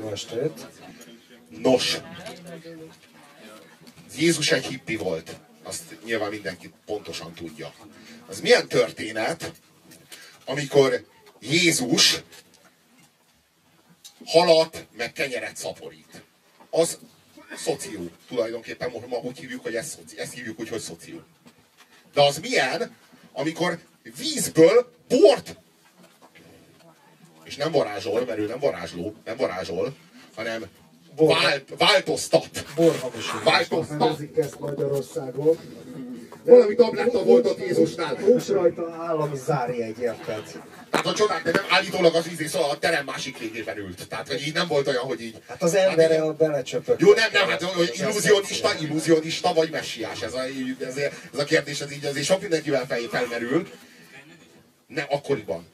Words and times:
Jó 0.00 0.10
estét. 0.10 0.66
Nos, 1.48 1.98
Jézus 4.16 4.52
egy 4.52 4.66
hippi 4.66 4.96
volt. 4.96 5.36
Azt 5.62 5.96
nyilván 6.04 6.30
mindenki 6.30 6.72
pontosan 6.86 7.32
tudja. 7.34 7.74
Az 8.26 8.40
milyen 8.40 8.68
történet, 8.68 9.52
amikor 10.44 11.06
Jézus 11.40 12.22
halat 14.24 14.86
meg 14.96 15.12
kenyeret 15.12 15.56
szaporít. 15.56 16.22
Az 16.70 16.98
szoció. 17.56 18.10
Tulajdonképpen 18.28 18.92
ma 19.08 19.16
úgy 19.16 19.38
hívjuk, 19.38 19.62
hogy 19.62 19.74
ez 19.74 19.98
ezt 20.16 20.32
hívjuk 20.32 20.60
úgy, 20.60 20.68
hogy 20.68 20.80
szoció. 20.80 21.22
De 22.12 22.22
az 22.22 22.38
milyen, 22.38 22.96
amikor 23.32 23.78
vízből 24.16 24.92
bort 25.08 25.56
és 27.44 27.56
nem 27.56 27.72
varázsol, 27.72 28.24
mert 28.26 28.38
ő 28.38 28.46
nem 28.46 28.58
varázsló, 28.58 29.14
nem 29.24 29.36
varázsol, 29.36 29.94
hanem 30.34 30.64
vált, 31.16 31.64
változtat. 31.78 32.64
Borhamisítás. 32.74 33.42
Változtat. 33.44 33.98
Nevezik 33.98 34.36
ezt 34.36 34.60
Magyarországon. 34.60 35.58
Valami 36.44 36.74
tabletta 36.74 37.24
volt 37.24 37.46
ott 37.46 37.58
Jézusnál. 37.58 38.16
Nincs 38.26 38.46
rajta 38.46 38.96
állami 39.00 39.36
zárjegy, 39.36 39.98
érted? 39.98 40.42
Tehát 40.90 41.06
a 41.06 41.14
csodák, 41.14 41.42
de 41.42 41.50
nem 41.50 41.64
állítólag 41.68 42.14
az 42.14 42.30
ízé, 42.30 42.46
szóval 42.46 42.70
a 42.70 42.78
terem 42.78 43.04
másik 43.04 43.38
végében 43.38 43.78
ült. 43.78 44.08
Tehát, 44.08 44.28
hogy 44.28 44.46
így 44.46 44.54
nem 44.54 44.66
volt 44.68 44.88
olyan, 44.88 45.02
hogy 45.04 45.20
így... 45.20 45.42
Hát 45.48 45.62
az 45.62 45.74
embere 45.74 46.22
a 46.22 46.32
belecsöpött. 46.32 47.00
Jó, 47.00 47.12
nem, 47.12 47.28
nem, 47.32 47.48
hát 47.48 47.62
hogy 47.62 47.92
illúzionista, 47.94 48.70
illúzionista 48.80 49.52
vagy 49.52 49.70
messiás, 49.70 50.22
ez 50.22 50.34
a, 50.34 50.40
ez, 50.80 50.96
ez 51.32 51.38
a 51.38 51.44
kérdés, 51.44 51.80
ez 51.80 51.92
így 51.92 52.04
azért 52.04 52.26
sok 52.26 52.40
mindenkivel 52.40 52.86
fel, 52.86 52.98
felmerül. 53.10 53.68
Nem, 54.86 55.04
akkoriban. 55.08 55.66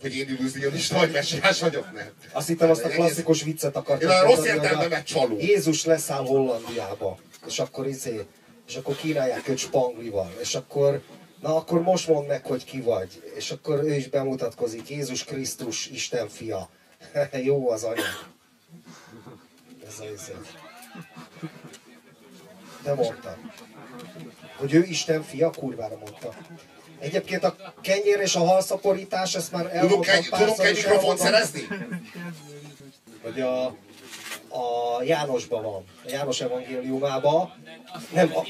Hogy 0.00 0.16
én 0.16 0.28
illúzionista 0.28 0.96
vagy 0.96 1.10
messiás 1.10 1.60
vagyok, 1.60 1.92
nem. 1.92 2.10
Azt 2.32 2.48
hittem 2.48 2.70
azt 2.70 2.84
a 2.84 2.88
klasszikus 2.88 3.42
viccet 3.42 3.76
akartam 3.76 4.10
Én 4.10 4.16
a 4.16 4.22
rossz 4.22 4.44
értelmemet 4.44 5.06
csaló. 5.06 5.38
Jézus 5.38 5.84
leszáll 5.84 6.24
Hollandiába, 6.24 7.18
és 7.46 7.58
akkor 7.58 7.86
izé, 7.86 8.26
és 8.68 8.76
akkor 8.76 8.96
kínálják 8.96 9.48
őt 9.48 9.58
spanglival, 9.58 10.32
és 10.40 10.54
akkor, 10.54 11.02
na 11.40 11.56
akkor 11.56 11.82
most 11.82 12.08
mondd 12.08 12.26
meg, 12.26 12.46
hogy 12.46 12.64
ki 12.64 12.80
vagy. 12.80 13.22
És 13.36 13.50
akkor 13.50 13.82
ő 13.82 13.94
is 13.94 14.08
bemutatkozik, 14.08 14.88
Jézus 14.88 15.24
Krisztus, 15.24 15.86
Isten 15.86 16.28
fia. 16.28 16.70
Jó 17.44 17.70
az 17.70 17.82
anya. 17.82 18.02
Ez 19.86 20.00
a 20.00 20.04
izé. 20.04 20.32
De 22.82 22.94
mondtam. 22.94 23.52
Hogy 24.56 24.74
ő 24.74 24.82
Isten 24.82 25.22
fia, 25.22 25.50
kurvára 25.50 25.96
mondta. 25.96 26.34
Egyébként 26.98 27.44
a 27.44 27.56
kenyér 27.80 28.20
és 28.20 28.34
a 28.34 28.44
halszaporítás, 28.44 29.34
ezt 29.34 29.52
már 29.52 29.62
Tudunk 29.62 30.06
elmondtam 30.06 30.14
egy, 30.14 30.28
párszor, 30.28 30.48
tudunk 30.48 30.68
egy 30.68 30.76
mikrofont 30.76 31.18
szerezni? 31.18 31.66
hogy 33.22 33.40
a, 33.40 33.64
a 34.48 35.02
Jánosban 35.02 35.62
van, 35.62 35.84
a 36.04 36.08
János 36.10 36.40
evangéliumában. 36.40 37.52
Nem, 38.12 38.36
a. 38.36 38.46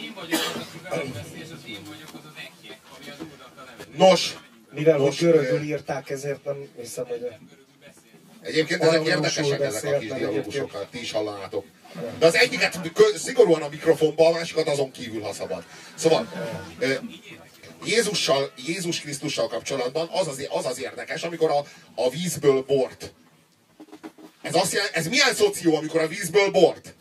Nos, 3.96 4.36
mivel 4.70 4.96
hogy 4.96 5.04
Most, 5.04 5.20
görögül 5.20 5.62
írták, 5.62 6.10
ezért 6.10 6.44
nem 6.44 6.68
hiszem, 6.80 7.06
hogy... 7.06 7.28
Egyébként 8.40 8.82
ezek 8.82 9.06
érdekesek 9.06 9.60
ezek 9.60 9.94
a 9.94 9.98
kis 9.98 10.12
dialógusokat, 10.12 10.86
ti 10.90 11.00
is 11.00 11.12
hallanátok. 11.12 11.64
De 12.18 12.26
az 12.26 12.34
egyiket 12.34 12.80
szigorúan 13.16 13.62
a 13.62 13.68
mikrofonba, 13.68 14.26
a 14.26 14.32
másikat 14.32 14.68
azon 14.68 14.90
kívül, 14.90 15.22
ha 15.22 15.32
szabad. 15.32 15.64
Szóval, 15.94 16.28
Jézussal, 17.84 18.52
Jézus 18.66 19.00
Krisztussal 19.00 19.48
kapcsolatban 19.48 20.08
az 20.12 20.28
az, 20.28 20.46
az, 20.50 20.66
az 20.66 20.80
érdekes, 20.80 21.22
amikor 21.22 21.50
a, 21.50 21.64
a 21.94 22.10
vízből 22.10 22.62
bort. 22.62 23.12
Ez, 24.42 24.54
azt 24.54 24.72
jelenti, 24.72 24.94
ez 24.94 25.08
milyen 25.08 25.34
szoció, 25.34 25.76
amikor 25.76 26.00
a 26.00 26.08
vízből 26.08 26.50
bort? 26.50 26.94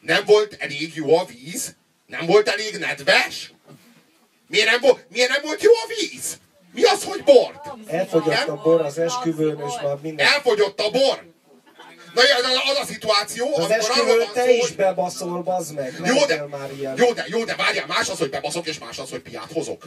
Nem 0.00 0.24
volt 0.24 0.56
elég 0.58 0.94
jó 0.94 1.16
a 1.16 1.24
víz? 1.24 1.76
Nem 2.06 2.26
volt 2.26 2.48
elég 2.48 2.76
nedves? 2.78 3.52
Miért 4.48 4.70
nem, 4.70 4.80
volt, 4.80 5.06
miért 5.10 5.30
nem 5.30 5.40
volt 5.42 5.62
jó 5.62 5.70
a 5.70 5.86
víz? 5.98 6.38
Mi 6.72 6.82
az, 6.82 7.04
hogy 7.04 7.24
bort? 7.24 7.66
Elfogyott 7.86 8.48
a 8.48 8.60
bor 8.62 8.80
az 8.80 8.98
esküvőn, 8.98 9.60
és 9.66 9.72
már 9.82 9.96
minden... 10.02 10.26
Elfogyott 10.26 10.80
a 10.80 10.90
bor. 10.90 11.26
Na 12.14 12.70
az 12.70 12.78
a 12.82 12.84
szituáció, 12.86 13.56
Az 13.56 13.64
amikor 13.64 13.90
arról 13.90 14.16
van 14.18 14.32
te 14.32 14.44
szó, 14.44 14.50
is 14.50 14.70
bebaszol, 14.70 15.42
bazd 15.42 15.74
meg. 15.74 16.00
Jó 16.04 16.24
de, 16.24 16.46
már 16.46 16.70
ilyen. 16.78 16.94
jó, 16.96 17.12
de, 17.12 17.24
jó, 17.28 17.44
de 17.44 17.54
várjál, 17.54 17.86
más 17.86 18.08
az, 18.08 18.18
hogy 18.18 18.30
bebaszok, 18.30 18.66
és 18.66 18.78
más 18.78 18.98
az, 18.98 19.10
hogy 19.10 19.20
piát 19.20 19.52
hozok. 19.52 19.82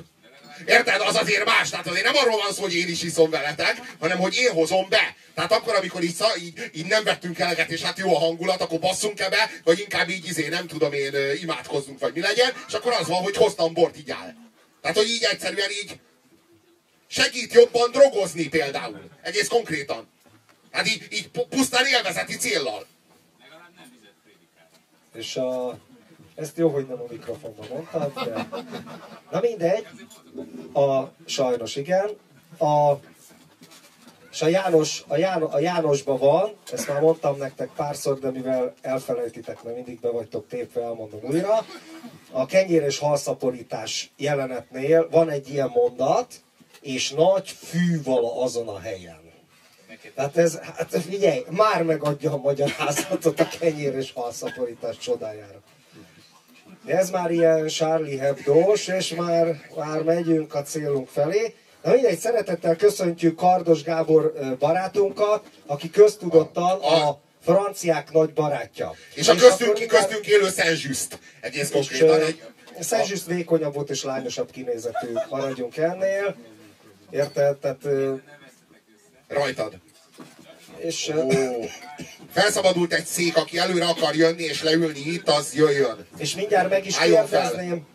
Érted? 0.65 1.01
Az 1.01 1.15
azért 1.15 1.45
más. 1.45 1.69
Tehát 1.69 1.87
azért 1.87 2.03
nem 2.03 2.15
arról 2.15 2.37
van 2.37 2.53
szó, 2.53 2.61
hogy 2.61 2.75
én 2.75 2.87
is 2.87 3.03
iszom 3.03 3.29
veletek, 3.29 3.81
hanem 3.99 4.17
hogy 4.17 4.35
én 4.35 4.51
hozom 4.51 4.89
be. 4.89 5.15
Tehát 5.35 5.51
akkor, 5.51 5.75
amikor 5.75 6.03
így, 6.03 6.15
így, 6.43 6.69
így 6.73 6.85
nem 6.85 7.03
vettünk 7.03 7.39
eleget, 7.39 7.71
és 7.71 7.81
hát 7.81 7.97
jó 7.97 8.15
a 8.15 8.19
hangulat, 8.19 8.61
akkor 8.61 8.79
basszunk 8.79 9.19
-e 9.19 9.29
be, 9.29 9.51
vagy 9.63 9.79
inkább 9.79 10.09
így 10.09 10.27
izé, 10.27 10.47
nem 10.47 10.67
tudom 10.67 10.93
én, 10.93 11.13
imádkozzunk, 11.41 11.99
vagy 11.99 12.13
mi 12.13 12.21
legyen, 12.21 12.53
és 12.67 12.73
akkor 12.73 12.93
az 12.99 13.07
van, 13.07 13.21
hogy 13.21 13.35
hoztam 13.35 13.73
bort, 13.73 13.97
így 13.97 14.11
áll. 14.11 14.33
Tehát, 14.81 14.97
hogy 14.97 15.09
így 15.09 15.23
egyszerűen 15.23 15.69
így 15.69 15.99
segít 17.07 17.53
jobban 17.53 17.91
drogozni 17.91 18.47
például. 18.47 19.09
Egész 19.21 19.47
konkrétan. 19.47 20.09
Hát 20.71 20.87
így, 20.87 21.07
így 21.09 21.29
pu- 21.29 21.47
pusztán 21.47 21.85
élvezeti 21.85 22.35
céllal. 22.35 22.85
És 25.13 25.35
a... 25.35 25.77
Ezt 26.35 26.57
jó, 26.57 26.69
hogy 26.69 26.87
nem 26.87 26.99
a 26.99 27.05
mikrofonban 27.09 27.67
mondtad, 27.69 28.13
de... 28.13 28.47
Na 29.31 29.39
mindegy. 29.39 29.87
A... 30.73 31.03
Sajnos 31.25 31.75
igen. 31.75 32.09
A... 32.57 32.93
És 34.31 34.41
a 34.41 34.47
János, 34.47 35.03
a, 35.07 35.17
János, 35.17 35.53
a 35.53 35.59
Jánosban 35.59 36.17
van, 36.17 36.53
ezt 36.71 36.87
már 36.87 37.01
mondtam 37.01 37.37
nektek 37.37 37.69
párszor, 37.75 38.19
de 38.19 38.29
mivel 38.29 38.73
elfelejtitek, 38.81 39.63
mert 39.63 39.75
mindig 39.75 39.99
be 39.99 40.09
vagytok 40.09 40.47
tépve, 40.47 40.81
elmondom 40.81 41.19
újra. 41.23 41.65
A 42.31 42.45
kenyér 42.45 42.83
és 42.83 42.97
halszaporítás 42.97 44.11
jelenetnél 44.17 45.09
van 45.09 45.29
egy 45.29 45.49
ilyen 45.49 45.69
mondat, 45.73 46.33
és 46.81 47.09
nagy 47.09 47.49
fű 47.49 48.01
azon 48.35 48.67
a 48.67 48.79
helyen. 48.79 49.20
Tehát 50.15 50.37
ez, 50.37 50.59
hát 50.59 51.01
figyelj, 51.09 51.43
már 51.49 51.83
megadja 51.83 52.31
a 52.31 52.37
magyarázatot 52.37 53.39
a 53.39 53.47
kenyér 53.59 53.95
és 53.95 54.11
halszaporítás 54.13 54.97
csodájára. 54.97 55.61
Ez 56.85 57.09
már 57.09 57.31
ilyen 57.31 57.67
Charlie 57.67 58.17
Hebdo-s, 58.17 58.87
és 58.87 59.13
már, 59.13 59.61
már 59.75 60.03
megyünk 60.03 60.53
a 60.55 60.61
célunk 60.61 61.07
felé. 61.07 61.55
Na 61.83 61.91
mindegy, 61.93 62.19
szeretettel 62.19 62.75
köszöntjük 62.75 63.35
Kardos 63.35 63.83
Gábor 63.83 64.33
barátunkat, 64.59 65.45
aki 65.65 65.89
köztudottan 65.89 66.79
A- 66.81 67.07
a 67.07 67.21
franciák 67.41 68.11
nagy 68.11 68.33
barátja. 68.33 68.93
És 69.13 69.27
a 69.27 69.35
köztünk, 69.35 69.87
köztünk 69.87 70.27
élő 70.27 70.49
Szent 70.49 71.19
egész 71.41 71.69
és, 71.69 71.73
konkrétan 71.73 72.21
egy... 72.21 72.43
Szent 72.79 73.25
vékonyabb 73.25 73.73
volt 73.73 73.89
és 73.89 74.03
lányosabb 74.03 74.51
kinézetű, 74.51 75.07
maradjunk 75.29 75.77
ennél. 75.77 76.35
Érted? 77.11 77.57
Tehát, 77.57 77.87
Rajtad. 79.27 79.73
És 80.83 81.11
Ó. 81.15 81.27
Felszabadult 82.31 82.93
egy 82.93 83.05
szék, 83.05 83.37
aki 83.37 83.57
előre 83.57 83.85
akar 83.85 84.15
jönni 84.15 84.43
és 84.43 84.63
leülni 84.63 84.99
itt, 84.99 85.29
az 85.29 85.53
jöjjön. 85.55 86.05
És 86.17 86.35
mindjárt 86.35 86.69
meg 86.69 86.85
is 86.85 86.97
Álljon 86.97 87.25
fel. 87.25 87.41
kérdezném, 87.49 87.85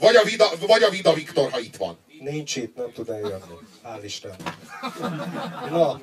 Vagy 0.00 0.16
a 0.16 0.22
Vida, 0.22 0.46
vagy 0.66 0.82
a 0.82 0.90
Vida 0.90 1.12
Viktor, 1.12 1.50
ha 1.50 1.58
itt 1.58 1.76
van. 1.76 1.98
nincs 2.20 2.56
itt, 2.56 2.76
nem 2.76 2.92
tud 2.92 3.08
eljönni. 3.08 3.54
Hál' 3.84 4.00
Isten. 4.04 4.34
Na, 5.70 6.00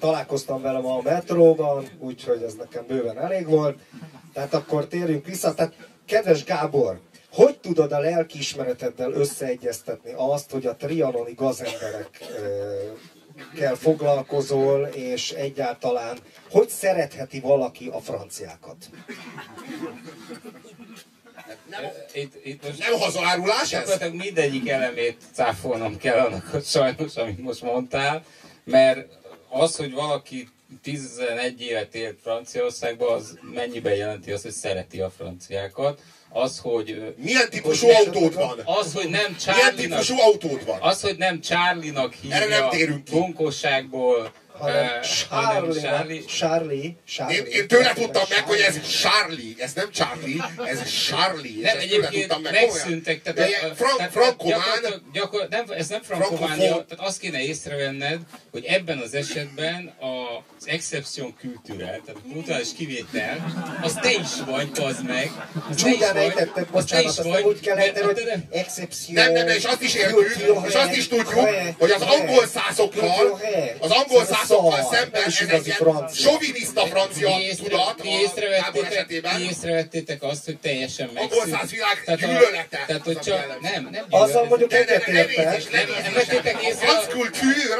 találkoztam 0.00 0.62
vele 0.62 0.78
ma 0.78 0.96
a 0.96 1.02
metróban, 1.02 1.88
úgyhogy 1.98 2.42
ez 2.42 2.54
nekem 2.54 2.84
bőven 2.86 3.18
elég 3.18 3.46
volt. 3.46 3.78
Tehát 4.32 4.54
akkor 4.54 4.86
térjünk 4.86 5.26
vissza. 5.26 5.54
Tehát, 5.54 5.74
kedves 6.06 6.44
Gábor, 6.44 7.00
hogy 7.32 7.58
tudod 7.58 7.92
a 7.92 7.98
lelkiismereteddel 7.98 9.12
összeegyeztetni 9.12 10.12
azt, 10.16 10.50
hogy 10.50 10.66
a 10.66 10.76
trianoni 10.76 11.34
gazemberekkel 13.36 13.74
foglalkozol, 13.74 14.86
és 14.86 15.30
egyáltalán 15.30 16.18
hogy 16.50 16.68
szeretheti 16.68 17.40
valaki 17.40 17.88
a 17.88 18.00
franciákat? 18.00 18.76
Itt, 22.12 22.44
itt 22.44 22.62
most 22.66 22.78
Nem 22.78 22.98
hazaárulás 22.98 23.72
ez? 23.72 23.98
mindegyik 24.12 24.68
elemét 24.68 25.22
cáfolnom 25.32 25.96
kell 25.96 26.18
annak, 26.18 26.46
hogy 26.46 26.64
sajnos, 26.64 27.16
amit 27.16 27.38
most 27.38 27.62
mondtál, 27.62 28.24
mert 28.64 29.08
az, 29.48 29.76
hogy 29.76 29.92
valaki 29.92 30.48
11 30.82 31.60
évet 31.60 31.94
élt 31.94 32.18
Franciaországban, 32.22 33.14
az 33.14 33.38
mennyiben 33.54 33.94
jelenti 33.94 34.32
azt, 34.32 34.42
hogy 34.42 34.52
szereti 34.52 35.00
a 35.00 35.10
franciákat. 35.10 36.00
Az, 36.42 36.58
hogy... 36.62 37.14
Milyen 37.16 37.50
típusú 37.50 37.86
hogy- 37.86 38.06
autód 38.06 38.34
van? 38.34 38.60
Az, 38.64 38.92
hogy 38.94 39.08
nem 39.08 39.10
Milyen 39.20 39.36
Charlie-nak, 39.38 39.74
típusú 39.76 40.18
autód 40.20 40.64
van? 40.66 40.78
az, 40.80 41.00
hogy 41.00 41.16
nem 41.16 41.40
Charlie-nak 41.40 42.14
Erre 42.28 42.38
nem 42.38 42.48
hívja 42.50 42.68
térünk 42.68 43.04
ki. 43.04 43.10
bunkosságból, 43.12 44.32
hanem 44.58 45.00
Charlie, 45.02 45.80
Charlie. 45.80 46.24
Charlie, 46.24 46.96
Charlie. 47.06 47.36
Én, 47.36 47.44
én 47.44 47.68
tőle 47.68 47.92
tudtam 47.92 48.22
meg, 48.28 48.44
hogy 48.44 48.58
ez 48.58 49.00
Charlie, 49.00 49.54
ez 49.58 49.72
nem 49.72 49.90
Charlie, 49.90 50.42
ez 50.64 51.06
Charlie. 51.06 51.60
Nem, 51.60 51.78
egyébként 51.78 52.50
megszűntek, 52.50 53.22
tehát, 53.22 53.38
De 53.38 53.48
ilyen 53.48 53.74
Frank, 53.74 53.96
tehát 53.96 54.12
frankomán, 54.12 55.02
gyakor, 55.12 55.46
nem, 55.50 55.64
ez 55.68 55.88
nem 55.88 56.02
frankománia, 56.02 56.84
tehát 56.88 57.06
azt 57.06 57.18
kéne 57.18 57.42
észrevenned, 57.42 58.18
hogy 58.50 58.64
ebben 58.64 58.98
az 58.98 59.14
esetben 59.14 59.94
az 60.00 60.66
exception 60.66 61.34
culture, 61.40 61.84
tehát 61.84 62.20
a 62.24 62.32
kulturális 62.32 62.68
kivétel, 62.76 63.54
az 63.82 63.92
te 63.92 64.10
is 64.10 64.28
vagy, 64.46 64.70
az 64.74 65.02
meg. 65.06 65.30
Az 65.70 65.76
Csúdán 65.76 66.14
te 66.14 66.66
bocsánat, 66.70 67.04
is 67.04 67.18
azt 67.18 67.28
nem 67.28 67.44
úgy 67.44 67.60
kell 67.60 67.76
ejteni, 67.76 68.04
a 68.04 68.06
hogy 68.06 68.32
exception. 68.50 69.14
nem, 69.14 69.32
nem, 69.32 69.48
és 69.48 69.64
azt 69.64 69.82
is 69.82 69.94
értjük, 69.94 70.66
és 70.68 70.74
azt 70.74 70.96
is 70.96 71.08
tudjuk, 71.08 71.28
hogy 71.78 71.90
az 71.90 72.02
angol 72.02 72.46
százokkal, 72.46 73.40
az 73.78 73.90
angol 73.90 74.24
százokkal 74.24 74.45
szemben 74.90 75.22
ez 75.24 75.40
egy 75.50 75.66
ilyen 75.66 76.08
soviniszta 76.14 76.86
francia 76.86 77.36
ti 77.36 77.42
észre- 77.42 77.68
tudat 77.68 77.96
ti 77.96 78.08
észrevettétek, 78.08 78.92
esetében. 78.92 79.36
ti 79.36 79.42
észrevettétek 79.44 80.22
azt, 80.22 80.44
hogy 80.44 80.58
teljesen 80.58 81.10
megszűnt. 81.14 81.54
a- 82.06 82.14
gyűlölete. 82.14 82.84
Tehát, 82.86 83.02
hogy 83.02 83.18
csak, 83.18 83.60
nem, 83.60 83.88
nem 83.92 84.04
Azzal 84.10 84.44
mondjuk 84.44 84.72
egyetértek. 84.72 85.62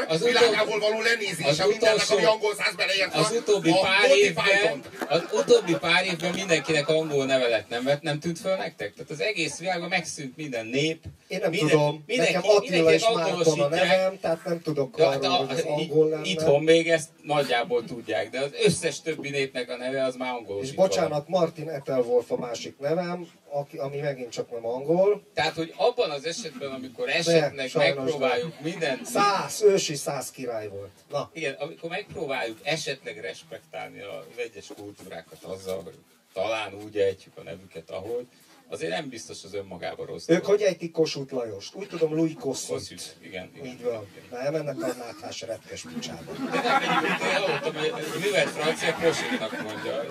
az 0.07 0.23
világából 0.23 0.79
való 0.79 1.01
lenézése 1.01 1.63
az 1.63 1.69
mindennek, 1.69 2.09
ami 2.09 2.23
angol 2.23 2.55
száz 2.55 2.75
beleért 2.75 3.13
Az 3.15 3.31
utóbbi 3.31 3.71
pár 3.81 4.09
évben, 4.17 4.81
az 5.07 5.21
utóbbi 5.31 5.75
pár 5.79 6.05
évben 6.05 6.31
mindenkinek 6.33 6.87
angol 6.87 7.25
neve 7.25 7.47
lett, 7.47 7.69
nem, 7.69 7.83
vett, 7.83 8.01
nem 8.01 8.19
tűnt 8.19 8.39
föl 8.39 8.55
nektek? 8.55 8.93
Tehát 8.93 9.11
az 9.11 9.19
egész 9.21 9.57
világon 9.57 9.87
megszűnt 9.87 10.37
minden 10.37 10.65
nép. 10.65 11.03
Én 11.27 11.39
nem 11.41 11.49
minden, 11.49 11.69
tudom, 11.69 12.03
mindenki, 12.05 12.33
nekem 12.33 12.49
Attila 12.55 12.93
és 12.93 13.03
Márton 13.13 13.59
a 13.59 13.67
nevem, 13.67 14.19
tehát 14.19 14.45
nem 14.45 14.61
tudok 14.61 14.97
Ja, 14.97 15.09
hát 15.09 15.23
arról, 15.25 15.31
a, 15.33 15.37
hogy 15.37 15.49
az 15.57 15.63
angol 15.63 16.09
lenne. 16.09 16.25
itthon 16.27 16.63
még 16.63 16.89
ezt 16.89 17.09
nagyjából 17.23 17.83
tudják, 17.83 18.29
de 18.29 18.39
az 18.39 18.51
összes 18.63 19.01
többi 19.01 19.29
népnek 19.29 19.69
a 19.69 19.75
neve 19.77 20.03
az 20.03 20.15
már 20.15 20.31
És 20.33 20.37
angolosítva. 20.37 20.81
van. 20.81 20.87
bocsánat, 20.87 21.27
Martin 21.27 21.69
Ettelwolf 21.69 22.31
a 22.31 22.37
másik 22.37 22.79
nevem, 22.79 23.27
aki, 23.49 23.77
ami 23.77 23.97
megint 23.97 24.31
csak 24.31 24.51
nem 24.51 24.65
angol. 24.65 25.23
Tehát, 25.33 25.53
hogy 25.53 25.73
abban 25.77 26.09
az 26.09 26.25
esetben, 26.25 26.71
amikor 26.71 27.09
esetleg 27.09 27.69
sajnos 27.69 27.95
megpróbáljuk 28.03 28.59
minden... 28.61 28.99
Száz, 29.03 29.61
ősi 29.61 29.95
száz 29.95 30.31
király 30.31 30.67
volt. 30.67 30.91
Na, 31.09 31.29
Igen, 31.33 31.53
amikor 31.53 31.89
megpróbáljuk 31.89 32.57
esetleg 32.63 33.19
respektálni 33.19 33.99
az 34.01 34.37
egyes 34.37 34.67
kultúrákat 34.77 35.43
azzal, 35.43 35.81
hogy 35.83 35.97
talán 36.33 36.73
úgy 36.85 36.97
ejtjük 36.97 37.33
a 37.37 37.41
nevüket, 37.43 37.89
ahogy, 37.89 38.25
azért 38.69 38.91
nem 38.91 39.09
biztos 39.09 39.43
az 39.43 39.53
önmagában 39.53 40.05
rossz. 40.05 40.27
ők 40.27 40.45
hogy 40.45 40.61
ejtik 40.61 40.91
Kossuth 40.91 41.33
Lajost? 41.33 41.75
Úgy 41.75 41.87
tudom, 41.87 42.15
Louis 42.15 42.33
Kossuth. 42.39 42.71
Kossuth, 42.71 43.03
igen, 43.21 43.51
igen. 43.55 43.65
Így 43.65 43.81
van. 43.83 44.07
Na, 44.31 44.39
elmennek 44.39 44.81
a 44.81 44.87
náthás 44.87 45.41
retkes 45.41 45.81
picsába. 45.93 46.31
De 46.31 46.61
nem, 46.61 46.81
egyébként 46.81 47.21
én 47.21 47.41
hallottam, 47.41 47.73
hogy 47.73 48.21
művelt 48.21 48.49
francia 48.49 48.93
Kossuthnak 48.93 49.61
mondja. 49.61 50.03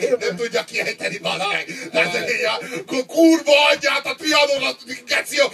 Én 0.00 0.14
Nem 0.18 0.36
tudja 0.36 0.64
kiejteni, 0.64 1.18
bazd 1.18 1.42
meg. 1.52 1.66
na, 1.92 2.00
Ez 2.00 2.14
egy 2.14 2.44
a 2.44 3.04
kurva 3.06 3.52
anyját, 3.74 4.06
a 4.06 4.14
trianonat, 4.14 4.84
geció. 5.06 5.44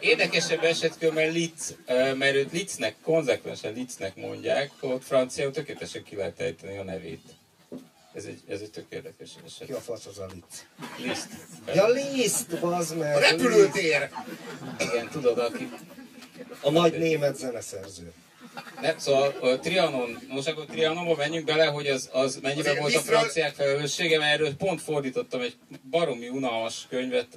Érdekesebb 0.00 0.64
esetkör, 0.64 1.12
mert 1.12 1.32
Litz, 1.32 1.74
mert 2.14 2.34
őt 2.34 2.52
Litznek, 2.52 2.94
konzekvensen 3.02 3.72
Litznek 3.72 4.16
mondják, 4.16 4.70
ott 4.80 5.04
franciául 5.04 5.50
tökéletesen 5.50 6.02
ki 6.02 6.16
lehet 6.16 6.40
ejteni 6.40 6.78
a 6.78 6.84
nevét. 6.84 7.22
Ez 8.18 8.24
egy, 8.24 8.40
ez 8.48 8.60
egy 8.60 8.70
tök 8.70 8.84
érdekes 8.88 9.30
Ki 9.30 9.40
eset. 9.46 9.76
a 9.76 9.80
fasz 9.80 10.06
az 10.06 10.18
a 10.18 10.26
Litz? 10.32 10.66
Liszt. 10.98 11.28
Ja, 11.74 11.88
Liszt, 11.88 12.60
bazd 12.60 12.96
meg! 12.96 13.16
A 13.16 13.18
repülőtér. 13.18 14.10
Igen, 14.78 15.08
tudod, 15.08 15.38
aki... 15.38 15.70
A 16.60 16.70
nagy 16.70 16.98
német 16.98 17.36
zeneszerző. 17.36 18.12
Nem, 18.80 18.98
szóval 18.98 19.28
a 19.40 19.58
Trianon, 19.58 20.18
most 20.28 20.48
akkor 20.48 20.64
Trianonba 20.64 21.14
menjünk 21.14 21.46
bele, 21.46 21.66
hogy 21.66 21.86
az, 21.86 22.08
az 22.12 22.38
mennyiben 22.42 22.76
Azért 22.76 22.80
volt 22.80 22.94
a 22.94 23.00
franciák 23.00 23.54
felelőssége, 23.54 24.18
mert 24.18 24.32
erről 24.32 24.56
pont 24.56 24.82
fordítottam 24.82 25.40
egy 25.40 25.56
baromi 25.90 26.28
unalmas 26.28 26.86
könyvet 26.88 27.34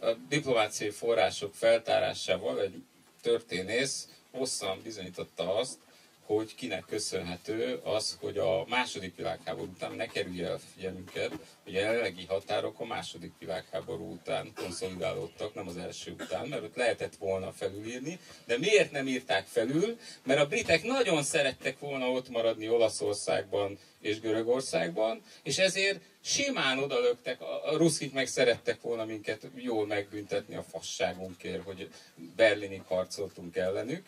a 0.00 0.12
diplomáciai 0.28 0.90
források 0.90 1.54
feltárásával, 1.54 2.60
egy 2.60 2.82
történész 3.22 4.08
hosszan 4.30 4.80
bizonyította 4.82 5.54
azt, 5.56 5.78
hogy 6.26 6.54
kinek 6.54 6.84
köszönhető 6.88 7.80
az, 7.84 8.18
hogy 8.20 8.38
a 8.38 8.64
második 8.68 9.16
világháború 9.16 9.70
után 9.70 9.92
ne 9.92 10.06
kerülje 10.06 10.48
el 10.48 10.60
figyelmünket, 10.74 11.30
hogy 11.64 11.76
a 11.76 11.78
jelenlegi 11.78 12.24
határok 12.28 12.80
a 12.80 12.84
második 12.84 13.32
világháború 13.38 14.12
után 14.12 14.52
konszolidálódtak, 14.54 15.54
nem 15.54 15.68
az 15.68 15.76
első 15.76 16.16
után, 16.20 16.48
mert 16.48 16.62
ott 16.62 16.76
lehetett 16.76 17.16
volna 17.16 17.52
felülírni, 17.52 18.18
de 18.46 18.58
miért 18.58 18.90
nem 18.90 19.06
írták 19.06 19.46
felül? 19.46 19.98
Mert 20.24 20.40
a 20.40 20.46
britek 20.46 20.82
nagyon 20.82 21.22
szerettek 21.22 21.78
volna 21.78 22.10
ott 22.10 22.28
maradni 22.28 22.68
Olaszországban 22.68 23.78
és 24.00 24.20
Görögországban, 24.20 25.22
és 25.42 25.58
ezért 25.58 26.00
simán 26.20 26.78
odalöktek, 26.78 27.40
a 27.40 27.76
ruszkik 27.76 28.12
meg 28.12 28.26
szerettek 28.26 28.80
volna 28.80 29.04
minket 29.04 29.46
jól 29.54 29.86
megbüntetni 29.86 30.54
a 30.54 30.62
fasságunkért, 30.62 31.62
hogy 31.62 31.90
Berlinig 32.36 32.82
harcoltunk 32.86 33.56
ellenük, 33.56 34.06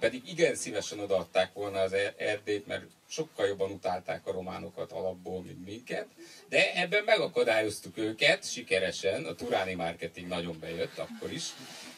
pedig 0.00 0.22
igen 0.28 0.54
szívesen 0.54 0.98
odaadták 0.98 1.52
volna 1.52 1.80
az 1.80 1.92
Er- 1.92 2.20
Erdélyt, 2.20 2.66
mert 2.66 2.84
sokkal 3.08 3.46
jobban 3.46 3.70
utálták 3.70 4.26
a 4.26 4.32
románokat 4.32 4.92
alapból, 4.92 5.42
mint 5.42 5.64
minket, 5.64 6.06
de 6.48 6.74
ebben 6.74 7.04
megakadályoztuk 7.04 7.98
őket 7.98 8.50
sikeresen, 8.50 9.24
a 9.24 9.34
turáni 9.34 9.74
marketing 9.74 10.28
nagyon 10.28 10.56
bejött 10.60 10.98
akkor 10.98 11.32
is. 11.32 11.44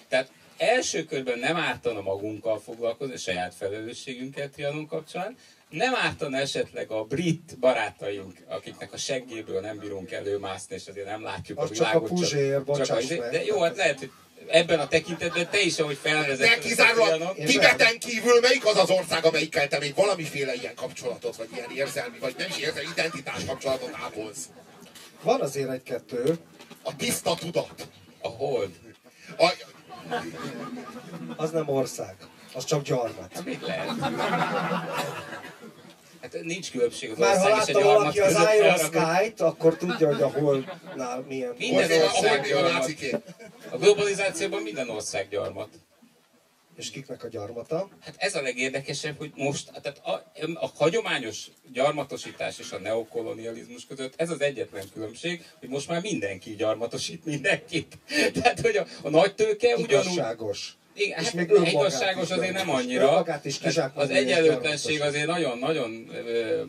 Tehát 0.09 0.31
első 0.57 1.05
körben 1.05 1.39
nem 1.39 1.57
ártana 1.57 2.01
magunkkal 2.01 2.61
foglalkozni, 2.61 3.15
a 3.15 3.19
saját 3.19 3.55
felelősségünkkel 3.55 4.51
Trianon 4.51 4.87
kapcsán, 4.87 5.37
nem 5.69 5.95
ártana 5.95 6.37
esetleg 6.37 6.91
a 6.91 7.05
brit 7.05 7.59
barátaink, 7.59 8.39
akiknek 8.49 8.93
a 8.93 8.97
seggéből 8.97 9.61
nem 9.61 9.79
bírunk 9.79 10.11
előmászni, 10.11 10.75
és 10.75 10.87
azért 10.87 11.07
nem 11.07 11.23
látjuk 11.23 11.59
Az 11.59 11.71
a 11.71 11.75
csak 11.75 11.87
a 11.87 11.89
világot. 11.89 12.09
Puzsér, 12.09 12.53
csak 12.53 12.65
bocsáss 12.65 13.11
a, 13.11 13.19
meg. 13.19 13.31
de 13.31 13.45
jó, 13.45 13.61
hát 13.61 13.77
lehet, 13.77 13.99
hogy 13.99 14.11
ebben 14.49 14.81
a 14.81 14.89
tekintetben 14.89 15.50
te 15.50 15.61
is, 15.61 15.79
ahogy 15.79 15.99
felvezetted. 16.03 16.62
De 16.62 16.69
kizárólag 16.69 17.37
Tibeten 17.44 17.99
kívül 17.99 18.41
melyik 18.41 18.67
az 18.67 18.77
az 18.77 18.91
ország, 18.91 19.25
amelyikkel 19.25 19.69
te 19.69 19.79
még 19.79 19.94
valamiféle 19.94 20.55
ilyen 20.55 20.75
kapcsolatot, 20.75 21.37
vagy 21.37 21.49
ilyen 21.55 21.71
érzelmi, 21.75 22.19
vagy 22.19 22.35
nem 22.39 22.49
is 22.49 22.56
érzelmi, 22.56 22.89
identitás 22.93 23.44
kapcsolatot 23.47 23.91
ápolsz? 24.05 24.49
Van 25.23 25.41
azért 25.41 25.71
egy-kettő. 25.71 26.39
A 26.83 26.97
tiszta 26.97 27.35
tudat. 27.35 27.89
A 28.21 28.29
hold. 28.29 28.71
A, 29.39 29.53
Az 31.37 31.50
nem 31.50 31.69
ország. 31.69 32.15
Az 32.55 32.65
csak 32.65 32.83
gyarmat. 32.83 33.44
Mit 33.44 33.67
lehet? 33.67 33.91
Hát 36.23 36.43
nincs 36.43 36.71
különbség 36.71 37.11
az 37.11 37.19
Már 37.19 37.37
ha 37.37 37.51
ország 37.51 37.69
és 37.69 37.75
a 37.75 37.79
látta 37.79 37.95
valaki 37.95 38.21
az. 38.21 38.37
Iron 38.59 38.79
Sky-t, 38.79 39.41
akkor 39.41 39.77
tudja, 39.77 40.07
hogy 40.07 40.23
a 40.23 40.31
holdnál 40.31 41.25
milyen. 41.29 41.55
Minden 41.59 42.03
ország 42.03 42.49
gyarmat. 42.49 42.91
A 43.71 43.77
globalizációban 43.77 44.63
minden 44.63 44.89
ország 44.89 45.29
gyarmat. 45.29 45.69
És 46.77 46.91
kiknek 46.91 47.25
a 47.25 47.29
gyarmata? 47.29 47.89
Hát 48.01 48.15
ez 48.17 48.35
a 48.35 48.43
legérdekesebb, 48.43 49.19
hogy 49.19 49.33
most, 49.35 49.70
tehát 49.82 50.01
a, 50.05 50.32
a 50.55 50.70
hagyományos 50.75 51.46
gyarmatosítás 51.73 52.58
és 52.58 52.73
a 52.73 52.79
neokolonializmus 52.79 53.87
között 53.87 54.15
ez 54.17 54.31
az 54.31 54.41
egyetlen 54.41 54.85
különbség, 54.93 55.44
hogy 55.61 55.69
most 55.69 55.89
már 55.89 56.01
mindenki 56.01 56.55
gyarmatosít 56.55 57.25
mindenkit. 57.25 57.99
Tehát, 58.35 58.61
hogy 58.61 58.77
a, 58.77 58.87
a 59.03 59.08
nagy 59.08 59.35
tőke 59.35 59.77
ugyanúgy... 59.77 60.13
Igazságos. 60.13 60.77
Igen, 60.94 61.19
És 61.19 61.25
hát 61.25 61.34
még 61.34 61.51
önmagát 61.51 61.72
igazságos 61.72 62.31
azért 62.31 62.53
nem 62.53 62.70
annyira. 62.70 63.41
Is 63.43 63.61
Az 63.94 64.11
egyenlőtlenség 64.11 65.01
azért 65.01 65.27
nagyon-nagyon 65.27 65.91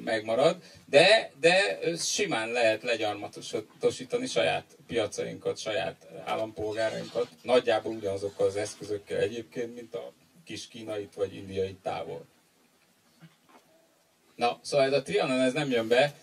megmarad, 0.03 0.57
de, 0.85 1.31
de 1.39 1.79
simán 1.97 2.51
lehet 2.51 2.83
legyarmatosítani 2.83 4.25
saját 4.25 4.63
piacainkat, 4.87 5.57
saját 5.57 5.95
állampolgárainkat, 6.25 7.27
nagyjából 7.41 7.93
ugyanazokkal 7.93 8.47
az 8.47 8.55
eszközökkel 8.55 9.19
egyébként, 9.19 9.75
mint 9.75 9.93
a 9.93 10.11
kis 10.45 10.67
kínait 10.67 11.13
vagy 11.13 11.35
indiai 11.35 11.77
távol. 11.83 12.25
Na, 14.35 14.59
szóval 14.61 14.85
ez 14.85 14.93
a 14.93 15.01
Trianon 15.01 15.39
ez 15.39 15.53
nem 15.53 15.69
jön 15.69 15.87
be. 15.87 16.13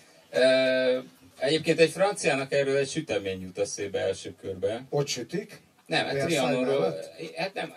Egyébként 1.39 1.79
egy 1.79 1.91
franciának 1.91 2.53
erről 2.53 2.77
egy 2.77 2.89
sütemény 2.89 3.41
jut 3.41 3.59
eszébe 3.59 4.01
első 4.01 4.35
körbe. 4.41 4.85
Ott 4.91 5.07
sütik. 5.07 5.61
Nem, 5.91 6.05
hát 6.05 6.15
Versailles 6.15 6.51
Trianonról, 6.51 7.01
hát 7.37 7.55
nem, 7.55 7.75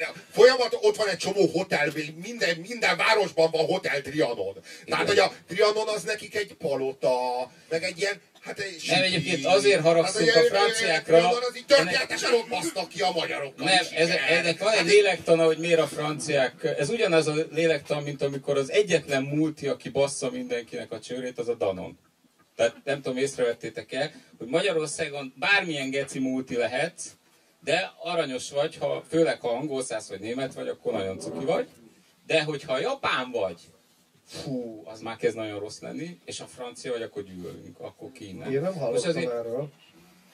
a 0.00 0.18
folyamat, 0.30 0.78
ott 0.80 0.96
van 0.96 1.08
egy 1.08 1.16
csomó 1.16 1.46
hotel, 1.46 1.92
minden, 2.22 2.56
minden 2.56 2.96
városban 2.96 3.50
van 3.50 3.64
hotel 3.66 4.02
Trianon. 4.02 4.54
Tehát, 4.86 5.08
hogy 5.08 5.18
a 5.18 5.32
Trianon 5.48 5.88
az 5.88 6.02
nekik 6.02 6.34
egy 6.36 6.54
palota, 6.54 7.10
meg 7.68 7.82
egy 7.82 7.98
ilyen, 7.98 8.20
hát 8.40 8.58
egy 8.58 8.84
Nem, 8.88 9.02
egyébként 9.02 9.46
azért 9.46 9.80
haragszunk 9.80 10.28
Hát, 10.30 10.44
a 10.44 10.46
franciákra, 10.46 11.28
az 11.28 11.56
így 11.56 11.66
történetesen 11.66 12.34
ott 12.34 12.48
basztak 12.48 12.88
ki 12.88 13.00
a 13.00 13.10
magyarokkal. 13.10 13.64
Nem, 13.64 13.84
ez, 13.94 14.08
ennek 14.28 14.58
van 14.58 14.72
egy 14.72 14.78
Hát, 14.78 14.86
lélektana, 14.86 15.44
hogy 15.44 15.58
miért 15.58 15.80
a 15.80 15.86
franciák, 15.86 16.74
ez 16.78 16.88
ugyanaz 16.88 17.26
a 17.26 17.34
lélektan, 17.50 18.02
mint 18.02 18.22
amikor 18.22 18.58
az 18.58 18.70
egyetlen 18.70 19.22
multi, 19.22 19.66
aki 19.66 19.88
bassza 19.88 20.30
mindenkinek 20.30 20.92
a 20.92 21.00
csőrét, 21.00 21.38
az 21.38 21.48
a 21.48 21.54
Danon. 21.54 21.98
Tehát 22.58 22.76
nem 22.84 23.02
tudom, 23.02 23.18
észrevettétek 23.18 23.92
el, 23.92 24.10
hogy 24.38 24.46
Magyarországon 24.46 25.32
bármilyen 25.36 25.90
geci 25.90 26.18
multi 26.18 26.56
lehetsz, 26.56 27.10
de 27.64 27.92
aranyos 28.02 28.50
vagy, 28.50 28.76
ha, 28.76 29.04
főleg 29.08 29.40
ha 29.40 29.48
angol 29.48 29.82
száz 29.82 30.08
vagy 30.08 30.20
német 30.20 30.54
vagy, 30.54 30.68
akkor 30.68 30.92
nagyon 30.92 31.18
cuki 31.18 31.44
vagy. 31.44 31.68
De 32.26 32.42
hogyha 32.42 32.78
japán 32.78 33.30
vagy, 33.30 33.60
fú, 34.26 34.82
az 34.84 35.00
már 35.00 35.16
kezd 35.16 35.36
nagyon 35.36 35.58
rossz 35.58 35.80
lenni, 35.80 36.18
és 36.24 36.40
a 36.40 36.46
francia 36.46 36.92
vagy, 36.92 37.02
akkor 37.02 37.22
gyűlölünk, 37.22 37.80
akkor 37.80 38.12
ki 38.12 38.28
innen. 38.28 38.52
Én 38.52 38.60
nem 38.60 38.74
hallottam 38.74 39.08
azért- 39.08 39.32
erről. 39.32 39.68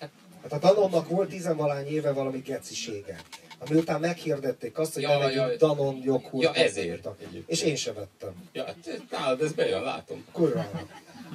Hát- 0.01 0.11
Hát 0.43 0.53
a 0.53 0.59
Danonnak 0.59 1.09
volt 1.09 1.29
tizenvalány 1.29 1.87
éve 1.87 2.13
valami 2.13 2.39
gecisége. 2.39 3.21
Ami 3.59 3.79
után 3.79 4.01
meghirdették 4.01 4.79
azt, 4.79 4.95
hogy 4.95 5.03
Ja, 5.03 5.31
ja, 5.31 5.57
Danon 5.57 6.01
joghurt. 6.03 6.45
Ja, 6.45 6.53
ezért. 6.55 7.09
És 7.47 7.63
én 7.63 7.77
se 7.77 7.93
vettem. 7.93 8.49
Ja, 8.53 8.65
hát 8.65 9.01
nálad 9.11 9.43
ez 9.43 9.53
bejön, 9.53 9.83
látom. 9.83 10.25
Kurvára. 10.33 10.87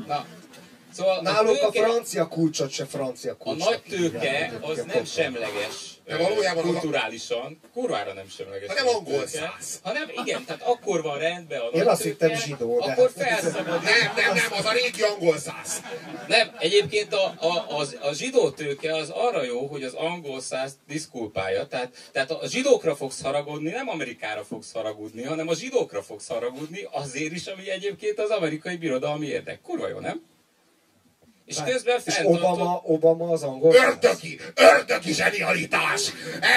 Na, 0.07 0.25
szóval 0.99 1.21
Náluk 1.21 1.61
a 1.61 1.69
tőke- 1.69 1.89
francia 1.89 2.27
kulcsot 2.27 2.71
se 2.71 2.85
francia 2.85 3.31
A 3.31 3.35
kulcs. 3.37 3.63
nagy 3.63 3.81
tőke 3.89 4.51
az 4.61 4.83
nem 4.93 5.05
semleges 5.05 5.97
De 6.05 6.17
valójában 6.17 6.63
az 6.63 6.69
a- 6.69 6.71
kulturálisan, 6.79 7.59
kurvára 7.73 8.13
nem 8.13 8.29
semleges. 8.37 8.67
Hanem 8.67 8.87
a 8.87 8.91
angol 8.97 9.27
száz. 9.27 9.79
Hanem 9.83 10.09
igen, 10.23 10.45
tehát 10.45 10.61
akkor 10.61 11.01
van 11.01 11.17
rendben 11.19 11.59
a 11.59 11.65
Én 11.77 11.87
azt 11.87 12.01
hittem 12.01 12.35
zsidó, 12.35 12.79
de- 12.85 12.91
Akkor 12.91 13.11
felszabadít. 13.17 13.65
Nem, 13.83 14.13
nem, 14.15 14.33
nem, 14.35 14.51
az 14.57 14.65
a 14.65 14.71
régi 14.71 15.01
angol 15.01 15.37
száz. 15.37 15.81
Nem, 16.27 16.51
egyébként 16.59 17.13
a, 17.13 17.23
a, 17.39 17.77
az, 17.77 17.97
a 18.01 18.13
zsidó 18.13 18.49
tőke 18.49 18.95
az 18.95 19.09
arra 19.09 19.43
jó, 19.43 19.65
hogy 19.67 19.83
az 19.83 19.93
angol 19.93 20.41
száz 20.41 20.77
diszkulpálja, 20.87 21.65
tehát, 21.67 22.09
tehát 22.11 22.31
a 22.31 22.47
zsidókra 22.47 22.95
fogsz 22.95 23.21
haragudni, 23.21 23.69
nem 23.69 23.89
Amerikára 23.89 24.43
fogsz 24.43 24.71
haragudni, 24.71 25.23
hanem 25.23 25.47
a 25.47 25.55
zsidókra 25.55 26.01
fogsz 26.01 26.27
haragudni, 26.27 26.87
azért 26.91 27.31
is, 27.33 27.45
ami 27.47 27.69
egyébként 27.69 28.19
az 28.19 28.29
amerikai 28.29 28.75
birodalmi 28.77 29.27
érdek. 29.27 29.61
Kurva 29.61 29.87
jó, 29.87 29.99
nem? 29.99 30.21
És 31.49 31.57
közben 31.65 31.99
És. 32.05 32.19
Obama, 32.23 32.81
Obama 32.83 33.29
az 33.29 33.43
angol. 33.43 33.75
Ördögi, 33.75 34.39
ördögi 34.55 35.13
zsenialitás! 35.13 36.11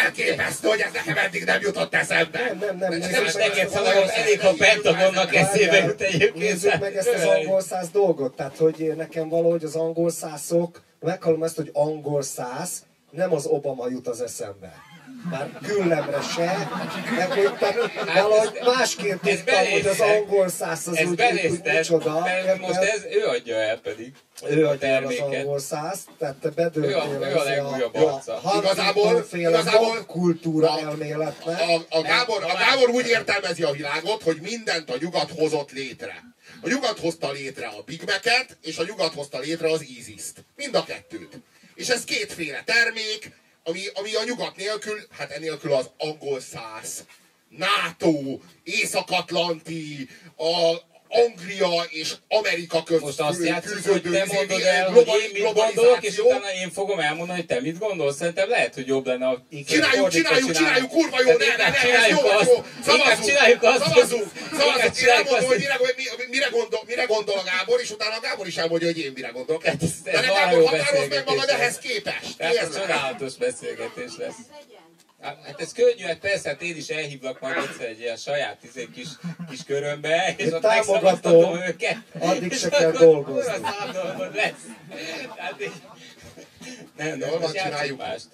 Elképesztő, 0.04 0.68
hogy 0.68 0.80
ez 0.80 0.92
nekem 0.92 1.16
eddig 1.24 1.44
nem 1.44 1.60
jutott 1.60 1.94
eszembe. 1.94 2.38
Nem, 2.38 2.58
nem, 2.58 2.76
nem. 2.78 2.90
Nem 2.90 2.98
Nézzük 2.98 3.24
meg, 3.24 3.34
neked 3.34 3.58
ezt 3.58 3.74
az 3.74 3.74
hanem 3.74 3.96
angol- 3.96 4.10
elég, 4.10 4.40
ha 4.40 4.52
Pentagonnak 4.58 5.34
eszébe 5.34 5.76
jut 5.78 6.00
egyébként. 6.00 6.34
Nézzük 6.34 6.78
meg 6.80 6.96
ezt 6.96 7.08
az 7.08 7.22
angol 7.22 7.60
száz 7.60 7.90
dolgot. 7.90 8.36
Tehát, 8.36 8.56
hogy 8.56 8.92
nekem 8.96 9.28
valahogy 9.28 9.64
az 9.64 9.74
angol 9.74 10.10
százok, 10.10 10.82
meghallom 11.00 11.42
ezt, 11.42 11.56
hogy 11.56 11.70
angol 11.72 12.22
száz, 12.22 12.82
nem 13.10 13.32
az 13.32 13.46
Obama 13.46 13.88
jut 13.88 14.08
az 14.08 14.20
eszembe. 14.20 14.72
Már 15.30 15.50
küllemre 15.66 16.20
se, 16.20 16.68
meg 17.16 17.30
hogy 17.30 17.54
te 17.58 17.74
valahogy 18.14 18.58
másként 18.64 19.26
ez 19.26 19.36
tudtam, 19.36 19.66
hogy 19.70 19.86
az 19.86 20.00
angol 20.00 20.48
száz 20.48 20.86
az 20.88 20.96
Ez 20.96 21.08
úgy, 21.08 21.22
úgy, 21.50 21.60
micsoda. 21.64 22.20
mert 22.20 22.58
most 22.60 22.80
ez 22.80 23.04
ő 23.10 23.26
adja 23.26 23.54
el 23.56 23.76
pedig 23.78 24.12
ő 24.48 24.66
a 24.66 24.70
adja 24.70 24.88
el 24.88 25.04
az 25.06 25.18
angol 25.18 25.58
száz, 25.58 25.98
tehát 26.18 26.34
te 26.34 26.48
bedőltél 26.50 26.90
Ő 26.90 26.96
a- 26.96 27.28
ő 27.28 27.34
a 27.36 27.42
legújabb 27.42 27.94
arca. 27.94 28.40
Igazából- 28.58 29.24
igazából- 29.32 30.06
kultúra 30.06 30.72
a- 30.72 30.78
elméletnek. 30.78 31.60
A, 31.60 31.96
a, 31.98 32.02
Gábor, 32.02 32.42
a 32.44 32.56
Gábor 32.58 32.88
úgy 32.88 33.06
értelmezi 33.06 33.62
a 33.62 33.70
világot, 33.70 34.22
hogy 34.22 34.38
mindent 34.40 34.90
a 34.90 34.96
nyugat 35.00 35.30
hozott 35.36 35.70
létre. 35.72 36.22
A 36.62 36.68
nyugat 36.68 36.98
hozta 36.98 37.30
létre 37.30 37.66
a 37.66 37.82
Big 37.86 38.02
Mac-et, 38.06 38.56
és 38.62 38.78
a 38.78 38.84
nyugat 38.84 39.14
hozta 39.14 39.38
létre 39.38 39.70
az 39.70 39.82
ISIS-t. 39.82 40.44
Mind 40.56 40.74
a 40.74 40.84
kettőt. 40.84 41.40
És 41.74 41.88
ez 41.88 42.04
kétféle 42.04 42.62
termék, 42.64 43.30
ami, 43.64 43.80
ami 43.94 44.14
a 44.14 44.24
nyugat 44.24 44.56
nélkül, 44.56 45.06
hát 45.10 45.30
enélkül 45.30 45.72
az 45.72 45.90
angol 45.98 46.40
száz, 46.40 47.06
NATO, 47.48 48.38
Észak-Atlanti, 48.62 50.08
a 50.36 50.76
Anglia 51.14 51.82
és 51.90 52.12
Amerika 52.28 52.82
között 52.82 53.00
Most 53.02 53.20
azt 53.20 53.44
játszunk, 53.44 53.84
hogy 53.86 54.02
te 54.02 54.24
mondod 54.32 54.60
el, 54.60 54.90
hogy 54.90 55.06
én 55.06 55.30
mit 55.32 55.52
gondolok, 55.52 55.98
és 56.02 56.18
utána 56.18 56.52
én 56.62 56.70
fogom 56.70 56.98
elmondani, 56.98 57.38
hogy 57.38 57.46
te 57.48 57.60
mit 57.60 57.78
gondolsz. 57.78 58.16
Szerintem 58.16 58.48
lehet, 58.48 58.74
hogy 58.74 58.86
jobb 58.86 59.06
lenne 59.06 59.26
a 59.28 59.42
Csináljuk, 59.68 60.08
csináljuk, 60.08 60.52
csináljuk, 60.52 60.88
kurva 60.90 61.16
jó, 61.20 61.36
ne, 61.36 61.46
ne, 61.56 61.68
ne, 61.70 61.94
ez 61.98 62.08
jó, 62.10 62.16
jó, 62.16 62.64
szavazunk, 62.84 63.24
csináljuk 63.26 63.62
azt, 63.62 63.78
szavazunk, 63.82 64.26
szavazunk, 64.58 64.96
én 64.96 65.08
elmondom, 65.08 65.44
hogy 65.46 65.58
mire, 65.58 65.76
mi- 65.96 66.26
mire, 66.30 66.48
gondol, 66.50 66.80
mire 66.86 67.04
gondol 67.04 67.38
a 67.38 67.42
Gábor, 67.42 67.80
és 67.80 67.90
utána 67.90 68.14
a 68.16 68.20
Gábor 68.20 68.46
is 68.46 68.56
elmondja, 68.56 68.86
hogy 68.86 68.98
én 68.98 69.12
mire 69.14 69.28
gondolok. 69.28 69.64
Hát 69.64 69.82
ez- 69.82 69.90
De 70.04 70.20
ne 70.20 70.26
Gábor, 70.26 70.64
határozd 70.68 71.08
meg 71.08 71.22
magad 71.26 71.48
ehhez 71.48 71.78
képest. 71.78 72.36
Tehát 72.36 72.54
ez 72.56 72.76
csodálatos 72.80 73.34
beszélgetés 73.36 74.12
lesz. 74.18 74.34
Hát 75.22 75.60
ez 75.60 75.72
könnyű, 75.72 76.02
hát 76.02 76.18
persze, 76.18 76.48
hát 76.48 76.62
én 76.62 76.76
is 76.76 76.88
elhívlak 76.88 77.40
majd 77.40 77.56
egyszer 77.56 77.86
egy 77.88 78.00
ilyen 78.00 78.16
saját 78.16 78.64
izé, 78.64 78.88
kis, 78.94 79.08
kis 79.50 79.64
körömbe, 79.64 80.34
és 80.36 80.46
Én 80.46 80.52
ott 80.54 80.62
megszavaztatom 80.62 81.56
őket. 81.56 81.96
Addig 82.18 82.52
se 82.52 82.68
kell 82.68 82.88
akkor 82.88 83.00
dolgozni. 83.00 83.52
szádolgod 83.78 84.34
lesz. 84.34 84.64
Hát 85.36 85.60
így... 85.62 85.72
Nem, 86.96 87.18
nem, 87.18 87.40
most 87.40 87.54
csináljuk. 87.62 87.98
mást. 87.98 88.26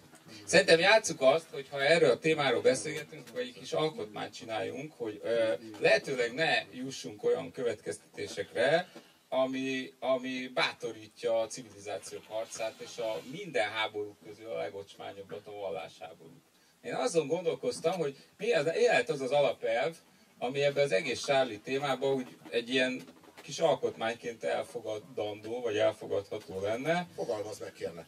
Szerintem 0.45 0.79
játsszuk 0.79 1.21
azt, 1.21 1.47
hogy 1.53 1.67
ha 1.71 1.83
erről 1.83 2.11
a 2.11 2.19
témáról 2.19 2.61
beszélgetünk, 2.61 3.29
vagy 3.33 3.43
egy 3.43 3.59
kis 3.59 3.73
alkotmányt 3.73 4.35
csináljunk, 4.35 4.93
hogy 4.97 5.21
ö, 5.25 5.53
lehetőleg 5.79 6.35
ne 6.35 6.63
jussunk 6.73 7.25
olyan 7.25 7.53
következtetésekre, 7.53 8.89
ami, 9.29 9.93
ami 10.01 10.51
bátorítja 10.55 11.41
a 11.41 11.47
civilizációk 11.47 12.23
harcát, 12.29 12.75
és 12.79 12.99
a 12.99 13.21
minden 13.31 13.69
háború 13.71 14.17
közül 14.27 14.51
a 14.51 14.57
legocsmányabbat 14.59 15.47
a 15.47 15.51
vallásháború. 15.53 16.43
Én 16.89 16.95
azon 16.95 17.27
gondolkoztam, 17.27 17.93
hogy 17.93 18.17
mi 18.39 18.53
az, 18.53 18.65
lehet 18.65 19.09
az 19.09 19.21
az 19.21 19.31
alapelv, 19.31 19.97
ami 20.39 20.63
ebben 20.63 20.85
az 20.85 20.93
egész 20.93 21.25
Charlie 21.25 21.59
témában 21.59 22.13
úgy 22.13 22.37
egy 22.51 22.71
ilyen 22.71 23.03
kis 23.43 23.59
alkotmányként 23.59 24.45
elfogadandó, 24.45 25.61
vagy 25.61 25.77
elfogadható 25.77 26.61
lenne, 26.61 27.07
Fogalmazd 27.15 27.61
meg, 27.61 27.73
kérlek. 27.73 28.07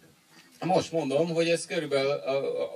most 0.64 0.92
mondom, 0.92 1.34
hogy 1.34 1.48
ez 1.48 1.66
körülbelül 1.66 2.20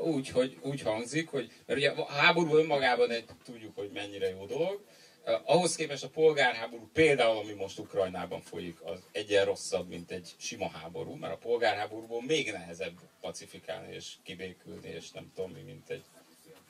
úgy, 0.02 0.28
hogy, 0.28 0.58
úgy 0.62 0.80
hangzik, 0.82 1.28
hogy 1.28 1.50
mert 1.66 1.78
ugye 1.78 1.90
a 1.90 2.04
háború 2.04 2.56
önmagában 2.56 3.10
egy, 3.10 3.24
tudjuk, 3.44 3.76
hogy 3.76 3.90
mennyire 3.94 4.28
jó 4.28 4.46
dolog. 4.46 4.84
Eh, 5.24 5.40
Ahhoz 5.44 5.74
képest 5.76 6.04
a 6.04 6.08
polgárháború 6.08 6.88
például, 6.92 7.36
ami 7.38 7.52
most 7.52 7.78
Ukrajnában 7.78 8.40
folyik, 8.40 8.80
az 8.84 8.98
egyen 9.12 9.44
rosszabb, 9.44 9.88
mint 9.88 10.10
egy 10.10 10.34
sima 10.36 10.68
háború, 10.68 11.14
mert 11.14 11.32
a 11.32 11.36
polgárháborúból 11.36 12.22
még 12.22 12.52
nehezebb 12.52 12.98
pacifikálni 13.20 13.94
és 13.94 14.12
kibékülni, 14.22 14.88
és 14.88 15.10
nem 15.10 15.32
tudom 15.34 15.50
mi, 15.50 15.60
mint 15.60 15.90
egy 15.90 16.04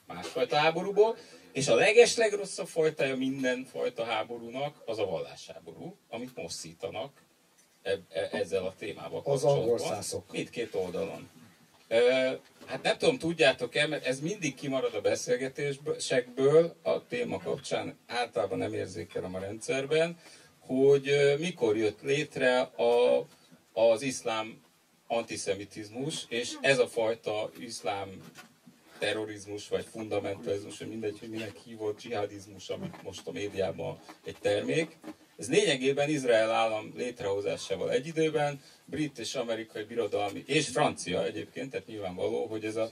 másfajta 0.07 0.57
háborúból. 0.57 1.17
És 1.53 1.69
a 1.69 1.75
legeslegrosszabb 1.75 2.67
fajtája 2.67 3.17
minden 3.17 3.65
fajta 3.65 4.05
háborúnak 4.05 4.83
az 4.87 4.99
a 4.99 5.05
vallásháború, 5.07 5.97
amit 6.09 6.37
most 6.37 6.55
szítanak 6.57 7.23
e- 7.83 7.99
e- 8.09 8.29
ezzel 8.33 8.65
a 8.65 8.75
témával 8.79 9.19
Az 9.19 9.25
kapcsolatban. 9.25 9.63
angol 9.63 9.79
szászok. 9.79 10.33
Mindkét 10.33 10.75
oldalon. 10.75 11.31
Hát 12.67 12.83
nem 12.83 12.99
tudom, 12.99 13.19
tudjátok-e, 13.19 13.87
mert 13.87 14.07
ez 14.07 14.21
mindig 14.21 14.55
kimarad 14.55 14.95
a 14.95 15.01
beszélgetésekből 15.01 16.77
a 16.83 17.07
téma 17.07 17.39
kapcsán, 17.39 17.99
általában 18.07 18.59
nem 18.59 18.73
érzékelem 18.73 19.35
a 19.35 19.39
rendszerben, 19.39 20.19
hogy 20.59 21.35
mikor 21.39 21.77
jött 21.77 22.03
létre 22.03 22.61
a, 22.61 23.27
az 23.73 24.03
iszlám 24.03 24.63
antiszemitizmus, 25.07 26.25
és 26.29 26.53
ez 26.61 26.79
a 26.79 26.87
fajta 26.87 27.51
iszlám 27.59 28.09
terrorizmus, 28.99 29.69
vagy 29.69 29.87
fundamentalizmus, 29.91 30.79
vagy 30.79 30.89
mindegy, 30.89 31.19
hogy 31.19 31.29
minek 31.29 31.57
hívott 31.65 31.97
dzsihadizmus, 31.97 32.69
amit 32.69 33.03
most 33.03 33.27
a 33.27 33.33
médiában 33.33 33.99
egy 34.25 34.37
termék. 34.41 34.97
Ez 35.39 35.49
lényegében 35.49 36.09
Izrael 36.09 36.51
állam 36.51 36.93
létrehozásával 36.97 37.91
egy 37.91 38.07
időben, 38.07 38.61
brit 38.85 39.19
és 39.19 39.35
amerikai 39.35 39.85
birodalmi, 39.85 40.45
és 40.47 40.69
francia 40.69 41.25
egyébként, 41.25 41.71
tehát 41.71 41.87
nyilvánvaló, 41.87 42.47
hogy 42.47 42.65
ez, 42.65 42.77
a, 42.77 42.89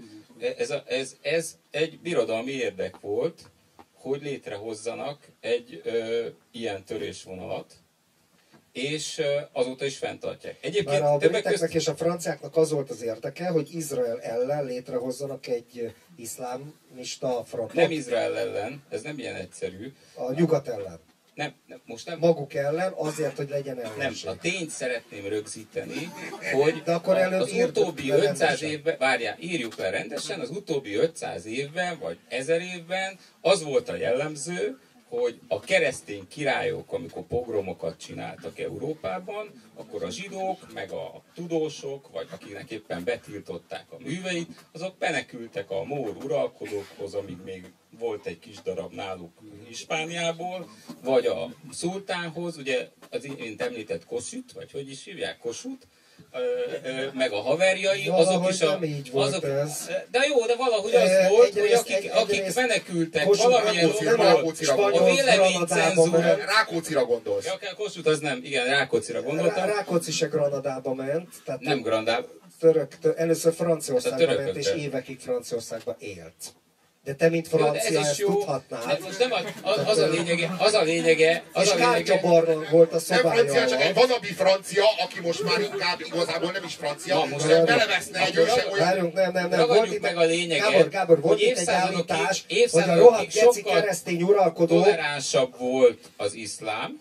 ez, 0.56 0.70
a, 0.70 0.82
ez, 0.86 1.16
ez 1.20 1.56
egy 1.70 1.98
birodalmi 2.00 2.50
érdek 2.50 3.00
volt, 3.00 3.50
hogy 3.94 4.22
létrehozzanak 4.22 5.18
egy 5.40 5.80
ö, 5.84 6.26
ilyen 6.50 6.84
törésvonalat, 6.84 7.74
és 8.72 9.18
ö, 9.18 9.40
azóta 9.52 9.84
is 9.84 9.96
fenntartják. 9.96 10.56
Egyébként 10.60 11.00
Már 11.00 11.12
a 11.12 11.16
briteknek 11.16 11.52
között 11.52 11.72
és 11.72 11.88
a 11.88 11.94
franciáknak 11.94 12.56
az 12.56 12.70
volt 12.70 12.90
az 12.90 13.02
érdeke, 13.02 13.48
hogy 13.48 13.74
Izrael 13.74 14.20
ellen 14.20 14.64
létrehozzanak 14.64 15.46
egy 15.46 15.94
iszlámista 16.16 17.44
frontot. 17.44 17.74
nem 17.74 17.90
Izrael 17.90 18.38
ellen, 18.38 18.82
ez 18.88 19.02
nem 19.02 19.18
ilyen 19.18 19.34
egyszerű, 19.34 19.92
A 20.14 20.32
nyugat 20.32 20.68
ellen. 20.68 21.00
Nem, 21.34 21.54
nem, 21.66 21.80
most 21.86 22.06
nem. 22.06 22.18
maguk 22.18 22.54
ellen, 22.54 22.92
azért, 22.96 23.36
hogy 23.36 23.48
legyen 23.48 23.76
Nem, 23.76 23.92
ellenség. 23.98 24.28
a 24.28 24.36
tényt 24.36 24.70
szeretném 24.70 25.26
rögzíteni, 25.28 26.12
hogy 26.52 26.82
De 26.84 26.92
akkor 26.92 27.16
előbb 27.16 27.40
az 27.40 27.52
utóbbi 27.52 28.08
le 28.08 28.14
500 28.16 28.38
rendesen. 28.38 28.68
évben, 28.70 28.96
várjál, 28.98 29.36
írjuk 29.40 29.76
le 29.76 29.90
rendesen, 29.90 30.40
az 30.40 30.50
utóbbi 30.50 30.94
500 30.94 31.46
évben, 31.46 31.98
vagy 31.98 32.18
1000 32.28 32.60
évben 32.60 33.18
az 33.40 33.62
volt 33.62 33.88
a 33.88 33.96
jellemző, 33.96 34.78
hogy 35.18 35.40
a 35.48 35.60
keresztény 35.60 36.28
királyok, 36.28 36.92
amikor 36.92 37.22
pogromokat 37.22 37.98
csináltak 37.98 38.58
Európában, 38.58 39.62
akkor 39.74 40.04
a 40.04 40.10
zsidók, 40.10 40.72
meg 40.72 40.90
a 40.90 41.22
tudósok, 41.34 42.10
vagy 42.12 42.26
akiknek 42.30 42.70
éppen 42.70 43.04
betiltották 43.04 43.86
a 43.92 43.96
műveit, 43.98 44.64
azok 44.72 44.94
menekültek 44.98 45.70
a 45.70 45.84
mór 45.84 46.16
uralkodókhoz, 46.24 47.14
amíg 47.14 47.36
még 47.44 47.72
volt 47.98 48.26
egy 48.26 48.38
kis 48.38 48.62
darab 48.62 48.92
náluk 48.92 49.32
Hispániából, 49.66 50.70
vagy 51.02 51.26
a 51.26 51.48
szultánhoz, 51.70 52.56
ugye 52.56 52.88
az 53.10 53.24
imént 53.24 53.62
említett 53.62 54.04
Kossuth, 54.04 54.54
vagy 54.54 54.70
hogy 54.70 54.90
is 54.90 55.04
hívják, 55.04 55.38
Kossuth, 55.38 55.86
ö, 56.32 56.38
ö, 56.88 57.06
meg 57.14 57.32
a 57.32 57.36
haverjai, 57.40 58.08
azok 58.08 58.24
Valahogy 58.24 58.52
is 58.54 58.60
a... 58.60 58.70
nem 58.70 58.82
így 58.84 59.10
volt 59.10 59.28
azok, 59.28 59.44
ez. 59.44 59.86
De 60.10 60.26
jó, 60.28 60.46
de 60.46 60.56
valahogy 60.56 60.94
az 60.94 61.10
Eh, 61.10 61.28
volt, 61.30 61.52
hogy 61.60 61.72
akik, 61.72 61.96
egy- 61.96 62.10
akik 62.14 62.36
egyrészt 62.38 62.56
menekültek 62.56 63.24
Kossuth 63.24 63.48
valamilyen 63.50 63.90
okból, 63.90 64.92
a 64.92 65.04
véleménycenzúra... 65.04 66.10
Granadába. 66.10 66.44
Rákóczira 66.44 67.04
gondolsz. 67.04 67.44
Ja, 67.44 67.58
Kossuth 67.76 68.08
az 68.08 68.18
nem, 68.18 68.40
igen, 68.44 68.66
Rákóczira 68.66 69.22
gondoltam. 69.22 69.66
Rákóczi 69.66 70.12
se 70.12 70.26
Granadába 70.26 70.94
ment, 70.94 71.28
tehát 71.44 71.60
Nem 71.60 71.80
Grandá, 71.80 72.20
török, 72.60 72.98
tö- 72.98 73.16
először 73.18 73.52
Franciaországba 73.54 74.34
ment, 74.34 74.56
és 74.56 74.72
évekig 74.76 75.18
Franciaországba 75.20 75.96
élt. 75.98 76.54
De 77.04 77.14
te, 77.14 77.28
mint 77.28 77.48
Jó, 77.50 77.58
francia, 77.58 78.00
is 78.00 78.06
ezt 78.06 78.18
jó. 78.18 78.28
tudhatnád. 78.28 78.86
De 78.86 78.98
most 79.04 79.18
nem 79.18 79.32
az, 79.32 79.44
az, 79.62 79.86
az 79.86 79.98
a 79.98 80.06
lényege, 80.06 80.54
az 80.58 80.74
a 80.74 80.82
lényege, 80.82 81.42
az 81.52 81.64
És 81.64 81.70
a 81.70 81.74
lényege, 81.74 81.92
kártyabarron 81.92 82.66
volt 82.70 82.92
a 82.92 83.00
Nem 83.08 83.18
szobája 83.18 83.44
francia, 83.44 83.68
csak 83.68 83.80
egy 83.80 83.94
vanabi 83.94 84.32
francia, 84.32 84.84
aki 85.04 85.20
most 85.20 85.42
már 85.42 85.60
inkább 85.60 86.00
igazából 86.00 86.50
nem 86.50 86.64
is 86.64 86.74
francia, 86.74 87.14
Na, 87.14 87.24
most 87.24 87.48
nem. 87.48 87.64
beleveszne 87.64 88.20
egy 88.26 88.38
olyan... 88.38 88.58
Várjunk, 88.78 89.12
nem, 89.12 89.32
nem, 89.32 89.48
nem. 89.48 89.66
Volt 89.66 89.92
itt, 89.92 90.00
meg 90.00 90.16
a 90.16 90.24
lényeget, 90.24 90.70
Gábor, 90.70 90.88
Gábor, 90.88 91.20
volt 91.20 91.40
itt 91.40 91.58
egy 91.58 91.68
állítás, 91.68 92.44
hogy 92.70 92.82
a 92.88 92.96
rohadt 92.96 93.32
geci 93.32 93.60
sokkal 93.60 93.80
keresztény 93.80 94.22
uralkodó 94.22 94.82
toleránsabb 94.82 95.58
volt 95.58 95.98
az 96.16 96.34
iszlám, 96.34 97.00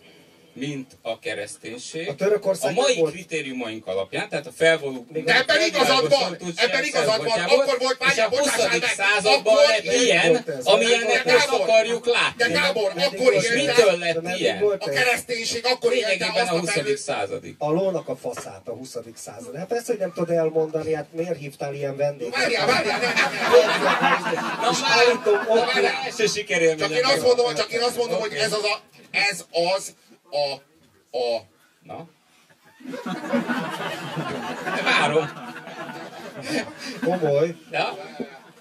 mint 0.53 0.97
a 1.01 1.19
kereszténység. 1.19 2.07
A 2.09 2.15
Törökország 2.15 2.77
a 2.77 2.81
mai 2.81 2.95
volt- 2.95 3.13
kritériumaink 3.13 3.87
alapján, 3.87 4.29
tehát 4.29 4.47
a. 4.55 5.05
De 5.23 5.35
ebben 5.37 5.61
igazad 5.61 6.09
van, 6.09 6.37
ebben 6.55 6.83
igazad 6.83 7.23
van, 7.23 7.39
akkor 7.39 7.77
volt, 7.79 7.97
és 7.99 8.05
a 8.05 8.05
várjál, 8.05 8.27
20. 8.27 8.39
bocsássál 8.39 8.79
meg, 8.79 8.89
században 8.89 9.53
akkor 9.53 9.63
lett 9.67 9.93
ilyen 9.93 10.45
amilyennek 10.63 11.23
De 11.23 11.31
most 11.33 11.45
Gábor, 11.45 11.61
akarjuk 11.61 12.05
De 12.05 12.11
látni. 12.11 12.53
Gábor, 12.53 12.93
Meddig 12.93 13.19
akkor 13.19 13.33
És 13.33 13.49
mitől 13.53 13.97
De 13.97 13.97
lett 13.97 14.37
ilyen? 14.37 14.63
a 14.79 14.89
kereszténység, 14.89 15.65
akkor 15.65 15.91
Lényegében 15.91 16.29
azt 16.29 16.51
a 16.51 16.55
a 16.55 16.59
20. 16.59 16.71
fejlő... 16.71 16.95
századig. 16.95 17.55
A 17.57 17.71
lónak 17.71 18.07
a 18.07 18.15
faszát 18.15 18.67
a 18.67 18.71
20. 18.71 18.97
század. 19.15 19.55
Hát 19.55 19.67
persze, 19.67 19.85
hogy 19.87 19.97
nem 19.99 20.13
tudod 20.13 20.29
elmondani, 20.35 20.93
hát 20.93 21.07
miért 21.11 21.37
hívtál 21.37 21.73
ilyen 21.73 21.97
vendéget? 21.97 22.35
Várjál, 22.35 22.65
várjál, 22.67 22.99
nem, 22.99 23.13
nem, 23.13 23.81
nem. 23.83 24.71
És 24.71 24.77
állítom, 24.83 25.33
Na 25.33 25.53
ott 25.53 25.73
már 25.73 25.83
azt 27.03 27.21
mondom, 27.23 27.55
csak 27.55 27.71
én 27.71 27.81
azt 27.81 27.97
mondom, 27.97 28.19
hogy 28.19 28.33
ez 28.33 28.53
az 28.53 28.63
a, 28.63 28.81
ez 29.11 29.45
az 29.75 29.93
a, 30.31 30.53
a 31.17 31.41
Na? 31.83 32.07
Várom. 34.83 35.29
komoly, 37.01 37.55
Ja? 37.71 37.83
Ha 37.83 37.97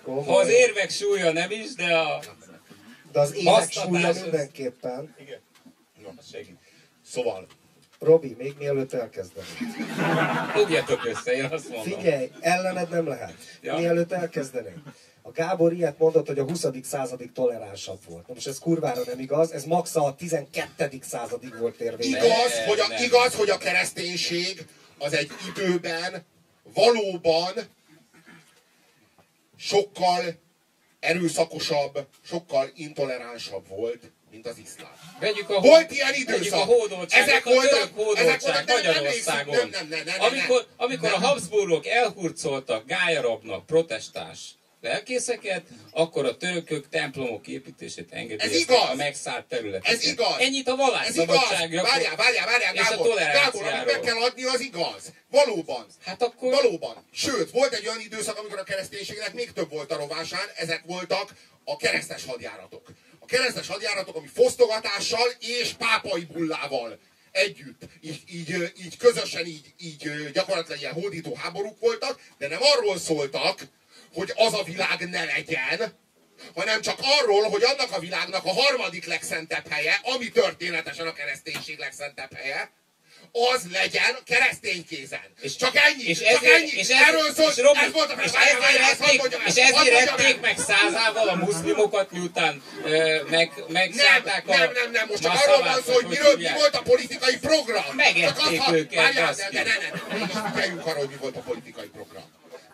komoly. 0.02 0.42
az 0.42 0.48
érvek 0.48 0.90
súlya 0.90 1.32
nem 1.32 1.50
is, 1.50 1.74
de 1.74 1.96
a... 1.98 2.20
De 3.12 3.20
az 3.20 3.32
évek 3.34 3.44
Basztatás 3.44 3.84
súlya 3.88 4.08
az- 4.08 4.20
mindenképpen. 4.22 5.14
Igen. 5.18 5.40
Na, 6.02 6.10
segít. 6.30 6.58
Szóval, 7.04 7.46
Robi, 7.98 8.34
még 8.38 8.54
mielőtt 8.58 8.92
elkezdenéd. 8.92 9.48
Fogjatok 10.52 11.04
össze, 11.04 11.32
én 11.32 11.44
azt 11.44 11.68
mondom. 11.68 11.92
Figyelj, 11.92 12.30
ellened 12.40 12.88
nem 12.90 13.06
lehet. 13.08 13.34
Ja. 13.62 13.76
Mielőtt 13.76 14.12
elkezdenéd. 14.12 14.74
A 15.22 15.30
Gábor 15.30 15.72
ilyet 15.72 15.98
mondott, 15.98 16.26
hogy 16.26 16.38
a 16.38 16.42
20. 16.42 16.66
századig 16.82 17.32
toleránsabb 17.32 17.98
volt. 18.08 18.26
Na 18.26 18.34
most 18.34 18.46
ez 18.46 18.58
kurvára 18.58 19.02
nem 19.06 19.18
igaz, 19.18 19.52
ez 19.52 19.64
max 19.64 19.96
a 19.96 20.14
12. 20.18 20.98
századig 21.02 21.58
volt 21.58 21.80
érvényes. 21.80 22.24
igaz, 22.24 22.64
hogy 22.66 22.80
a, 22.80 22.86
nem. 22.88 23.02
igaz, 23.02 23.34
hogy 23.34 23.50
a 23.50 23.58
kereszténység 23.58 24.66
az 24.98 25.12
egy 25.12 25.30
időben 25.48 26.24
valóban 26.74 27.52
sokkal 29.56 30.22
erőszakosabb, 31.00 32.06
sokkal 32.22 32.70
intoleránsabb 32.74 33.68
volt, 33.68 34.10
mint 34.30 34.46
az 34.46 34.58
iszlám. 34.58 34.92
Vegyük 35.20 35.50
a, 35.50 35.60
Volt 35.60 35.90
ilyen 35.90 36.10
vegyük 36.10 36.28
időszak. 36.28 36.68
a 36.68 37.06
Ezek 37.10 37.46
a 37.46 37.50
voltak- 37.50 37.90
hódoltság 37.94 38.26
ezek 38.26 38.40
voltak- 38.40 38.66
nem- 38.66 38.82
nem 38.82 38.92
Magyarországon. 38.94 39.54
emlékszünk, 39.54 39.70
nem, 39.70 39.88
nem, 39.88 40.04
nem, 40.04 40.04
nem, 40.18 40.20
amikor 40.32 40.66
nem. 40.66 40.74
amikor 40.76 41.12
a 41.12 41.18
Habsburgok 41.18 41.86
elhurcoltak 41.86 42.86
gályarabnak 42.86 43.66
protestáns 43.66 44.54
lelkészeket, 44.80 45.62
akkor 45.90 46.24
a 46.24 46.36
törökök 46.36 46.88
templomok 46.88 47.46
építését 47.46 48.12
engedélyezték 48.12 48.70
a 48.70 48.94
megszállt 48.94 49.44
területeken. 49.44 49.94
Ez 49.94 50.04
igaz. 50.04 50.38
Ennyit 50.38 50.68
a 50.68 50.72
Ez 50.72 51.16
igaz. 51.16 51.26
vallásszabadságról 51.26 51.82
Várjál, 51.82 52.16
várjál, 52.16 52.46
várjál, 52.46 52.72
Gábor. 52.72 53.14
Gábor, 53.16 53.62
amit 53.66 53.84
meg 53.84 54.00
kell 54.00 54.16
adni, 54.16 54.44
az 54.44 54.60
igaz. 54.60 55.12
Valóban. 55.30 55.86
Hát 56.04 56.22
akkor... 56.22 56.52
Valóban. 56.52 57.04
Sőt, 57.12 57.50
volt 57.50 57.72
egy 57.72 57.86
olyan 57.86 58.00
időszak, 58.00 58.38
amikor 58.38 58.58
a 58.58 58.62
kereszténységnek 58.62 59.34
még 59.34 59.52
több 59.52 59.70
volt 59.70 59.92
a 59.92 59.96
rovásán, 59.96 60.48
ezek 60.56 60.82
voltak 60.86 61.34
a 61.64 61.76
keresztes 61.76 62.24
hadjáratok. 62.24 62.88
A 63.18 63.26
keresztes 63.26 63.66
hadjáratok, 63.66 64.16
ami 64.16 64.26
fosztogatással 64.34 65.28
és 65.38 65.72
pápai 65.78 66.24
bullával 66.24 66.98
együtt, 67.32 67.82
így, 68.00 68.22
így, 68.32 68.72
így 68.84 68.96
közösen, 68.96 69.46
így, 69.46 69.74
így 69.78 70.30
gyakorlatilag 70.32 70.80
ilyen 70.80 70.92
hódító 70.92 71.34
háborúk 71.34 71.80
voltak, 71.80 72.20
de 72.38 72.48
nem 72.48 72.58
arról 72.62 72.98
szóltak, 72.98 73.60
hogy 74.14 74.32
az 74.36 74.54
a 74.54 74.62
világ 74.62 75.08
ne 75.10 75.24
legyen, 75.24 75.98
hanem 76.54 76.80
csak 76.80 76.98
arról, 77.00 77.42
hogy 77.42 77.62
annak 77.62 77.92
a 77.92 77.98
világnak 77.98 78.44
a 78.44 78.52
harmadik 78.52 79.06
legszentebb 79.06 79.68
helye, 79.68 80.00
ami 80.02 80.28
történetesen 80.28 81.06
a 81.06 81.12
kereszténység 81.12 81.78
legszentebb 81.78 82.34
helye, 82.34 82.70
az 83.32 83.62
legyen 83.72 84.16
keresztény 84.24 84.86
kézen. 84.86 85.20
És 85.40 85.56
csak 85.56 85.76
ennyi, 85.76 86.02
és 86.02 86.18
csak 86.18 86.26
ezért, 86.28 86.54
ennyi. 86.54 86.70
és 86.70 86.78
ezért, 86.78 87.00
Erről 87.00 87.32
szólt, 87.34 87.56
és 87.56 87.62
Robi, 87.62 87.78
ez 87.78 87.92
volt 87.92 88.10
a 88.10 88.22
és 88.22 88.30
ezért 88.30 89.02
ették, 89.02 89.22
és 89.46 89.54
ezért 89.54 90.08
ették 90.08 90.40
meg 90.40 90.58
százával 90.58 91.28
a 91.28 91.34
muszlimokat, 91.34 92.10
miután 92.10 92.62
ö, 92.84 93.22
meg, 93.30 93.52
Nem, 93.56 93.66
megszállták 93.68 94.48
a 94.48 94.56
nem, 94.56 94.72
nem, 94.72 94.90
nem, 94.90 95.06
most 95.08 95.22
csak 95.22 95.34
arról 95.46 95.62
van 95.62 95.82
szó, 95.86 95.92
hogy 95.92 96.06
miről, 96.06 96.36
mi 96.36 96.48
volt 96.54 96.74
a 96.74 96.82
politikai 96.82 97.38
program. 97.38 97.94
Megették 97.96 98.58
Csak 98.58 98.74
őket, 98.74 98.94
Várjál, 98.94 99.34
de, 99.34 99.48
de, 99.50 99.62
de, 99.62 99.70
de, 99.70 99.90
de, 100.08 100.26
de, 100.26 100.50
figyeljünk 100.50 100.86
arra, 100.86 100.98
hogy 100.98 101.08
mi 101.08 101.16
volt 101.16 101.36
a 101.36 101.40
politikai 101.40 101.88
program. 101.88 102.29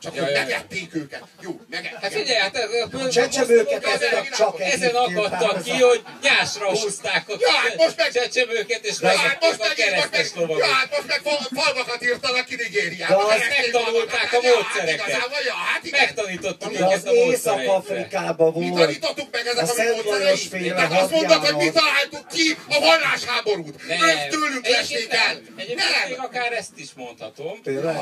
Csak 0.07 0.14
Ja, 0.14 0.23
hogy 0.23 0.33
ja, 0.33 0.38
ja. 0.38 0.45
megették 0.45 0.95
őket. 0.95 1.23
Jó, 1.47 1.51
megették. 1.71 1.99
Hát 2.03 2.12
figyelj, 2.12 2.38
hát 2.47 2.57
a 2.57 3.09
Csecsemőket 3.09 3.85
ezen- 3.95 4.29
csak 4.37 4.61
Ezen 4.61 4.95
akadtak 4.95 5.62
ki, 5.62 5.71
a- 5.71 5.87
hogy 5.87 6.03
nyásra 6.23 6.66
húzták 6.69 7.25
a 7.29 7.35
Ja, 7.40 7.51
hát 7.62 7.77
most 7.77 7.97
meg- 7.97 8.12
csecsemőket, 8.12 8.85
és 8.90 8.97
Ja, 9.01 9.09
hát 9.09 9.16
vezették 9.16 9.40
most 9.49 9.61
a 9.61 9.66
meg, 9.66 9.69
most 9.69 9.83
keresztes 9.83 10.29
meg, 10.33 10.35
ja, 10.35 10.40
lovagot. 10.40 10.71
hát 10.77 10.88
most 10.97 11.07
meg 11.12 11.21
fal- 11.27 11.49
falvakat 11.61 12.03
írtanak 12.05 12.45
ki 12.45 12.55
Nigériába. 12.62 13.23
Megtanulták 13.59 14.31
a 14.33 14.38
Ja, 14.42 14.51
módszereket. 14.55 15.11
Hát 15.12 15.45
ja, 15.51 15.55
hát. 15.55 15.83
Megtanítottuk 15.90 16.73
őket 16.73 17.07
a. 17.07 17.12
Észak-Afrikában 17.12 18.53
Mi 18.53 18.69
volt. 18.69 18.83
tanítottuk 18.83 19.29
meg 19.33 19.47
ezek 19.47 19.69
A 19.69 19.83
a, 20.12 20.31
mi 20.33 20.37
féle 20.51 20.75
Tehát 20.75 20.92
azt 21.03 21.11
mondod, 21.11 21.47
hogy 21.47 21.57
mi 21.57 21.71
találtuk 21.71 22.27
ki 22.35 22.57
a 22.69 22.79
vallásháborút. 22.81 23.87
Nem. 23.88 23.99
Ők 24.09 24.29
tőlünk 24.31 24.66
lesték 24.69 25.07
el. 25.12 25.33
nem. 25.33 25.55
Egyébként 25.57 26.09
még 26.09 26.19
akár 26.19 26.53
ezt 26.53 26.71
is 26.77 26.88
mondhatom. 26.97 27.61
De, 27.62 27.73
de, 27.73 27.92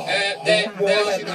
de, 0.45 0.73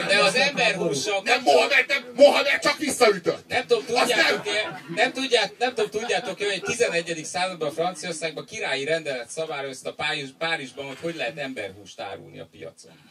de 0.08 0.17
az 0.23 0.36
emberhússal 0.60 1.22
Nem 1.24 1.41
Mohamed, 1.43 1.86
nem, 1.88 2.04
Mohamed 2.15 2.60
csak 2.60 2.78
visszaütött. 2.78 3.48
Nem 3.48 3.65
tudom, 3.67 3.84
Azt 3.95 4.02
tudjátok-e, 4.02 4.82
nem, 4.95 5.12
tudját, 5.12 5.54
nem 5.60 5.74
tudom, 5.74 5.89
tudjátok-e, 5.89 6.45
hogy 6.45 6.62
11. 6.62 7.22
században 7.26 7.72
Franciaországban 7.72 8.45
királyi 8.45 8.86
rendelet 8.86 9.30
szabályozta 9.30 9.93
Párizs, 9.93 10.30
Párizsban, 10.38 10.86
hogy 10.86 10.98
hogy 11.02 11.15
lehet 11.15 11.38
emberhúst 11.38 12.00
árulni 12.00 12.39
a 12.39 12.48
piacon. 12.52 13.09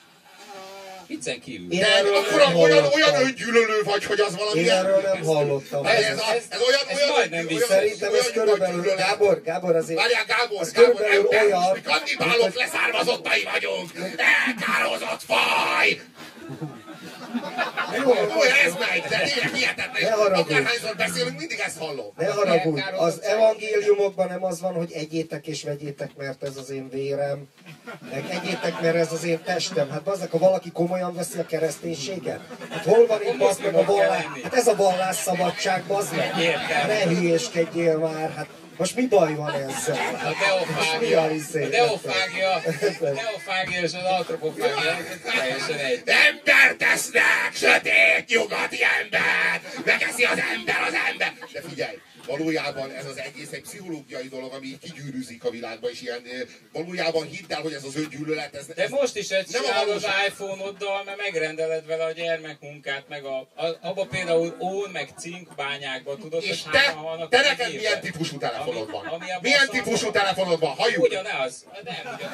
Viccen 1.08 1.40
kívül. 1.40 1.72
Én 1.72 1.78
De 1.80 1.94
erről 1.96 2.14
akkor 2.16 2.38
nem 2.38 2.56
olyan, 2.56 2.84
olyan 2.94 3.14
öngyűlölő 3.14 3.82
vagy, 3.84 4.04
hogy 4.04 4.20
az 4.20 4.36
valami... 4.36 4.60
Én 4.60 4.70
erről 4.70 5.00
nem 5.00 5.22
hallottam. 5.24 5.86
Ez, 5.86 5.94
Ez- 6.02 6.04
ez, 6.04 6.44
ez- 6.50 6.60
olyan, 6.60 6.80
ez 6.88 6.96
olyan, 6.96 7.08
majdnem 7.16 7.46
olyan. 7.46 7.68
Szerintem 7.68 8.14
ez 8.14 8.30
körülbelül. 8.30 8.94
Gábor, 8.96 9.42
Gábor 9.42 9.76
azért... 9.76 9.98
Várjál, 10.00 10.24
Gábor, 10.26 10.60
Ez 10.60 10.72
Gábor, 10.72 11.02
ember, 11.02 11.42
olyan, 11.42 11.62
mi 11.74 11.80
kannibálok 11.80 12.54
leszármazottai 12.54 13.48
vagyunk. 13.52 13.90
Elkározott 14.46 15.20
faj! 15.26 16.00
Jó, 17.96 18.10
Ó, 18.10 18.42
ez 18.66 18.74
megy, 18.78 19.02
de 19.08 19.18
tényleg 19.18 19.54
hihetetlen. 19.54 20.02
Ne 20.02 20.10
haragudj. 20.10 20.52
Akárhányszor 20.52 20.96
beszélünk, 20.96 21.38
mindig 21.38 21.58
ezt 21.58 21.78
hallom. 21.78 22.12
Ne 22.16 22.26
haragudj, 22.26 22.80
az 22.96 23.22
evangéliumokban 23.22 24.26
nem 24.28 24.44
az 24.44 24.60
van, 24.60 24.74
hogy 24.74 24.92
egyétek 24.92 25.46
és 25.46 25.62
vegyétek, 25.62 26.10
mert 26.16 26.42
ez 26.42 26.56
az 26.56 26.70
én 26.70 26.88
vérem, 26.88 27.48
meg 28.10 28.24
egyétek, 28.30 28.80
mert 28.80 28.96
ez 28.96 29.12
az 29.12 29.24
én 29.24 29.42
testem. 29.42 29.90
Hát 29.90 30.02
bazdek, 30.02 30.30
ha 30.30 30.38
valaki 30.38 30.70
komolyan 30.70 31.14
veszi 31.14 31.38
a 31.38 31.46
kereszténységet, 31.46 32.40
hát 32.70 32.84
hol 32.84 33.06
van 33.06 33.22
itt 33.22 33.38
bazd 33.38 33.62
meg 33.62 33.74
a 33.74 33.84
vallás? 33.84 34.24
Hát 34.42 34.54
ez 34.54 34.66
a 34.66 34.76
vallásszabadság, 34.76 35.84
bazd 35.86 36.16
meg. 36.16 36.34
Ne 36.86 37.02
hülyéskedjél 37.02 37.98
már, 37.98 38.32
hát 38.36 38.46
most 38.78 38.96
mi 38.96 39.06
baj 39.06 39.34
van 39.34 39.54
ezzel? 39.54 40.14
A 40.14 40.34
deofágia, 40.44 41.20
a 41.22 41.30
izé? 41.30 41.64
a 41.64 41.68
deofágia, 41.68 42.52
a 42.52 42.60
deofágia 43.00 43.80
és 43.82 43.92
az 43.94 44.04
antropofágia 44.18 44.96
teljesen 45.22 45.78
egy. 45.78 46.02
Ember 46.06 46.76
tesznek, 46.76 47.50
sötét, 47.52 48.24
nyugati 48.28 48.78
ember! 49.00 49.60
Megeszi 49.84 50.24
az 50.24 50.38
ember 50.56 50.80
az 50.88 50.94
ember! 51.10 51.32
De 51.52 51.60
figyelj, 51.68 51.96
valójában 52.28 52.90
ez 52.90 53.04
az 53.06 53.18
egész 53.18 53.52
egy 53.52 53.60
pszichológiai 53.60 54.28
dolog, 54.28 54.52
ami 54.52 54.66
így 54.66 54.78
kigyűrűzik 54.78 55.44
a 55.44 55.50
világba, 55.50 55.90
és 55.90 56.00
ilyen, 56.02 56.22
valójában 56.72 57.26
hidd 57.26 57.52
el, 57.52 57.60
hogy 57.60 57.72
ez 57.72 57.84
az 57.84 57.96
öngyűlölet, 57.96 58.54
ez, 58.54 58.66
De 58.66 58.82
ez 58.82 58.90
most 58.90 59.16
is 59.16 59.28
ezt 59.28 59.52
Nem 59.52 59.62
a 59.62 59.66
csinálod 59.66 59.94
az 59.94 60.06
iPhone-oddal, 60.26 61.04
mert 61.04 61.18
megrendeled 61.18 61.86
vele 61.86 62.04
a 62.04 62.12
gyermekmunkát, 62.12 63.04
meg 63.08 63.24
a, 63.24 63.36
a 63.38 63.78
abba 63.80 64.04
például 64.06 64.56
ón, 64.58 64.90
meg 64.92 65.08
cinkbányákba 65.18 66.16
tudod, 66.16 66.42
és 66.42 66.62
hogy 66.62 66.72
te, 66.72 66.92
vannak 67.02 67.30
te 67.30 67.40
neked 67.40 67.74
milyen 67.74 68.00
típusú 68.00 68.38
telefonod 68.38 68.82
Ami- 68.82 68.90
van? 68.92 69.06
ami 69.06 69.30
a 69.30 69.38
Milyen 69.42 69.68
típusú 69.68 70.10
telefonod 70.10 70.60
van? 70.60 70.74
Halljuk! 70.74 71.02
Ugyanaz, 71.04 71.64
nem 71.84 72.14
ugyanaz. 72.14 72.30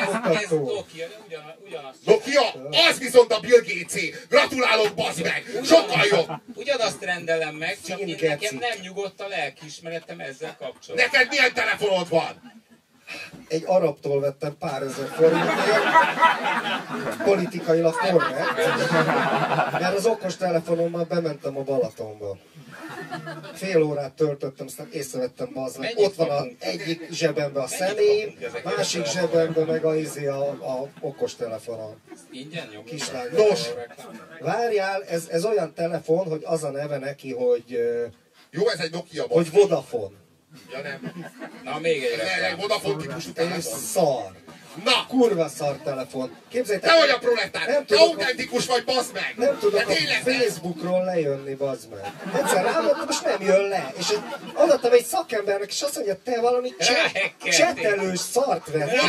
Ez, 0.00 0.08
ez 0.32 0.38
Képmutató. 0.38 0.74
Nokia, 0.74 1.06
de 1.08 1.14
ugyanaz. 1.26 1.54
ugyanaz. 1.66 1.96
Nokia, 2.04 2.40
az 2.88 2.98
viszont 2.98 3.32
a 3.32 3.40
Bill 3.40 3.60
gates 3.66 4.10
Gratulálok, 4.28 4.94
bazd 4.94 5.22
meg! 5.22 5.44
Sokkal 5.64 6.04
jobb! 6.10 6.30
Ugyanazt 6.54 7.02
rendelem 7.04 7.54
meg, 7.54 7.78
csak 7.98 8.08
én, 8.08 8.16
Cinkecik. 8.16 8.60
nekem 8.60 8.68
nem 8.70 8.78
nyugodt 8.82 9.20
a 9.20 9.28
lelkiismeretem 9.28 10.20
ezzel 10.20 10.56
kapcsolatban. 10.58 11.10
Neked 11.12 11.28
milyen 11.28 11.52
telefonod 11.54 12.08
van? 12.08 12.62
Egy 13.48 13.62
arabtól 13.66 14.20
vettem 14.20 14.56
pár 14.58 14.82
ezer 14.82 15.08
forintért, 15.08 15.84
politikailag 17.24 17.94
korrekt, 17.94 18.56
mert 19.72 19.96
az 19.96 20.06
okos 20.06 20.36
telefonommal 20.36 21.04
bementem 21.04 21.56
a 21.56 21.62
Balatonba. 21.62 22.36
Fél 23.54 23.82
órát 23.82 24.12
töltöttem, 24.12 24.66
aztán 24.66 24.88
észrevettem 24.92 25.50
bazd 25.52 25.78
meg. 25.78 25.92
Ott 25.96 26.14
van 26.14 26.30
a 26.30 26.44
egyik 26.58 27.08
zsebembe 27.10 27.60
a 27.60 27.64
ezekért 27.64 28.64
másik 28.64 29.02
a 29.02 29.04
zsebembe 29.04 29.64
meg 29.64 29.84
a, 29.84 29.96
izé 29.96 30.26
a, 30.26 30.48
a 30.48 30.88
okos 31.00 31.34
telefonom. 31.34 32.00
Ingyen 32.30 32.64
nyomjuk. 32.66 32.84
Kislány. 32.84 33.28
Nos. 33.32 33.60
Várjál, 34.40 35.04
ez, 35.04 35.28
ez 35.28 35.44
olyan 35.44 35.74
telefon, 35.74 36.26
hogy 36.28 36.42
az 36.44 36.64
a 36.64 36.70
neve 36.70 36.98
neki, 36.98 37.32
hogy, 37.32 37.78
Jó, 38.50 38.68
ez 38.68 38.80
egy 38.80 38.90
Nokia, 38.92 39.24
hogy. 39.28 39.50
Vodafone. 39.50 40.16
Ja, 40.72 40.80
nem. 40.82 41.24
Na, 41.64 41.78
még 41.78 42.02
egy 42.02 42.18
reklám. 42.18 42.56
Vodafone 42.56 42.96
típusú 43.02 43.28
És 43.28 43.34
telefon. 43.34 43.78
szar. 43.78 44.32
Na, 44.84 45.06
Kurva 45.08 45.48
szar 45.48 45.76
telefon. 45.84 46.36
Képzeljétek, 46.48 46.90
te 46.90 46.98
vagy 46.98 47.08
a 47.08 47.18
proletár! 47.18 47.68
Nem 47.68 47.84
tudok, 47.86 48.02
autentikus 48.02 48.66
vagy, 48.66 48.84
bazd 48.84 49.12
meg! 49.12 49.34
nem 49.36 49.58
tudok 49.58 49.84
De 49.84 49.92
a 49.92 50.30
Facebookról 50.30 51.04
lejönni, 51.04 51.54
bazd 51.54 51.88
meg. 51.90 52.12
Egyszer 52.42 52.64
rámondtam, 52.64 53.06
és 53.08 53.20
nem 53.20 53.40
jön 53.40 53.68
le. 53.68 53.92
És 53.98 54.06
adattam 54.54 54.92
egy 54.92 55.04
szakembernek, 55.04 55.68
és 55.70 55.82
azt 55.82 55.94
mondja, 55.94 56.16
te 56.24 56.40
valami 56.40 56.74
csetelős 57.44 58.18
szart 58.18 58.70
vettél. 58.70 59.00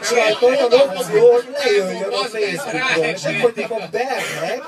És 0.00 0.10
rajta 0.10 0.46
olyan 0.46 0.72
opció, 0.72 1.32
hogy 1.32 1.48
lejöjjön 1.64 2.12
a 2.12 2.24
Facebookról. 2.24 3.04
És 3.04 3.22
ekkor 3.22 3.52
a 3.56 3.88
bernek, 3.90 4.62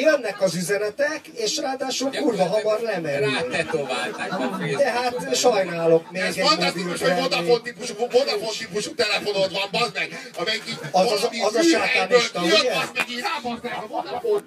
jönnek 0.00 0.40
az 0.40 0.54
üzenetek, 0.54 1.20
és 1.26 1.56
ráadásul 1.56 2.10
kurva 2.10 2.44
hamar 2.44 2.80
lemerül. 2.80 3.30
Rátetoválták 3.30 4.32
a 4.32 4.36
Facebookot. 4.36 4.76
Tehát 4.76 5.34
sajnálok 5.36 6.10
még 6.10 6.22
Ez 6.22 6.36
egy 6.36 6.46
fantasztikus, 6.46 7.00
hogy 7.00 7.10
mobil 7.10 7.22
Vodafone 7.22 7.60
típusú, 7.62 7.94
Vodafone 7.98 8.56
típusú 8.58 8.94
telefonod 9.12 9.52
van, 9.52 9.68
bazd 9.72 9.94
meg, 9.94 10.30
amelyik 10.38 10.62
így 10.68 10.78
Az- 10.90 11.12
az- 11.12 11.28
az 11.42 11.54
a 11.54 11.60
műhelyből 11.62 12.20
kijött, 12.32 12.72
bazd 12.74 12.94
meg 12.94 13.08
így 13.10 13.20
rábazd 13.20 13.62
meg 13.62 13.72
a 13.72 13.86
Vodafone. 13.86 14.42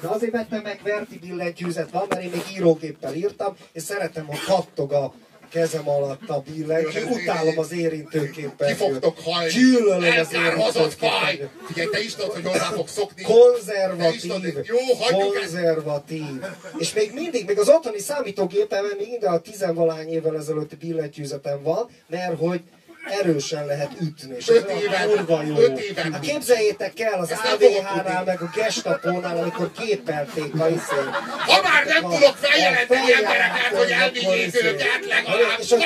De 0.00 0.08
azért 0.08 0.32
vettem 0.32 0.62
meg 0.62 0.80
Verti 0.82 1.18
billentyűzet 1.18 1.90
van, 1.90 2.06
mert 2.08 2.22
én 2.22 2.30
még 2.30 2.42
írógéppel 2.56 3.14
írtam, 3.14 3.56
és 3.72 3.82
szeretem, 3.82 4.26
hogy 4.26 4.44
kattog 4.44 4.92
a 4.92 5.12
kezem 5.52 5.88
alatt 5.88 6.28
a 6.28 6.40
billentyű. 6.40 7.00
Utálom 7.02 7.58
az 7.58 7.72
érintőképpen. 7.72 8.68
Ki 8.68 8.74
fogtok 8.74 9.18
halni? 9.18 9.50
Gyűlölöm 9.50 10.18
az 10.20 10.32
érintőképpen. 10.32 11.50
Figyelj, 11.66 11.88
te 11.90 12.00
is 12.02 12.14
tudod, 12.14 12.32
hogy 12.32 12.44
hozzá 12.44 12.64
fogsz 12.64 12.92
szokni. 12.92 13.22
Konzervatív. 13.22 14.20
tudod, 14.20 14.66
Jó, 14.66 14.76
hagyjuk 14.98 15.34
ezt. 15.34 15.52
Konzervatív. 15.52 16.42
És 16.78 16.92
még 16.94 17.12
mindig, 17.14 17.46
még 17.46 17.58
az 17.58 17.68
otthoni 17.68 17.98
számítógépemen 17.98 18.94
még 18.98 19.08
minden 19.08 19.32
a 19.32 19.38
tizenvalány 19.38 20.08
évvel 20.08 20.36
ezelőtti 20.36 20.76
billentyűzetem 20.76 21.62
van, 21.62 21.88
mert 22.06 22.38
hogy 22.38 22.60
erősen 23.04 23.66
lehet 23.66 23.90
ütni. 24.00 24.36
És 24.36 24.46
ez 24.46 24.56
Öt 24.56 24.66
olyan 24.68 24.78
éven- 24.80 25.06
kurva 25.08 25.42
jó. 25.42 25.56
öt 25.56 25.78
éven- 25.78 26.12
Hát 26.12 26.20
képzeljétek 26.20 27.00
el 27.00 27.18
az 27.20 27.30
AVH-nál, 27.52 28.22
meg 28.24 28.42
a 28.42 28.50
Gestapónál, 28.54 29.36
amikor 29.36 29.70
képelték 29.80 30.60
a 30.60 30.68
izét. 30.68 31.10
Ha 31.46 31.62
már 31.62 31.84
nem 31.86 32.02
tudok 32.02 32.36
feljelenteni 32.36 33.12
A 33.12 33.16
embereket, 33.16 33.78
hogy 33.78 33.90
elvigyék 33.90 34.46
izé. 34.46 34.66
őket 34.66 35.06
legalább, 35.08 35.58
És 35.60 35.72
a 35.72 35.76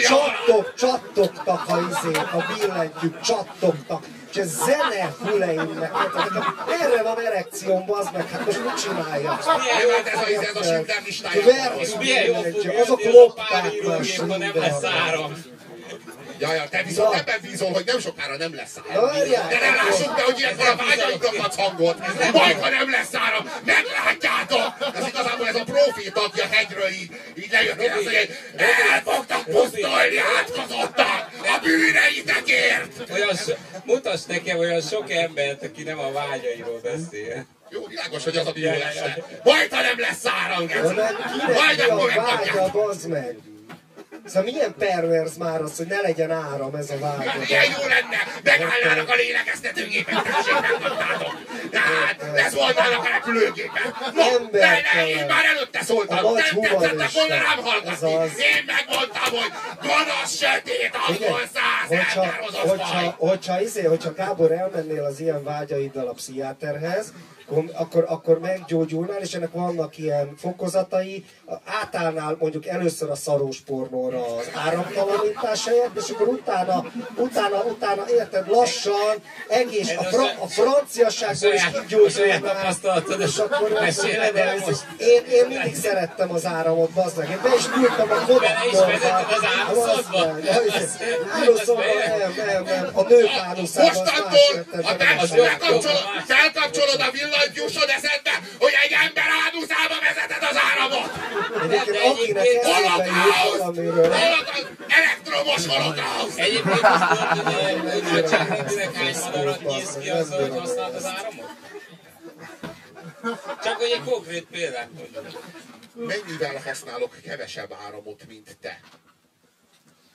csattok, 0.00 0.74
csattogtak 0.74 1.68
a 1.68 1.78
izék, 1.90 2.16
a 2.16 2.44
billentyűk, 2.54 3.20
csattogtak. 3.20 4.04
És 4.30 4.36
ez 4.36 4.48
zene 4.64 5.14
füleimnek. 5.24 5.90
Erre 6.82 7.02
van 7.02 7.20
erekcióm, 7.26 7.86
bazd 7.86 8.12
meg, 8.12 8.28
hát 8.30 8.44
most 8.46 8.64
mit 8.64 8.82
csináljak? 8.82 9.44
Jó, 9.82 9.90
hát 9.90 10.06
ez 10.06 10.18
a, 10.18 10.42
ez 10.48 10.56
a 10.56 10.62
Schindler 10.62 11.02
listája. 11.04 11.44
Verti 11.44 11.80
És 11.80 11.90
milyen 11.98 12.24
jó 12.24 12.34
fog 12.34 12.42
billentyű, 12.42 12.68
azok 12.80 13.00
a 13.04 13.10
lopták 13.10 13.72
ha 14.28 14.36
nem 14.36 14.50
lesz 14.54 14.84
áram. 14.84 15.44
Ja, 16.38 16.54
ja, 16.54 16.68
te 16.68 16.82
viszont 16.82 17.12
Na. 17.12 17.18
ebben 17.18 17.38
bízol, 17.42 17.72
hogy 17.72 17.84
nem 17.86 18.00
sokára 18.00 18.36
nem 18.36 18.54
lesz 18.54 18.76
áram. 18.88 19.04
várjál, 19.04 19.48
De 19.48 19.58
ne 19.58 19.74
lássuk 19.74 20.14
be, 20.14 20.22
hogy 20.22 20.38
ilyenkor 20.38 20.66
a 20.68 20.76
vágyainknak 20.76 21.44
adsz 21.44 21.56
hangot. 21.56 21.98
Majd, 22.32 22.60
ha 22.60 22.68
nem 22.68 22.90
lesz 22.90 23.14
áram, 23.14 23.50
meglátjátok! 23.64 24.94
Ez 24.94 25.06
igazából 25.06 25.48
ez 25.48 25.54
a 25.54 25.64
proféta, 25.64 26.24
aki 26.24 26.40
a 26.40 26.46
hegyről 26.50 26.88
így, 26.88 27.10
így 27.34 27.50
lejött, 27.50 27.80
és 27.80 27.90
azt 27.90 28.02
mondja, 28.02 28.18
hogy 28.18 28.30
el 28.92 29.02
fogtak 29.02 29.44
pusztulni 29.44 30.18
átkozottak 30.38 31.28
a 31.42 31.58
bűneitekért! 31.62 33.10
Olyan 33.12 33.36
so, 33.36 33.52
mutass 33.84 34.20
nekem 34.26 34.58
olyan 34.58 34.80
sok 34.80 35.10
embert, 35.10 35.62
aki 35.62 35.82
nem 35.82 35.98
a 35.98 36.12
vágyairól 36.12 36.80
beszél. 36.82 37.46
Jó, 37.70 37.86
világos, 37.86 38.24
hogy 38.24 38.36
az 38.36 38.46
a 38.46 38.52
bűn 38.52 38.78
lesz. 38.78 39.00
Majd, 39.44 39.72
ha 39.72 39.80
nem 39.80 39.98
lesz 39.98 40.26
áram, 40.26 40.66
Geci. 40.66 40.94
Majd 41.52 41.80
akkor 41.88 42.12
megkapják. 42.14 42.72
Szóval 44.26 44.42
milyen 44.42 44.74
pervers 44.78 45.30
már 45.38 45.60
az, 45.60 45.76
hogy 45.76 45.86
ne 45.86 46.00
legyen 46.00 46.30
áram 46.30 46.74
ez 46.74 46.90
a 46.90 46.98
vágya. 46.98 47.32
Milyen 47.38 47.64
jó 47.64 47.86
lenne, 47.88 48.18
megállnának 48.42 49.08
a 49.08 49.14
lélegeztetőgépek, 49.14 50.22
tessék, 50.22 50.60
megmondtátok. 50.60 51.34
Tehát 51.70 52.16
leszólnának 52.34 53.04
a 53.04 53.08
repülőgépek. 53.12 53.82
No, 54.14 54.22
Ember 54.22 54.60
de 54.60 54.80
ne, 54.94 55.08
én 55.08 55.26
már 55.26 55.44
előtte 55.44 55.82
szóltam, 55.82 56.18
A 56.24 56.30
nem 56.30 56.44
humanista. 56.54 57.06
volna 57.18 57.34
rám 57.34 57.58
hallgatni. 57.64 58.14
az. 58.14 58.30
Én 58.38 58.64
megmondtam, 58.66 59.30
hogy 59.38 59.52
gonosz, 59.82 60.36
sötét, 60.36 60.90
angol 61.08 61.40
száz 61.54 61.98
hogyha, 61.98 62.26
hogyha, 62.66 62.86
faj. 62.86 63.14
hogyha, 63.18 63.60
izé, 63.60 63.82
hogyha 63.84 64.12
Gábor 64.12 64.52
elmennél 64.52 65.04
az 65.04 65.20
ilyen 65.20 65.44
vágyaiddal 65.44 66.08
a 66.08 66.12
pszichiáterhez, 66.12 67.12
akkor- 67.50 67.70
akkor, 67.74 68.04
akkor 68.08 68.38
meggyógyulnál, 68.38 69.20
és 69.20 69.34
ennek 69.34 69.52
vannak 69.52 69.98
ilyen 69.98 70.34
fokozatai, 70.38 71.24
átállnál 71.82 72.36
mondjuk 72.38 72.66
először 72.66 73.10
a 73.10 73.14
szarós 73.14 73.60
pornóra 73.60 74.36
az 74.36 74.50
áramtalanítás 74.66 75.64
helyett, 75.66 75.96
és 75.96 76.10
akkor 76.10 76.28
utána, 76.28 76.84
utána, 77.16 77.62
utána, 77.64 78.02
érted, 78.10 78.48
lassan, 78.48 79.14
egész, 79.48 79.90
a, 79.98 80.02
fra, 80.02 80.22
a 80.40 80.46
franciaságból 80.46 81.52
is 81.52 81.64
kigyógyulnál, 81.80 82.76
és 83.18 83.36
akkor 83.38 83.70
meséled 83.80 84.36
el 84.36 84.56
most. 84.66 84.86
én, 84.98 85.22
én 85.30 85.46
mindig 85.48 85.74
szerettem 85.76 86.30
az 86.32 86.46
áramot, 86.46 86.90
bazd 86.90 87.16
meg. 87.18 87.28
Én 87.30 87.38
be 87.42 87.50
is 87.56 87.68
küldtem 87.68 88.10
a 88.10 88.24
Bele 88.26 88.64
is 88.66 88.72
kodakkorba. 88.72 88.86
vezetted 88.86 89.38
az? 89.38 89.88
Áruszodba, 91.40 91.82
nem, 92.18 92.32
nem, 92.46 92.62
nem. 92.64 92.90
A 92.92 93.02
nők 93.02 93.28
áruszában 93.48 93.88
Mostantól, 93.94 94.82
ha 94.82 94.96
te 94.96 95.04
felkapcsolod 96.26 97.00
a 97.00 97.10
villanyt, 97.12 97.39
jusson 97.54 97.88
eszedbe, 97.88 98.34
hogy 98.58 98.72
egy 98.84 98.94
ember 99.04 99.28
áduszába 99.44 99.96
vezeted 100.06 100.42
az 100.50 100.58
áramot. 100.70 101.10
Egyébként 101.62 102.06
akinek 102.06 102.46
Holokauszt! 102.64 103.60
Holokauszt! 104.22 104.68
Elektromos 104.88 105.66
holokauszt! 105.66 106.38
Egyébként 106.38 106.80
azt 106.82 107.08
tudod, 107.08 107.42
hogy 107.42 108.08
a 108.08 108.12
nagyságrendileg 108.12 108.94
hány 108.94 109.16
madarat 109.24 109.60
nyíz 109.62 109.96
ki 110.00 110.08
azzal, 110.08 110.40
hogy 110.40 110.58
használod 110.58 110.94
az 110.94 111.04
áramot? 111.04 111.50
Csak 113.62 113.76
hogy 113.76 113.90
egy 113.90 114.04
konkrét 114.04 114.46
példát 114.50 114.88
mondjuk. 114.96 115.42
Mennyivel 115.94 116.60
használok 116.64 117.16
kevesebb 117.24 117.72
áramot, 117.86 118.20
mint 118.28 118.56
te? 118.60 118.80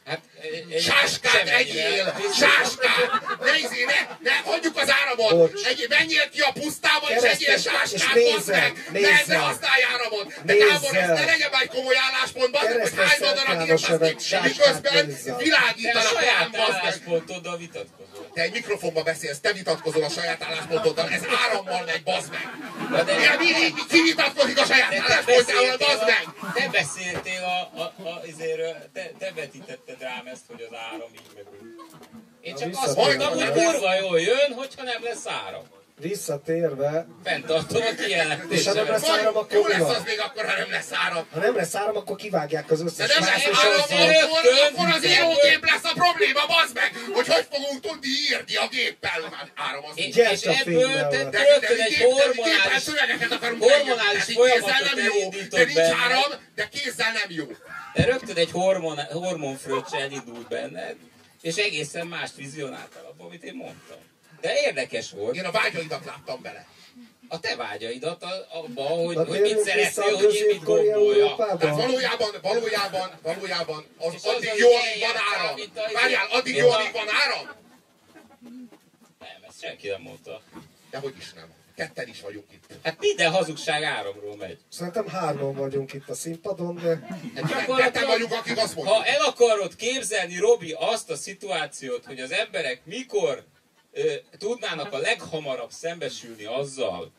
Hát 0.05 0.21
egy- 0.41 0.81
Sáskát 0.81 1.47
egyél! 1.47 2.15
Sáskát! 2.39 3.09
Ne, 3.43 3.57
izé, 3.57 3.83
ne, 3.83 3.99
ne, 4.29 4.35
hagyjuk 4.45 4.77
az 4.77 4.89
áramot! 5.01 5.59
Egy, 5.67 5.85
menjél 5.89 6.29
ki 6.29 6.39
a 6.39 6.51
pusztába 6.51 7.07
és 7.09 7.21
egyél 7.21 7.57
sáskát, 7.57 8.13
bazd 8.31 8.49
meg! 8.49 8.89
Ne, 8.91 8.99
ne 9.25 9.35
használj 9.37 9.83
áramot! 9.93 10.33
De. 10.43 10.55
Gábor, 10.55 10.95
ez 10.95 11.07
ne 11.07 11.25
legyen 11.25 11.49
már 11.51 11.61
egy 11.61 11.67
komoly 11.69 11.95
álláspont, 11.97 12.51
bazd 12.51 12.69
meg, 12.69 12.81
hogy 12.81 12.91
hány 12.95 13.17
madarat 13.19 13.45
Szent 13.45 13.59
János 13.67 13.81
írtasz 13.81 13.89
evett 13.95 14.17
ki, 14.17 14.23
sáskát 14.23 14.43
miközben 14.43 15.37
világítanak 15.37 16.03
rám, 16.13 16.21
saját 16.21 16.51
bazd 16.51 16.71
meg! 16.71 16.81
álláspontoddal 16.83 17.57
vitatkozol. 17.57 18.29
Te 18.33 18.41
egy 18.41 18.51
mikrofonba 18.51 19.03
beszélsz, 19.03 19.39
te 19.39 19.53
vitatkozol 19.53 20.03
a 20.03 20.09
saját 20.09 20.43
álláspontoddal, 20.43 21.09
ez 21.09 21.21
árammal 21.45 21.83
megy, 21.85 22.03
bazd 22.03 22.29
meg! 22.31 23.05
De- 23.05 23.13
Ja, 23.21 23.37
mi, 23.39 23.51
mi, 23.51 23.73
ki 23.89 24.01
vitatkozik 24.01 24.59
a 24.59 24.65
saját 24.65 24.93
álláspontjával, 24.93 25.77
beszéltél, 25.77 25.87
bazd 25.87 26.03
meg! 26.05 26.23
a, 26.41 26.51
te 26.53 26.67
beszéltél 26.71 27.43
a, 27.43 27.79
a, 27.81 27.83
a, 28.09 28.21
izéről, 28.25 28.75
te, 28.93 29.11
te 29.19 29.31
vetítetted 29.35 29.94
rám 29.99 30.27
ezt, 30.27 30.43
hogy 30.47 30.61
az 30.69 30.77
áram 30.91 31.09
így 31.13 31.31
meg 31.35 31.45
úgy. 31.51 31.67
Én 32.41 32.55
csak 32.55 32.69
azt 32.73 32.95
mondtam, 32.95 33.33
hogy 33.33 33.51
kurva 33.51 33.95
jól 33.95 34.19
jön, 34.19 34.53
hogyha 34.53 34.83
nem 34.83 35.03
lesz 35.03 35.27
áram. 35.27 35.63
Visszatérve, 35.99 37.07
Fenntartom 37.23 37.81
a 37.81 38.53
És 38.53 38.65
ha 38.67 38.73
nem 38.73 38.87
lesz 38.87 39.09
áram, 39.09 39.35
akkor 39.37 39.53
jó 39.53 39.63
mi 39.63 39.69
lesz 39.69 39.89
az 39.97 40.03
még 40.05 40.19
akkor, 40.19 40.45
ha 40.45 40.57
nem 40.57 40.69
lesz 40.71 40.91
áram. 40.91 41.27
ha 41.31 41.39
nem 41.39 41.55
lesz 41.55 41.75
áram, 41.75 41.95
akkor 41.95 42.15
kivágják 42.15 42.71
az 42.71 42.79
De 42.79 42.85
összes 42.85 43.17
nem 43.17 43.23
más, 43.29 43.45
lesz 43.45 43.65
áram, 43.65 43.79
akkor, 43.81 44.39
akkor 44.71 44.87
az 44.95 45.05
írógép 45.05 45.65
lesz 45.71 45.83
a 45.83 45.93
probléma, 45.93 46.45
bazd 46.47 46.73
meg! 46.73 46.91
Hogy 47.13 47.27
hogy 47.27 47.47
fogunk 47.51 47.79
tudni 47.81 48.07
írni 48.29 48.55
a 48.55 48.67
géppel, 48.67 49.19
már 49.21 49.47
áramozni. 49.55 50.01
És, 50.01 50.15
és 50.15 50.41
ebből 50.41 50.91
te 50.91 51.07
De, 51.07 51.29
de, 51.29 51.39
rögtön 51.43 51.77
de, 51.77 51.83
egy 51.83 51.97
de 51.97 52.03
hormonális, 52.03 52.85
hormonális 53.59 54.23
folyamatot 54.23 54.95
nem 54.95 55.05
jó, 55.05 55.13
elindított 55.13 55.59
de 55.59 55.65
nincs 55.65 55.93
áram, 56.03 56.31
de 56.55 56.67
kézzel 56.73 57.11
nem 57.11 57.29
jó. 57.39 57.45
De 57.95 58.05
rögtön 58.05 58.35
egy 58.35 58.51
hormon, 58.51 58.97
hormonfröccse 59.11 59.97
elindult 59.99 60.47
benned, 60.47 60.95
és 61.41 61.55
egészen 61.55 62.07
mást 62.07 62.35
vizionáltál 62.35 63.05
abban, 63.05 63.25
amit 63.27 63.43
én 63.43 63.55
mondtam. 63.55 63.97
De 64.41 64.53
érdekes 64.65 65.11
volt, 65.11 65.35
Én 65.35 65.45
a 65.45 65.51
vágyaidat 65.51 66.05
láttam 66.05 66.41
bele. 66.41 66.65
a 67.27 67.39
te 67.39 67.55
vágyaidat 67.55 68.25
abba, 68.51 68.81
hogy, 68.83 69.15
Na, 69.15 69.25
hogy 69.25 69.41
mit 69.41 69.59
szeretnél, 69.59 70.15
hogy 70.15 70.33
én 70.35 70.45
mit 70.45 70.63
gondoljak. 70.63 71.37
Tehát 71.37 71.75
valójában, 71.75 72.29
valójában, 72.41 73.09
valójában, 73.21 73.85
az, 73.97 74.13
És 74.13 74.19
az, 74.23 74.25
addig 74.35 74.49
hogy 74.49 74.59
jó, 74.59 74.67
amíg 74.67 74.99
van 74.99 75.15
áram. 75.33 75.55
Várjál, 75.93 76.27
addig 76.31 76.55
jó, 76.55 76.69
amíg 76.69 76.91
van 76.91 77.07
áram? 77.09 77.45
Nem, 79.19 79.43
ezt 79.47 79.61
senki 79.61 79.87
nem 79.87 80.01
mondta. 80.01 80.41
De 80.89 80.97
hogy 80.97 81.13
is 81.17 81.33
nem. 81.33 81.53
Ketten 81.75 82.07
is 82.07 82.21
vagyunk 82.21 82.45
itt. 82.51 82.65
Hát 82.83 82.99
minden 82.99 83.31
hazugság 83.31 83.83
áramról 83.83 84.35
megy. 84.35 84.57
Szerintem 84.69 85.07
hárman 85.07 85.53
vagyunk 85.55 85.93
itt 85.93 86.09
a 86.09 86.13
színpadon, 86.13 86.75
de 86.75 87.07
Ketten 87.77 88.07
vagyunk, 88.07 88.31
akik 88.31 88.57
azt 88.57 88.75
mondjuk. 88.75 88.95
Ha 88.95 89.05
el 89.05 89.21
akarod 89.21 89.75
képzelni, 89.75 90.37
Robi, 90.37 90.75
azt 90.79 91.09
a 91.09 91.15
szituációt, 91.15 92.05
hogy 92.05 92.19
az 92.19 92.31
emberek 92.31 92.81
mikor 92.85 93.43
ö, 93.91 94.13
tudnának 94.37 94.93
a 94.93 94.97
leghamarabb 94.97 95.71
szembesülni 95.71 96.45
azzal, 96.45 97.11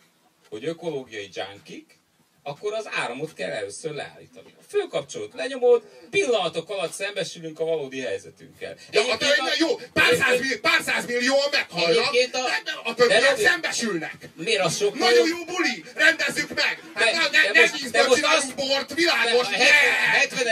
hogy 0.48 0.64
ökológiai 0.64 1.28
junkik, 1.32 2.00
akkor 2.42 2.72
az 2.72 2.88
áramot 2.90 3.34
kell 3.34 3.50
először 3.50 3.92
leállítani. 3.92 4.54
A 4.66 4.68
főkapcsolót 4.68 5.32
lenyomod, 5.34 5.82
pillanatok 6.10 6.70
alatt 6.70 6.92
szembesülünk 6.92 7.60
a 7.60 7.64
valódi 7.64 8.00
helyzetünkkel. 8.00 8.76
Ja, 8.90 9.00
a 9.12 9.16
tényleg 9.16 9.58
jó, 9.58 9.76
pár 9.92 10.14
száz, 10.18 10.40
millió, 10.40 10.56
pár 10.60 10.80
száz 10.86 11.06
millióan 11.06 11.50
Egyébként 11.76 12.34
a- 12.34 12.44
a, 12.84 12.94
Robi- 12.96 13.42
szembesülnek. 13.42 14.28
Miért 14.34 14.64
az 14.64 14.76
sokkal 14.76 14.98
Nagyon 14.98 15.28
jó 15.28 15.44
buli, 15.44 15.84
rendezzük 15.94 16.54
meg! 16.54 16.82
Hát 16.94 17.04
De- 17.04 17.12
ne, 17.12 17.50
ne, 17.52 17.60
ne 17.60 17.70
vízből 17.72 18.24
azt- 18.24 18.54
bort, 18.54 18.94
világos, 18.94 19.48
ne, 19.48 19.56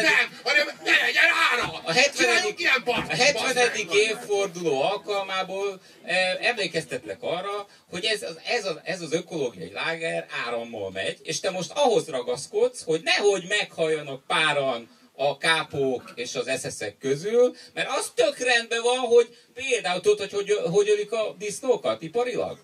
nem, 0.00 0.38
hanem 0.44 0.66
ne 0.84 0.90
legyen 1.00 1.24
ára! 1.52 1.80
A 1.84 1.92
70. 1.92 2.26
Csináljunk 2.26 2.60
ilyen! 2.60 2.82
A 2.84 3.14
70. 3.14 3.70
évforduló 3.92 4.82
alkalmából 4.82 5.80
eh, 6.04 6.34
emlékeztetlek 6.40 7.18
arra, 7.22 7.66
hogy 7.94 8.04
ez 8.04 8.22
az, 8.22 8.38
ez, 8.44 8.64
az, 8.64 8.80
ez 8.84 9.00
az 9.00 9.12
ökológiai 9.12 9.72
láger 9.72 10.26
árammal 10.46 10.90
megy, 10.90 11.18
és 11.22 11.40
te 11.40 11.50
most 11.50 11.70
ahhoz 11.74 12.08
ragaszkodsz, 12.08 12.82
hogy 12.84 13.02
nehogy 13.02 13.44
meghalljanak 13.48 14.26
páran 14.26 14.88
a 15.16 15.36
kápók 15.36 16.12
és 16.14 16.34
az 16.34 16.46
eszeszek 16.46 16.98
közül, 16.98 17.54
mert 17.72 17.88
az 17.98 18.12
tök 18.14 18.38
rendben 18.38 18.82
van, 18.82 18.98
hogy 18.98 19.36
például 19.54 20.00
tudod, 20.00 20.18
hogy 20.18 20.32
hogy, 20.32 20.70
hogy 20.72 20.88
ölik 20.88 21.12
a 21.12 21.34
disznókat 21.38 22.02
iparilag? 22.02 22.58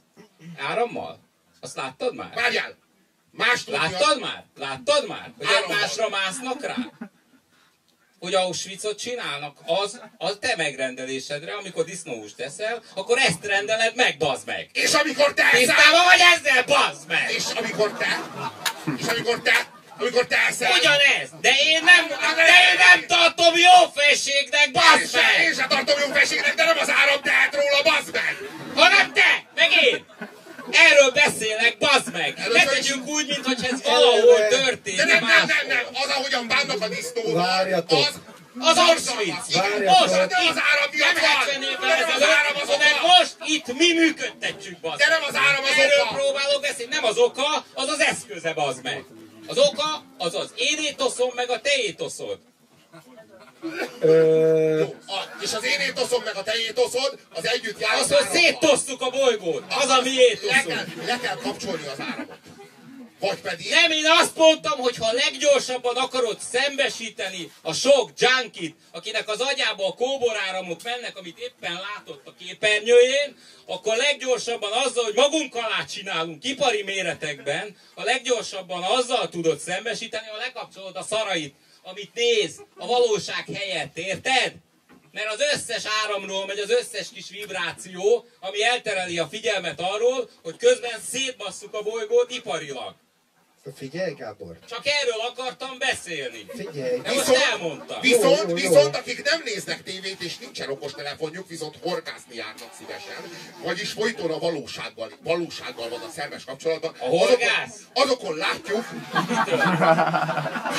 Árammal? 0.57 1.19
Azt 1.61 1.77
láttad 1.77 2.15
már? 2.15 2.35
Várjál! 2.35 2.77
Más 3.31 3.67
Láttad 3.67 4.21
már? 4.21 4.45
Láttad 4.59 5.07
már? 5.07 5.33
Hogy 5.39 5.47
egymásra 5.63 6.09
másznak 6.09 6.63
rá? 6.63 6.77
Hogy 8.21 8.35
Auschwitzot 8.35 8.99
csinálnak, 8.99 9.59
az 9.67 10.01
a 10.19 10.39
te 10.39 10.55
megrendelésedre, 10.57 11.53
amikor 11.55 11.85
disznóhúst 11.85 12.37
teszel, 12.37 12.83
akkor 12.95 13.19
ezt 13.19 13.45
rendeled 13.45 13.95
meg, 13.97 14.17
bazd 14.19 14.47
meg! 14.47 14.69
És 14.73 14.93
amikor 14.93 15.35
te 15.35 15.45
Tisztában 15.53 16.05
vagy 16.05 16.21
ezzel, 16.37 16.63
bazd 16.65 17.07
meg! 17.09 17.33
és 17.37 17.45
amikor 17.57 17.93
te, 17.99 18.21
és 18.99 19.07
amikor 19.07 19.41
te, 19.43 19.67
amikor 19.99 20.27
te 20.27 20.37
eszel, 20.49 20.73
Ugyanez! 20.79 21.29
De 21.41 21.51
én 21.71 21.83
nem, 21.85 22.07
de 22.37 22.45
én 22.71 22.77
nem 22.93 23.07
tartom 23.07 23.55
jó 23.57 23.79
én 24.65 24.73
bazd 24.73 25.11
se, 25.11 25.19
én 25.43 25.47
meg! 25.47 25.55
se 25.55 25.67
tartom 25.67 25.99
jó 26.01 26.13
felségnek, 26.13 26.55
de 26.55 26.65
nem 26.65 26.79
az 26.79 26.91
áram 26.91 27.21
tehet 27.23 27.55
róla, 27.55 27.83
bazd 27.83 28.13
meg! 28.13 28.37
Hanem 28.75 29.13
te, 29.13 29.45
meg 29.55 29.71
én! 29.83 30.05
Erről 30.73 31.11
beszélek, 31.11 31.79
bazd 31.79 32.13
meg! 32.13 32.35
Ne 32.37 32.43
Először 32.45 32.79
is- 32.79 32.87
tegyünk 32.87 33.07
úgy, 33.07 33.27
mintha 33.27 33.53
ez 33.73 33.83
valahol 33.83 34.39
De 34.39 34.47
történik 34.49 34.97
nem, 34.97 35.07
nem, 35.09 35.23
máshol. 35.23 35.47
nem, 35.47 35.67
nem, 35.67 35.85
az, 36.03 36.09
ahogyan 36.17 36.49
bánnak 36.49 36.81
a 36.83 36.89
disznóval, 36.89 37.20
Várjatok. 37.33 37.99
az, 37.99 38.21
Az 38.61 38.77
Várjatok. 38.77 39.99
most, 39.99 40.15
de 40.33 40.37
az 40.51 40.59
áram 40.71 40.89
miatt 40.93 41.15
Nem 41.15 41.23
van! 41.23 41.47
70 41.47 41.63
évvel 41.63 41.99
Nem 42.01 42.11
az 42.17 42.23
áram 42.23 42.57
ezelőtt, 42.63 42.63
az 42.63 43.05
oka! 43.05 43.07
most 43.19 43.37
itt 43.45 43.67
mi 43.79 43.93
működtetjük, 43.93 44.81
bazd 44.81 44.99
De 44.99 45.09
nem 45.09 45.23
az 45.29 45.35
áram 45.35 45.65
az 45.65 45.71
Erről 45.79 46.03
oka! 46.05 46.15
próbálok 46.15 46.61
beszélni, 46.61 46.95
nem 46.95 47.05
az 47.05 47.17
oka, 47.19 47.65
az 47.75 47.89
az 47.89 48.01
eszköze, 48.01 48.53
bazd 48.53 48.83
meg. 48.83 49.05
Az 49.47 49.59
oka, 49.59 50.05
az 50.19 50.35
az 50.35 50.51
én 50.57 50.79
étoszom, 50.79 51.31
meg 51.35 51.51
a 51.51 51.61
te 51.61 51.71
étoszod. 51.77 52.39
ö, 54.01 54.79
Jó, 54.79 54.95
a, 55.07 55.19
és 55.41 55.53
az 55.53 55.65
én 55.65 55.81
étoszom 55.81 56.23
meg 56.25 56.37
a 56.37 56.43
te 56.43 56.53
étoszod, 56.69 57.19
az 57.35 57.47
együtt 57.47 57.81
jár 57.81 57.95
Az, 57.95 58.11
az 58.11 58.17
hogy 58.17 58.29
széttosszuk 58.41 59.03
a 59.03 59.11
bolygót, 59.11 59.63
az 59.69 59.89
a 59.89 60.01
mi 60.03 60.15
Le 60.17 60.23
étoszunk. 60.23 60.67
kell, 60.67 60.85
le 61.07 61.19
kell 61.23 61.37
kapcsolni 61.37 61.87
az 61.87 62.01
áramot. 62.01 62.30
Vagy 63.21 63.41
pedig... 63.41 63.71
Nem, 63.71 63.91
én 63.91 64.07
azt 64.07 64.37
mondtam, 64.37 64.79
hogy 64.79 64.97
ha 64.97 65.13
leggyorsabban 65.13 65.97
akarod 65.97 66.41
szembesíteni 66.41 67.53
a 67.63 67.73
sok 67.73 68.11
junkit, 68.17 68.77
akinek 68.93 69.29
az 69.29 69.41
agyába 69.41 69.87
a 69.87 69.95
kóboráramok 69.95 70.83
mennek, 70.83 71.17
amit 71.17 71.39
éppen 71.39 71.73
látott 71.73 72.27
a 72.27 72.35
képernyőjén, 72.39 73.37
akkor 73.67 73.97
leggyorsabban 73.97 74.73
azzal, 74.73 75.05
hogy 75.05 75.15
magunk 75.15 75.55
alá 75.55 75.85
csinálunk 75.85 76.45
ipari 76.45 76.83
méretekben, 76.83 77.77
a 77.95 78.03
leggyorsabban 78.03 78.83
azzal 78.83 79.29
tudod 79.29 79.59
szembesíteni, 79.59 80.27
ha 80.27 80.37
lekapcsolod 80.37 80.97
a 80.97 81.03
szarait, 81.03 81.55
amit 81.83 82.15
néz 82.15 82.63
a 82.77 82.87
valóság 82.87 83.45
helyett, 83.55 83.99
érted? 83.99 84.55
Mert 85.13 85.33
az 85.33 85.41
összes 85.55 85.83
áramról 86.05 86.47
megy 86.47 86.59
az 86.59 86.71
összes 86.71 87.09
kis 87.15 87.29
vibráció, 87.31 88.27
ami 88.41 88.63
eltereli 88.63 89.19
a 89.19 89.27
figyelmet 89.27 89.81
arról, 89.81 90.31
hogy 90.43 90.57
közben 90.57 91.01
szétbasszuk 91.11 91.75
a 91.75 91.83
bolygót 91.83 92.31
iparilag. 92.31 92.95
Figyelj, 93.77 94.15
Gábor, 94.15 94.59
Csak 94.69 94.87
erről 94.87 95.21
akartam 95.31 95.79
beszélni. 95.79 96.47
figyelj. 96.57 97.01
De 97.01 97.13
most 97.15 97.29
elmondtam. 97.29 98.01
Viszont, 98.01 98.23
Jó, 98.25 98.31
jó, 98.43 98.49
jó. 98.49 98.55
viszont 98.55 98.97
akik 98.97 99.23
nem 99.25 99.41
néznek 99.45 99.83
tévét 99.83 100.21
és 100.23 100.39
nincsen 100.39 100.71
okostelefonjuk, 100.71 101.49
viszont 101.49 101.77
horgászni 101.83 102.35
járnak 102.35 102.71
szívesen. 102.79 103.17
Vagyis 103.63 103.91
folyton 103.93 104.31
a 104.31 104.39
valósággal, 104.39 105.11
valósággal 105.23 105.89
van 105.89 106.01
a 106.01 106.11
szerves 106.15 106.45
kapcsolatban. 106.45 106.95
A 106.99 107.05
horgász? 107.05 107.81
Azokon, 107.95 108.19
azokon 108.21 108.37
látjuk, 108.37 108.85
Mitől? 109.29 109.59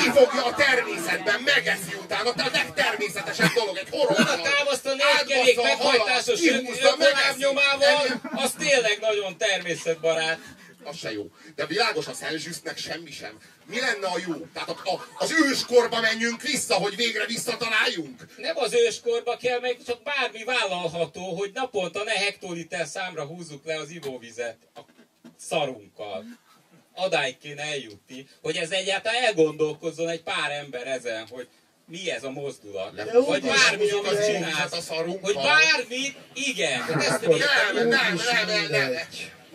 kifogja 0.03 0.45
a 0.45 0.53
természetben, 0.55 1.41
megeszi 1.41 1.93
utána, 2.03 2.29
a 2.29 2.49
legtermészetesebb 2.53 3.53
dolog, 3.53 3.77
egy 3.77 3.89
horog. 3.91 4.19
Oda 4.19 4.41
támasztani 4.41 5.01
egy 5.19 5.27
kerék 5.27 5.61
meghajtásos 5.61 6.39
ökolábnyomával, 6.83 8.21
az 8.35 8.51
tényleg 8.57 8.97
nagyon 9.01 9.37
természetbarát. 9.37 10.39
Az 10.83 10.97
se 10.97 11.11
jó. 11.11 11.31
De 11.55 11.65
világos 11.65 12.07
a 12.07 12.13
Szentzsüsznek 12.13 12.77
semmi 12.77 13.11
sem. 13.11 13.37
Mi 13.65 13.79
lenne 13.79 14.07
a 14.07 14.17
jó? 14.27 14.47
Tehát 14.53 14.69
a, 14.69 14.71
a, 14.71 15.07
az 15.17 15.31
őskorba 15.31 15.99
menjünk 15.99 16.41
vissza, 16.41 16.73
hogy 16.73 16.95
végre 16.95 17.25
visszataláljunk? 17.25 18.25
Nem 18.37 18.57
az 18.57 18.73
őskorba 18.73 19.37
kell, 19.37 19.59
meg 19.59 19.77
csak 19.85 20.03
bármi 20.03 20.43
vállalható, 20.43 21.35
hogy 21.35 21.51
naponta 21.53 22.03
ne 22.03 22.11
hektoliter 22.11 22.87
számra 22.87 23.25
húzzuk 23.25 23.65
le 23.65 23.79
az 23.79 23.89
ivóvizet 23.89 24.57
a 24.75 24.79
szarunkkal. 25.37 26.23
Adáig 26.95 27.37
kéne 27.37 27.61
eljutni, 27.61 28.27
hogy 28.41 28.55
ez 28.55 28.71
egyáltalán 28.71 29.23
elgondolkozzon 29.23 30.09
egy 30.09 30.23
pár 30.23 30.51
ember 30.51 30.87
ezen, 30.87 31.27
hogy 31.27 31.47
mi 31.85 32.11
ez 32.11 32.23
a 32.23 32.29
mozdulat. 32.29 32.93
De 32.95 33.05
Vagy 33.19 33.43
úgyis 33.43 33.63
bármi, 33.63 33.89
amit 33.89 34.25
csinálsz. 34.25 34.87
Hogy 35.21 35.33
bármit, 35.33 36.17
igen. 36.33 36.99
Ezt. 36.99 37.21
Nem, 37.21 37.87
nem, 37.87 37.87
nem, 37.87 38.47
nem, 38.47 38.67
nem, 38.69 38.93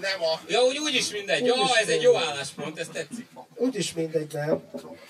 nem, 0.00 0.22
a... 0.22 0.40
Ja, 0.48 0.62
úgy 0.62 0.78
úgyis 0.78 1.10
mindegy. 1.10 1.46
Ja, 1.46 1.52
Úgyis 1.54 1.70
ez 1.70 1.76
egy 1.76 1.86
mindegy. 1.86 2.02
jó 2.02 2.16
álláspont, 2.16 2.78
ez 2.78 2.88
tetszik. 2.92 3.26
úgyis 3.54 3.92
mindegy, 3.92 4.32
nem? 4.32 4.62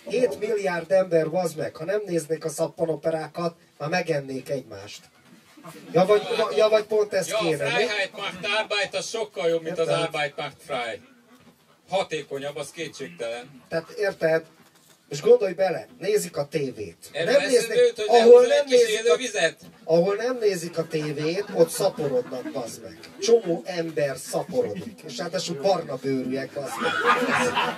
7 0.08 0.38
milliárd 0.38 0.90
ember 0.92 1.28
vaz 1.28 1.54
meg, 1.54 1.76
ha 1.76 1.84
nem 1.84 2.02
néznék 2.06 2.44
a 2.44 2.48
szappanoperákat, 2.48 3.56
már 3.78 3.88
megennék 3.88 4.48
egymást. 4.48 5.00
Ja 5.92 6.04
vagy, 6.04 6.22
ja, 6.56 6.68
vagy 6.68 6.84
pont 6.84 7.12
ezt 7.12 7.28
Ja, 7.28 7.38
a 7.38 7.40
kéne, 7.40 7.64
mi? 7.64 7.70
Freiheit 7.70 8.16
macht 8.16 8.46
Arbeit 8.58 8.94
az 8.94 9.08
sokkal 9.08 9.48
jobb, 9.48 9.62
mint 9.62 9.78
az 9.78 9.88
Érted? 9.88 10.02
Arbeit 10.04 10.36
macht 10.36 10.56
frei. 10.66 11.00
Hatékonyabb, 11.88 12.56
az 12.56 12.70
kétségtelen. 12.70 13.62
Tehát 13.68 13.90
érted? 13.90 14.44
És 15.08 15.20
gondolj 15.20 15.52
bele, 15.52 15.86
nézik 15.98 16.36
a 16.36 16.46
tévét. 16.46 16.96
Nem 17.12 17.40
néznek, 17.46 17.78
hogy 17.96 18.04
ahol 18.06 18.46
nem 18.46 18.64
nézik 18.68 19.12
a 19.12 19.16
vizet. 19.16 19.56
ahol 19.84 20.14
nem 20.14 20.38
nézik 20.40 20.78
a 20.78 20.86
tévét, 20.86 21.44
ott 21.54 21.68
szaporodnak, 21.68 22.50
bazd 22.52 22.82
meg. 22.82 22.98
Csomó 23.20 23.62
ember 23.64 24.16
szaporodik. 24.16 25.00
És 25.06 25.16
ráadásul 25.16 25.60
barna 25.60 25.96
bőrűek, 25.96 26.50
bazd 26.52 26.72
meg. 26.80 26.92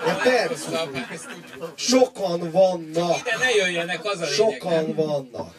Érted? 0.06 0.48
Rosszabb, 0.48 0.94
hát. 0.94 1.28
Sokan 1.74 2.50
vannak. 2.50 3.18
Ide 3.18 3.36
ne 3.38 3.50
jöjjenek, 3.54 4.04
az 4.04 4.20
a. 4.20 4.26
Sokan 4.26 4.94
vannak. 4.94 5.54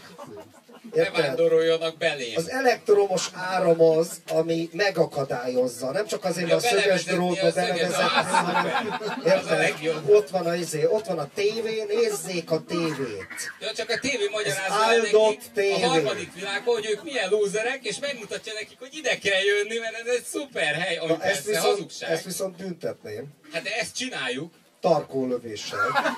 Ne 0.93 1.01
Érted? 1.01 1.25
vándoroljanak 1.25 1.97
belém. 1.97 2.33
Az 2.35 2.49
elektromos 2.49 3.29
áram 3.33 3.81
az, 3.81 4.21
ami 4.31 4.69
megakadályozza. 4.73 5.91
Nem 5.91 6.05
csak 6.07 6.23
azért, 6.25 6.47
Ja, 6.49 6.53
mert 6.55 6.65
a 6.65 6.69
szöges 6.69 6.83
belevezetni 7.03 7.13
drótba 7.13 7.47
a 7.47 7.51
szöges- 7.51 7.69
belevezetni, 7.69 8.03
Ah, 8.03 8.25
hanem 8.25 8.71
szuper. 9.15 9.37
Az 9.37 9.45
a 9.45 9.63
érted? 9.63 10.09
Ott 10.15 10.29
van 10.29 10.45
a, 10.47 10.55
izé, 10.55 10.85
ott 10.85 11.05
van 11.05 11.19
a 11.19 11.29
tévé, 11.33 11.83
nézzék 11.87 12.51
a 12.51 12.63
tévét. 12.67 13.27
Ja, 13.59 13.73
csak 13.73 13.89
a 13.89 13.99
tévé 13.99 14.27
magyarázza 14.31 15.01
nekik 15.01 15.41
tévé. 15.53 15.71
a 15.83 15.87
harmadik 15.87 16.33
világban, 16.33 16.73
hogy 16.75 16.87
ők 16.91 17.03
milyen 17.03 17.29
lúzerek, 17.29 17.79
és 17.85 17.99
megmutatja 17.99 18.53
nekik, 18.53 18.79
hogy 18.79 18.89
ide 18.93 19.17
kell 19.17 19.41
jönni, 19.41 19.77
mert 19.77 19.95
ez 20.07 20.15
egy 20.15 20.23
szuper 20.23 20.73
hely, 20.75 20.97
ami 20.97 21.11
Na, 21.11 21.17
persze 21.17 21.37
ezt, 21.37 21.45
viszont, 21.45 21.65
hazugság. 21.65 22.11
ezt 22.11 22.23
viszont 22.23 22.55
büntetném. 22.57 23.25
Hát 23.53 23.63
de 23.63 23.69
ezt 23.79 23.95
csináljuk, 23.95 24.53
Tarkólövéssel. 24.81 26.13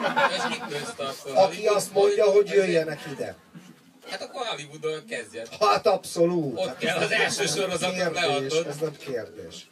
Aki 1.34 1.66
azt 1.68 1.94
mondja, 1.94 2.26
hogy 2.26 2.50
jöjjenek 2.50 3.00
ide. 3.14 3.36
Hát 4.10 4.22
akkor 4.22 4.46
Hollywoodon 4.46 5.06
kezdjen. 5.06 5.48
Hát 5.60 5.88
abszolút. 5.88 6.60
Ott 6.60 6.68
Hát 6.68 6.78
kell 6.78 6.98
az 6.98 7.12
első 7.12 7.46
sorozatot 7.46 7.98
leadnod. 8.14 8.66
Ez 8.68 8.78
nem 8.78 8.96
kérdés. 8.98 9.70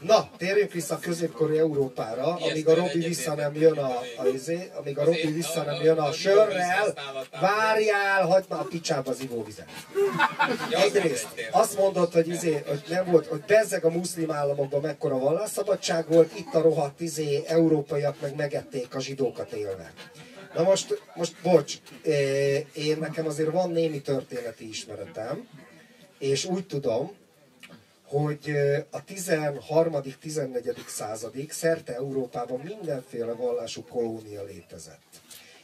Na, 0.00 0.30
térjünk 0.36 0.72
vissza 0.72 0.94
a 0.94 0.98
középkori 0.98 1.58
Európára, 1.58 2.24
amíg 2.24 2.68
a 2.68 2.74
Robi 2.74 2.98
vissza 2.98 3.34
nem 3.34 3.54
jön 3.54 3.78
a, 3.78 4.00
a, 4.16 4.26
izé, 4.26 4.70
amíg 4.78 4.98
a 4.98 5.04
Robi 5.04 5.32
vissza 5.32 5.62
nem 5.62 5.82
jön 5.82 5.98
a 5.98 6.12
sörrel, 6.12 6.94
várjál, 7.40 8.26
hagyd 8.26 8.44
már 8.48 8.60
a 8.60 8.64
picsába 8.64 9.10
az 9.10 9.20
ivóvizet. 9.20 9.68
Egyrészt 10.70 11.26
azt 11.50 11.78
mondod, 11.78 12.12
hogy, 12.12 12.28
izé, 12.28 12.62
hogy 12.66 12.82
nem 12.88 13.04
volt, 13.04 13.26
hogy 13.26 13.40
bezzeg 13.46 13.84
a 13.84 13.90
muszlim 13.90 14.30
államokban 14.30 14.80
mekkora 14.80 15.18
vallásszabadság 15.18 16.08
volt, 16.08 16.38
itt 16.38 16.54
a 16.54 16.60
rohadt 16.60 17.00
izé, 17.00 17.42
európaiak 17.46 18.20
meg 18.20 18.36
megették 18.36 18.94
a 18.94 19.00
zsidókat 19.00 19.52
élve. 19.52 19.92
Na 20.56 20.62
most, 20.62 21.02
most 21.14 21.34
bocs, 21.42 21.78
én 22.74 22.98
nekem 22.98 23.26
azért 23.26 23.50
van 23.50 23.70
némi 23.70 24.00
történeti 24.00 24.68
ismeretem, 24.68 25.48
és 26.18 26.44
úgy 26.44 26.66
tudom, 26.66 27.16
hogy 28.06 28.50
a 28.90 29.04
13.-14. 29.04 30.86
századig 30.86 31.50
szerte 31.52 31.94
Európában 31.94 32.60
mindenféle 32.60 33.32
vallású 33.32 33.82
kolónia 33.84 34.42
létezett. 34.44 35.02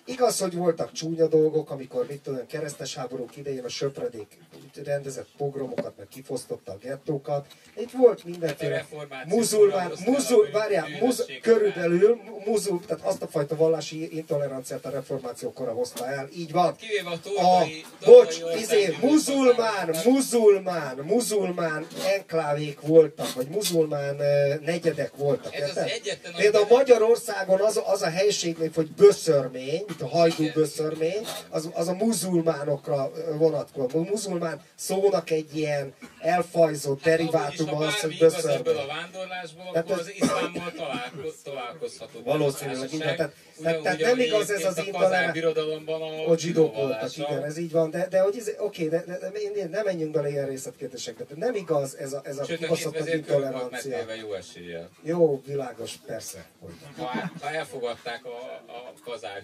Igaz, 0.05 0.39
hogy 0.39 0.55
voltak 0.55 0.93
csúnya 0.93 1.27
dolgok, 1.27 1.71
amikor 1.71 2.07
mit 2.09 2.21
tudom, 2.21 2.47
keresztes 2.47 2.95
háborúk 2.95 3.37
idején 3.37 3.65
a 3.65 3.69
söpredék 3.69 4.39
rendezett 4.85 5.29
pogromokat, 5.37 5.93
meg 5.97 6.09
kifosztotta 6.09 6.73
a 6.73 6.77
gettókat. 6.77 7.47
Itt 7.77 7.91
volt 7.91 8.25
mindenféle 8.25 8.87
a 8.91 9.07
muzulmán, 9.27 9.93
muzul, 10.07 10.47
a 10.47 10.59
várjál, 10.59 10.89
muz, 11.01 11.25
körülbelül 11.41 12.21
muzul, 12.45 12.81
tehát 12.87 13.05
azt 13.05 13.23
a 13.23 13.27
fajta 13.27 13.57
vallási 13.57 14.17
intoleranciát 14.17 14.85
a 14.85 14.91
reformáció 14.91 15.53
kora 15.53 15.73
hozta 15.73 16.09
el. 16.09 16.29
Így 16.37 16.53
van. 16.53 16.77
Kivéve 16.77 17.11
a 17.11 17.13
A, 17.13 17.19
tordai, 17.19 17.85
bocs, 18.05 18.41
izé, 18.61 18.97
muzulmán, 19.01 19.97
muzulmán, 20.05 20.97
muzulmán 20.97 21.87
enklávék 22.07 22.81
voltak, 22.81 23.33
vagy 23.35 23.49
muzulmán 23.49 24.17
negyedek 24.65 25.17
voltak. 25.17 25.55
Ez 25.55 25.63
az 25.63 25.77
érted? 25.77 25.91
egyetlen, 25.91 26.33
Például 26.35 26.67
Magyarországon 26.69 27.61
az, 27.61 27.81
az 27.85 28.03
a 28.03 28.11
helység, 28.11 28.71
hogy 28.75 28.91
böszörmény, 28.91 29.85
mint 29.99 30.13
a 30.13 30.17
hajdú 30.17 30.45
böszörmény, 30.55 31.27
az, 31.51 31.69
az 31.75 31.89
a 31.89 31.93
muzulmánokra 31.95 33.11
vonatkozik. 33.39 33.95
A 33.95 33.99
muzulmán 33.99 34.61
szónak 34.75 35.31
egy 35.31 35.57
ilyen 35.57 35.95
elfajzott 36.21 37.03
derivátuma 37.03 37.85
Hát, 37.85 37.95
az, 37.95 38.01
hogy 38.01 38.13
igaz 38.13 38.35
ebből 38.47 38.57
a 38.57 38.63
böszörmény. 38.63 38.87
vándorlásból, 38.97 39.71
akkor 39.75 39.99
az 39.99 40.11
iszlámmal 40.15 40.73
találkoz, 40.77 41.35
találkozható. 41.45 42.21
Valószínűleg, 42.25 42.93
igen. 42.93 43.17
Tehát- 43.17 43.35
Ugyanúgy, 43.63 43.83
tehát 43.83 44.01
nem 44.01 44.19
igaz 44.19 44.51
ez 44.51 44.65
az 44.65 44.79
egyébként 44.79 45.57
a 46.27 46.37
zsidók 46.37 46.75
voltak, 46.75 47.17
igen, 47.17 47.45
ez 47.45 47.57
így 47.57 47.71
van, 47.71 47.91
de, 47.91 48.07
de 48.09 48.21
hogy 48.21 48.37
ez, 48.39 48.51
oké, 48.59 48.89
de, 48.89 49.05
de, 49.07 49.19
de, 49.19 49.69
nem 49.71 49.85
menjünk 49.85 50.13
bele 50.13 50.29
ilyen 50.29 50.47
részletkérdésekbe. 50.47 51.25
De 51.25 51.35
nem 51.37 51.55
igaz 51.55 51.97
ez 51.97 52.13
a, 52.13 52.21
ez 52.25 52.39
a 52.39 52.43
kibaszott 52.43 53.09
intolerancia. 53.09 54.15
jó 54.15 54.33
eséllyel. 54.33 54.91
Jó, 55.03 55.43
világos, 55.47 55.95
persze. 56.07 56.47
Hogy. 56.61 56.73
Ha, 56.97 57.31
ha 57.41 57.51
elfogadták 57.51 58.25
a, 58.25 58.29
a 58.67 58.93
kazár 59.05 59.43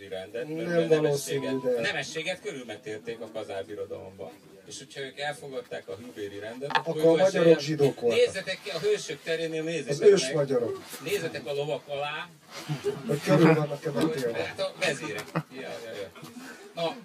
hűbér 0.00 0.18
rendet, 0.18 0.48
Nem 0.48 0.88
nemességet, 0.88 1.60
de- 1.62 1.76
a 1.76 1.80
nemességet 1.80 2.40
körülmetélték 2.40 3.20
a 3.20 3.28
kazár 3.32 3.64
birodalomban. 3.64 4.30
És 4.68 4.78
hogyha 4.78 5.00
ők 5.00 5.18
elfogadták 5.18 5.88
a 5.88 5.96
hűbéri 5.96 6.38
rendet, 6.38 6.70
Akkor 6.76 6.96
jó 6.96 7.02
a 7.02 7.10
magyarok 7.10 7.26
eséllyel- 7.34 7.60
zsidók 7.60 8.00
voltak. 8.00 8.18
Nézzetek 8.18 8.58
ki 8.64 8.70
a 8.70 8.78
hősök 8.78 9.22
terénél, 9.22 9.62
nézzétek 9.62 9.90
Az 9.90 10.00
ős 10.00 10.22
meg. 10.22 10.34
magyarok, 10.34 10.82
Nézzetek 11.04 11.46
a 11.46 11.52
lovak 11.52 11.88
alá, 11.88 12.28
hogy 13.06 13.20
körül 13.22 13.54
vannak-e 13.54 13.90
hogy 13.90 14.24
hát 14.46 14.60
a 14.60 14.72
vezérek. 14.80 15.24
Ja, 15.34 15.60
ja, 15.60 15.92
ja. 16.00 16.10
Na, 16.74 16.96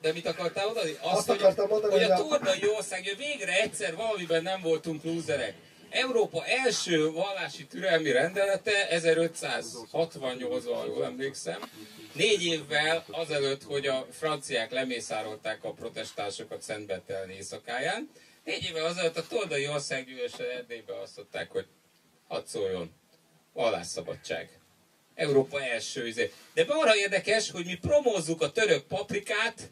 de 0.00 0.12
mit 0.12 0.26
akartál 0.26 0.64
mondani? 0.64 0.96
Azt 1.00 1.26
hogy, 1.26 1.38
akartam 1.38 1.68
mondani, 1.68 1.92
hogy 1.92 2.02
a 2.02 2.14
hogy 2.14 2.24
a- 2.24 2.28
tordai 2.28 2.68
ország, 2.76 3.04
hogy 3.08 3.16
végre 3.16 3.60
egyszer 3.60 3.94
valamiben 3.96 4.42
nem 4.42 4.60
voltunk 4.62 5.04
lúzerek. 5.04 5.54
Európa 5.92 6.44
első 6.46 7.10
vallási 7.10 7.66
türelmi 7.66 8.10
rendelete 8.10 8.88
1568-ban, 8.90 10.62
ha 10.74 10.84
jól 10.86 11.04
emlékszem. 11.04 11.60
Négy 12.12 12.44
évvel 12.44 13.04
azelőtt, 13.10 13.62
hogy 13.62 13.86
a 13.86 14.06
franciák 14.10 14.70
lemészárolták 14.70 15.64
a 15.64 15.72
protestánsokat 15.72 16.62
Szentbeteln 16.62 17.30
éjszakáján, 17.30 18.10
négy 18.44 18.64
évvel 18.64 18.84
azelőtt 18.84 19.16
a 19.16 19.26
Toldai 19.26 19.68
Országgyűlése 19.68 20.52
Erdélybe 20.52 21.00
azt 21.00 21.16
mondták, 21.16 21.50
hogy 21.50 21.66
hadd 22.28 22.42
szóljon, 22.46 22.92
vallásszabadság. 23.52 24.48
Európa 25.14 25.62
első 25.62 26.06
izé. 26.06 26.32
De 26.54 26.64
arra 26.68 26.96
érdekes, 26.96 27.50
hogy 27.50 27.64
mi 27.64 27.74
promózzuk 27.74 28.42
a 28.42 28.50
török 28.52 28.82
paprikát, 28.86 29.70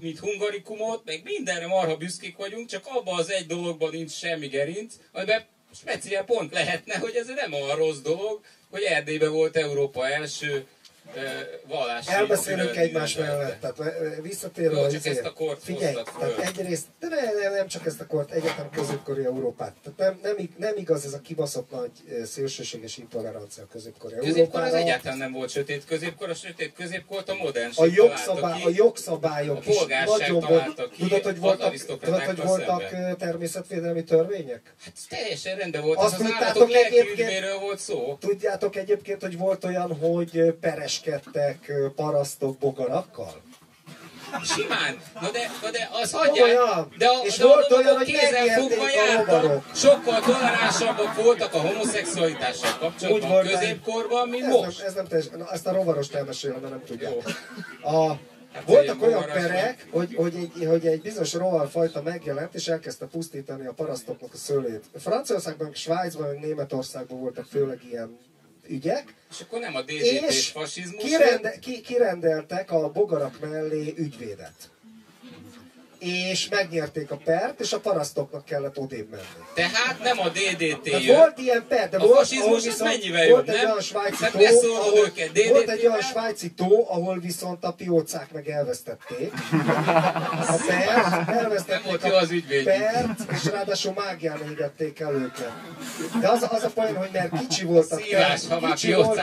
mint 0.00 0.18
hungarikumot, 0.18 1.04
meg 1.04 1.20
mindenre 1.24 1.66
marha 1.66 1.96
büszkék 1.96 2.36
vagyunk, 2.36 2.68
csak 2.68 2.86
abban 2.86 3.18
az 3.18 3.30
egy 3.30 3.46
dologban 3.46 3.90
nincs 3.90 4.10
semmi 4.10 4.46
gerinc, 4.46 4.94
amiben 5.12 5.44
speciál 5.74 6.24
pont 6.24 6.52
lehetne, 6.52 6.98
hogy 6.98 7.14
ez 7.14 7.26
nem 7.26 7.52
olyan 7.52 7.76
rossz 7.76 7.98
dolog, 7.98 8.40
hogy 8.70 8.82
Erdélyben 8.82 9.32
volt 9.32 9.56
Európa 9.56 10.08
első 10.08 10.66
vallási 11.68 12.12
Elbeszélünk 12.12 12.76
egymás 12.76 13.16
mellett, 13.16 13.60
tehát 13.60 13.92
visszatérve 14.22 14.76
Jó, 14.76 14.82
csak 14.82 14.92
izé- 14.94 15.10
ezt 15.10 15.24
a 15.24 15.32
kort 15.32 15.62
Figyelj, 15.62 15.94
tehát 16.18 16.38
egyrészt, 16.38 16.84
de 17.00 17.08
ne, 17.08 17.48
ne, 17.48 17.56
nem 17.56 17.66
csak 17.66 17.86
ezt 17.86 18.00
a 18.00 18.06
kort, 18.06 18.30
egyáltalán 18.30 18.70
középkori 18.70 19.24
Európát. 19.24 19.74
Tehát 19.82 19.98
nem, 20.22 20.34
nem, 20.36 20.48
nem 20.56 20.76
igaz 20.76 21.04
ez 21.04 21.12
a 21.12 21.20
kibaszott 21.20 21.70
nagy 21.70 21.90
szélsőséges 22.24 22.96
intolerancia 22.96 23.66
középkori 23.70 24.14
Középkor 24.14 24.34
az 24.60 24.66
Európára. 24.66 24.76
egyáltalán 24.76 25.18
nem 25.18 25.32
volt 25.32 25.50
sötét 25.50 25.84
középkor, 25.84 26.30
a 26.30 26.34
sötét 26.34 26.72
középkort 26.72 27.28
a 27.28 27.34
modernség 27.34 27.84
A, 27.84 27.92
jogszabály, 27.94 28.62
a 28.62 28.68
jogszabályok 28.74 29.56
A 29.66 29.70
is 29.70 29.76
nagyon 30.18 30.40
volt. 30.48 30.90
ki 30.90 31.02
Tudod, 31.02 31.22
hogy 31.22 31.38
voltak, 31.38 31.74
tudod, 31.74 32.20
hogy 32.22 32.36
voltak 32.42 32.88
szemben. 32.90 33.16
természetvédelmi 33.18 34.04
törvények? 34.04 34.74
Hát 34.84 34.94
teljesen 35.08 35.56
rendben 35.56 35.82
volt, 35.82 35.98
Azt 35.98 36.14
az, 36.14 36.20
az 36.20 36.32
állatok 36.40 36.68
volt 37.60 37.78
szó. 37.78 38.16
Tudjátok 38.20 38.76
egyébként, 38.76 39.22
hogy 39.22 39.38
volt 39.38 39.64
olyan, 39.64 39.96
hogy 39.98 40.38
ö, 40.38 40.52
pereskedtek 41.02 41.68
ö, 41.68 41.88
parasztok 41.94 42.58
bogarakkal? 42.58 43.42
Simán. 44.44 45.00
Na 45.20 45.30
de, 45.30 45.50
na 45.62 45.70
de 45.70 45.88
az 46.02 46.12
hagyják. 46.12 46.48
De 46.98 47.06
a, 47.06 47.24
És 47.24 47.36
de 47.36 47.44
a 47.44 47.46
volt 47.46 47.70
olyan, 47.72 47.96
hogy 47.96 48.12
megnyerték 48.12 48.50
fogva 48.50 48.84
a 48.84 48.90
jártak. 48.90 49.74
Sokkal 49.74 50.20
toleránsabbak 50.20 51.14
voltak 51.14 51.54
a 51.54 51.58
homoszexualitással 51.58 52.70
Úgy 52.72 52.78
kapcsolatban 52.78 53.30
volt, 53.30 53.50
középkorban, 53.50 54.28
mint 54.28 54.44
Ez 54.44 54.52
most. 54.52 54.78
nem, 54.78 54.86
ez 54.86 54.94
nem 54.94 55.06
teljesen, 55.06 55.38
na, 55.38 55.50
ezt 55.52 55.66
a 55.66 55.72
rovarost 55.72 56.14
elmesélem, 56.14 56.60
mert 56.60 56.72
nem 56.72 56.84
tudják. 56.84 57.12
Jó. 57.12 57.20
A, 57.90 58.18
Hát 58.52 58.62
voltak 58.66 59.02
olyan 59.02 59.24
perek, 59.24 59.86
hogy, 59.90 60.14
hogy, 60.14 60.34
egy, 60.34 60.66
hogy 60.66 60.86
egy 60.86 61.02
bizonyos 61.02 61.32
rovarfajta 61.32 62.02
megjelent, 62.02 62.54
és 62.54 62.68
elkezdte 62.68 63.06
pusztítani 63.06 63.66
a 63.66 63.72
parasztoknak 63.72 64.32
a 64.32 64.36
szőlét. 64.36 64.84
Franciaországban, 64.98 65.74
Svájcban, 65.74 66.38
Németországban 66.40 67.20
voltak 67.20 67.44
főleg 67.44 67.78
ilyen 67.90 68.18
ügyek, 68.68 69.14
És 69.30 69.40
akkor 69.40 69.60
nem 69.60 69.74
a 69.74 69.80
és 69.86 70.20
és 70.20 70.48
fasizmus. 70.48 71.02
kirende, 71.02 71.58
ki, 71.58 71.80
kirendeltek 71.80 72.70
a 72.70 72.90
bogarak 72.90 73.40
mellé 73.40 73.94
ügyvédet. 73.96 74.70
És 75.98 76.48
megnyerték 76.48 77.10
a 77.10 77.16
pert, 77.24 77.60
és 77.60 77.72
a 77.72 77.80
parasztoknak 77.80 78.44
kellett 78.44 78.78
odébb 78.78 79.10
menni. 79.10 79.22
Tehát 79.54 79.98
nem 80.02 80.18
a 80.20 80.28
DDT 80.28 80.86
jön. 81.02 81.16
volt 81.16 81.38
ilyen 81.38 81.64
per, 81.68 81.88
de 81.88 81.96
A 81.96 82.00
volt, 82.00 82.16
fasizmus 82.18 82.66
az 82.66 82.80
mennyivel 82.80 83.28
volt 83.28 83.46
jobb, 83.46 83.56
egy 83.56 83.62
nem? 83.62 83.70
olyan 83.70 83.80
svájci 83.82 84.16
Tehát 84.18 84.32
tó, 84.32 84.74
ahol, 84.74 84.98
őket 84.98 85.48
volt 85.48 85.68
egy 85.68 85.86
olyan 85.86 86.00
svájci 86.00 86.50
tó, 86.50 86.86
ahol 86.90 87.18
viszont 87.18 87.64
a 87.64 87.72
piócák 87.72 88.32
meg 88.32 88.48
elvesztették. 88.48 89.32
A 90.48 90.56
pert, 90.66 91.28
elvesztették 91.28 92.00
Nem 92.02 92.10
jó 92.10 92.16
az 92.16 92.30
ügyvéd. 92.30 92.64
pert, 92.64 93.32
és 93.32 93.44
ráadásul 93.44 93.92
mágián 93.96 94.40
égették 94.50 95.00
el 95.00 95.14
őket. 95.14 95.52
De 96.20 96.28
az, 96.28 96.46
az 96.50 96.62
a 96.62 96.70
bajom, 96.74 96.96
hogy 96.96 97.10
mert 97.12 97.38
kicsi 97.38 97.64
volt 97.64 97.92
a 97.92 97.96
Szívás, 97.96 98.40
ha 98.48 98.60
már 98.60 98.72
kicsi 98.72 98.92
volt, 98.94 99.20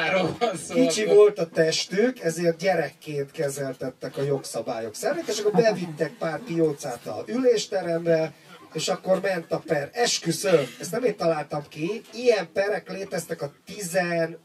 szó. 0.67 0.73
kicsi 0.73 1.01
akkor- 1.03 1.15
volt 1.15 1.39
a 1.39 1.47
testük, 1.47 2.19
ezért 2.23 2.57
gyerekként 2.57 3.31
kezeltettek 3.31 4.17
a 4.17 4.21
jogszabályok 4.23 4.95
szerint, 4.95 5.27
és 5.27 5.39
akkor 5.39 5.51
bevittek 5.51 6.11
pár 6.19 6.39
piócát 6.39 6.63
a 7.05 7.23
ülésterembe, 7.27 8.33
és 8.73 8.87
akkor 8.87 9.21
ment 9.21 9.51
a 9.51 9.59
per. 9.59 9.89
Esküszöm, 9.93 10.75
ezt 10.79 10.91
nem 10.91 11.03
én 11.03 11.15
találtam 11.15 11.67
ki, 11.67 12.01
ilyen 12.13 12.51
perek 12.53 12.89
léteztek 12.89 13.41
a 13.41 13.53
14. 13.65 14.37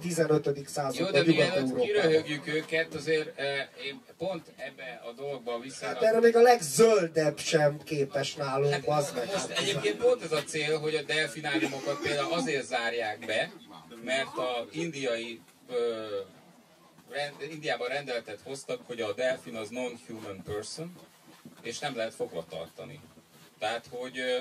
15. 0.00 0.46
Jó, 0.46 0.64
században 0.64 1.12
de 1.12 1.22
mielőtt 1.24 1.80
kiröhögjük 1.80 2.46
őket, 2.46 2.94
azért 2.94 3.38
eh, 3.38 3.68
én 3.86 4.02
pont 4.18 4.52
ebbe 4.56 5.02
a 5.04 5.12
dologban 5.12 5.60
vissza... 5.60 5.86
Hát 5.86 6.02
erre 6.02 6.20
még 6.20 6.36
a 6.36 6.40
legzöldebb 6.40 7.38
sem 7.38 7.82
képes 7.84 8.34
nálunk, 8.34 8.72
Hát 8.72 8.86
az 8.86 9.12
meg. 9.14 9.28
most 9.32 9.50
egyébként 9.50 9.96
pont 9.96 10.22
ez 10.22 10.32
a 10.32 10.42
cél, 10.42 10.78
hogy 10.78 10.94
a 10.94 11.02
delfináriumokat 11.02 12.00
például 12.02 12.32
azért 12.32 12.66
zárják 12.66 13.18
be, 13.26 13.52
mert 14.04 14.36
a 14.36 14.66
indiai 14.72 15.40
ö, 15.68 16.06
rend, 17.10 17.52
Indiában 17.52 17.88
rendeletet 17.88 18.40
hoztak, 18.44 18.80
hogy 18.86 19.00
a 19.00 19.12
delfin 19.12 19.56
az 19.56 19.68
non-human 19.68 20.42
person, 20.44 20.92
és 21.62 21.78
nem 21.78 21.96
lehet 21.96 22.14
fogva 22.14 22.44
tartani. 22.48 23.00
Tehát, 23.58 23.86
hogy... 23.90 24.18
Ö, 24.18 24.40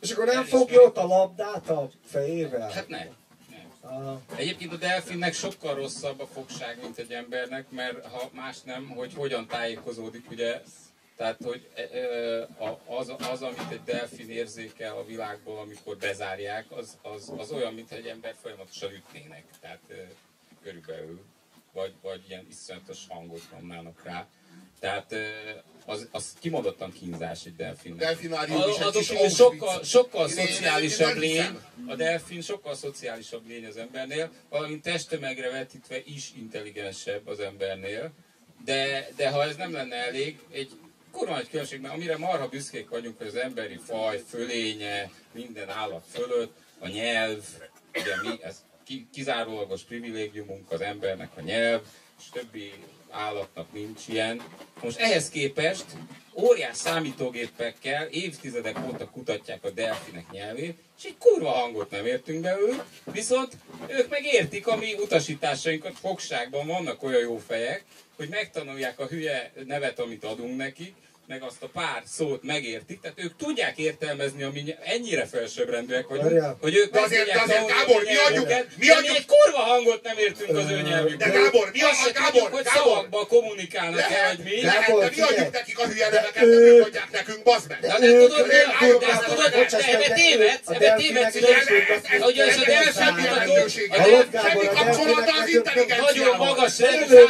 És 0.00 0.10
akkor 0.10 0.26
nem 0.26 0.44
fogja 0.44 0.80
ott 0.80 0.96
a 0.96 1.06
labdát 1.06 1.68
a 1.68 1.90
fejével? 2.04 2.70
Hát 2.70 2.88
nem. 2.88 3.16
nem. 3.50 3.92
Ah. 3.92 4.20
Egyébként 4.36 4.72
a 4.72 4.76
delfinnek 4.76 5.32
sokkal 5.34 5.74
rosszabb 5.74 6.20
a 6.20 6.26
fogság, 6.26 6.78
mint 6.82 6.98
egy 6.98 7.12
embernek, 7.12 7.70
mert 7.70 8.06
ha 8.06 8.30
más 8.32 8.62
nem, 8.62 8.88
hogy 8.88 9.14
hogyan 9.14 9.46
tájékozódik, 9.46 10.30
ugye, 10.30 10.62
tehát, 11.16 11.42
hogy 11.44 11.68
e, 11.74 11.98
e, 11.98 12.48
az, 12.86 13.14
az, 13.30 13.42
amit 13.42 13.70
egy 13.70 13.82
delfin 13.84 14.30
érzékel 14.30 14.96
a 14.96 15.04
világból, 15.04 15.58
amikor 15.58 15.96
bezárják, 15.96 16.66
az, 16.70 16.98
az, 17.02 17.32
az 17.36 17.52
olyan, 17.52 17.74
mint 17.74 17.90
egy 17.90 18.06
ember 18.06 18.34
folyamatosan 18.42 18.92
ütnének. 18.92 19.44
Tehát 19.60 19.80
körülbelül, 20.62 21.24
vagy, 21.72 21.94
vagy 22.02 22.24
ilyen 22.28 22.46
iszonyatos 22.50 23.06
hangot 23.08 23.42
nyomnának 23.52 24.02
rá. 24.04 24.26
Tehát 24.80 25.14
az, 25.86 26.08
az 26.10 26.32
kimondottan 26.40 26.92
kínzás 26.92 27.44
egy 27.44 27.56
delfinnek. 27.56 27.98
Delfinárium 27.98 28.62
is 28.68 28.78
egy 28.78 28.92
kis 28.92 29.34
sokkal, 29.34 29.84
sokkal 29.84 30.28
Én- 30.28 30.36
én- 30.38 30.46
én 30.46 30.52
szociálisabb 30.52 31.16
lény, 31.16 31.58
a 31.86 31.94
delfin 31.94 32.40
sokkal 32.40 32.74
szociálisabb 32.74 33.48
lény 33.48 33.66
az 33.66 33.76
embernél, 33.76 34.30
valamint 34.48 34.82
testtömegre 34.82 35.50
vetítve 35.50 35.96
is 36.04 36.32
intelligensebb 36.36 37.26
az 37.26 37.40
embernél, 37.40 38.12
de, 38.64 39.08
de 39.16 39.30
ha 39.30 39.42
ez 39.44 39.56
nem 39.56 39.72
lenne 39.72 39.96
elég, 39.96 40.38
egy 40.52 40.70
kurva 41.12 41.34
nagy 41.34 41.48
különbség, 41.48 41.80
mert 41.80 41.94
amire 41.94 42.16
marha 42.16 42.48
büszkék 42.48 42.88
vagyunk, 42.88 43.18
hogy 43.18 43.26
az 43.26 43.34
emberi 43.36 43.80
faj 43.86 44.22
fölénye, 44.28 45.10
minden 45.32 45.68
állat 45.70 46.04
fölött, 46.12 46.56
a 46.78 46.88
nyelv, 46.88 47.42
ugye 47.94 48.16
mi, 48.22 48.38
ez 48.42 48.64
ki- 48.84 49.08
kizárólagos 49.12 49.82
privilégiumunk 49.82 50.70
az 50.70 50.80
embernek 50.80 51.30
a 51.36 51.40
nyelv, 51.40 51.80
és 52.18 52.24
többi 52.32 52.72
állatnak 53.10 53.72
nincs 53.72 54.08
ilyen. 54.08 54.42
Most 54.82 54.98
ehhez 54.98 55.28
képest 55.28 55.84
óriás 56.34 56.76
számítógépekkel 56.76 58.06
évtizedek 58.06 58.78
óta 58.86 59.10
kutatják 59.10 59.64
a 59.64 59.70
delfinek 59.70 60.30
nyelvét, 60.30 60.78
és 60.98 61.04
egy 61.04 61.18
kurva 61.18 61.50
hangot 61.50 61.90
nem 61.90 62.06
értünk 62.06 62.40
belőlük, 62.40 62.84
viszont 63.04 63.56
ők 63.86 64.08
meg 64.08 64.24
értik 64.24 64.66
a 64.66 64.76
mi 64.76 64.94
utasításainkat 64.94 65.98
fogságban, 65.98 66.66
vannak 66.66 67.02
olyan 67.02 67.20
jó 67.20 67.38
fejek, 67.46 67.84
hogy 68.16 68.28
megtanulják 68.28 68.98
a 68.98 69.06
hülye 69.06 69.52
nevet, 69.66 69.98
amit 69.98 70.24
adunk 70.24 70.56
nekik, 70.56 70.94
meg 71.30 71.42
azt 71.42 71.62
a 71.62 71.68
pár 71.78 72.02
szót 72.16 72.42
megértik, 72.42 73.00
tehát 73.00 73.16
ők 73.24 73.36
tudják 73.36 73.78
értelmezni, 73.78 74.42
ami 74.42 74.60
ny- 74.60 74.78
ennyire 74.94 75.24
felsőbbrendűek 75.26 76.06
Várjál. 76.08 76.56
hogy 76.60 76.74
ők 76.76 76.90
De 76.92 77.00
azért- 77.00 77.32
de 77.32 77.40
azért, 77.40 77.66
Gábor, 77.66 77.96
a 78.06 78.10
mi 78.10 78.16
adjuk- 78.26 78.48
mi 78.76 78.88
adjuk- 78.88 79.16
egy 79.16 79.26
kurva 79.26 79.58
hangot 79.72 80.02
nem 80.02 80.18
értünk 80.18 80.58
az 80.58 80.70
ő 80.70 80.80
nyelvükben. 80.80 81.30
De 81.32 81.38
Gábor, 81.38 81.70
mi 81.72 81.80
a- 81.82 81.88
Azt 81.88 82.02
se 82.04 82.10
Gábor, 82.10 82.48
hogy 82.50 82.64
Gábor. 82.64 82.82
szavakban 82.82 83.26
kommunikálnak-e, 83.26 84.08
Lehet, 84.08 84.36
vagy 84.36 84.44
mi. 84.44 84.62
lehet, 84.62 84.86
de 84.86 85.10
mi 85.16 85.20
adjuk 85.20 85.52
nekik 85.52 85.78
a 85.78 85.86
hülye 85.86 86.08
neveket, 86.10 86.42
De 86.44 86.54
nem 86.54 86.58
ők- 86.62 86.86
adják 86.86 87.10
nekünk, 87.10 87.42
bazd 87.42 87.68
meg! 87.68 87.80
De, 87.80 87.96
ők- 88.06 88.28
tudod, 88.30 88.46
de, 88.46 88.56
de 89.00 89.18
tudod, 89.28 89.50
de 89.50 89.92
ebbe 89.92 90.08
tévedsz, 90.14 90.68
a 90.68 90.74
ebbe 90.74 90.94
tévedsz, 90.94 91.34
nem 91.34 92.20
hogy 92.20 92.38
az 92.38 92.56
a 92.56 92.64
Gábor, 92.66 93.70
Semmi 93.70 94.66
kapcsolata 94.66 95.32
az 95.32 95.38
nem- 95.38 95.48
intelligenciával. 95.48 96.10
nagyon 96.12 96.36
magas 96.36 96.78
rendű, 96.78 97.14
Nem 97.14 97.24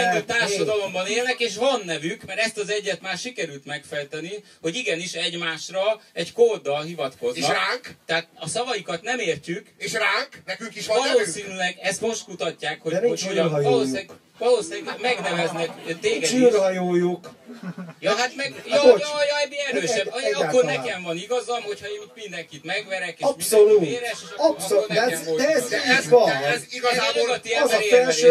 nem 0.00 0.24
társadalomban 0.26 1.06
élnek, 1.06 1.38
és 1.40 1.56
van 1.56 1.82
nevük, 1.84 2.20
mert 2.26 2.40
ezt 2.40 2.58
az 2.58 2.70
egyet 2.70 3.00
már 3.00 3.18
sikerült 3.18 3.64
megfejteni, 3.64 4.44
hogy 4.60 4.76
igenis 4.76 5.12
egymásra 5.12 6.00
egy 6.12 6.32
kóddal 6.32 6.82
hivatkoznak. 6.82 7.36
És 7.36 7.48
ránk? 7.48 7.96
Tehát 8.06 8.28
a 8.34 8.48
szavaikat 8.48 9.02
nem 9.02 9.18
értjük, 9.18 9.66
És 9.78 9.92
ránk? 9.92 10.42
Nekünk 10.44 10.76
is 10.76 10.86
van 10.86 10.98
nevünk? 10.98 11.14
valószínűleg 11.14 11.78
ezt 11.80 12.00
most 12.00 12.24
kutatják, 12.24 12.80
hogy, 12.80 12.96
hogy 12.98 13.22
hogyan, 13.22 13.50
valószínűleg, 13.50 14.10
valószínűleg 14.38 15.00
megneveznek 15.00 15.70
téged 16.00 16.22
is. 16.22 16.28
Csűrhajójuk. 16.28 17.30
Ja, 18.00 18.14
hát 18.14 18.34
meg, 18.36 18.54
ja, 18.66 18.82
Bocs. 18.82 19.00
ja, 19.00 19.24
ja, 19.28 19.40
ebbi 19.44 19.56
erősebb. 19.70 20.06
Egy- 20.06 20.06
Akkor 20.06 20.22
egyáltalán. 20.22 20.80
nekem 20.80 21.02
van 21.02 21.16
igazam, 21.16 21.62
hogyha 21.62 21.86
én 21.86 22.00
itt 22.04 22.14
mindenkit 22.14 22.64
megverek, 22.64 23.18
és 23.18 23.24
Abszolút. 23.24 23.66
mindenki 23.80 23.98
véres, 23.98 24.18
és 24.22 24.28
akkor, 24.36 24.50
Abszolút. 24.50 24.84
akkor 24.84 24.96
nekem 24.96 25.24
volt 25.24 25.40
de 25.42 25.48
ez. 25.48 25.68
De 25.68 25.82
ez, 25.82 26.08
van. 26.08 26.30
ez 26.30 26.62
igazából... 26.70 27.30
az 27.62 27.72
a 27.72 27.80
felső 27.90 28.28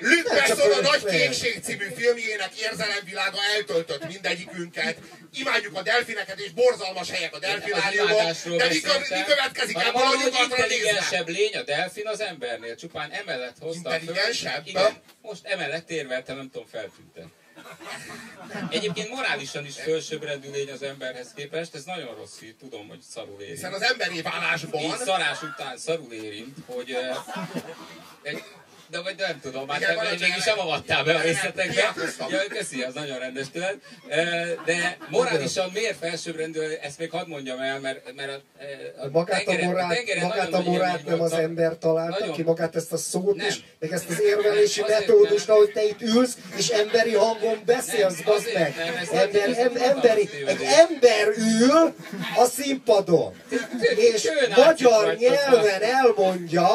Luc 0.00 0.34
Besson, 0.34 0.72
a 0.72 0.80
Nagy. 0.80 1.04
Kékség 1.04 1.60
című 1.62 1.86
filmjének 1.96 2.50
érzelemvilága 2.60 3.38
eltöltött 3.56 4.08
mindegyikünket. 4.08 4.96
Imádjuk 5.34 5.76
a 5.76 5.82
delfineket, 5.82 6.38
és 6.40 6.50
borzalmas 6.52 7.10
helyek 7.10 7.34
a 7.34 7.38
imádásról 7.92 8.56
De 8.56 8.68
mi, 8.68 8.74
mi 9.08 9.22
következik 9.26 9.76
ebből 9.76 9.92
a 9.92 9.98
arról, 9.98 10.06
hogy 10.06 10.18
nyugatra 10.18 10.46
nézve? 10.46 10.62
intelligensebb 10.64 11.28
lény 11.28 11.56
a 11.56 11.62
delfin 11.62 12.06
az 12.06 12.20
embernél. 12.20 12.74
Csupán 12.74 13.10
emellett 13.10 13.56
hoztam 13.60 13.92
föl. 13.92 14.00
Intelligensebb? 14.00 14.66
Most 15.22 15.44
emellett 15.44 15.90
érveltem, 15.90 16.36
nem 16.36 16.50
tudom, 16.50 16.66
feltűntem. 16.66 17.32
Egyébként 18.70 19.08
morálisan 19.08 19.64
is 19.66 19.80
fölsőbbrendű 19.80 20.50
lény 20.50 20.70
az 20.70 20.82
emberhez 20.82 21.32
képest, 21.32 21.74
ez 21.74 21.84
nagyon 21.84 22.14
rossz 22.14 22.38
hír, 22.38 22.54
tudom, 22.58 22.88
hogy 22.88 23.00
szarul 23.00 23.40
éri. 23.40 23.50
Hiszen 23.50 23.72
az 23.72 23.82
emberi 23.82 24.22
válásban... 24.22 24.80
így 24.80 24.96
szarás 24.96 25.42
után 25.42 25.76
szarul 25.76 26.12
érint, 26.12 26.56
hogy 26.66 26.90
eh, 26.90 27.16
egy, 28.22 28.42
de 28.90 29.00
vagy 29.02 29.14
nem 29.18 29.40
tudom, 29.42 29.66
már 29.66 29.80
Igen, 29.80 29.96
te 29.96 30.10
mégis 30.20 30.42
sem 30.42 30.58
avattál 30.58 31.04
be 31.04 31.14
a 31.14 31.20
részletekbe. 31.20 31.94
Ja, 32.30 32.38
köszi, 32.48 32.82
az 32.82 32.94
nagyon 32.94 33.18
rendes 33.18 33.46
tőled. 33.52 33.76
De 34.64 34.96
morálisan 35.08 35.70
miért 35.74 35.96
felsőbbrendű, 35.98 36.60
ezt 36.82 36.98
még 36.98 37.10
hadd 37.10 37.28
mondjam 37.28 37.60
el, 37.60 37.80
mert, 37.80 38.12
mert 38.16 38.30
a, 38.30 39.04
a 39.04 39.08
Magát 39.10 39.40
a 39.40 39.44
tengeren- 39.44 39.70
morát, 39.70 39.88
tengeren 39.88 40.22
magát 40.26 40.52
a 40.52 40.60
morát 40.60 41.04
nem 41.04 41.20
az 41.20 41.32
ember 41.32 41.78
találta 41.78 42.16
Nagyon- 42.18 42.34
ki, 42.34 42.42
magát 42.42 42.76
ezt 42.76 42.92
a 42.92 42.96
szót 42.96 43.36
Nem. 43.36 43.46
is, 43.46 43.60
meg 43.78 43.92
ezt 43.92 44.08
az 44.10 44.20
érvelési 44.20 44.80
metódust, 44.88 45.46
nem. 45.46 45.56
ahogy 45.56 45.70
te 45.72 45.84
itt 45.84 46.00
ülsz, 46.02 46.36
és 46.56 46.68
emberi 46.68 47.14
hangon 47.14 47.62
beszélsz, 47.66 48.18
Nem, 48.24 48.34
azért 48.34 48.54
meg. 48.54 48.74
nem, 48.76 49.18
Ember, 49.20 49.58
em, 49.58 49.72
emberi, 49.96 50.28
egy 50.46 50.62
ember 50.62 51.28
ül 51.60 51.94
a 52.36 52.44
színpadon, 52.44 53.34
és 53.96 54.30
magyar 54.56 55.14
nyelven 55.16 55.82
elmondja, 55.82 56.68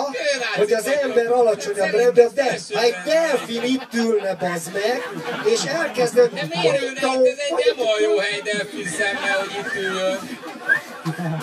hogy 0.55 0.74
az 0.74 0.86
ember 0.88 1.32
alacsonyabb 1.32 1.93
Rendben, 2.04 2.30
de 2.70 2.80
egy 2.80 2.95
delfin 3.06 3.64
itt 3.64 3.93
ülne, 3.93 4.36
bazd 4.36 4.74
meg, 4.74 5.01
és 5.45 5.64
elkezded... 5.64 6.34
De 6.34 6.47
miért 6.54 6.82
ülne 6.82 6.91
itt? 6.91 7.28
Ez 7.28 7.38
egy 7.49 7.76
nem 7.76 7.88
olyan 7.88 8.01
jó 8.01 8.18
hely 8.18 8.41
delfin 8.43 8.88
szemmel, 8.88 9.38
hogy 9.39 9.51
itt 9.60 9.76
üljön. 9.76 10.20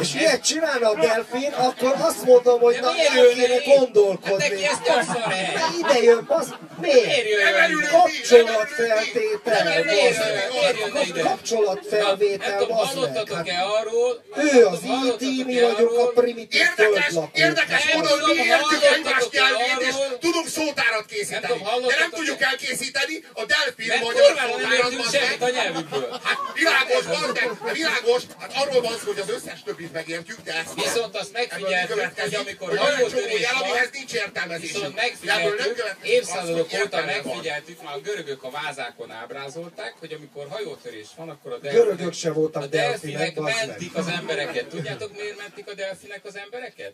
És 0.00 0.14
ilyet 0.14 0.44
csinálna 0.44 0.88
a 0.88 0.94
delfin, 0.94 1.52
akkor 1.52 1.94
azt 1.98 2.24
mondom, 2.24 2.60
hogy 2.60 2.78
na 2.80 2.92
miért 2.92 3.14
ülne 3.14 3.58
kéne 3.58 3.76
gondolkodni. 3.76 4.42
Hát 4.42 4.50
neki 4.50 4.64
ez 4.64 4.78
tök 4.84 5.02
szar 5.02 5.32
hely. 5.32 5.52
De 5.54 5.60
ide 5.78 6.02
jön, 6.02 6.24
az 6.28 6.54
Miért 6.80 7.24
miért? 7.24 7.90
Kapcsolatfeltétel. 7.90 9.84
Miért 9.84 10.92
miért 10.92 11.22
Kapcsolatfelvétel, 11.22 12.62
az 12.62 12.94
meg. 12.94 13.32
Hát 13.32 13.48
arról? 13.80 14.24
ő 14.36 14.66
az 14.66 14.80
IT, 14.82 15.46
mi 15.46 15.60
vagyunk 15.60 15.98
a 15.98 16.06
primitív 16.20 16.60
Érdekes, 16.60 17.04
földlakók. 17.04 17.38
érdekes 17.38 17.94
módon 17.94 18.18
mi 18.26 18.34
értjük 18.34 18.50
hallottatok-e 18.50 18.94
egymás 18.94 19.24
nyelvét, 19.30 19.88
és 19.88 19.94
tudunk 20.20 20.46
szótárat 20.46 21.06
készíteni. 21.06 21.62
De 21.88 21.96
nem 21.98 22.10
tudjuk 22.10 22.40
elkészíteni 22.40 23.24
a 23.32 23.44
delfin 23.44 23.92
magyar 24.02 25.50
nyelvükből. 25.50 26.20
Hát 26.24 26.38
világos, 26.54 27.04
meg, 27.34 27.72
világos, 27.72 28.22
hát 28.40 28.52
arról 28.60 28.80
van 28.82 28.96
szó, 28.98 29.06
hogy 29.12 29.22
az 29.24 29.30
összes 29.36 29.49
többit 29.64 29.92
megértjük, 29.92 30.40
de 30.40 30.54
ezt 30.54 30.74
Viszont 30.74 31.16
azt 31.16 31.32
megfigyeltük, 31.32 32.12
hogy 32.16 32.34
amikor 32.34 32.76
hajótörés 32.76 33.50
van, 33.52 33.62
amihez 33.62 33.90
nincs 33.92 34.12
értelmezés. 34.12 34.72
Viszont 34.72 34.94
megfigyeltük, 34.94 35.96
évszázadok 36.02 36.68
óta 36.84 37.04
megfigyeltük, 37.04 37.82
már 37.82 37.94
a 37.94 38.00
görögök 38.00 38.42
a 38.42 38.50
vázákon 38.50 39.10
ábrázolták, 39.10 39.94
hogy 39.98 40.12
amikor 40.12 40.46
hajótörés 40.48 41.08
van, 41.16 41.28
akkor 41.28 41.52
a 41.52 41.58
Görögök 41.58 41.96
delfinek, 41.98 42.34
voltak 42.34 42.62
a 42.62 42.66
delfinek, 42.66 43.38
mentik 43.38 43.94
az 43.94 44.06
embereket. 44.06 44.66
Tudjátok 44.66 45.16
miért 45.16 45.36
mentik 45.38 45.68
a 45.68 45.74
delfinek 45.74 46.24
az 46.24 46.36
embereket? 46.36 46.92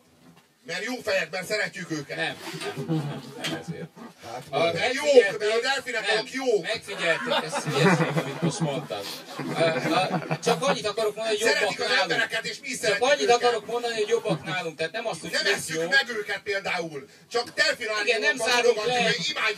Mert 0.66 0.84
jó 0.84 0.94
fejek, 1.02 1.30
mert 1.30 1.46
szeretjük 1.46 1.90
őket. 1.90 2.16
Nem, 2.16 2.36
nem, 2.88 3.32
nem, 3.42 3.60
ezért. 3.62 3.86
Hát, 4.24 4.42
A, 4.50 4.58
Mert 4.58 4.92
jók, 4.94 5.04
megfigyelték- 5.04 5.38
mert 5.38 5.52
a 5.52 5.60
delfinek 5.60 6.14
nem, 6.14 6.26
jók. 6.32 6.62
Megfigyelték, 6.62 7.34
ez 7.44 7.64
hülyeség, 7.64 8.06
amit 8.22 8.42
most. 8.42 8.60
A, 8.60 9.62
a, 9.94 10.38
csak 10.44 10.62
annyit 10.62 10.86
akarok 10.86 11.14
mondani, 11.16 11.36
hogy 11.38 11.46
jobbak 11.46 11.70
az 11.70 11.76
nálunk. 11.78 12.00
embereket, 12.02 12.44
és 12.46 12.56
mi 12.62 12.68
Csak 12.76 12.96
annyit 13.00 13.20
őket. 13.22 13.34
akarok 13.36 13.66
mondani, 13.66 13.94
hogy 13.94 14.08
jobbak 14.08 14.44
nálunk. 14.44 14.76
Tehát 14.76 14.92
nem 14.92 15.06
azt, 15.06 15.20
hogy 15.20 15.30
Nem 15.30 15.58
jó. 15.68 15.80
meg 15.88 16.08
őket 16.08 16.40
például. 16.42 17.08
Csak 17.30 17.48
delfin 17.54 17.86
Igen, 18.04 18.20
nem 18.20 18.36
zárunk 18.36 18.84
le. 18.86 19.10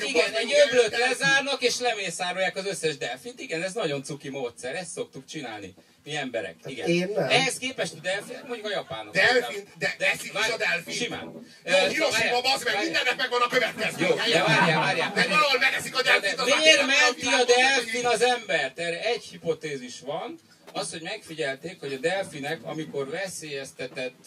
Igen, 0.09 0.33
egy 0.35 0.55
öblöt 0.67 0.97
lezárnak 0.99 1.63
és 1.63 1.79
lemészárolják 1.79 2.57
az 2.57 2.67
összes 2.67 2.97
delfint. 2.97 3.41
Igen, 3.41 3.63
ez 3.63 3.73
nagyon 3.73 4.03
cuki 4.03 4.29
módszer, 4.29 4.75
ezt 4.75 4.91
szoktuk 4.91 5.25
csinálni. 5.27 5.75
Mi 6.09 6.17
emberek. 6.17 6.57
Igen. 6.67 6.89
én 6.89 7.11
nem. 7.15 7.29
Ehhez 7.29 7.59
képest 7.59 7.93
a 7.95 8.01
delfin, 8.01 8.37
mondjuk 8.47 8.67
a 8.67 8.71
japánok. 8.71 9.15
Delfin, 9.15 9.69
de 9.79 9.95
eszik 9.99 10.33
is 10.33 10.49
a 10.49 10.57
delfin. 10.57 10.95
Simán. 10.95 11.47
Hiroshima, 11.65 12.41
bazd 12.41 12.65
meg, 12.65 12.83
mindennek 12.83 13.17
megvan 13.17 13.43
a 13.43 13.49
következménye. 13.49 14.09
Jó, 14.09 14.17
de 14.17 14.43
várjál, 14.43 14.81
várjál. 14.81 15.13
De 15.15 15.29
valahol 15.29 15.59
megeszik 15.59 15.97
a 15.97 16.03
De 16.03 16.11
már 16.11 16.59
miért 16.59 16.87
menti 16.87 17.27
a 17.27 17.45
delfin 17.45 18.07
az 18.07 18.23
embert? 18.23 18.79
Erre 18.79 19.01
egy 19.05 19.25
hipotézis 19.25 20.01
van. 20.01 20.39
Az, 20.73 20.91
hogy 20.91 21.03
megfigyelték, 21.03 21.81
hogy 21.81 21.93
a 21.93 21.99
delfinek, 21.99 22.59
amikor 22.63 23.09
veszélyeztetett 23.09 24.25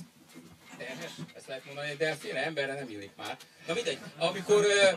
terhes, 0.81 1.11
ezt 1.33 1.47
lehet 1.47 1.65
mondani 1.65 1.89
egy 1.89 1.97
delfinre, 1.97 2.43
emberre 2.45 2.73
nem 2.73 2.89
illik 2.89 3.11
már. 3.15 3.37
Na 3.67 3.73
mindegy, 3.73 3.97
amikor 4.17 4.65
ö, 4.65 4.87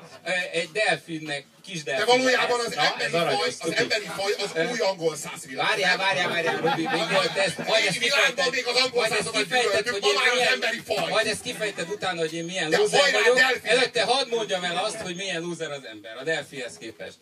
egy 0.53 0.71
delfinnek, 0.73 1.45
kis 1.63 1.83
De 1.83 1.91
delfin... 1.91 2.17
valójában 2.17 2.61
az 2.67 2.75
Na, 2.75 2.83
emberi 2.83 3.13
aranyos, 3.15 3.55
faj, 3.55 3.71
az 3.71 3.77
emberi 3.77 4.05
faj 4.05 4.33
az 4.45 4.71
új 4.71 4.79
angol 4.79 5.17
száz 5.17 5.47
világ. 5.47 5.67
Várjál, 5.67 5.97
várjál, 5.97 6.29
várjál, 6.29 6.57
Rubi, 6.57 6.83
még 6.83 7.09
mielőtt 7.09 7.37
ezt, 7.37 7.59
majd 7.59 7.85
ezt 7.87 7.99
világban 7.99 8.49
még 8.51 8.67
az 8.67 8.77
angol 8.77 9.01
majd 9.01 9.13
ezt 9.13 9.31
kifejted, 9.31 9.89
hogy 9.89 10.05
én 10.05 10.35
milyen, 10.35 10.53
emberi 10.53 10.81
faj. 10.85 11.09
majd 11.09 11.27
ezt 11.27 11.43
kifejted 11.43 11.91
utána, 11.91 12.21
hogy 12.21 12.35
én 12.35 12.45
milyen 12.45 12.71
De 12.71 12.77
lúzer 12.77 13.13
vagyok. 13.13 13.39
Előtte 13.63 14.03
hadd 14.03 14.29
mondjam 14.29 14.65
el 14.65 14.77
azt, 14.77 14.97
hogy 14.97 15.17
milyen 15.17 15.41
lúzer 15.41 15.71
az 15.71 15.85
ember, 15.85 16.17
a 16.17 16.23
delfihez 16.23 16.79
képest. 16.79 17.17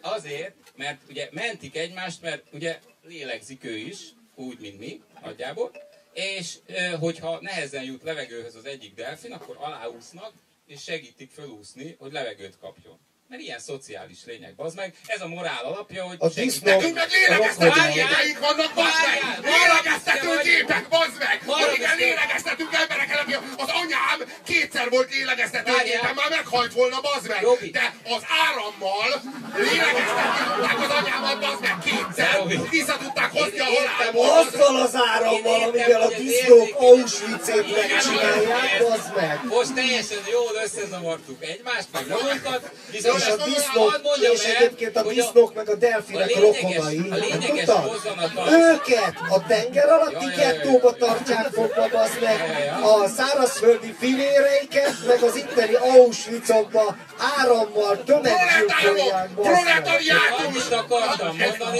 Azért, 0.00 0.54
mert 0.76 1.00
ugye 1.08 1.28
mentik 1.30 1.76
egymást, 1.76 2.22
mert 2.22 2.42
ugye 2.52 2.78
lélegzik 3.02 3.64
ő 3.64 3.76
is, 3.76 3.98
úgy, 4.34 4.58
mint 4.60 4.78
mi, 4.78 5.00
nagyjából, 5.22 5.70
és 6.14 6.58
hogyha 6.98 7.40
nehezen 7.40 7.84
jut 7.84 8.02
levegőhöz 8.02 8.54
az 8.54 8.64
egyik 8.64 8.94
delfin, 8.94 9.32
akkor 9.32 9.56
aláúsznak, 9.60 10.32
és 10.66 10.82
segítik 10.82 11.30
fölúszni, 11.30 11.96
hogy 11.98 12.12
levegőt 12.12 12.58
kapjon. 12.58 12.98
Mert 13.28 13.42
ilyen 13.42 13.58
szociális 13.58 14.18
lények, 14.26 14.52
az 14.56 14.74
meg. 14.74 14.94
Ez 15.06 15.20
a 15.20 15.28
morál 15.28 15.64
alapja, 15.64 16.02
hogy 16.04 16.16
A 16.18 16.28
disznó- 16.28 16.70
Nekünk 16.70 16.94
meg 16.94 17.08
lélegeztető 17.10 17.68
Várjál! 17.68 18.08
gépeink 18.08 18.38
vannak, 18.38 18.70
bazd 18.74 18.96
meg! 19.06 19.20
Várjál! 19.22 19.58
Lélegeztető 19.58 20.26
Várjál! 20.26 20.42
gépek, 20.44 20.88
bazd 20.88 21.16
meg! 21.18 21.36
Hogy 21.46 21.74
igen, 21.76 21.96
lélegeztetünk 21.96 22.72
embereket, 22.82 23.18
aki 23.20 23.34
az 23.34 23.68
anyám 23.82 24.18
kétszer 24.44 24.86
volt 24.90 25.10
lélegeztető 25.14 25.72
Várjál! 25.72 26.00
gépen, 26.00 26.14
már 26.14 26.30
meghalt 26.30 26.72
volna, 26.72 27.00
bazd 27.00 27.28
meg! 27.28 27.42
Robi. 27.42 27.70
De 27.70 27.94
az 28.16 28.22
árammal 28.46 29.08
lélegeztetni 29.56 30.40
tudták 30.48 30.78
az 30.86 30.90
anyámat, 31.00 31.40
bazd 31.40 31.60
meg, 31.60 31.76
kétszer! 31.86 32.34
Vissza 32.70 32.96
tudták 33.02 33.30
hozni 33.38 33.58
a 33.58 33.64
halálból! 33.76 34.28
Azzal 34.40 34.76
az 34.86 34.94
árammal, 35.12 35.62
amivel 35.68 36.02
a 36.02 36.08
disznók 36.08 36.70
Auschwitz-ét 36.88 37.66
megcsinálják, 37.76 38.70
bazd 38.88 39.14
meg. 39.16 39.36
Most 39.44 39.72
teljesen 39.74 40.22
jól 40.30 40.52
összezavartuk 40.64 41.42
egymást, 41.52 41.88
meg 41.92 42.06
magunkat, 42.08 42.62
viszont 42.90 43.13
És 43.16 43.26
a 43.28 43.36
disznók, 43.44 44.00
és 44.32 44.44
egyébként 44.44 44.96
a 44.96 45.02
disznók 45.02 45.54
meg 45.54 45.68
a 45.68 45.74
delfinek 45.74 46.30
a 46.36 46.40
rokonai. 46.40 47.08
Tudtad? 47.46 48.00
az- 48.36 48.52
Őket 48.52 49.14
a 49.28 49.46
tenger 49.46 49.88
alatti 49.88 50.24
gettóba 50.36 50.92
tartják 50.92 51.46
fogva, 51.52 51.88
bazd 51.92 52.20
meg. 52.20 52.72
A 52.82 53.08
szárazföldi 53.08 53.94
filéreiket, 53.98 54.92
meg 55.06 55.22
az 55.22 55.36
itteni 55.36 55.74
Auschwitzokba 55.74 56.96
árammal 57.38 58.02
tömeggyilkolják, 58.04 59.28
mondani, 59.34 59.54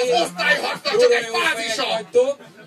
Az 0.01 0.21
osztályharcnak 0.23 1.01
csak 1.01 1.13
egy 1.13 1.27
fázisa! 1.33 2.01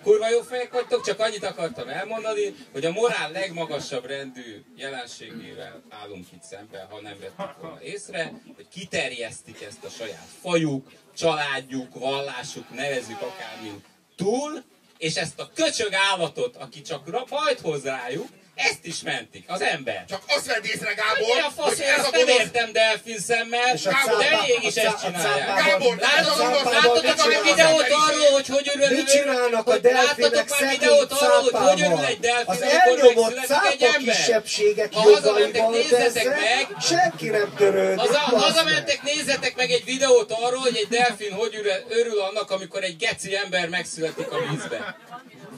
Kurva 0.07 0.29
jó 0.29 0.41
fejek 0.41 0.71
vagytok, 0.71 1.05
csak 1.05 1.19
annyit 1.19 1.43
akartam 1.43 1.87
elmondani, 1.87 2.55
hogy 2.71 2.85
a 2.85 2.91
morál 2.91 3.31
legmagasabb 3.31 4.05
rendű 4.05 4.63
jelenségével 4.75 5.81
állunk 5.89 6.25
itt 6.33 6.43
szemben, 6.43 6.87
ha 6.89 7.01
nem 7.01 7.15
vettük 7.19 7.61
volna 7.61 7.81
észre, 7.81 8.33
hogy 8.55 8.67
kiterjesztik 8.67 9.61
ezt 9.61 9.83
a 9.83 9.89
saját 9.89 10.27
fajuk, 10.41 10.91
családjuk, 11.17 11.93
vallásuk, 11.93 12.69
nevezük 12.75 13.21
akármin 13.21 13.83
túl, 14.15 14.63
és 14.97 15.15
ezt 15.15 15.39
a 15.39 15.51
köcsög 15.55 15.93
állatot, 15.93 16.55
aki 16.55 16.81
csak 16.81 17.25
bajt 17.29 17.59
hoz 17.59 17.83
rájuk, 17.83 18.27
ezt 18.57 18.85
is 18.91 19.01
mentik, 19.01 19.43
az 19.47 19.61
ember. 19.61 20.05
Csak 20.09 20.21
azt 20.27 20.45
vedd 20.45 20.63
észre, 20.63 20.93
Gábor, 20.93 21.37
a 21.47 21.51
fasz, 21.55 21.69
hogy 21.69 21.85
ez 21.97 21.97
a 21.97 22.01
ezt 22.01 22.11
nem 22.11 22.25
gonosz 22.25 22.39
értem 22.39 22.71
delfin 22.71 23.19
szemmel, 23.19 23.73
És 23.73 23.85
a 23.85 23.91
de 24.19 24.29
mégis 24.47 24.75
ezt 24.75 25.01
csinálják. 25.03 25.65
Gábor, 25.65 25.97
Láttatok 25.97 27.15
már 27.17 27.43
videót 27.43 27.89
arról, 27.89 28.29
hogy 28.31 28.47
hogy 28.47 28.71
örül? 28.73 28.97
Mit 28.97 29.09
csinálnak 29.09 29.67
a 29.67 29.71
hogy 29.71 29.81
delfinek 29.81 30.47
szegény 30.47 30.79
videót 30.79 31.11
arról, 31.11 31.41
hogy 31.41 31.51
hogy 31.51 31.81
örül 31.81 31.89
cápával? 31.89 32.05
egy 32.05 32.19
delfin, 32.19 32.45
Az 32.47 32.61
amikor 32.61 32.99
elnyomott 32.99 33.45
cápa 33.45 33.85
ember? 33.95 34.15
kisebbségek 34.15 34.93
Ha 34.93 35.01
hazamentek, 35.01 35.61
jogaival 35.61 36.11
meg, 36.23 36.67
senki 36.81 37.29
nem 37.29 37.53
törődik. 37.57 38.09
Hazamentek, 38.45 39.01
nézzetek 39.03 39.55
meg 39.55 39.71
egy 39.71 39.83
videót 39.85 40.31
arról, 40.31 40.59
hogy 40.59 40.75
egy 40.75 40.87
delfin 40.87 41.31
hogy 41.31 41.55
örül, 41.55 41.71
örül 41.89 42.19
annak, 42.19 42.51
amikor 42.51 42.83
egy 42.83 42.97
geci 42.97 43.35
ember 43.35 43.69
megszületik 43.69 44.31
a 44.31 44.37
vízbe. 44.49 44.95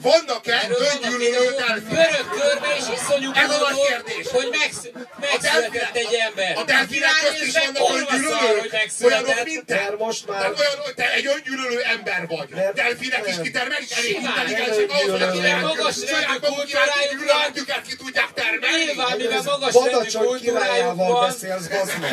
Vannak-e 0.02 0.58
öngyűlölő 0.90 1.44
delfinek? 1.58 2.10
Görög 2.10 2.26
körbe 2.38 2.68
és 2.78 2.84
iszonyú 2.98 3.30
Ez 3.34 3.50
a 3.50 3.58
nagy 3.58 3.74
boldog, 3.74 3.86
kérdés. 3.88 4.26
hogy 4.38 4.48
megsz, 4.60 4.82
megszületett 5.20 5.96
egy 6.02 6.14
ember. 6.28 6.52
A 6.56 6.64
delfinek 6.64 7.10
közt 7.22 7.42
is 7.46 7.52
vannak 7.58 7.88
öngyűlölők, 7.98 8.72
olyanok, 9.04 9.44
mint 9.44 9.64
te. 9.66 9.94
Most 9.98 10.26
már- 10.26 10.38
Tehát 10.40 10.58
olyan, 10.62 10.76
hogy 10.84 10.94
te 10.94 11.06
egy 11.12 11.26
öngyűlölő 11.34 11.80
ember 11.94 12.20
vagy. 12.28 12.48
Delfinek 12.74 13.24
is 13.28 13.36
kitermelik 13.42 13.92
elég 13.98 14.14
Simán. 14.16 14.24
intelligenség 14.30 14.90
ahhoz, 14.90 15.10
hogy 15.10 15.22
a 15.22 15.58
Magas 15.66 15.96
rendű 16.10 16.38
kultúrájuk 16.46 17.10
van. 17.10 17.18
gyűlöletüket 17.18 17.82
ki 17.88 17.96
tudják 17.96 18.30
termelni. 18.40 18.84
Nyilván, 18.84 19.16
mivel 19.16 19.42
magas 19.44 19.74
rendű 19.74 20.10
kultúrájuk 20.26 20.94
van, 20.96 21.26
beszélsz, 21.26 21.66
bazd 21.66 21.98
meg. 22.00 22.12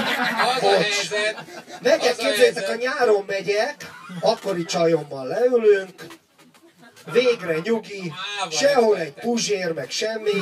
az 0.55 0.63
a 0.63 0.75
helyzet. 0.81 1.35
Megyek, 1.81 2.01
az 2.11 2.19
a 2.19 2.27
képzeljétek, 2.27 2.69
a 2.69 2.75
nyáron 2.75 3.23
megyek, 3.27 3.75
akkori 4.21 4.65
csajommal 4.65 5.27
leülünk, 5.27 5.95
végre 7.11 7.59
nyugi, 7.63 8.13
sehol 8.49 8.97
egy 8.97 9.13
puzsér, 9.13 9.73
meg 9.73 9.89
semmi. 9.89 10.39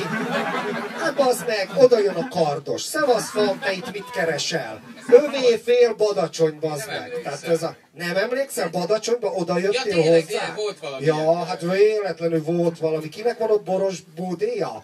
Hát 1.00 1.14
bazd 1.14 1.46
meg, 1.46 1.70
oda 1.76 1.98
jön 1.98 2.14
a 2.14 2.28
kardos. 2.28 2.82
Szevasz, 2.82 3.32
te 3.60 3.72
itt 3.72 3.92
mit 3.92 4.10
keresel? 4.10 4.80
Övé 5.08 5.60
fél 5.64 5.94
badacsony, 5.94 6.58
bazd 6.60 6.86
meg. 6.86 6.96
emlékszem. 6.96 7.22
Tehát 7.22 7.42
ez 7.44 7.62
a, 7.62 7.76
nem 7.92 8.16
emlékszel 8.16 8.68
Badacsonyba? 8.68 9.28
Oda 9.30 9.58
jöttél 9.58 9.82
tényleg, 9.82 10.04
hozzá? 10.24 10.26
tényleg, 10.26 10.54
volt 10.56 10.78
valami 10.78 11.04
Ja, 11.04 11.14
ilyen. 11.14 11.46
hát 11.46 11.60
véletlenül 11.60 12.42
volt 12.42 12.78
valami. 12.78 13.08
Kinek 13.08 13.38
van 13.38 13.50
ott 13.50 13.62
boros 13.64 14.00
búdéja? 14.16 14.82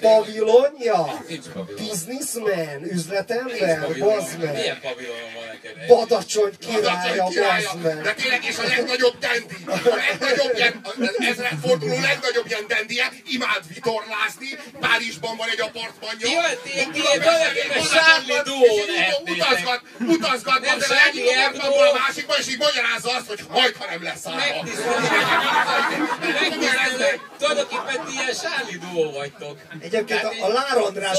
Pavilonja? 0.00 1.02
Pavilon. 1.04 1.68
Businessman, 1.76 2.82
üzletember, 2.92 3.80
pavilon. 3.80 4.08
bazd 4.08 4.38
meg. 4.42 4.52
Milyen 4.52 4.78
pavilonon 4.80 5.30
van 5.34 5.44
neked? 5.52 5.86
Badacsony 5.88 6.50
Badacsony 6.72 7.28
királya, 7.30 7.62
bazd 7.72 7.82
meg. 7.82 8.02
de 8.02 8.12
tényleg 8.14 8.44
is 8.44 8.58
a 8.58 8.62
legnagyobb 8.62 9.16
dendi, 9.18 9.54
a 9.66 9.94
legnagyobb 10.04 10.52
ilyen, 10.56 10.80
az 10.84 11.16
ezredforduló 11.30 11.92
legnagyobb 12.10 12.46
ilyen 12.46 12.64
dendie, 12.68 13.06
imád 13.36 13.62
vitorlázni, 13.74 14.50
Párizsban 14.80 15.36
van 15.36 15.48
egy 15.54 15.60
apartmanja. 15.60 16.26
Vagy- 16.40 16.58
ti- 16.64 16.78
egy 16.78 17.22
Charlie 17.92 18.42
Badacsonyban, 18.42 18.42
Duo 18.44 18.74
lehetnétek. 18.96 19.49
Utazgat, 19.50 19.82
utazgat, 20.16 20.66
az 20.76 20.86
Charlie 20.88 21.08
egyik 21.08 21.24
apartmanból 21.36 21.86
a 21.86 21.98
másikba, 21.98 22.34
és 22.38 22.48
így 22.48 22.58
magyarázza 22.58 23.10
azt, 23.16 23.26
hogy 23.26 23.40
majd, 23.50 23.76
ha 23.78 23.86
nem 23.90 24.02
lesz. 24.02 24.24
Megtisztelő. 26.20 27.20
Tulajdonképpen 27.38 28.04
ti 28.06 28.12
ilyen 28.12 28.34
duó 28.80 29.10
vagytok. 29.12 29.58
Egyébként 29.80 30.22
a, 30.22 30.32
a 30.46 30.48
Lár 30.48 30.76
András... 30.78 31.18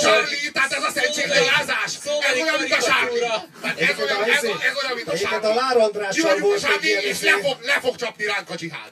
Tehát 0.53 0.71
ez 0.71 0.83
a 0.83 0.91
szentséggyalázás. 0.93 1.91
Ez 2.29 2.35
olyan, 2.41 2.59
mint 2.59 2.73
a 2.73 2.81
Charlie. 2.81 3.19
Tehát 3.19 3.79
ez 3.79 3.89
Egyébként 3.89 4.09
olyan, 4.09 4.21
a, 4.21 4.25
ez, 4.25 4.43
ez 4.43 4.75
olyan, 4.83 4.95
mint 4.95 5.07
a 5.07 5.11
egyébként 5.11 5.43
a. 5.43 5.53
Lár 5.53 5.77
Andrással 5.77 6.37
volt 6.39 6.63
egy 6.63 6.83
ilyen, 6.83 7.01
és 7.01 7.09
izé- 7.09 7.29
le 7.61 7.79
fog, 7.81 7.95
csapni 7.95 8.25
ránk 8.25 8.49
a 8.49 8.55
dzsihád. 8.55 8.91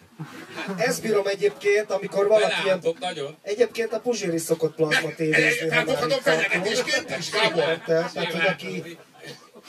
ezt 0.77 1.01
bírom 1.01 1.27
egyébként, 1.27 1.91
amikor 1.91 2.27
valaki 2.27 2.55
ilyen... 2.63 2.81
Nagyon. 2.99 3.37
Egyébként 3.41 3.93
a 3.93 3.99
Puzséri 3.99 4.37
szokott 4.37 4.75
plazma 4.75 5.09
tévézni. 5.15 5.69
Felfoghatom 5.69 6.09
itt 6.09 6.23
tartunk. 6.23 6.45
fenyegetésként 6.45 7.17
is, 7.17 7.29
Gábor. 7.29 7.81
Tehát, 7.85 8.11
hogy 8.13 8.47
aki 8.47 8.97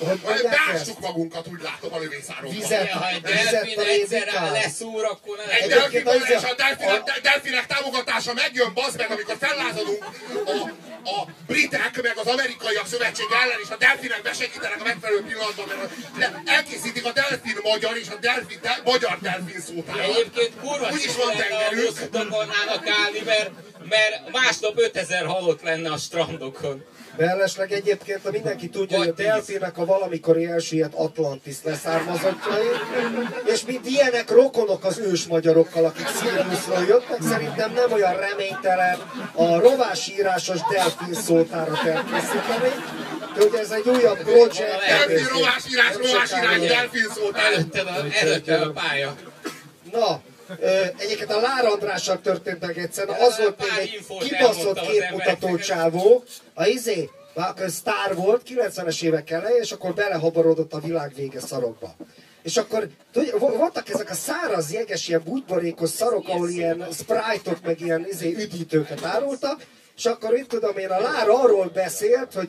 hogy 0.08 0.44
ezt? 0.44 0.48
Beássuk 0.50 1.00
magunkat, 1.00 1.46
úgy 1.52 1.62
látom 1.62 1.92
a 1.92 1.98
lövészárokban. 1.98 2.54
Vizet. 2.54 2.88
Ja, 2.88 2.96
ha 2.96 3.08
egy 3.08 3.20
delfin 3.20 3.78
a 3.78 3.82
egyszer 3.82 4.18
rédikál. 4.24 4.52
leszúr, 4.52 5.04
akkor 5.04 5.36
ne 5.46 5.52
Egy 5.52 5.68
delfin, 5.68 6.06
és 6.36 6.42
a 6.52 6.54
delfinek, 6.54 7.02
a- 7.08 7.20
delfinek 7.22 7.66
támogatása 7.66 8.32
megjön, 8.34 8.74
bazd 8.74 8.96
meg, 8.96 9.10
amikor 9.10 9.36
fellázadunk 9.40 10.04
a, 10.44 10.56
a 11.10 11.26
britek, 11.46 12.02
meg 12.02 12.16
az 12.16 12.26
amerikaiak 12.26 12.86
szövetség 12.86 13.26
ellen, 13.42 13.58
és 13.64 13.70
a 13.70 13.76
delfinek 13.76 14.22
besegítenek 14.22 14.80
a 14.80 14.84
megfelelő 14.84 15.22
pillanatban, 15.28 15.66
mert 16.18 16.48
elkészítik 16.48 17.04
a 17.04 17.12
delfin 17.12 17.56
magyar 17.62 17.96
és 17.96 18.08
a 18.08 18.16
delfin, 18.20 18.58
de, 18.62 18.78
magyar 18.84 19.18
delfin 19.20 19.60
szótárat. 19.60 20.04
Egyébként 20.04 20.52
kurva 20.60 20.88
Úgyis 20.90 21.04
is 21.04 21.16
van 21.16 21.36
tengerük. 21.36 21.90
akarnának 22.12 22.84
állni, 23.04 23.20
mert, 23.24 23.50
mert 23.88 24.30
másnap 24.32 24.72
5000 24.78 25.24
halott 25.26 25.62
lenne 25.62 25.90
a 25.92 25.96
strandokon. 25.96 26.84
Mellesleg 27.16 27.72
egyébként 27.72 28.20
ha 28.22 28.30
mindenki 28.30 28.68
tudja, 28.68 28.98
hogy 28.98 29.08
a 29.08 29.12
delfinek 29.12 29.78
a 29.78 29.84
valamikori 29.84 30.46
elsüllyedt 30.46 30.94
Atlantis 30.94 31.56
leszármazottjai, 31.64 32.66
és 33.44 33.64
mint 33.66 33.86
ilyenek 33.86 34.30
rokonok 34.30 34.84
az 34.84 34.98
ős 34.98 35.26
magyarokkal, 35.26 35.84
akik 35.84 36.06
Siriusról 36.06 36.84
jöttek, 36.88 37.22
szerintem 37.22 37.72
nem 37.72 37.92
olyan 37.92 38.16
reménytelen 38.16 38.98
a 39.34 39.58
rovásírásos 39.60 40.58
delfin 40.72 41.14
szótárat 41.14 41.84
elkészíteni, 41.86 42.72
de 43.36 43.44
ugye 43.44 43.58
ez 43.58 43.70
egy 43.70 43.88
újabb 43.88 44.18
projekt. 44.18 44.58
Delfin 44.88 45.26
rovásírás, 45.26 45.88
Nem 45.92 46.00
rovásírás, 46.00 46.28
sokára- 46.28 46.66
delfin 46.66 47.06
szótár. 47.14 47.52
Előtted 47.52 47.86
a, 47.86 48.04
előtted 48.20 48.62
a 48.62 48.70
pálya. 48.72 49.14
Na, 49.92 50.20
egyébként 50.96 51.32
a 51.32 51.40
Lár 51.40 51.64
Andrással 51.64 52.20
történt 52.20 52.60
meg 52.60 52.78
egyszerűen, 52.78 53.20
az 53.20 53.38
volt 53.38 53.58
még 53.58 53.70
egy 53.78 54.06
kibaszott 54.28 54.80
képmutató 54.80 55.56
csávó, 55.56 56.24
a 56.54 56.66
izé, 56.66 57.10
sztár 57.66 58.14
volt, 58.14 58.42
90-es 58.48 59.02
évek 59.02 59.30
elején, 59.30 59.60
és 59.60 59.72
akkor 59.72 59.94
belehabarodott 59.94 60.72
a 60.72 60.80
világ 60.80 61.12
vége 61.14 61.40
szarokba. 61.40 61.96
És 62.42 62.56
akkor 62.56 62.88
tudja, 63.12 63.38
vo- 63.38 63.56
voltak 63.56 63.88
ezek 63.88 64.10
a 64.10 64.14
száraz, 64.14 64.72
jeges, 64.72 65.08
ilyen 65.08 65.22
bugyborékos 65.24 65.90
szarok, 65.90 66.28
ahol 66.28 66.48
ilyen 66.48 66.86
sprite-ok, 66.92 67.58
meg 67.62 67.80
ilyen 67.80 68.06
izé, 68.10 68.34
üdítőket 68.34 69.04
árultak, 69.04 69.62
és 69.96 70.06
akkor 70.06 70.36
itt 70.36 70.48
tudom 70.48 70.78
én, 70.78 70.88
a 70.88 71.00
Lára 71.00 71.42
arról 71.42 71.70
beszélt, 71.74 72.34
hogy 72.34 72.48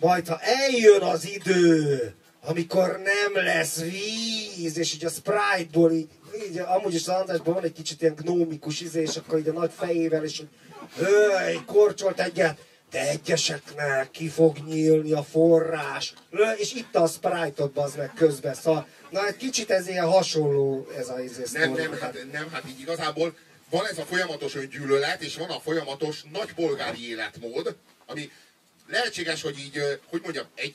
majd 0.00 0.28
ha 0.28 0.38
eljön 0.40 1.02
az 1.02 1.28
idő, 1.28 2.14
amikor 2.42 2.88
nem 2.88 3.44
lesz 3.44 3.80
víz, 3.80 4.78
és 4.78 4.94
így 4.94 5.04
a 5.04 5.08
Sprite-ból 5.08 5.92
így, 5.92 6.08
így 6.48 6.58
amúgy 6.58 6.94
is 6.94 7.08
az 7.08 7.14
Andrásban 7.14 7.54
van 7.54 7.64
egy 7.64 7.72
kicsit 7.72 8.02
ilyen 8.02 8.14
gnómikus 8.14 8.80
izé, 8.80 9.02
és 9.02 9.16
akkor 9.16 9.38
így 9.38 9.48
a 9.48 9.52
nagy 9.52 9.70
fejével, 9.76 10.24
és 10.24 10.42
höj, 10.96 11.54
korcsolt 11.66 12.20
egyet, 12.20 12.58
de 12.90 13.08
egyeseknek 13.08 14.10
ki 14.10 14.28
fog 14.28 14.58
nyílni 14.58 15.12
a 15.12 15.22
forrás, 15.22 16.14
Ö, 16.30 16.50
és 16.50 16.72
itt 16.72 16.94
a 16.94 17.06
Sprite-ot 17.06 17.72
bazd 17.72 17.96
meg 17.96 18.12
közben, 18.14 18.54
szóval, 18.54 18.86
na 19.10 19.26
egy 19.26 19.36
kicsit 19.36 19.70
ez 19.70 19.88
ilyen 19.88 20.06
hasonló 20.06 20.88
ez 20.96 21.08
a 21.08 21.20
izé 21.20 21.42
Nem, 21.52 21.72
nem, 21.72 21.98
hát, 22.00 22.16
nem, 22.32 22.50
hát 22.52 22.64
így 22.68 22.80
igazából 22.80 23.36
van 23.70 23.86
ez 23.86 23.98
a 23.98 24.04
folyamatos 24.04 24.54
öngyűlölet, 24.54 25.22
és 25.22 25.36
van 25.36 25.50
a 25.50 25.60
folyamatos 25.60 26.22
nagy 26.32 26.54
polgári 26.54 27.08
életmód, 27.08 27.76
ami 28.06 28.30
lehetséges, 28.86 29.42
hogy 29.42 29.58
így, 29.58 30.00
hogy 30.10 30.20
mondjam, 30.22 30.46
egy 30.54 30.74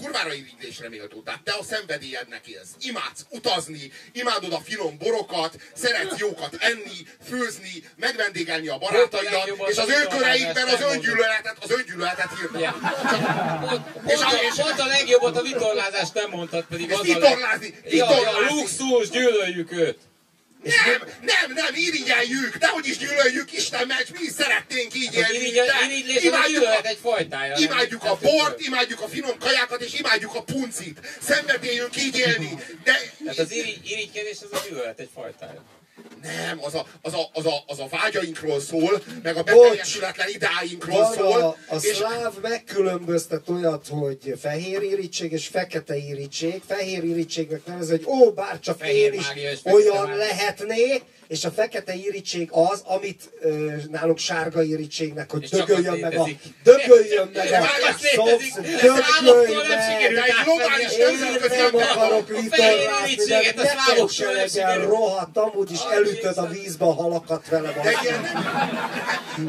kurvára 0.00 0.32
irigylésre 0.34 0.88
méltó. 0.88 1.22
Tehát 1.22 1.42
te 1.42 1.52
a 1.52 1.62
szenvedélyednek 1.62 2.46
élsz. 2.46 2.68
Imádsz 2.80 3.24
utazni, 3.30 3.92
imádod 4.12 4.52
a 4.52 4.60
finom 4.64 4.98
borokat, 4.98 5.54
szeretsz 5.74 6.18
jókat 6.18 6.56
enni, 6.58 6.98
főzni, 7.28 7.84
megvendégelni 7.96 8.68
a 8.68 8.78
barátaidat, 8.78 9.50
és 9.68 9.76
az 9.76 9.88
ő 9.88 10.06
köreikben 10.16 10.68
az 10.68 10.80
öngyűlöletet, 10.80 11.56
az 11.60 11.70
öngyűlöletet 11.70 12.30
hirdetni. 12.38 12.88
Pont, 13.68 14.10
És 14.10 14.20
a- 14.20 14.42
és- 14.42 14.54
pont 14.62 14.78
a 14.80 14.86
legjobbat 14.86 15.36
a 15.36 15.42
vitorlázást 15.42 16.14
nem 16.14 16.30
mondtad, 16.30 16.64
pedig 16.64 16.92
az 16.92 16.98
leg... 16.98 17.06
vitorlázni, 17.06 17.74
Ja, 17.84 17.90
ja, 17.96 18.06
vitorlázni. 18.06 18.56
luxus, 18.60 19.10
gyűlöljük 19.10 19.72
őt. 19.72 19.98
Nem, 20.62 21.08
nem, 21.22 21.52
nem, 21.52 21.74
irigyeljük, 21.74 22.56
dehogy 22.56 22.86
is 22.86 22.96
gyűlöljük, 22.98 23.52
Isten 23.52 23.86
ments, 23.86 24.10
mi 24.10 24.18
is 24.22 24.32
szeretnénk 24.32 24.94
így 24.94 25.06
Az 25.06 25.14
élni, 25.14 25.50
de 25.50 26.20
imádjuk 26.20 26.64
a, 26.64 26.86
egy 26.86 26.98
fajtája. 27.02 27.56
imádjuk 27.58 28.02
a 28.02 28.06
Hát, 28.06 28.20
bort, 28.20 28.60
imádjuk 28.60 29.00
a 29.00 29.08
finom 29.08 29.38
kajákat, 29.38 29.80
és 29.80 29.94
imádjuk 29.94 30.34
a 30.34 30.42
puncit. 30.42 30.98
Szenvedélyünk 31.22 31.96
így 31.96 32.16
élni, 32.18 32.54
de 32.84 32.92
Tehát 33.18 33.38
az 33.38 33.52
irigy, 33.52 33.90
irigykedés 33.90 34.36
az 34.42 34.58
a 34.58 34.62
gyűlölet 34.68 34.98
egy 34.98 35.10
fajtája. 35.14 35.62
Nem, 36.22 36.58
az 36.62 36.74
a, 36.74 36.86
az, 37.02 37.14
a, 37.14 37.30
az, 37.32 37.46
a, 37.46 37.64
az 37.66 37.78
a 37.78 37.86
vágyainkról 37.90 38.60
szól, 38.60 39.02
meg 39.22 39.36
a 39.36 39.42
beteljesületlen 39.42 40.28
idáinkról 40.28 40.98
Van 41.00 41.12
szól, 41.12 41.40
a, 41.40 41.56
a 41.68 41.76
és 41.80 41.96
szláv 41.96 42.34
megkülönböztet 42.42 43.48
olyat, 43.48 43.86
hogy 43.88 44.34
fehér 44.40 44.82
irítség 44.82 45.32
és 45.32 45.46
fekete 45.46 45.96
irítség. 45.96 46.62
Fehér 46.66 47.04
irítségnek 47.04 47.66
nevez, 47.66 47.90
hogy 47.90 48.04
ó, 48.06 48.30
bárcsak 48.30 48.78
Fehér 48.78 49.12
én 49.12 49.18
is 49.18 49.26
olyan 49.64 50.06
mágia. 50.06 50.16
lehetnék, 50.16 51.02
és 51.30 51.44
a 51.44 51.50
fekete 51.50 51.94
irítség 51.94 52.48
az, 52.52 52.82
amit 52.84 53.30
ö, 53.40 53.72
nálunk 53.90 54.18
sárga 54.18 54.62
irítségnek, 54.62 55.30
hogy 55.30 55.42
És 55.42 55.48
dögöljön 55.48 55.98
meg 55.98 56.18
a, 56.18 56.28
dögöljön 56.62 57.30
meg 57.34 57.46
a 57.46 57.50
Csak 57.50 57.94
az 57.94 58.00
létezik. 58.02 58.52
szobsz, 58.52 58.56
Ezt 58.56 58.80
dögölj 58.80 59.02
szlávoktól 59.02 59.62
nem 59.62 59.78
meg! 59.78 60.00
Én 60.00 60.12
nem 61.72 61.74
akarok 61.74 62.28
vitorlázni, 62.28 63.24
de 63.54 63.66
szlávoktól 63.66 64.08
se 64.08 64.30
legyen 64.30 64.86
rohadt, 64.86 65.36
amúgy 65.36 65.70
is 65.70 65.80
elütöd 65.90 66.38
a 66.38 66.46
vízbe 66.46 66.84
a 66.84 66.94
halakat 66.94 67.48
vele. 67.48 67.72
De 67.72 67.92
ilyen 68.02 68.26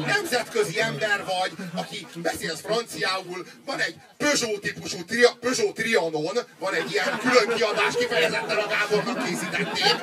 nemzetközi 0.06 0.80
ember 0.80 1.24
vagy, 1.24 1.52
aki 1.74 2.06
beszélsz 2.14 2.60
franciául, 2.60 3.46
van 3.66 3.80
egy 3.80 3.94
Peugeot 4.16 4.60
típusú, 4.60 4.98
Peugeot 5.40 5.74
Trianon, 5.74 6.38
van 6.58 6.74
egy 6.74 6.92
ilyen 6.92 7.18
külön 7.18 7.56
kiadás, 7.56 7.94
kifejezetten 7.96 8.56
a 8.56 8.66
Gábornak 8.66 9.24
készítették. 9.26 9.96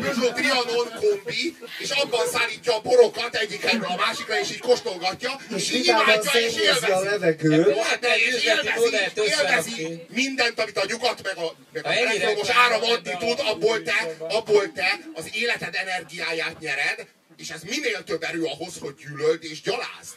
Peugeot 0.00 0.34
Trianon 0.34 0.81
kombi, 0.88 1.56
és 1.78 1.90
abban 1.90 2.26
szállítja 2.26 2.76
a 2.76 2.80
borokat 2.80 3.34
egyik 3.34 3.60
helyről 3.62 3.86
a 3.88 3.96
másikra, 3.96 4.38
és 4.40 4.50
így 4.50 4.58
kóstolgatja, 4.58 5.40
És 5.56 5.70
így 5.72 5.86
imádja, 5.86 6.14
és 6.14 6.28
szennyezi 6.30 6.58
a 6.58 6.62
élvezi. 6.62 7.04
levegőt. 7.04 7.76
Hát 7.78 8.04
egy 8.04 8.20
És 8.20 8.44
élvezi, 8.44 8.96
élvezi 9.14 10.06
mindent, 10.08 10.60
amit 10.60 10.76
a 10.78 10.84
nyugat 10.88 11.22
meg 11.22 11.36
a, 11.38 11.54
meg 11.72 11.84
a 11.84 11.92
elektromos 11.92 12.48
áram 12.48 12.82
adni 12.82 13.16
tud, 13.18 13.38
abból 13.46 13.82
te, 13.82 14.16
abból 14.28 14.72
te 14.72 14.98
az 15.14 15.28
életed 15.32 15.74
energiáját 15.74 16.58
nyered, 16.60 17.06
és 17.36 17.50
ez 17.50 17.62
minél 17.62 18.04
több 18.04 18.22
erő 18.22 18.42
ahhoz, 18.44 18.78
hogy 18.80 18.94
gyűlöld 18.94 19.44
és 19.44 19.60
gyalázd 19.60 20.14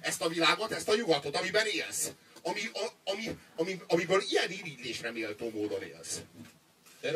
ezt 0.00 0.22
a 0.22 0.28
világot, 0.28 0.72
ezt 0.72 0.88
a 0.88 0.94
nyugatot, 0.96 1.36
amiben 1.36 1.66
élsz. 1.66 2.10
Ami, 2.42 2.60
a, 2.72 3.10
ami, 3.10 3.30
ami, 3.56 3.80
amiből 3.86 4.22
ilyen 4.28 4.50
irigylésre 4.50 5.10
méltó 5.12 5.50
módon 5.54 5.82
élsz. 5.82 6.16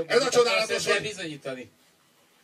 Ez 0.07 0.23
a 0.23 0.29
csodálatos, 0.29 0.87
hogy- 0.87 1.03
bizonyítani. 1.03 1.71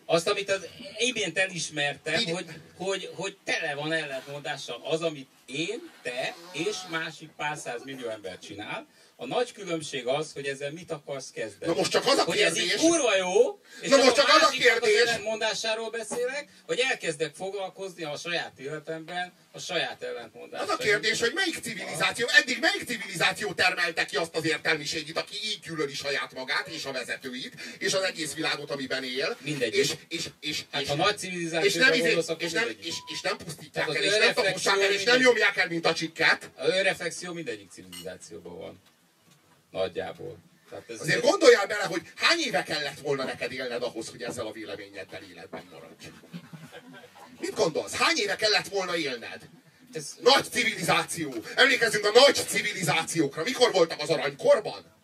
Azt, 0.07 0.28
amit 0.28 0.50
az 0.50 0.66
imént 0.98 1.38
elismertem, 1.38 2.20
Így- 2.20 2.30
hogy, 2.30 2.46
hogy, 2.76 3.11
hogy 3.14 3.36
tele 3.44 3.74
van 3.74 3.92
ellentmondással 3.92 4.80
az, 4.84 5.02
amit 5.02 5.28
én, 5.46 5.90
te 6.02 6.34
és 6.52 6.76
másik 6.90 7.30
pár 7.36 7.57
száz 7.57 7.84
millió 7.84 8.09
ember 8.09 8.38
csinál. 8.38 8.86
A 9.18 9.26
nagy 9.26 9.52
különbség 9.52 10.06
az, 10.06 10.32
hogy 10.32 10.46
ezzel 10.46 10.70
mit 10.72 10.90
akarsz 10.90 11.30
kezdeni. 11.30 11.72
Na 11.72 11.78
most 11.78 11.90
csak 11.90 12.06
az 12.06 12.18
a 12.18 12.22
hogy 12.24 12.38
ez 12.38 12.52
kérdés- 12.52 12.72
így 12.82 12.88
kurva 12.88 13.16
jó, 13.16 13.60
és 13.80 13.88
Na 13.88 13.96
most 13.96 14.14
csak 14.14 14.28
az 14.28 14.42
a 14.42 14.48
kérdés- 14.48 15.00
az 15.02 15.08
ellentmondásáról 15.08 15.90
beszélek, 15.90 16.48
hogy 16.66 16.78
elkezdek 16.90 17.34
foglalkozni 17.34 18.04
a 18.04 18.16
saját 18.16 18.58
életemben 18.58 19.32
a 19.52 19.58
saját 19.58 19.96
Az 20.02 20.06
ellentmondással. 20.06 20.74
a 20.74 20.76
kérdés, 20.76 21.20
hogy 21.20 21.32
melyik 21.34 21.58
civilizáció, 21.62 22.26
eddig 22.40 22.58
melyik 22.60 22.84
civilizáció 22.86 23.52
termelte 23.52 24.04
ki 24.04 24.16
azt 24.16 24.36
az 24.36 24.44
értelmiségit, 24.46 25.18
aki 25.18 25.34
így 25.44 25.58
gyűlöli 25.62 25.94
saját 25.94 26.34
magát, 26.34 26.66
és 26.68 26.84
a 26.84 26.92
vezetőit, 26.92 27.54
és 27.78 27.94
az 27.94 28.02
egész 28.02 28.34
világot, 28.34 28.70
amiben 28.70 29.04
él. 29.04 29.36
Mindegyik. 29.40 29.74
És, 29.80 29.92
és, 30.08 30.28
és, 30.40 30.64
Hát 30.70 30.82
és, 30.82 30.88
ha 30.88 30.94
nagy 30.94 31.14
és 31.14 31.20
civilizációra 31.20 31.86
nem, 31.88 31.98
izé, 31.98 32.16
és, 32.38 32.52
nem, 32.52 32.68
és, 32.80 32.94
és 33.12 33.20
nem 33.22 33.36
pusztítják 33.36 33.88
el, 33.88 33.96
az 33.96 34.02
és 34.02 34.18
nem 34.18 34.34
tapossák 34.34 34.80
el, 34.80 34.92
és 34.92 35.02
nem 35.04 35.20
nyomják 35.20 35.56
el, 35.56 35.68
mint 35.68 35.86
a 35.86 35.94
csikket. 35.94 36.50
A 36.56 36.66
önreflexió 36.66 37.32
mindegyik 37.32 37.70
civilizációban 37.70 38.58
van. 38.58 38.80
Nagyjából. 39.77 40.39
Tehát 40.70 40.91
ez 40.91 41.01
Azért 41.01 41.22
gondoljál 41.22 41.66
bele, 41.66 41.85
hogy 41.85 42.03
hány 42.14 42.39
éve 42.39 42.62
kellett 42.62 43.01
volna 43.01 43.24
neked 43.24 43.53
élned 43.53 43.83
ahhoz, 43.83 44.09
hogy 44.09 44.22
ezzel 44.22 44.47
a 44.47 44.53
véleményeddel 44.53 45.22
életben 45.22 45.64
maradj. 45.70 46.07
Mit 47.41 47.55
gondolsz? 47.55 47.95
Hány 47.95 48.16
éve 48.16 48.37
kellett 48.37 48.68
volna 48.68 48.97
élned? 48.97 49.49
ez, 49.93 50.16
Nagy 50.22 50.45
civilizáció. 50.51 51.35
Emlékezzünk 51.55 52.05
a 52.05 52.11
nagy 52.12 52.35
civilizációkra. 52.35 53.43
Mikor 53.43 53.72
voltak 53.72 54.01
az 54.01 54.11
aranykorban? 54.11 54.95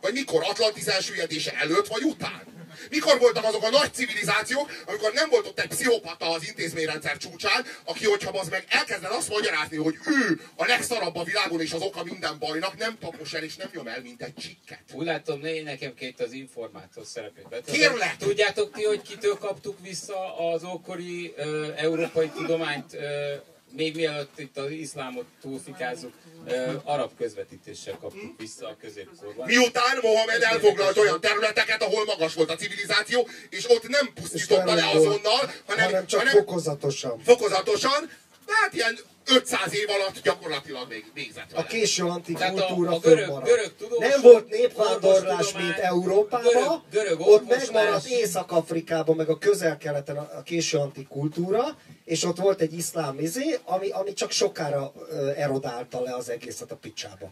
Vagy 0.00 0.12
mikor? 0.12 0.42
Atlantis 0.42 0.84
elsüllyedése 0.84 1.52
előtt 1.52 1.86
vagy 1.86 2.02
után? 2.02 2.59
Mikor 2.90 3.18
voltak 3.18 3.44
azok 3.44 3.62
a 3.62 3.70
nagy 3.70 3.92
civilizációk, 3.94 4.70
amikor 4.86 5.12
nem 5.12 5.28
volt 5.28 5.46
ott 5.46 5.60
egy 5.60 5.68
pszichopata 5.68 6.30
az 6.30 6.46
intézményrendszer 6.46 7.16
csúcsán, 7.16 7.66
aki, 7.84 8.06
hogyha 8.06 8.38
az 8.38 8.48
meg 8.48 8.64
elkezded 8.68 9.10
azt 9.12 9.28
magyarázni, 9.28 9.76
hogy 9.76 9.94
ő 10.06 10.40
a 10.56 10.64
legszarabb 10.66 11.16
a 11.16 11.24
világon 11.24 11.60
és 11.60 11.72
az 11.72 11.82
oka 11.82 12.04
minden 12.04 12.38
bajnak, 12.38 12.78
nem 12.78 12.98
tapos 12.98 13.32
el 13.32 13.42
és 13.42 13.56
nem 13.56 13.70
nyom 13.74 13.86
el, 13.86 14.00
mint 14.02 14.22
egy 14.22 14.34
csikket. 14.34 14.82
úgy 14.92 15.06
látom, 15.06 15.40
ne, 15.40 15.62
nekem 15.62 15.94
két 15.94 16.20
az 16.20 16.32
informátor 16.32 17.04
szerepét. 17.06 17.46
Kérlek! 17.72 18.16
Tudjátok 18.16 18.72
ti, 18.72 18.82
hogy 18.84 19.02
kitől 19.02 19.38
kaptuk 19.38 19.78
vissza 19.82 20.50
az 20.50 20.64
ókori 20.64 21.34
ö, 21.36 21.68
európai 21.76 22.28
tudományt 22.28 22.94
ö, 22.94 23.34
még 23.76 23.94
mielőtt 23.94 24.38
itt 24.38 24.58
az 24.58 24.70
iszlámot 24.70 25.24
túlfikázzuk, 25.40 26.12
ö, 26.46 26.72
arab 26.84 27.10
közvetítéssel 27.18 27.96
kaptuk 28.00 28.38
vissza 28.38 28.66
a 28.68 28.76
középkorban. 28.80 29.46
Miután 29.46 29.98
Mohamed 30.02 30.42
elfoglalt 30.42 30.96
olyan 30.96 31.20
területeket, 31.20 31.82
ahol 31.82 32.04
magas 32.04 32.34
volt 32.34 32.50
a 32.50 32.56
civilizáció, 32.56 33.28
és 33.50 33.70
ott 33.70 33.88
nem 33.88 34.12
pusztította 34.14 34.74
le 34.74 34.88
azonnal, 34.88 35.52
hanem, 35.66 35.84
hanem 35.84 36.06
csak 36.06 36.18
hanem 36.20 36.34
fokozatosan. 36.34 37.18
fokozatosan, 37.24 38.10
hát 38.46 38.74
ilyen 38.74 38.98
500 39.36 39.74
év 39.74 39.88
alatt 39.90 40.22
gyakorlatilag 40.22 40.88
vég- 40.88 41.10
végzett 41.14 41.50
A 41.52 41.54
vele. 41.54 41.66
késő 41.66 42.04
antik 42.04 42.40
a- 42.40 42.50
kultúra 42.50 42.90
a 42.90 42.98
görög- 42.98 43.18
fönnmaradt. 43.18 43.46
görög 43.48 43.74
tudósok, 43.78 44.00
Nem 44.08 44.20
volt 44.22 44.48
népvándorlás, 44.48 45.52
mint 45.52 45.78
Európában, 45.78 46.52
görög- 46.52 46.80
görög 46.90 47.20
ott 47.20 47.48
megmaradt 47.48 48.06
Észak-Afrikában, 48.06 49.16
meg 49.16 49.28
a 49.28 49.38
közel-keleten 49.38 50.16
a 50.16 50.28
a 50.38 50.42
késő 50.42 50.78
antik 50.78 51.08
kultúra, 51.08 51.64
és 52.04 52.24
ott 52.24 52.36
volt 52.36 52.60
egy 52.60 52.72
iszlám 52.72 53.18
izé, 53.18 53.58
ami, 53.64 53.88
ami 53.90 54.12
csak 54.12 54.30
sokára 54.30 54.92
erodálta 55.36 56.00
le 56.02 56.14
az 56.14 56.28
egészet 56.28 56.70
a 56.70 56.76
picsába. 56.76 57.30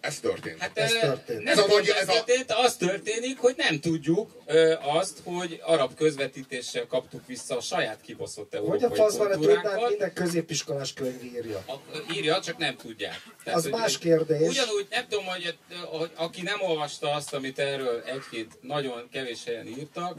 Ez 0.00 0.20
történt. 0.20 0.58
Hát 0.60 0.78
Ez 0.78 0.92
történt. 0.92 1.42
Nem 1.42 1.52
Ez 1.52 1.58
a 1.58 1.66
nagy- 1.66 1.88
ez 1.88 2.08
a- 2.08 2.12
történt, 2.12 2.52
az 2.52 2.76
történik, 2.76 3.38
hogy 3.38 3.54
nem 3.56 3.80
tudjuk 3.80 4.42
ö, 4.46 4.74
azt, 4.80 5.18
hogy 5.24 5.60
arab 5.64 5.94
közvetítéssel 5.94 6.86
kaptuk 6.86 7.26
vissza 7.26 7.56
a 7.56 7.60
saját 7.60 8.00
kibaszott 8.00 8.50
Hogy 8.56 8.58
európai 8.64 8.88
a 8.88 8.94
faszban 8.94 9.30
tudnánk, 9.30 9.88
minden 9.88 10.12
középiskolás 10.12 10.92
könyv 10.92 11.24
írja. 11.24 11.64
A, 11.66 11.72
írja, 12.14 12.40
csak 12.40 12.56
nem 12.56 12.76
tudják. 12.76 13.22
Az 13.44 13.62
hogy- 13.62 13.72
más 13.72 13.98
kérdés. 13.98 14.48
Ugyanúgy 14.48 14.86
nem 14.90 15.06
tudom, 15.08 15.24
hogy, 15.24 15.56
hogy 15.86 16.10
aki 16.14 16.42
nem 16.42 16.60
olvasta 16.62 17.10
azt, 17.12 17.34
amit 17.34 17.58
erről 17.58 18.02
egy-két 18.06 18.58
nagyon 18.60 19.08
kevés 19.12 19.44
helyen 19.44 19.66
írtak, 19.66 20.18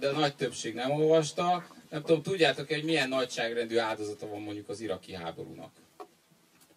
de 0.00 0.08
a 0.08 0.18
nagy 0.18 0.34
többség 0.34 0.74
nem 0.74 0.90
olvasta, 0.90 1.66
nem 1.90 2.00
tudom, 2.02 2.22
tudjátok 2.22 2.68
hogy 2.68 2.84
milyen 2.84 3.08
nagyságrendű 3.08 3.78
áldozata 3.78 4.26
van 4.28 4.40
mondjuk 4.40 4.68
az 4.68 4.80
iraki 4.80 5.14
háborúnak. 5.14 5.70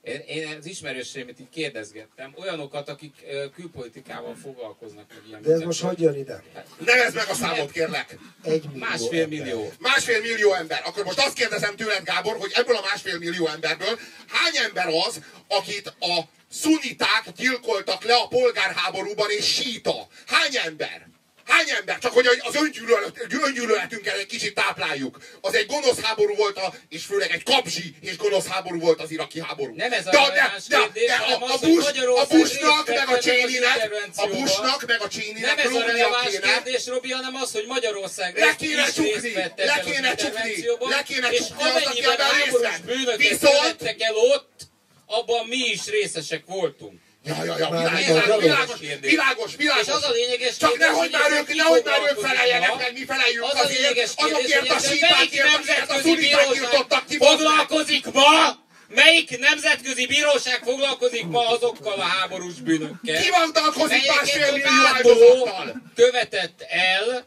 Én, 0.03 0.19
én 0.27 0.57
az 0.59 0.65
ismerőseimet 0.65 1.39
így 1.39 1.49
kérdezgettem, 1.49 2.33
olyanokat, 2.39 2.89
akik 2.89 3.25
külpolitikával 3.55 4.35
foglalkoznak, 4.35 5.05
meg 5.09 5.21
ilyen 5.27 5.41
De 5.41 5.51
ez 5.51 5.59
most 5.59 5.81
hogy 5.81 5.99
jön 5.99 6.15
ide? 6.15 6.43
Nevezd 6.77 7.15
meg 7.15 7.29
a 7.29 7.33
számot, 7.33 7.71
kérlek. 7.71 8.17
Egy 8.43 8.63
millió 8.65 8.79
Másfél 8.79 9.23
ember. 9.23 9.39
millió. 9.39 9.71
Másfél 9.79 10.21
millió 10.21 10.53
ember. 10.53 10.81
Akkor 10.85 11.03
most 11.03 11.19
azt 11.19 11.33
kérdezem 11.33 11.75
tőled, 11.75 12.03
Gábor, 12.03 12.37
hogy 12.37 12.51
ebből 12.55 12.75
a 12.75 12.81
másfél 12.81 13.17
millió 13.17 13.47
emberből 13.47 13.99
hány 14.27 14.65
ember 14.65 14.87
az, 14.87 15.21
akit 15.47 15.87
a 15.87 16.21
szuniták 16.49 17.31
gyilkoltak 17.35 18.03
le 18.03 18.15
a 18.15 18.27
polgárháborúban 18.27 19.29
és 19.29 19.45
síta? 19.45 20.07
Hány 20.25 20.57
ember? 20.65 21.07
Hány 21.45 21.69
ember? 21.69 21.97
Csak 21.99 22.13
hogy 22.13 22.27
az 22.39 22.55
öngyűlölet, 22.55 23.11
öngyűlöletünket 23.43 24.17
egy 24.17 24.25
kicsit 24.25 24.53
tápláljuk. 24.53 25.17
Az 25.41 25.53
egy 25.55 25.65
gonosz 25.65 25.99
háború 26.01 26.35
volt, 26.35 26.57
a, 26.57 26.73
és 26.89 27.03
főleg 27.03 27.31
egy 27.31 27.43
kapzsi 27.43 27.95
és 28.01 28.17
gonosz 28.17 28.47
háború 28.47 28.79
volt 28.79 29.01
az 29.01 29.11
iraki 29.11 29.41
háború. 29.41 29.75
Nem 29.75 29.91
ez 29.93 30.07
a 30.07 30.09
de, 30.09 30.17
de, 30.17 30.53
de, 30.67 30.77
kérdés, 30.77 31.05
de, 31.05 31.13
a, 31.13 31.41
az, 31.41 31.63
a, 31.63 31.67
Bush, 31.67 32.09
a 32.09 32.25
Bushnak, 32.27 32.87
részt 32.87 32.87
meg 32.87 33.07
a 33.07 33.11
az 33.11 33.23
Cheney-nek, 33.23 33.91
a. 34.15 34.27
Bushnak, 34.27 34.85
meg 34.87 35.01
a 35.01 35.01
Nem 35.01 35.09
Cheney-nek 35.09 35.63
ez 35.63 35.73
a 35.73 35.85
releváns 35.85 36.39
kérdés, 36.39 36.87
Robi, 36.87 37.11
hanem 37.11 37.35
az, 37.35 37.51
hogy 37.51 37.65
Magyarország 37.67 38.37
Le 38.37 38.55
kéne 38.55 38.91
csukni, 38.91 39.33
le 39.55 39.81
kéne 39.85 40.09
az 40.09 40.15
csukni, 40.15 40.65
le 40.79 41.03
kéne 41.03 41.29
csukni 41.29 41.63
azt, 41.63 41.85
aki 41.85 42.03
ebben 42.03 42.27
részt 42.43 42.59
vett. 42.59 43.15
Viszont- 43.17 43.81
el 44.01 44.15
ott, 44.15 44.61
abban 45.05 45.47
mi 45.47 45.57
is 45.57 45.85
részesek 45.87 46.43
voltunk. 46.45 47.01
Ja, 47.25 47.43
ja, 47.43 47.57
ja, 47.57 47.69
világos, 47.69 48.05
világos, 48.05 48.79
világos, 48.79 48.79
világos, 48.99 49.55
világos. 49.55 49.87
És 49.87 49.93
az 49.93 50.03
a 50.03 50.11
lényeges 50.11 50.57
Csak 50.57 50.77
nehogy 50.77 50.97
hogy 50.97 51.11
már 51.11 51.31
ők, 51.39 51.55
nehogy 51.55 51.81
már 51.85 51.99
ők 52.11 52.19
feleljenek 52.19 52.77
meg, 52.77 52.93
mi 52.93 53.05
feleljünk 53.05 53.45
Az 53.45 53.59
a 53.59 53.67
azért, 53.67 54.13
azokért 54.17 54.69
a 54.69 54.79
melyik 54.79 55.41
akiket 55.55 55.89
a 55.89 55.99
szuniták 56.01 56.55
írtottak 56.55 57.05
ki, 57.05 57.17
foglalkozik 57.17 58.05
ma? 58.11 58.61
Melyik 58.87 59.39
nemzetközi 59.39 60.05
bíróság 60.05 60.61
foglalkozik 60.63 61.25
ma 61.25 61.47
azokkal 61.47 61.99
a 61.99 62.03
háborús 62.03 62.53
bűnökkel? 62.53 63.21
Ki 63.21 63.29
foglalkozik 63.31 64.07
másfél 64.07 64.51
melyeket 64.51 65.05
a 65.05 65.13
millió 65.13 65.49
követett 65.95 66.65
el 66.69 67.25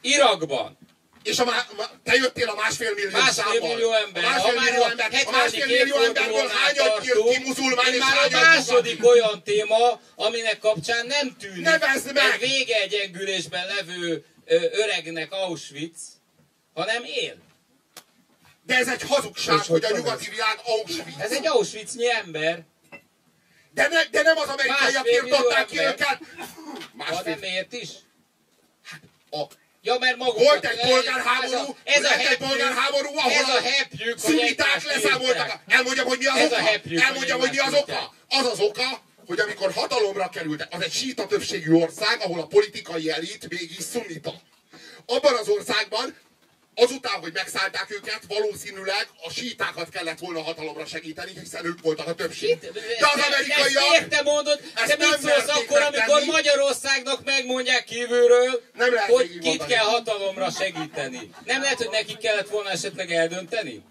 Irakban. 0.00 0.78
És 1.26 1.38
a 1.38 1.66
te 2.04 2.14
jöttél 2.14 2.48
a 2.48 2.54
másfél 2.54 2.94
millió 2.94 3.10
Másfél 3.10 3.60
millió 3.60 3.92
ember. 3.92 4.24
A 4.24 4.28
másfél 4.28 4.54
Ha 4.54 4.62
millió 4.64 4.82
ember, 4.82 5.08
a 5.12 5.16
70. 5.16 5.32
másfél 5.34 5.66
millió 5.66 5.96
emberből 5.96 6.48
hányat 6.48 7.04
írt 7.04 7.28
ki 7.28 7.42
muzulmán 7.42 7.92
és 7.92 7.98
már 7.98 8.16
a 8.16 8.18
hányat 8.18 8.40
második 8.40 9.06
olyan 9.06 9.42
téma, 9.42 10.00
aminek 10.14 10.58
kapcsán 10.58 11.06
nem 11.06 11.36
tűnik 11.38 11.64
Nevezd 11.64 12.12
meg! 12.12 12.24
egy 12.32 12.40
vége 12.40 12.80
egyengülésben 12.80 13.66
levő 13.66 14.24
öregnek 14.72 15.32
Auschwitz, 15.32 16.00
hanem 16.74 17.04
él. 17.04 17.36
De 18.66 18.76
ez 18.76 18.88
egy 18.88 19.02
hazugság, 19.02 19.58
hogy 19.58 19.84
a 19.84 19.96
nyugati 19.96 20.30
világ 20.30 20.60
Auschwitz. 20.64 21.20
Ez 21.20 21.32
egy 21.32 21.46
Auschwitznyi 21.46 22.10
ember. 22.10 22.64
De, 23.70 23.88
ne, 23.88 24.04
de 24.04 24.22
nem 24.22 24.36
az 24.36 24.48
amerikaiak 24.48 25.10
írtották 25.10 25.66
ki 25.66 25.78
őket. 25.78 26.18
Ha 26.38 26.86
Másfél. 26.92 27.22
nem 27.34 27.42
ért 27.42 27.72
is. 27.72 27.88
A, 29.30 29.42
Ja, 29.86 29.98
mert 29.98 30.16
maguk... 30.16 30.38
Volt 30.38 30.64
egy 30.64 30.80
polgárháború, 30.80 31.76
ez 31.84 31.98
a 31.98 32.02
lett 32.02 32.18
egy 32.18 32.26
hepjük, 32.26 32.48
polgárháború, 32.48 33.08
ahol 33.16 33.32
ez 33.32 33.48
a 33.48 33.56
a 33.56 33.60
hepjük, 33.60 34.18
szuniták 34.18 34.84
leszámoltak. 34.84 35.60
Elmondjam, 35.68 36.06
hogy 36.06 36.18
mi 36.18 36.26
az 36.26 36.36
Ez 36.38 36.52
a 36.52 36.54
oka. 36.54 36.64
hepjük, 36.64 37.00
Elmondjam, 37.00 37.40
hogy 37.40 37.50
mi 37.50 37.58
az 37.58 37.74
oka. 37.74 38.14
Az 38.28 38.46
az 38.46 38.60
oka, 38.60 39.02
hogy 39.26 39.40
amikor 39.40 39.72
hatalomra 39.72 40.28
kerültek, 40.28 40.68
az 40.74 40.82
egy 40.82 40.92
síta 40.92 41.26
többségű 41.26 41.72
ország, 41.72 42.20
ahol 42.20 42.40
a 42.40 42.46
politikai 42.46 43.10
elit 43.10 43.48
mégis 43.48 43.84
szunita. 43.92 44.34
Abban 45.06 45.34
az 45.34 45.48
országban 45.48 46.16
Azután, 46.78 47.20
hogy 47.20 47.32
megszállták 47.32 47.90
őket, 47.90 48.20
valószínűleg 48.28 49.08
a 49.22 49.30
sítákat 49.30 49.88
kellett 49.88 50.18
volna 50.18 50.42
hatalomra 50.42 50.86
segíteni, 50.86 51.32
hiszen 51.40 51.64
ők 51.64 51.80
voltak 51.82 52.06
a 52.06 52.14
többség. 52.14 52.58
De 52.58 52.68
az 53.12 53.18
Ezt 53.18 53.26
amerikaiak... 53.28 53.88
miért 53.90 54.08
te 54.08 54.22
mondod? 54.22 54.60
Ezt 54.74 54.96
Te 54.96 54.96
mit 54.96 55.18
szólsz 55.20 55.48
akkor, 55.48 55.80
amikor. 55.82 56.22
Magyarországnak 56.24 57.24
megmondják 57.24 57.84
kívülről, 57.84 58.62
Nem 58.74 58.94
lehet 58.94 59.10
hogy 59.10 59.28
kit 59.28 59.44
mondani. 59.44 59.72
kell 59.72 59.84
hatalomra 59.84 60.50
segíteni? 60.50 61.30
Nem 61.44 61.60
lehet, 61.62 61.76
hogy 61.78 61.90
nekik 61.90 62.18
kellett 62.18 62.48
volna 62.48 62.70
esetleg 62.70 63.10
eldönteni? 63.12 63.82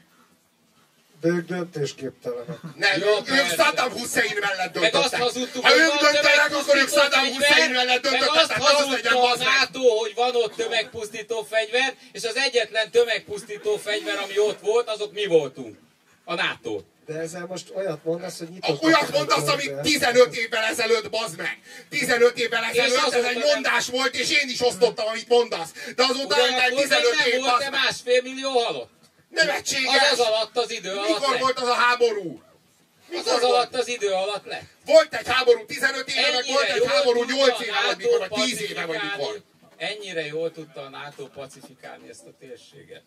De 1.21 1.27
ők 1.27 1.47
döntésképtelenek. 1.47 2.57
Nem, 2.75 2.99
Jó, 2.99 3.13
ők. 3.35 3.47
Saddam 3.57 3.91
Hussein 3.91 4.37
mellett 4.39 4.73
Meg 4.79 4.83
azt 4.83 4.91
döntöttek. 4.93 5.21
hazudtuk, 5.21 5.65
Ha 5.65 5.75
ők 5.75 5.93
döntenek, 5.99 6.55
akkor 6.55 6.77
ők 6.77 6.89
Saddam 6.89 7.25
Hussein 7.33 7.71
mellett 7.71 8.01
meg 8.03 8.11
döntöttek. 8.11 8.35
azt 8.35 8.47
Tehát 8.47 8.63
az 8.63 8.69
legyen 8.71 8.85
hazudta 8.87 9.17
a 9.17 9.21
bazd 9.21 9.43
meg. 9.43 9.47
NATO, 9.59 9.81
hogy 9.99 10.13
van 10.15 10.35
ott 10.35 10.55
tömegpusztító 10.55 11.47
fegyver, 11.49 11.93
és 12.11 12.23
az 12.23 12.35
egyetlen 12.35 12.91
tömegpusztító 12.91 13.77
fegyver, 13.77 14.17
ami 14.17 14.39
ott 14.39 14.59
volt, 14.61 14.89
azok 14.89 15.13
mi 15.13 15.25
voltunk. 15.25 15.77
A 16.25 16.33
NATO. 16.33 16.79
De 17.05 17.13
ezzel 17.19 17.45
most 17.45 17.71
olyat 17.75 18.03
mondasz, 18.03 18.37
hogy 18.37 18.49
nyitott. 18.49 18.83
Olyat 18.83 19.11
mondasz, 19.11 19.47
amit 19.47 19.73
15 19.81 20.35
évvel 20.35 20.63
ezelőtt, 20.63 21.09
bazd 21.09 21.37
meg! 21.37 21.57
15 21.89 22.37
évvel 22.39 22.63
ezelőtt 22.63 23.13
ez 23.13 23.23
egy 23.23 23.37
nem- 23.37 23.47
mondás 23.53 23.87
volt, 23.87 24.15
és 24.15 24.29
én 24.31 24.49
is 24.49 24.61
osztottam, 24.61 25.07
amit 25.07 25.27
mondasz. 25.27 25.69
De 25.95 26.03
azóta 26.03 26.35
eltelt 26.37 26.71
Ugyanakkor 26.71 26.81
15 26.83 27.15
még 27.25 27.33
év, 27.33 27.39
nem 27.39 27.49
volt 27.49 27.61
-e 27.61 27.69
meg. 27.69 27.79
másfél 27.79 28.21
millió 28.21 28.49
halott. 28.49 28.89
Nevetséges! 29.35 30.11
Az 30.11 30.19
az 30.19 30.25
alatt 30.25 30.57
az 30.57 30.71
idő 30.71 30.91
alatt 30.91 31.07
Mikor 31.07 31.29
lett. 31.29 31.39
volt 31.39 31.59
az 31.59 31.67
a 31.67 31.73
háború? 31.73 32.41
Az 32.41 33.09
Mikor 33.09 33.33
az 33.33 33.41
volt? 33.41 33.53
alatt 33.53 33.75
az 33.75 33.87
idő 33.87 34.11
alatt 34.11 34.45
lett. 34.45 34.63
Volt 34.85 35.13
egy 35.13 35.27
háború 35.27 35.65
15 35.65 36.09
éve, 36.09 36.31
meg 36.31 36.45
volt 36.47 36.69
egy 36.69 36.85
háború 36.87 37.19
tudta 37.19 37.35
8 37.35 37.59
a 37.59 37.63
éve, 37.63 37.81
vagy 37.85 37.97
mikor, 37.97 38.27
vagy 38.29 38.43
10 38.43 38.61
éve, 38.61 38.85
vagy 38.85 38.99
mikor. 39.01 39.41
Ennyire 39.77 40.25
jól 40.25 40.51
tudta 40.51 40.81
a 40.81 40.89
NATO 40.89 41.27
pacifikálni 41.27 42.09
ezt 42.09 42.25
a 42.25 42.33
térséget. 42.39 43.03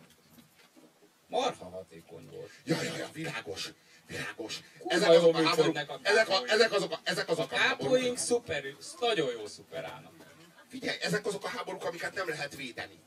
Marha 1.27 1.71
hatékony 1.71 2.29
volt. 2.31 2.51
Ja, 2.65 2.83
ja, 2.83 2.97
ja, 2.97 3.09
világos. 3.13 3.69
Világos. 4.07 4.61
Ezek 4.87 5.09
azok 5.09 5.35
a 5.35 5.43
háborúk, 5.43 5.57
működnek 5.57 5.91
a 5.91 6.01
ezek, 6.03 6.29
a, 6.29 6.43
ezek 6.47 6.73
azok 6.73 6.93
a, 6.93 7.01
ezek 7.03 7.29
azok 7.29 7.53
a 7.53 7.57
háborúk. 7.57 7.93
Kápóink 7.93 8.19
szuper, 8.19 8.63
nagyon 9.01 9.31
jó 9.33 9.47
szuperálnak. 9.47 10.13
Figyelj, 10.69 10.97
ezek 11.01 11.27
azok 11.27 11.45
a 11.45 11.49
háborúk, 11.49 11.85
amiket 11.85 12.15
nem 12.15 12.29
lehet 12.29 12.57
védeni. 12.57 12.99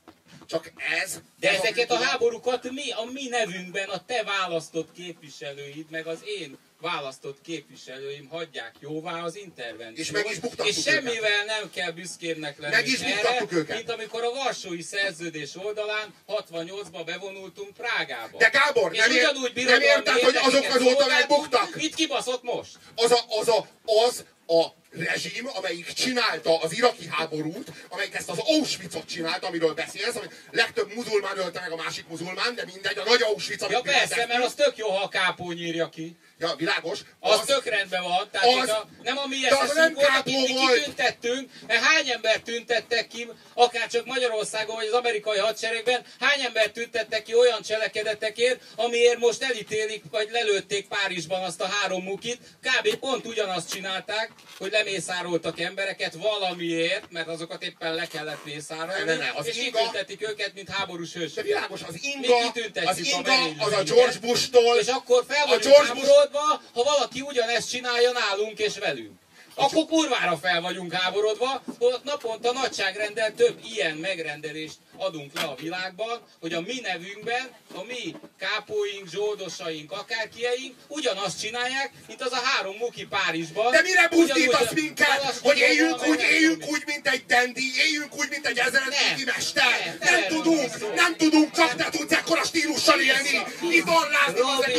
Csak 0.52 0.72
ez... 1.02 1.20
De 1.40 1.48
ez 1.48 1.56
ezeket 1.56 1.90
a 1.90 1.96
háborúkat 1.96 2.70
mi, 2.70 2.90
a 2.90 3.04
mi 3.12 3.28
nevünkben 3.28 3.88
a 3.88 4.04
te 4.04 4.22
választott 4.22 4.92
képviselőid, 4.92 5.90
meg 5.90 6.06
az 6.06 6.18
én 6.24 6.58
választott 6.82 7.38
képviselőim 7.42 8.28
hagyják 8.28 8.74
jóvá 8.80 9.22
az 9.22 9.36
intervenciót. 9.36 9.98
És 9.98 10.10
meg 10.10 10.26
is 10.30 10.38
buktattuk 10.38 10.66
És 10.66 10.82
semmivel 10.82 11.44
nem 11.44 11.70
kell 11.74 11.90
büszkébbnek 11.90 12.58
lenni 12.58 12.74
Meg 12.74 12.86
is 12.86 13.00
erre, 13.00 13.46
őket. 13.48 13.76
mint 13.76 13.90
amikor 13.90 14.22
a 14.24 14.30
Varsói 14.30 14.82
Szerződés 14.82 15.56
oldalán 15.56 16.14
68-ba 16.28 17.02
bevonultunk 17.06 17.74
Prágába. 17.74 18.38
De 18.38 18.48
Gábor, 18.48 18.92
és 18.92 18.98
nem 18.98 19.10
ér- 19.10 19.18
ugyanúgy 19.22 19.42
nem 19.42 19.52
birodalmi 19.54 19.84
érted, 19.84 20.20
hogy 20.20 20.36
azok 20.36 20.64
azóta 20.74 21.06
megbuktak? 21.06 21.74
Mit 21.74 21.94
kibaszott 21.94 22.42
most? 22.42 22.76
az 22.94 23.10
a, 23.10 23.24
az 23.40 23.48
a, 23.48 23.66
az 24.06 24.24
a 24.46 24.66
rezsim, 24.90 25.48
amelyik 25.54 25.92
csinálta 25.92 26.58
az 26.60 26.76
iraki 26.76 27.06
háborút, 27.10 27.72
amelyik 27.88 28.14
ezt 28.14 28.30
az 28.30 28.38
Auschwitzot 28.38 29.06
csinálta, 29.06 29.46
amiről 29.46 29.74
beszélsz, 29.74 30.16
ami 30.16 30.26
legtöbb 30.50 30.94
muzulmán 30.94 31.38
ölte 31.38 31.60
meg 31.60 31.72
a 31.72 31.76
másik 31.76 32.08
muzulmán, 32.08 32.54
de 32.54 32.64
mindegy, 32.64 32.98
a 32.98 33.04
nagy 33.04 33.22
Auschwitz, 33.22 33.62
amit 33.62 33.76
Ja 33.76 33.80
persze, 33.80 34.26
mert 34.26 34.44
az 34.44 34.54
tök 34.54 34.76
jó, 34.76 34.88
ha 34.88 35.02
a 35.02 35.08
kápó 35.08 35.52
nyírja 35.52 35.88
ki. 35.88 36.16
Ja, 36.42 36.54
világos. 36.56 36.98
Az, 37.20 37.38
az 37.38 37.46
tök 37.46 37.64
rendben 37.64 38.02
van. 38.02 38.28
Tehát 38.30 38.48
az- 38.62 38.68
a, 38.68 38.88
nem 39.02 39.18
a 39.18 39.26
mi 39.26 39.40
kápó 39.40 40.18
akit 40.18 40.48
mi 40.48 40.54
kitüntettünk, 40.54 41.50
mert 41.66 41.82
hány 41.84 42.10
ember 42.10 42.38
tüntettek 42.40 43.06
ki, 43.06 43.28
akár 43.54 43.86
csak 43.88 44.06
Magyarországon, 44.06 44.76
vagy 44.76 44.86
az 44.86 44.92
amerikai 44.92 45.38
hadseregben, 45.38 46.04
hány 46.20 46.40
ember 46.40 46.70
tüntettek 46.70 47.22
ki 47.22 47.34
olyan 47.34 47.62
cselekedetekért, 47.62 48.60
amiért 48.76 49.18
most 49.18 49.42
elítélik, 49.42 50.02
vagy 50.10 50.28
lelőtték 50.30 50.88
Párizsban 50.88 51.42
azt 51.42 51.60
a 51.60 51.66
három 51.66 52.02
mukit. 52.02 52.38
Kb. 52.62 52.94
pont 52.96 53.26
ugyanazt 53.26 53.70
csinálták, 53.70 54.30
hogy 54.58 54.70
lemészároltak 54.70 55.60
embereket 55.60 56.14
valamiért, 56.14 57.04
mert 57.10 57.28
azokat 57.28 57.62
éppen 57.62 57.94
le 57.94 58.06
kellett 58.06 58.44
mészárolni, 58.44 59.04
Ne, 59.04 59.16
ne, 59.16 59.24
ne, 59.24 59.30
az 59.34 59.46
és 59.46 59.56
inga- 59.56 59.78
kitüntetik 59.78 60.28
őket, 60.28 60.54
mint 60.54 60.68
háborús 60.70 61.12
De 61.12 61.18
hősök. 61.20 61.44
világos, 61.44 61.80
az 61.82 61.94
inga, 62.00 62.36
az 62.84 62.98
a 62.98 63.00
inga, 63.02 63.20
merénylő 63.30 63.60
az 63.62 63.72
a 63.72 63.82
George 63.82 64.18
Bush-tól, 64.18 64.76
És 64.78 64.86
akkor 64.86 65.24
fel 65.28 65.44
a 65.46 65.56
George 65.58 65.92
Bush, 65.92 66.30
háborodva, 66.32 66.62
ha 66.74 66.82
valaki 66.82 67.20
ugyanezt 67.20 67.70
csinálja 67.70 68.12
nálunk 68.12 68.58
és 68.58 68.78
velünk. 68.78 69.20
Akkor 69.54 69.86
kurvára 69.86 70.36
fel 70.36 70.60
vagyunk 70.60 70.92
háborodva, 70.92 71.62
holott 71.78 72.04
naponta 72.04 72.52
nagyságrendel 72.52 73.34
több 73.34 73.58
ilyen 73.74 73.96
megrendelést 73.96 74.76
adunk 75.02 75.30
le 75.34 75.42
a 75.42 75.54
világban, 75.54 76.20
hogy 76.40 76.52
a 76.52 76.60
mi 76.60 76.80
nevünkben, 76.82 77.44
a 77.74 77.82
mi 77.84 78.14
kápóink, 78.38 79.08
zsoldosaink, 79.10 79.92
akárkieink 79.92 80.74
ugyanazt 80.88 81.40
csinálják, 81.40 81.90
mint 82.06 82.22
az 82.22 82.32
a 82.32 82.40
három 82.44 82.76
muki 82.76 83.06
Párizsban. 83.06 83.70
de 83.72 83.80
mire 83.82 84.08
buzdítasz 84.08 84.72
minket, 84.72 85.38
hogy 85.42 85.58
éljünk 85.58 86.06
úgy, 86.06 86.20
éljünk 86.20 86.64
úgy, 86.66 86.82
mint 86.86 87.08
egy 87.08 87.24
dendi, 87.26 87.66
éljünk 87.86 88.16
úgy, 88.16 88.28
mint 88.30 88.46
egy 88.46 88.56
Nem. 88.56 89.34
mester. 89.34 89.96
Nem. 90.00 90.12
Nem 90.12 90.26
tudunk, 90.28 90.94
Nem. 90.94 91.16
tudunk, 91.16 91.50
csak 91.56 91.74
te 91.74 91.88
tudsz 91.90 92.12
ekkora 92.12 92.44
stílussal 92.44 93.00
élni. 93.00 93.42
Vitorlázni, 93.60 94.40
az 94.40 94.58
a 94.58 94.70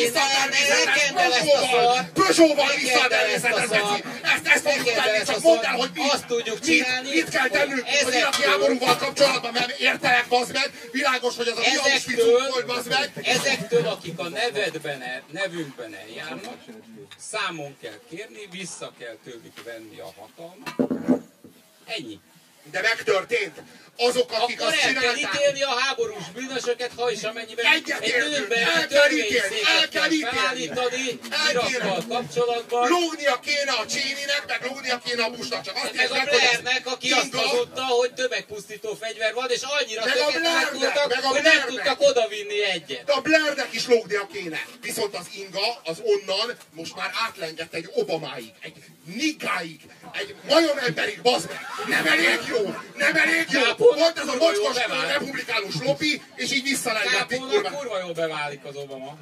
Peugeot-val. 2.13 3.11
el 3.11 3.25
ezt. 3.25 3.45
Ezt, 4.53 4.67
fogjuk 4.67 4.93
tenni, 4.93 5.23
csak 5.25 5.41
mondd 5.41 5.63
el, 5.63 5.75
hogy 5.75 5.89
mit. 5.93 6.11
Azt 6.11 6.25
tudjuk 6.25 6.59
csinálni, 6.59 7.09
Mit 7.09 7.29
kell 7.29 7.47
tennünk 7.47 7.85
az 8.07 8.15
iraki 8.15 8.43
háborúval 8.43 8.97
kapcsolatban, 8.97 9.51
mert 9.53 9.79
értelek, 10.13 10.27
bazd 10.27 10.53
meg. 10.53 10.89
Világos, 10.91 11.35
hogy 11.35 11.47
az 11.47 11.57
a 11.57 11.61
mi 12.07 12.15
volt, 12.15 12.65
bazd 12.65 12.89
meg. 12.89 13.11
ezektől, 13.23 13.87
akik 13.87 14.19
a 14.19 14.29
nevedben, 14.29 15.03
nevünkben 15.31 15.93
eljárnak, 15.93 16.57
számon 17.17 17.75
kell 17.81 17.99
kérni, 18.09 18.47
vissza 18.51 18.91
kell 18.97 19.17
tőlük 19.23 19.63
venni 19.63 19.99
a 19.99 20.13
hatalmat. 20.17 20.91
Ennyi. 21.85 22.19
De 22.71 22.81
megtörtént. 22.81 23.61
Azok, 23.97 24.31
akik 24.31 24.61
Akkor 24.61 24.73
azt 24.73 24.81
el 24.83 24.93
kell 24.93 25.13
csinálták. 25.13 25.35
ítélni 25.35 25.61
a 25.61 25.69
háborús 25.79 26.23
bűnösöket, 26.33 26.91
ha 26.97 27.11
és 27.11 27.23
amennyiben 27.23 27.65
egy 27.65 27.93
nőben 28.29 28.57
El 28.57 28.87
kell 28.87 29.11
ítélni, 29.11 29.57
el 29.65 29.87
törvényszéket 29.87 29.89
kell 29.89 29.89
kell 29.89 30.11
ítélni. 30.11 30.35
felállítani. 30.35 31.19
Irakkal 31.49 32.03
kapcsolatban. 32.09 32.89
Lógnia 32.89 33.39
kéne 33.39 33.71
a 33.71 33.85
Cséninek, 33.85 34.43
meg 34.47 34.61
lógnia 34.65 35.01
kéne 35.05 35.23
a 35.23 35.29
Bushnak. 35.29 35.63
Csak 35.63 35.75
azt 35.75 35.93
Meg 35.93 36.11
a 36.11 36.23
Blairnek, 36.23 36.87
aki 36.87 37.11
azt 37.11 37.33
hazudta, 37.33 37.83
hogy 37.83 38.13
tömegpusztító 38.13 38.93
fegyver 39.01 39.33
van, 39.33 39.49
és 39.49 39.61
annyira 39.61 40.01
Blairnek, 40.03 40.71
voltak, 40.71 41.07
meg 41.15 41.23
a 41.23 41.27
hogy 41.27 41.41
nem 41.41 41.65
tudtak 41.67 42.01
odavinni 42.01 42.63
egyet. 42.63 43.03
De 43.05 43.13
a 43.13 43.21
Blairnek 43.21 43.69
is 43.73 43.87
lógnia 43.87 44.27
kéne. 44.33 44.61
Viszont 44.81 45.15
az 45.15 45.25
Inga 45.35 45.81
az 45.83 46.01
onnan 46.03 46.57
most 46.71 46.95
már 46.95 47.11
átlengett 47.27 47.73
egy 47.73 47.89
Obamáig, 47.93 48.51
egy 48.61 48.73
Nikáig, 49.05 49.79
egy 50.11 50.35
majom 50.47 50.77
emberig, 50.77 51.21
bazd 51.21 51.49
meg. 51.49 51.59
Nem 51.87 52.05
elég 52.05 52.39
jó, 52.49 52.75
nem 52.95 53.15
elég 53.15 53.45
jó. 53.49 53.61
Kápolnak 53.61 53.99
Volt 53.99 54.17
ez 54.17 54.27
a 54.27 54.35
mocskos 54.35 54.75
republikánus 55.07 55.75
lopi, 55.81 56.21
és 56.35 56.51
így 56.51 56.63
visszalengették 56.63 57.39
Kápolnak 57.39 57.61
kurva. 57.63 57.77
kurva 57.77 57.99
jól 57.99 58.13
beválik 58.13 58.63
az 58.65 58.75
Obama. 58.75 59.17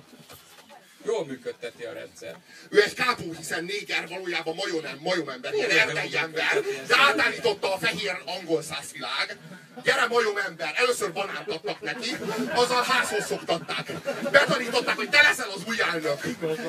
Jól 1.06 1.26
működteti 1.26 1.84
a 1.84 1.93
rendszer. 1.93 2.36
Ő 2.70 2.82
egy 2.82 2.93
kápó, 2.93 3.34
hiszen 3.38 3.64
néger 3.64 4.08
valójában 4.08 4.56
majom, 4.56 4.99
majomember, 4.99 5.54
ilyen 5.54 5.70
erdei 5.70 6.18
ember, 6.18 6.62
de 6.88 6.95
átállította 6.97 7.74
a 7.74 7.78
fehér 7.78 8.22
angol 8.26 8.62
százvilág. 8.62 9.38
Gyere 9.84 10.06
majom 10.08 10.38
ember, 10.38 10.74
először 10.76 11.14
banánt 11.14 11.52
adtak 11.52 11.82
neki, 11.82 12.10
azzal 12.54 12.84
házhoz 12.84 13.26
szoktatták. 13.26 13.91
Betanították, 14.32 14.95
hogy 14.95 15.10
te 15.10 15.22
leszel 15.22 15.49
az 15.49 15.62
új 15.68 15.82
elnök. 15.82 16.22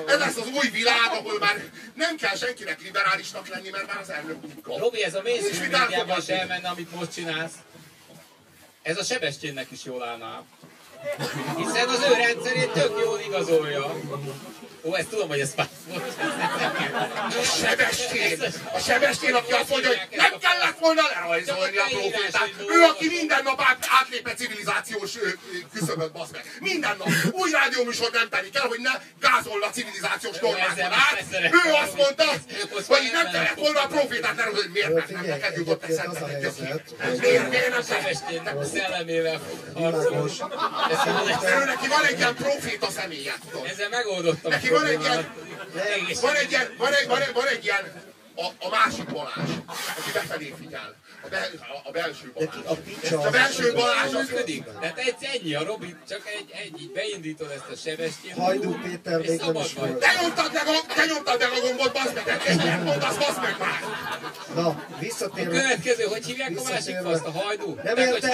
Ez 0.07 0.19
lesz 0.19 0.37
az 0.37 0.47
új 0.47 0.69
világ, 0.69 1.11
ahol 1.11 1.39
már 1.39 1.71
nem 1.95 2.17
kell 2.17 2.37
senkinek 2.37 2.83
liberálisnak 2.83 3.49
lenni, 3.49 3.71
mert 3.71 3.87
már 3.87 4.01
az 4.01 4.11
elnök 4.11 4.43
munka. 4.43 4.79
Robi, 4.79 5.05
ez 5.05 5.15
a 5.15 5.23
mainstream 5.23 5.81
médiában 5.89 6.19
is 6.19 6.27
elmenne, 6.27 6.69
amit 6.69 6.95
most 6.95 7.13
csinálsz. 7.13 7.55
Ez 8.83 8.99
a 8.99 9.05
Sebestyénnek 9.05 9.71
is 9.71 9.85
jól 9.85 10.03
állna. 10.05 10.45
Hiszen 11.57 11.89
az 11.89 12.07
ő 12.11 12.15
rendszerét 12.15 12.73
tök 12.73 13.01
jól 13.05 13.19
igazolja. 13.27 13.95
Ó, 14.85 14.95
ezt 14.95 15.09
tudom, 15.09 15.29
hogy 15.29 15.41
ez 15.41 15.53
fáj 15.57 15.67
volt. 15.89 16.15
A 17.39 17.43
Sebestyén, 17.43 18.41
a 18.75 18.79
Sebestyén, 18.79 19.35
aki 19.35 19.53
azt 19.53 19.69
mondja, 19.69 19.89
hogy 19.89 20.01
nem 20.11 20.33
kellett 20.39 20.79
volna 20.79 21.03
lerajzolni 21.15 21.77
a 21.77 21.85
profétát. 21.91 22.51
Ő, 22.69 22.83
aki 22.83 23.07
minden 23.09 23.43
nap 23.43 23.61
át, 23.61 23.87
átlép 24.01 24.29
egy 24.29 24.37
civilizációs 24.37 25.13
küszöböt, 25.75 26.13
basz 26.13 26.29
meg. 26.33 26.45
Minden 26.61 26.97
nap. 26.99 27.09
Új 27.31 27.51
rádióműsor 27.51 28.11
nem 28.13 28.29
telik 28.29 28.57
el, 28.57 28.67
hogy 28.67 28.81
ne 28.81 28.91
gázolna 29.21 29.67
a 29.67 29.71
civilizációs 29.71 30.39
normákon 30.39 30.93
át. 30.93 31.25
Ő 31.31 31.73
azt 31.85 31.97
mondta, 31.97 32.25
hogy 32.87 33.11
nem 33.13 33.31
kellett 33.33 33.59
volna 33.59 33.81
a 33.81 33.87
profétát 33.87 34.37
lerajzolni. 34.37 34.71
Miért? 34.73 35.11
Nem 35.11 35.25
neked 35.25 35.57
jutott 35.57 35.85
helyzet, 35.85 36.27
Miért? 37.21 37.49
Miért 37.49 37.69
nem 37.69 37.83
Sebestyénnek 37.83 38.59
a 38.59 38.65
szellemével 38.65 39.41
fog 39.49 39.83
harcolni. 39.83 40.33
Ő 41.61 41.65
neki 41.65 41.89
van 41.89 42.05
egy 42.05 42.19
ilyen 42.19 42.35
proféta 42.35 42.91
személye, 42.91 43.35
tudod. 43.51 43.67
Ezzel 43.67 43.89
megoldottam 43.89 44.51
Neki 44.51 44.69
van 44.73 44.87
egy 44.87 45.01
ilyen- 45.01 45.35
Van 46.21 46.35
egy 46.37 46.51
ilyen, 46.51 46.75
van 46.79 46.93
egy, 46.93 47.07
van 47.09 47.21
egy, 47.23 47.33
van 47.33 47.47
egy 47.47 47.65
ilyen 47.65 47.93
a, 48.37 48.67
a 48.67 48.69
másik 48.71 49.05
Balázs, 49.13 49.51
aki 49.99 50.11
befelé 50.13 50.55
figyel. 50.61 50.95
A, 51.25 51.29
bel, 51.29 51.49
a, 51.85 51.89
a 51.89 51.91
belső 51.91 52.33
De 52.39 52.45
ki 52.47 52.59
Balázs. 52.65 52.71
a 52.71 52.75
picsa 53.01 53.21
A 53.21 53.31
belső 53.31 53.73
Balázs 53.73 54.15
az 54.15 54.29
működik. 54.29 54.65
Tehát 54.81 54.99
egy, 54.99 55.15
ennyi 55.35 55.55
a 55.55 55.65
Robi, 55.65 55.95
csak 56.09 56.23
egy, 56.39 56.51
egy 56.63 56.81
így 56.83 56.93
beindítod 56.93 57.51
ezt 57.51 57.69
a 57.73 57.77
Sebestyén. 57.89 58.35
Hajdú 58.35 58.81
Péter 58.83 59.19
még 59.21 59.41
nem 59.41 59.55
is 59.55 59.73
volt. 59.73 59.99
Te 59.99 60.11
nyomtad 60.21 60.51
meg 60.53 60.67
a, 60.67 60.95
te 60.95 61.05
nyomtad 61.07 61.39
meg 61.41 61.51
a 61.53 61.61
gombot, 61.67 61.93
bazd 61.93 62.15
meg, 62.15 62.43
és 62.49 62.55
miért 62.63 62.85
mondasz, 62.85 63.17
bazd 63.17 63.41
meg 63.41 63.57
már? 63.59 63.81
Na, 64.55 64.67
A 64.69 64.85
visszatérve. 65.01 65.51
következő, 65.61 66.03
hogy 66.03 66.25
hívják 66.27 66.53
a 66.59 66.63
másik 66.71 66.97
faszt, 66.97 67.25
a 67.25 67.31
hajdú? 67.31 67.75
Nem 67.85 67.97
elfogy 67.97 68.25
ez 68.25 68.31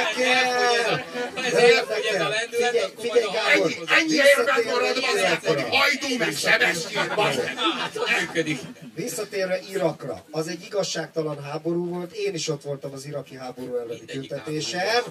a- 0.87 1.01
Ha 1.35 1.45
ez 1.45 1.53
elfogy 1.55 2.05
ez 2.15 2.21
a 2.21 2.29
lendület, 2.29 2.71
Figyelj, 2.71 2.81
akkor 2.85 3.07
majd 3.07 3.25
a 3.25 3.31
hajdú. 3.39 3.69
ennyi 3.99 4.15
érved 4.15 4.65
marad, 4.65 5.01
bazd 5.01 5.23
meg, 5.23 5.41
hogy 5.45 5.63
hajdú 5.77 6.17
meg 6.19 6.33
sebestjén, 6.37 7.13
bazd 7.15 7.39
meg. 7.45 7.55
Hát, 7.57 8.21
működik. 8.21 8.61
Visszatérve 8.95 9.59
Irakra, 9.71 10.25
az 10.31 10.49
egy 10.49 10.65
igazságtalan 10.65 11.43
háború 11.43 11.89
volt, 11.89 12.13
én 12.13 12.35
is 12.35 12.49
ott 12.49 12.63
voltam 12.63 12.77
az 12.85 13.07
iraki 13.07 13.37
háború 13.37 13.77
elleni 13.77 14.05
tüntetésen. 14.05 15.03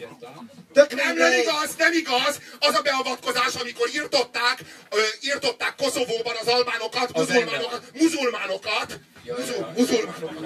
Tök 0.74 0.94
Nem, 0.94 1.16
nem 1.16 1.32
igaz, 1.32 1.76
nem 1.78 1.94
igaz. 1.94 2.42
Az 2.60 2.76
a 2.76 2.82
beavatkozás, 2.82 3.56
amikor 3.56 3.90
írtották, 3.96 4.60
ö, 4.90 4.98
írtották 5.22 5.76
Koszovóban 5.76 6.36
az 6.42 6.48
albánokat, 6.48 7.10
Az 7.14 7.28
muzulmánokat, 7.28 7.82
muzulmánokat, 7.94 9.00
Ja, 9.24 9.36
muzul, 9.38 9.56
ja. 9.56 9.74
muzulmánokat 9.78 10.42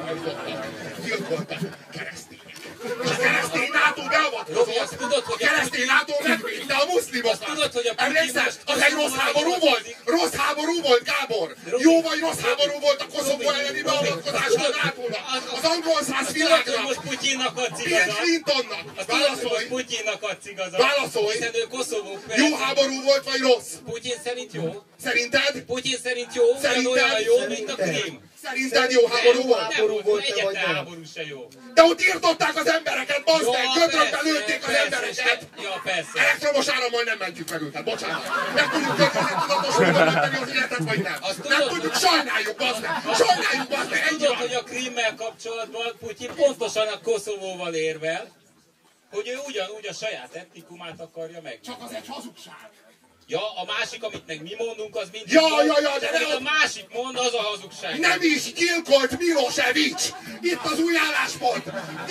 gyilkoltak. 1.03 1.03
Gyilkoltak 1.05 1.59
keresztények. 1.91 2.29
És 2.30 2.30
a 3.11 3.15
keresztény 3.25 3.69
NATO 3.81 4.01
beavatkozott. 4.13 4.77
azt 4.77 4.95
tudod, 4.97 5.23
hogy 5.23 5.43
a 5.43 5.45
keresztény 5.47 5.85
NATO 5.85 6.13
megvédte 6.27 6.73
a 6.73 6.85
muszlimokat. 6.85 7.45
Tudod, 7.45 7.71
hogy 7.73 7.87
a 7.87 7.93
Emlékszel? 7.97 8.47
Az 8.65 8.81
egy 8.81 8.91
rossz 8.93 9.13
háború 9.23 9.53
volt? 9.59 9.95
Rossz 10.05 10.35
háború 10.43 10.81
volt, 10.81 11.03
Gábor? 11.03 11.55
Jó 11.77 12.01
vagy 12.01 12.19
rossz 12.19 12.39
háború 12.47 12.79
volt 12.79 13.01
a 13.01 13.07
Koszovó 13.13 13.49
elleni 13.51 13.81
beavatkozás 13.81 14.51
a 14.65 14.69
NATO-nak? 14.83 15.25
az- 15.55 15.69
angol 15.73 16.01
száz 16.09 16.31
világra? 16.33 16.81
most 16.81 16.99
Putyinnak 17.07 17.57
adsz 17.57 17.83
Bill 17.83 17.87
igazat? 18.01 18.17
Clintonnak? 18.17 18.81
Tudod, 18.81 18.95
hogy 18.97 19.07
Válaszolj! 19.07 19.65
Putyinnak 19.67 20.23
adsz 20.23 20.45
igazat? 20.53 20.79
Válaszolj! 20.81 21.33
Hiszen 21.33 21.55
ő 21.55 21.65
Koszovó 21.69 22.19
Jó 22.35 22.55
háború 22.55 23.01
volt, 23.03 23.23
vagy 23.23 23.39
rossz? 23.39 23.71
Putyin 23.85 24.15
szerint 24.23 24.53
jó? 24.53 24.83
Szerinted? 25.03 25.61
Putyin 25.67 25.97
szerint 26.03 26.35
jó? 26.35 26.45
Szerinted? 26.61 26.91
Ugyanolyan 26.91 27.21
jó, 27.21 27.37
mint 27.47 27.69
a 27.69 27.75
Szerinted? 27.77 28.29
Szerinted 28.41 28.91
jó 28.91 29.07
háború 29.07 29.41
volt? 29.47 29.61
Háború 29.73 29.93
volt, 29.93 30.05
volt-e, 30.05 30.43
vagy 30.43 30.57
háború 30.57 31.03
se 31.13 31.25
jó. 31.25 31.47
De 31.73 31.83
ott 31.83 32.01
írtották 32.01 32.55
az 32.55 32.67
embereket, 32.67 33.23
bazd 33.23 33.49
meg! 33.51 33.65
Persze, 33.89 34.19
lőtték 34.23 34.67
az 34.67 34.73
embereket! 34.73 35.47
Ja, 35.61 35.81
persze. 35.83 36.19
Elektromos 36.19 36.67
árammal 36.67 37.03
nem 37.03 37.17
mentjük 37.17 37.49
meg 37.49 37.61
őket, 37.61 37.83
bocsánat. 37.83 38.23
Nem 38.55 38.69
tudjuk 38.69 38.95
környezettudatos 38.95 39.75
módon 39.75 40.03
menteni 40.03 40.37
az 40.37 40.49
életet, 40.55 40.77
vagy 40.77 41.01
nem. 41.01 41.19
Nem 41.49 41.67
tudjuk, 41.67 41.91
hogy- 41.91 42.09
sajnáljuk, 42.09 42.55
bazd 42.57 42.81
meg! 42.81 42.91
Sajnáljuk, 43.15 43.67
bazd 43.69 43.89
meg! 43.89 43.99
Ennyi 44.09 44.17
Tudod, 44.17 44.35
hogy 44.35 44.53
a 44.53 44.63
Krimmel 44.63 45.15
kapcsolatban 45.15 45.97
Putyin 45.99 46.31
pontosan 46.35 46.87
a 46.87 46.99
Koszovóval 47.01 47.73
érvel, 47.73 48.31
hogy 49.11 49.27
ő 49.27 49.37
ugyanúgy 49.47 49.87
a 49.87 49.93
saját 49.93 50.35
etnikumát 50.35 50.99
akarja 50.99 51.41
meg. 51.41 51.59
Csak 51.65 51.77
az 51.83 51.93
egy 51.93 52.07
hazugság. 52.07 52.69
Ja, 53.35 53.45
a 53.61 53.65
másik, 53.65 54.03
amit 54.03 54.23
meg 54.27 54.41
mi 54.41 54.53
mondunk, 54.57 54.95
az 54.95 55.07
mindig 55.11 55.33
Ja, 55.33 55.41
jó, 55.41 55.65
ja, 55.65 55.79
ja, 55.81 55.99
de 55.99 56.09
ne- 56.11 56.35
a 56.35 56.39
másik 56.39 56.87
mond, 56.93 57.15
az 57.17 57.33
a 57.33 57.41
hazugság. 57.41 57.99
Nem 57.99 58.19
is 58.21 58.53
gyilkolt 58.53 59.17
Milosevic! 59.17 60.11
Itt 60.41 60.63
az 60.63 60.79
új 60.79 60.95
álláspont! 61.07 61.63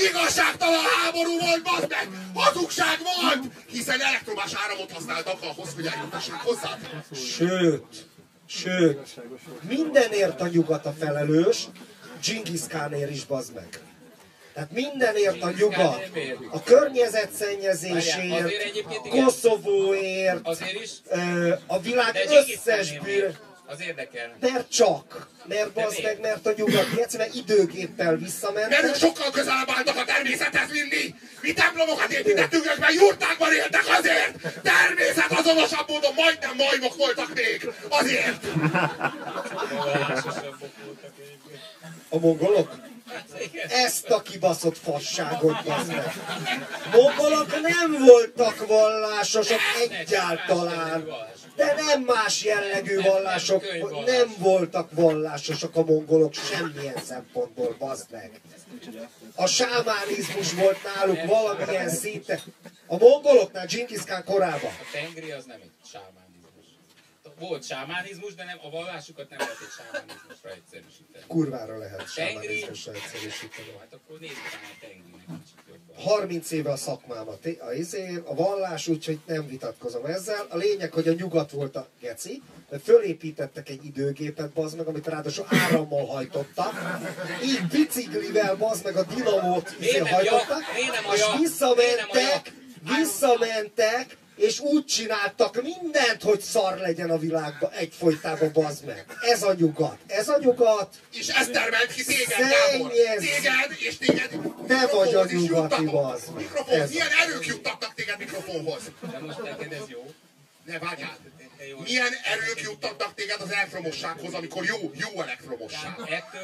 Igazságtalan 0.08 0.84
háború 0.96 1.38
volt, 1.38 1.62
bazd 1.62 1.88
meg! 1.88 2.08
Hazugság 2.34 2.98
volt! 3.10 3.44
Hiszen 3.70 4.00
elektromás 4.00 4.52
áramot 4.64 4.92
használtak 4.92 5.42
ahhoz, 5.42 5.74
hogy 5.74 5.86
eljutassák 5.86 6.40
hozzá. 6.40 6.78
Sőt, 7.36 8.08
Sőt, 8.46 9.20
mindenért 9.68 10.40
a 10.40 10.46
nyugat 10.46 10.86
a 10.86 10.94
felelős, 10.98 11.58
Genghis 12.26 12.60
Khanért 12.68 13.10
is 13.10 13.24
bazd 13.24 13.54
meg. 13.54 13.80
Tehát 14.55 14.70
mindenért 14.72 15.42
a 15.42 15.51
nyugat. 15.59 16.11
A 16.51 16.62
környezetszennyezésért, 16.62 18.53
Koszovóért, 19.09 20.38
Azért 20.42 20.82
is, 20.82 20.90
ö, 21.09 21.55
a 21.66 21.80
világ 21.80 22.18
összes 22.28 22.98
bűr... 22.98 23.34
Az 23.66 23.80
érdekel. 23.80 24.36
Mert 24.40 24.70
csak. 24.70 25.28
Mert 25.44 25.72
bazd 25.72 26.03
meg, 26.03 26.20
mert 26.20 26.46
a 26.46 26.53
nyugati 26.57 27.01
egyszerűen 27.01 27.30
időgéppel 27.34 28.07
Mert 28.07 28.20
ők 28.20 28.24
visszamentek. 28.24 28.94
sokkal 28.94 29.30
közelebb 29.30 29.70
álltak 29.76 29.96
a 29.96 30.05
természethez, 30.05 30.70
mint 30.70 30.90
mi! 30.90 31.14
Mi 31.40 31.53
templomokat 31.53 32.12
építettünk, 32.12 32.66
ők 32.66 32.78
meg 32.78 32.92
jurtákban 32.94 33.53
éltek 33.53 33.84
azért! 33.98 34.32
Természet 34.62 35.32
azonosabb 35.32 35.88
módon 35.88 36.14
majdnem 36.14 36.57
majmok 36.57 36.96
voltak 36.96 37.34
még! 37.34 37.70
Azért! 37.88 38.44
A 42.09 42.18
mongolok? 42.18 42.89
Ezt 43.68 44.08
a 44.11 44.22
kibaszott 44.22 44.78
fasságot 44.78 45.66
meg. 45.66 46.12
Mongolok 46.92 47.61
nem 47.61 48.04
voltak 48.06 48.66
vallásosok 48.66 49.61
egyáltalán. 49.80 51.08
De 51.56 51.74
nem 51.74 52.02
más 52.02 52.44
jellegű 52.44 53.00
vallások, 53.00 53.64
nem 54.06 54.34
voltak 54.38 54.88
vallásosok 54.92 55.76
a 55.76 55.84
mongolok 55.84 56.32
semmilyen 56.34 57.02
szempontból, 57.04 57.76
bazd 57.78 58.06
meg. 58.11 58.40
A 59.34 59.46
sámánizmus 59.46 60.52
volt 60.52 60.78
náluk 60.94 61.24
valamilyen 61.24 61.88
szinten. 61.88 62.40
A 62.86 62.96
mongoloknál 62.96 63.66
Genghis 63.66 64.00
korában. 64.24 64.70
A 64.70 64.86
tengri 64.92 65.30
az 65.30 65.44
nem 65.44 65.58
egy 65.62 65.70
sámánizmus. 65.92 66.19
Volt 67.41 67.64
sámánizmus, 67.66 68.34
de 68.34 68.45
nem, 68.45 68.59
a 68.62 68.70
vallásukat 68.70 69.30
nem 69.30 69.38
lehet 69.38 69.57
egy 69.61 69.74
sámánizmusra 69.78 70.51
egyszerűsíteni. 70.51 71.24
Kurvára 71.26 71.78
lehet 71.78 72.12
sámánizmusra 72.12 72.93
egyszerűsíteni. 72.93 73.68
Hát 73.78 73.93
akkor 73.93 74.18
nézzük 74.18 74.51
rá 74.53 74.68
a 74.74 74.78
tengrinek 74.80 75.26
kicsit 75.26 75.59
jobban. 75.68 76.05
30 76.05 76.51
éve 76.51 76.70
a 76.70 76.76
szakmámat, 76.76 77.47
a, 77.59 77.72
izé, 77.72 78.22
a 78.24 78.34
vallás, 78.34 78.88
úgyhogy 78.88 79.18
nem 79.26 79.47
vitatkozom 79.47 80.05
ezzel. 80.05 80.47
A 80.49 80.57
lényeg, 80.57 80.93
hogy 80.93 81.09
a 81.09 81.12
nyugat 81.12 81.51
volt 81.51 81.76
a 81.76 81.88
geci, 82.01 82.43
mert 82.70 82.82
fölépítettek 82.82 83.68
egy 83.68 83.84
időgépet, 83.84 84.51
bazd 84.51 84.76
meg, 84.76 84.86
amit 84.86 85.07
ráadásul 85.07 85.47
árammal 85.49 86.07
hajtottak. 86.07 86.72
Így 87.45 87.66
biciklivel, 87.66 88.57
bazd 88.57 88.84
meg, 88.84 88.97
a 88.97 89.05
dinamót 89.05 89.76
izé 89.80 89.99
hajtottak, 89.99 90.62
a 91.09 91.14
és 91.14 91.22
a 91.22 91.36
visszamentek, 91.38 92.53
visszamentek, 92.99 94.16
és 94.41 94.61
úgy 94.61 94.84
csináltak 94.84 95.62
mindent, 95.62 96.22
hogy 96.22 96.41
szar 96.41 96.78
legyen 96.78 97.11
a 97.11 97.18
világban 97.18 97.70
egyfolytában, 97.70 98.51
bazd 98.53 98.84
meg. 98.84 99.05
Ez 99.20 99.43
a 99.43 99.55
nyugat. 99.55 99.99
Ez 100.07 100.28
a 100.28 100.38
nyugat. 100.41 100.95
És 101.12 101.28
ez 101.28 101.47
termelt 101.47 101.93
ki 101.93 102.05
téged, 102.05 102.38
Gábor! 102.38 102.91
Téged, 102.91 103.76
és 103.78 103.97
téged 103.97 104.30
Te 104.66 104.86
vagy 104.86 105.14
a 105.14 105.24
nyugati, 105.24 105.84
bazd 105.84 106.34
meg. 106.34 106.43
Mikrofonhoz. 106.43 106.80
Ez 106.80 106.91
Milyen 106.91 107.09
erők 107.22 107.47
juttattak 107.47 107.95
téged 107.95 108.18
mikrofonhoz? 108.18 108.82
De 109.11 109.18
most 109.18 109.43
neked 109.43 109.72
ez 109.72 109.88
jó. 109.88 110.07
Ne 110.64 110.78
várjál! 110.78 111.16
Milyen 111.84 112.12
erők 112.24 112.61
juttattak 112.62 113.14
téged 113.14 113.40
az 113.40 113.52
elektromossághoz, 113.52 114.34
amikor 114.34 114.64
jó, 114.64 114.90
jó 114.94 115.22
elektromosság? 115.22 115.94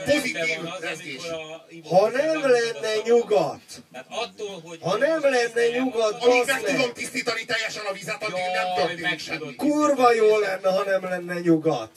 Pozitív 0.05 0.59
rezgés. 0.81 1.23
Ha 1.89 2.09
nem 2.09 2.41
lenne 2.41 2.95
nyugat, 3.05 3.61
Tehát 3.93 4.07
attól, 4.09 4.61
hogy... 4.65 4.79
Ha 4.83 4.97
nem 4.97 5.21
lenne 5.21 5.69
nyugat, 5.69 6.23
Amíg 6.25 6.47
meg 6.47 6.63
tudom 6.63 6.93
tisztítani 6.93 7.45
teljesen 7.45 7.85
a 7.85 7.93
vizet, 7.93 8.23
addig 8.23 8.43
nem 8.53 8.87
történik 8.87 9.19
semmi. 9.19 9.55
kurva 9.55 10.13
jó 10.13 10.39
lenne, 10.39 10.71
ha 10.71 10.85
nem 10.85 11.03
lenne 11.03 11.41
nyugat. 11.41 11.91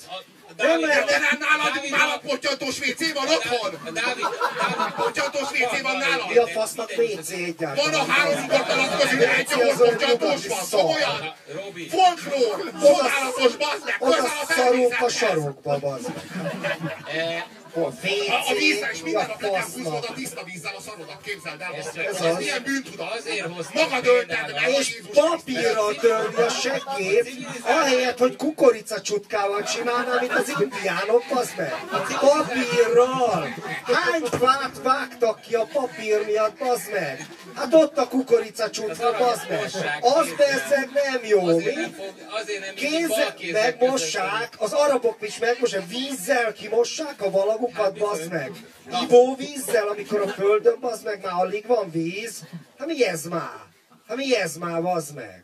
Nem 0.68 0.80
De 0.82 0.88
lenne- 0.88 1.20
nem 1.30 1.38
nálad 1.40 1.90
nálad 1.90 2.20
pottyantós 2.20 2.80
WC 2.80 3.14
van 3.14 3.28
otthon? 3.28 3.74
A 3.86 3.92
Dávid, 3.92 4.26
Dávid, 4.60 4.94
Pottyantós 4.96 5.50
WC 5.52 5.82
van 5.82 5.98
nálad? 5.98 6.28
Mi 6.30 6.38
a 6.38 6.48
fasznak 6.48 6.90
WC 6.98 7.30
Van 7.30 7.44
egyáltalán? 7.44 7.94
a 7.94 8.12
három 8.12 8.40
ingatlanat 8.44 9.02
közül 9.02 9.24
egy, 9.24 9.52
ahol 9.54 9.74
nyugati 10.00 10.48
van. 10.48 10.60
Komolyan? 10.70 11.34
Folklór! 11.90 12.72
Csodálatos, 12.82 13.56
bazd 13.56 13.84
meg! 13.86 13.96
Oda 14.00 14.16
Közel 14.16 14.32
a 14.42 14.54
szarunk 14.54 14.96
a 15.02 15.10
sarokba, 15.10 15.78
bazd 15.80 16.08
meg. 16.08 17.46
A 17.84 17.92
A, 18.50 18.54
vízzel 18.58 18.92
és 18.92 19.02
minden 19.04 19.28
nap 19.28 19.42
húznod 19.42 19.84
fasznak? 19.86 20.10
a 20.10 20.14
tiszta 20.14 20.44
vízzel 20.44 20.76
a 20.78 20.82
szarodat, 20.82 21.22
képzeld 21.24 21.62
el. 21.62 21.74
Ez 21.74 21.86
Ez 22.16 22.22
az. 22.26 22.38
milyen 22.38 22.64
bűntudat? 22.64 23.14
azért 23.20 23.48
hoztam 23.48 23.90
Magad 23.90 24.06
ölted 24.08 24.54
meg, 24.54 24.70
És 24.80 25.02
papírral 25.14 25.96
törni 25.96 26.42
a 26.42 26.50
seggét, 26.50 27.30
ahelyett, 27.64 28.18
hogy 28.18 28.36
kukoricacsutkával 28.36 29.64
csinálná, 29.64 30.20
mint 30.20 30.34
az 30.34 30.54
indiánok, 30.60 31.24
bazd 31.34 31.54
meg. 31.58 31.74
Papírral! 32.20 33.48
Hány 33.84 34.24
fát 34.24 34.80
vágtak 34.84 35.42
ki 35.42 35.56
a 35.56 35.68
papír 35.74 36.26
miatt, 36.26 36.58
bazd 36.58 36.92
meg? 36.92 37.26
Hát 37.56 37.74
ott 37.74 37.98
a 37.98 38.08
kukoricacsutka, 38.08 39.16
bazd 39.18 39.50
meg. 39.50 39.60
Az 40.02 40.28
persze 40.38 40.90
nem 40.94 41.22
jó, 41.24 41.48
Azért 41.48 41.76
mi? 41.76 41.82
nem, 41.82 41.92
fog, 41.94 42.14
azért 42.30 42.60
nem 42.60 42.74
mindig 42.74 43.08
Kézzel 43.08 43.34
megmossák, 43.52 44.50
az 44.58 44.72
arabok 44.74 45.18
is 45.22 45.38
megmossák, 45.38 45.88
vízzel 45.88 46.54
kimossák 46.54 47.22
a 47.22 47.30
valagukat, 47.76 47.98
bazd 47.98 48.32
meg. 48.32 48.52
Ivóvízzel, 49.04 49.88
amikor 49.88 50.22
a 50.22 50.28
földön, 50.28 50.80
bazd 50.80 51.06
meg, 51.06 51.22
már 51.24 51.34
alig 51.34 51.68
van 51.68 51.92
víz. 51.92 52.44
Hát 52.78 52.88
mi 52.88 53.06
ez 53.06 53.26
már? 53.26 53.68
Hát 54.08 54.18
mi 54.18 54.36
ez 54.36 54.58
már, 54.58 54.82
bazd 54.82 55.16
meg? 55.16 55.44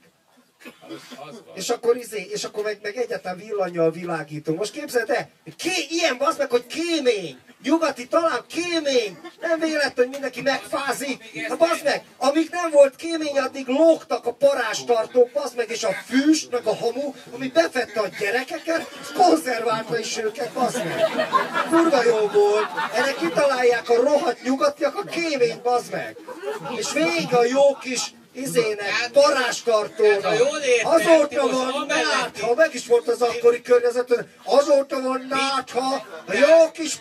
Az, 0.87 1.17
az. 1.29 1.41
És 1.53 1.69
akkor, 1.69 1.97
izé, 1.97 2.27
és 2.31 2.43
akkor 2.43 2.63
meg, 2.63 2.79
meg 2.81 2.95
egyáltalán 2.97 3.37
villanyjal 3.37 3.91
világítunk. 3.91 4.57
Most 4.57 4.71
képzeld 4.71 5.09
el, 5.09 5.29
ké, 5.57 5.71
ilyen 5.89 6.17
bazd 6.17 6.37
meg, 6.37 6.49
hogy 6.49 6.65
kémény. 6.67 7.37
Nyugati 7.63 8.07
talán 8.07 8.45
kémény. 8.47 9.17
Nem 9.41 9.59
véletlen, 9.59 9.93
hogy 9.95 10.09
mindenki 10.09 10.41
megfázik. 10.41 11.23
Hát 11.47 11.57
bazd 11.57 11.83
meg, 11.83 12.05
amíg 12.17 12.49
nem 12.51 12.71
volt 12.71 12.95
kémény, 12.95 13.37
addig 13.37 13.67
lógtak 13.67 14.25
a 14.25 14.33
parástartók, 14.33 15.31
bazd 15.31 15.55
meg, 15.55 15.69
és 15.69 15.83
a 15.83 15.91
füst, 16.05 16.51
meg 16.51 16.65
a 16.65 16.75
hamu, 16.75 17.13
ami 17.31 17.47
befette 17.47 17.99
a 17.99 18.07
gyerekeket, 18.19 18.87
konzerválta 19.17 19.99
is 19.99 20.17
őket, 20.17 20.51
bazd 20.51 20.83
meg. 20.83 21.27
Kurva 21.69 22.03
jó 22.03 22.27
volt. 22.27 22.67
Erre 22.93 23.13
kitalálják 23.13 23.89
a 23.89 24.01
rohadt 24.01 24.43
nyugatiak 24.43 24.95
a 24.95 25.03
kéményt, 25.03 25.61
bazd 25.61 25.91
meg. 25.91 26.17
És 26.77 26.93
végig 26.93 27.33
a 27.33 27.45
jó 27.45 27.75
kis 27.81 28.13
izének, 28.35 29.09
parástartónak. 29.13 30.23
Hát, 30.23 30.37
ti 30.37 30.81
Azóta 30.83 31.47
van 31.47 31.85
nátha, 31.87 32.55
meg 32.55 32.73
is 32.73 32.87
volt 32.87 33.07
az 33.07 33.21
akkori 33.21 33.61
környezetben, 33.61 34.31
azóta 34.43 35.01
van 35.01 35.25
nátha, 35.29 36.05
a 36.27 36.33
jó 36.33 36.71
kis 36.71 36.95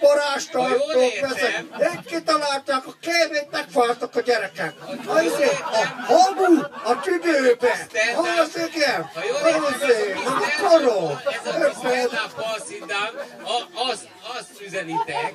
értem- 1.02 1.30
veszek. 1.30 1.64
Egy 1.78 2.04
kitalálták, 2.06 2.86
a 2.86 2.94
kéményt 3.00 3.50
megfaltak 3.50 4.16
a 4.16 4.20
gyerekek. 4.20 4.72
A, 5.06 5.20
izé, 5.20 5.48
a 5.72 6.12
hamu 6.12 6.60
a 6.84 7.00
tüdőbe. 7.00 7.88
Az 8.16 8.56
igen. 8.74 9.10
Értem, 9.46 9.64
izé, 9.80 10.12
a 10.12 10.30
a 10.30 10.68
koró. 10.68 11.18
ez 11.26 11.54
a 11.54 11.58
azt, 13.90 14.08
azt 14.38 14.60
üzenitek, 14.66 15.32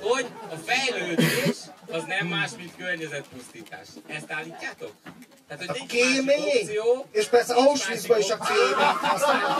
hogy 0.00 0.26
a 0.50 0.54
fejlődés 0.66 1.56
az 1.92 2.02
nem 2.06 2.26
más, 2.26 2.50
mint 2.56 2.76
környezetpusztítás. 2.76 3.86
Ezt 4.06 4.32
állítjátok? 4.32 4.92
Tehát, 5.48 5.66
hogy 5.66 5.80
A 5.82 5.86
kémény, 5.86 6.70
és 7.12 7.26
persze 7.26 7.54
Auschwitzban 7.54 8.18
is 8.18 8.30
a 8.30 8.38
kéményt 8.38 8.74
használják. 8.74 9.50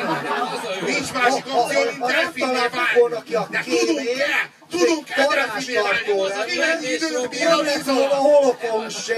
A. 0.00 0.84
Nincs 0.84 1.12
másik 1.12 1.44
opció, 1.56 1.80
mint 1.84 1.98
nem 1.98 2.08
delfinné 2.08 2.52
találtuk 2.52 2.80
volna 2.98 3.22
válni. 3.26 3.34
a 3.34 3.46
De 3.50 3.64
tudunk-e? 3.64 4.50
Tudunk-e 4.70 5.26
delfinné 5.26 5.78
válni? 5.78 6.10
a 6.10 6.44
Nem 7.44 7.64
lett 7.64 7.84
volna 7.84 8.02
vízon? 8.02 8.08
holokauszt 8.08 9.04
se, 9.04 9.16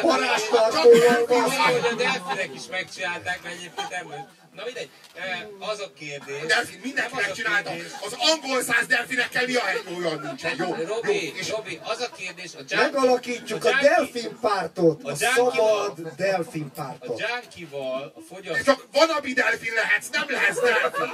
parázstartóval 0.00 1.26
Van, 1.28 1.40
van. 1.40 1.50
hogy 1.50 1.86
a 1.92 1.94
delfinek 1.94 2.50
is 2.54 2.62
megcsinálták, 2.70 3.42
mert 3.42 3.54
egyébként 3.54 3.88
nem 3.90 4.26
Na 4.54 4.62
mindegy, 4.64 4.88
az 5.58 5.80
a 5.80 5.92
kérdés. 5.98 6.42
A 6.42 6.46
delfin 6.46 6.80
mindenki 6.82 7.42
nem 7.42 7.62
az 8.04 8.12
a 8.12 8.16
angol 8.32 8.62
száz 8.62 8.86
delfinekkel 8.86 9.46
mi 9.46 9.54
a 9.54 9.60
hely? 9.60 9.80
Olyan 9.98 10.20
nincsen. 10.22 10.54
Jó, 10.58 10.76
jó. 10.78 10.84
Robi, 10.86 11.32
És 11.36 11.48
Robi, 11.50 11.80
az 11.82 12.00
a 12.00 12.10
kérdés, 12.16 12.50
a 12.54 12.58
junkie, 12.58 12.76
Megalakítjuk 12.76 13.64
a 13.64 13.68
junkie- 13.68 13.88
delfin 13.88 14.38
pártot, 14.40 15.02
a 15.04 15.10
A 15.10 15.14
szabad 15.14 15.98
delfin 16.16 16.70
A 16.74 16.80
pártot. 16.82 17.20
junkival, 17.28 18.12
a 18.16 18.20
fogyasztó, 18.34 18.62
csak 18.64 18.86
vanabi 18.92 19.32
delfin 19.32 19.72
lehetsz, 19.74 20.08
nem 20.10 20.24
lehetsz 20.28 20.60
delfin. 20.60 21.10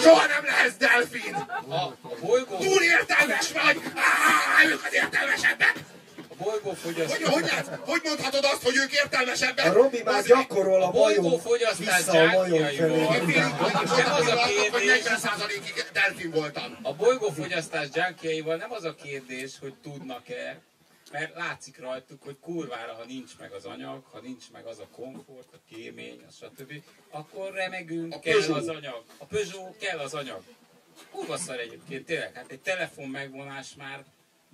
Soha 0.00 0.26
nem 0.26 0.44
lehetsz 0.44 0.76
delfin. 0.76 1.34
a, 1.68 1.74
a 1.74 1.96
bolygó, 2.20 2.56
Túl 2.58 2.82
értelmes 2.82 3.52
vagy. 3.52 3.80
Á, 3.94 4.64
ők 4.68 4.84
az 4.84 4.92
értelmesebbek. 4.94 5.74
a 5.76 5.97
bolygó 6.38 6.76
Hogy, 6.82 7.22
hogy, 7.22 7.42
lehet? 7.44 7.80
hogy 7.84 8.00
mondhatod 8.04 8.44
azt, 8.44 8.62
hogy 8.62 8.76
ők 8.76 8.92
értelmesebbek? 8.92 9.64
A 9.64 9.72
Robi 9.72 10.02
már 10.02 10.24
gyakorol 10.24 10.82
a 10.82 10.90
majom, 10.90 11.38
fogyasztás 11.38 11.96
vissza 11.96 12.20
a 12.20 12.26
majom 12.26 12.64
felé. 12.64 13.04
Nem 13.36 14.12
az 14.12 14.26
a 14.26 14.36
hogy 14.40 14.70
kérdés. 14.70 15.02
40%-ig 15.04 15.84
delfin 15.92 16.30
voltam. 16.30 16.78
a 16.82 16.94
bolygó 16.94 17.28
fogyasztás 17.30 17.86
junkiaival 17.92 18.56
nem 18.56 18.72
az 18.72 18.84
a 18.84 18.94
kérdés, 18.94 19.52
hogy 19.60 19.74
tudnak-e, 19.82 20.60
mert 21.12 21.34
látszik 21.36 21.78
rajtuk, 21.80 22.22
hogy 22.22 22.36
kurvára, 22.40 22.92
ha 22.92 23.04
nincs 23.06 23.30
meg 23.38 23.52
az 23.52 23.64
anyag, 23.64 24.04
ha 24.12 24.20
nincs 24.20 24.44
meg 24.52 24.66
az 24.66 24.78
a 24.78 24.86
komfort, 24.92 25.48
a 25.52 25.58
kémény, 25.74 26.20
a 26.28 26.32
stb., 26.32 26.72
akkor 27.10 27.52
remegünk, 27.52 28.14
A 28.14 28.18
kell 28.18 28.32
Peugeot. 28.38 28.58
az 28.58 28.68
anyag. 28.68 29.02
A 29.18 29.24
Peugeot 29.24 29.76
kell 29.78 29.98
az 29.98 30.14
anyag. 30.14 30.42
Kurva 31.10 31.36
szar 31.36 31.58
egyébként, 31.58 32.06
tényleg, 32.06 32.34
hát 32.34 32.50
egy 32.50 32.60
telefon 32.60 33.08
megvonás 33.08 33.66
már, 33.76 34.04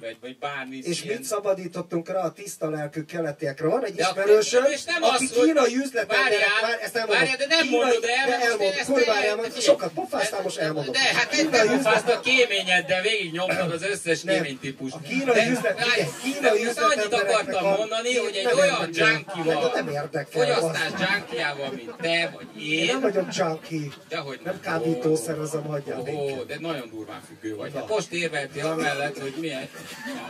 vagy, 0.01 0.17
vagy 0.21 0.39
bármi 0.39 0.77
És 0.83 1.03
ilyen- 1.03 1.17
mit 1.17 1.27
szabadítottunk 1.27 2.09
rá 2.09 2.21
a 2.25 2.33
tiszta 2.33 2.71
lelkű 2.71 3.03
keletiekre? 3.05 3.67
Van 3.67 3.85
egy 3.85 3.99
ismerősöm, 3.99 4.65
és 4.65 4.85
nem 4.85 5.03
aki 5.03 5.25
az, 5.25 5.31
kínai 5.31 5.77
üzletemberek, 5.77 6.39
már 6.63 6.79
ezt 6.83 6.95
nem 6.95 7.07
várjál, 7.09 7.37
de 7.37 7.47
nem 7.49 7.69
mondod 7.69 8.05
el, 8.05 8.27
de 8.29 8.35
én 8.35 8.41
elmondom, 8.51 8.85
kurvájál, 8.87 9.37
én- 9.37 9.43
mert 9.43 9.61
sokat 9.63 9.93
pofáztál, 9.93 10.43
most 10.43 10.59
elmondom. 10.59 10.93
De 10.93 10.99
hát 10.99 11.29
Kínai 11.29 11.67
nem 11.67 12.03
a 12.07 12.21
kéményed, 12.21 12.87
de 12.87 13.01
végig 13.01 13.33
nyomtad 13.33 13.71
az 13.73 13.83
összes 13.83 14.23
Nem. 14.23 14.35
kéménytípust. 14.35 14.95
A 14.95 15.01
kínai 15.01 15.49
üzlet- 15.51 15.81
igen, 15.95 16.09
kínai 16.23 16.65
most 16.65 16.79
annyit 16.79 17.13
akartam 17.13 17.65
mondani, 17.65 18.17
hogy 18.17 18.35
egy 18.37 18.45
nem 18.45 18.59
olyan 18.59 18.91
junkival, 18.93 19.71
Nem 19.75 19.89
érdekel, 19.89 20.25
fogyasztás 20.31 21.11
junkiával, 21.15 21.71
mint 21.71 21.97
te 22.01 22.31
vagy 22.35 22.63
Én 22.63 22.85
nem 22.87 22.95
én, 22.95 23.01
vagyok 23.01 23.35
junkie, 23.37 23.89
dehogy 24.09 24.41
nem 24.45 24.61
kábítószerezem, 24.61 25.65
hagyjál 25.65 26.01
Ó, 26.01 26.43
de 26.43 26.57
nagyon 26.61 26.89
durván 26.91 27.21
függő 27.27 27.57
vagy. 27.57 27.73
Hát 27.75 27.89
most 27.89 28.13
érveltél 28.13 28.67
amellett, 28.67 29.19
hogy 29.19 29.35
milyen... 29.41 29.69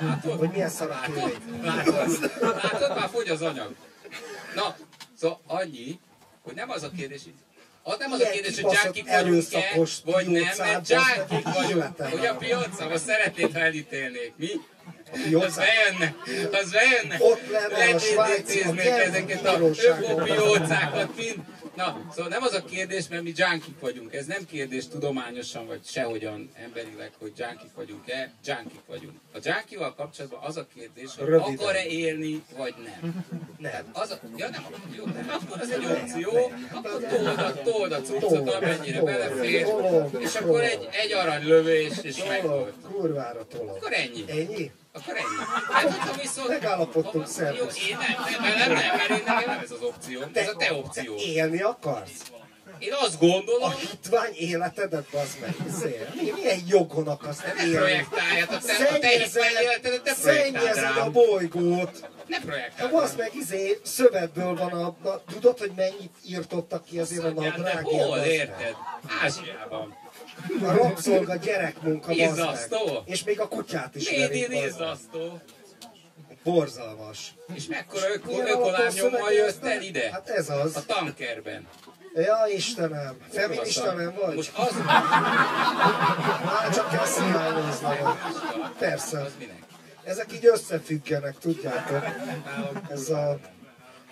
Látod? 0.01 0.39
Hogy 0.39 0.51
milyen 0.51 0.69
szar 0.69 0.91
a 0.91 0.95
Látod? 0.95 1.39
Látod? 1.63 2.31
Látod? 2.41 2.97
Már 2.97 3.09
fogy 3.09 3.29
az 3.29 3.43
anyag. 3.43 3.75
Na, 4.55 4.77
szóval 5.19 5.41
annyi, 5.47 5.99
hogy 6.43 6.55
nem 6.55 6.71
az 6.71 6.83
a 6.83 6.91
kérdés, 6.97 7.21
az 7.83 7.97
nem 7.99 8.13
az 8.13 8.21
a 8.21 8.31
kérdés, 8.31 8.61
hogy 8.61 8.77
junkik 8.83 9.09
vagyunk-e, 9.09 10.03
vagy 10.05 10.29
nem, 10.29 10.43
mert 10.59 10.89
junkik 10.89 11.45
vagyunk. 11.53 11.97
Hogy 11.97 12.27
a 12.27 12.37
piacon, 12.37 12.93
azt 12.93 13.05
szeretnéd, 13.05 13.53
ha 13.53 13.59
elítélnék, 13.59 14.33
mi? 14.37 14.49
Az 15.13 15.57
bejönne, 15.57 16.17
az 16.53 16.71
bejönne. 16.71 17.17
Ott 17.19 17.51
lenne 17.51 17.95
a 17.95 17.99
svájci, 17.99 18.15
a 18.15 18.27
Letéznék 18.29 18.85
Genfi 18.85 19.03
ezeket 19.03 19.47
a 19.47 19.59
ökopiócákat 19.59 21.17
mind. 21.17 21.45
Na, 21.77 22.07
szóval 22.15 22.31
nem 22.31 22.43
az 22.43 22.53
a 22.53 22.65
kérdés, 22.65 23.09
mert 23.09 23.23
mi 23.23 23.33
junkik 23.37 23.81
vagyunk. 23.81 24.15
Ez 24.15 24.27
nem 24.27 24.47
kérdés 24.51 24.89
tudományosan, 24.89 25.67
vagy 25.67 25.81
sehogyan 25.85 26.51
emberileg, 26.55 27.11
hogy 27.19 27.33
junkik 27.37 27.71
vagyunk-e. 27.75 28.33
Junkik 28.45 28.81
vagyunk. 28.87 29.13
A 29.35 29.39
junkival 29.43 29.95
kapcsolatban 29.95 30.41
az 30.43 30.57
a 30.57 30.67
kérdés, 30.75 31.11
hogy 31.19 31.29
Röviden. 31.29 31.55
akar-e 31.55 31.85
élni, 31.87 32.43
vagy 32.57 32.75
nem. 32.85 33.27
Nem. 33.59 33.85
Az 33.93 34.11
a, 34.11 34.19
ja 34.37 34.49
nem, 34.49 34.67
jó, 34.97 35.05
nem, 35.05 35.29
akkor 35.29 35.61
az 35.61 35.71
egy 35.71 35.85
opció, 35.85 36.53
akkor 36.73 37.07
told 37.09 37.39
a, 37.39 37.63
told 37.63 37.93
a 37.93 38.01
cuccot, 38.01 38.55
amennyire 38.55 39.03
belefér, 39.03 39.67
és 40.19 40.35
akkor 40.35 40.63
egy, 40.63 40.89
egy 40.91 41.13
aranylövés, 41.13 41.93
és 42.03 42.25
meg 42.29 42.41
Tolom, 42.41 42.59
volt. 42.59 42.75
kurvára 42.93 43.47
tolom. 43.47 43.69
Akkor 43.69 43.93
ennyi. 43.93 44.25
Ennyi? 44.29 44.71
Akkor 44.95 45.17
ennyi. 45.17 45.73
Hát, 45.73 45.83
hogyha 45.83 46.21
viszont... 46.21 46.49
Megállapodtunk, 46.49 47.15
Jó, 47.27 47.33
szervusz. 47.33 47.89
én 47.89 47.97
nem, 47.97 48.25
nem, 48.43 48.59
nem, 48.59 48.73
nem, 48.73 48.97
mert 48.97 49.11
én 49.11 49.23
nekem 49.27 49.51
nem 49.51 49.61
ez 49.65 49.71
az 49.71 49.83
opció. 49.83 50.21
Ez 50.33 50.49
a 50.49 50.57
te 50.57 50.73
opció. 50.73 51.15
Te 51.17 51.23
élni 51.23 51.61
akarsz? 51.63 52.13
Én 52.79 52.93
azt 52.93 53.15
A 53.15 53.19
gondolom, 53.27 53.71
hitvány 53.71 54.33
életedet, 54.35 55.07
bazd 55.13 55.39
meg. 55.41 55.55
Izé, 55.67 56.07
Mi, 56.15 56.31
milyen 56.35 56.59
jogon 56.67 57.09
akarsz 57.09 57.37
te 57.37 57.53
ne 57.57 57.63
élni? 57.63 57.77
projektálj, 57.77 58.41
hát 58.41 58.51
a 58.53 58.59
te, 58.59 58.73
a 58.95 58.99
te 58.99 59.09
hitvány 59.09 59.53
életedet 59.63 60.05
ne 60.05 60.15
projektáld 60.15 60.97
a 60.97 61.11
bolygót. 61.11 62.09
Ne 62.27 62.37
Ha 62.37 62.43
projektáld 62.47 62.91
bazd 62.91 63.17
rám. 63.19 63.27
meg, 63.27 63.35
izé, 63.41 63.81
szövetből 63.83 64.55
van 64.55 64.73
a, 64.73 65.09
a... 65.09 65.23
Tudod, 65.31 65.59
hogy 65.59 65.73
mennyit 65.77 66.13
írtottak 66.29 66.85
ki 66.85 66.99
azért 66.99 67.25
a 67.25 67.31
nadrágért? 67.31 67.81
hol, 68.05 68.19
érted? 68.19 68.75
Ázsiában. 69.23 69.97
A 70.63 70.73
rabszolga 70.77 71.37
gyerekmunka, 71.37 72.07
bazd 72.07 72.19
meg. 72.19 72.29
Izzasztó. 72.31 73.03
És 73.05 73.25
még 73.25 73.41
a 73.41 73.49
kutyát 73.49 73.95
is 73.95 74.11
verik, 74.11 74.49
izzasztó. 74.67 75.41
Borzalmas. 76.45 77.35
És 77.55 77.67
mekkora 77.67 78.13
öko, 78.13 78.41
ökolámnyommal 78.41 79.33
jössz 79.33 79.63
el 79.63 79.83
ide? 79.83 80.11
Hát 80.13 80.29
ez 80.29 80.51
az. 80.51 80.77
A 80.77 80.85
tankerben. 80.87 81.67
Ja, 82.15 82.37
Istenem. 82.55 83.17
Feminista 83.31 83.93
nem 83.93 84.15
vagy? 84.21 84.35
Most 84.35 84.53
az, 84.57 84.73
Már 86.45 86.75
csak 86.75 87.07
színálózni 87.07 87.87
vagy. 88.03 88.17
Persze. 88.79 89.31
Ezek 90.05 90.33
így 90.33 90.47
összefüggenek, 90.47 91.39
tudjátok. 91.39 92.05
Ez 92.91 93.09
a... 93.09 93.39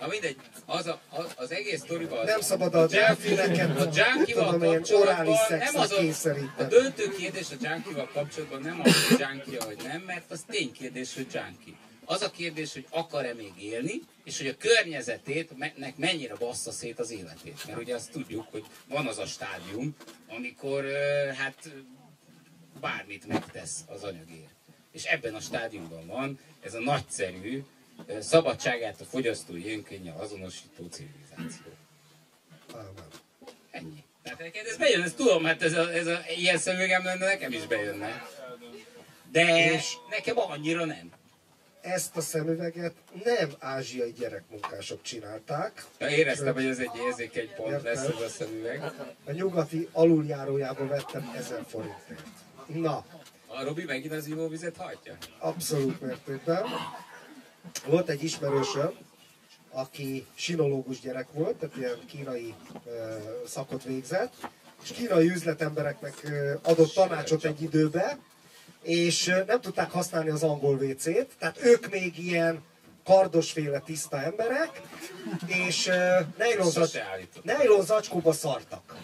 Na 0.03 0.09
mindegy, 0.09 0.35
az, 0.65 0.87
a, 0.87 1.01
az, 1.09 1.33
az 1.35 1.51
egész 1.51 1.79
sztoriban 1.79 2.19
az, 2.19 2.25
Nem 2.25 2.41
szabad 2.41 2.75
a 2.75 2.87
delfineket, 2.87 3.79
a 3.79 3.89
junkival 3.93 4.59
kapcsolatban 4.59 5.37
nem 5.49 5.75
az 5.75 5.91
a, 5.91 6.29
a 6.57 6.63
döntő 6.63 7.09
kérdés 7.17 7.47
a 7.51 7.55
junkival 7.61 8.09
kapcsolatban 8.13 8.61
nem 8.61 8.81
az, 8.83 9.07
hogy 9.07 9.19
junkie 9.19 9.65
vagy 9.65 9.81
nem, 9.83 10.01
mert 10.01 10.31
az 10.31 10.43
ténykérdés, 10.47 11.13
hogy 11.13 11.27
junkie. 11.33 11.73
Az 12.05 12.21
a 12.21 12.31
kérdés, 12.31 12.73
hogy 12.73 12.85
akar-e 12.89 13.33
még 13.33 13.53
élni, 13.59 14.01
és 14.23 14.37
hogy 14.37 14.47
a 14.47 14.57
környezetét 14.57 15.49
mennyire 15.95 16.35
bassza 16.35 16.71
szét 16.71 16.99
az 16.99 17.11
életét. 17.11 17.65
Mert 17.67 17.79
ugye 17.79 17.95
azt 17.95 18.11
tudjuk, 18.11 18.47
hogy 18.51 18.63
van 18.87 19.07
az 19.07 19.17
a 19.17 19.25
stádium, 19.25 19.95
amikor 20.27 20.85
hát 21.37 21.69
bármit 22.81 23.27
megtesz 23.27 23.79
az 23.87 24.03
anyagért. 24.03 24.51
És 24.91 25.03
ebben 25.03 25.33
a 25.33 25.39
stádiumban 25.39 26.07
van 26.07 26.39
ez 26.61 26.73
a 26.73 26.79
nagyszerű, 26.79 27.63
szabadságát 28.21 29.01
a 29.01 29.05
fogyasztói 29.05 29.73
önkénnyel 29.73 30.17
azonosító 30.19 30.85
civilizáció. 30.89 31.71
Ámen. 32.73 32.93
Ennyi. 33.71 34.03
Tehát 34.23 34.55
ez 34.67 34.77
bejön, 34.77 35.01
ezt 35.01 35.15
tudom, 35.15 35.43
hát 35.43 35.61
ez 35.61 35.73
a, 35.73 35.93
ez 35.93 36.07
a 36.07 36.19
ilyen 36.37 36.57
szemüvegem 36.57 37.03
lenne, 37.03 37.25
nekem 37.25 37.51
is 37.51 37.65
bejönne. 37.67 38.27
De 39.31 39.71
És- 39.73 39.97
nekem 40.09 40.37
annyira 40.37 40.85
nem. 40.85 41.11
Ezt 41.81 42.17
a 42.17 42.21
szemüveget 42.21 42.93
nem 43.23 43.49
ázsiai 43.59 44.11
gyerekmunkások 44.11 45.01
csinálták. 45.01 45.85
Ja, 45.99 46.09
éreztem, 46.09 46.53
hogy 46.53 46.65
ez 46.65 46.79
egy 46.79 46.89
érzékeny 47.07 47.49
pont 47.55 47.69
Érted? 47.71 47.83
lesz 47.83 48.03
ez 48.07 48.21
a 48.21 48.29
szemüveg. 48.29 48.83
A 49.25 49.31
nyugati 49.31 49.89
aluljárójából 49.91 50.87
vettem 50.87 51.31
1000 51.35 51.63
forintért. 51.69 52.23
Na, 52.67 53.05
A 53.47 53.63
Robi 53.63 53.83
megint 53.83 54.13
az 54.13 54.27
ivóvizet 54.27 54.77
hajtja? 54.77 55.17
abszolút 55.39 56.01
mértékben. 56.01 56.63
Volt 57.85 58.09
egy 58.09 58.23
ismerősöm, 58.23 58.91
aki 59.71 60.25
sinológus 60.35 60.99
gyerek 60.99 61.27
volt, 61.31 61.55
tehát 61.55 61.77
ilyen 61.77 61.99
kínai 62.07 62.53
szakot 63.45 63.83
végzett, 63.83 64.33
és 64.83 64.91
kínai 64.91 65.29
üzletembereknek 65.29 66.31
adott 66.63 66.93
tanácsot 66.93 67.45
egy 67.45 67.61
időbe, 67.61 68.17
és 68.81 69.25
nem 69.47 69.61
tudták 69.61 69.91
használni 69.91 70.29
az 70.29 70.43
angol 70.43 70.75
WC-t, 70.75 71.27
tehát 71.39 71.63
ők 71.63 71.89
még 71.89 72.17
ilyen 72.17 72.63
kardosféle 73.03 73.79
tiszta 73.79 74.21
emberek, 74.21 74.81
és 75.47 75.91
nylon 77.45 77.83
zacskóba 77.83 78.31
szartak. 78.33 78.95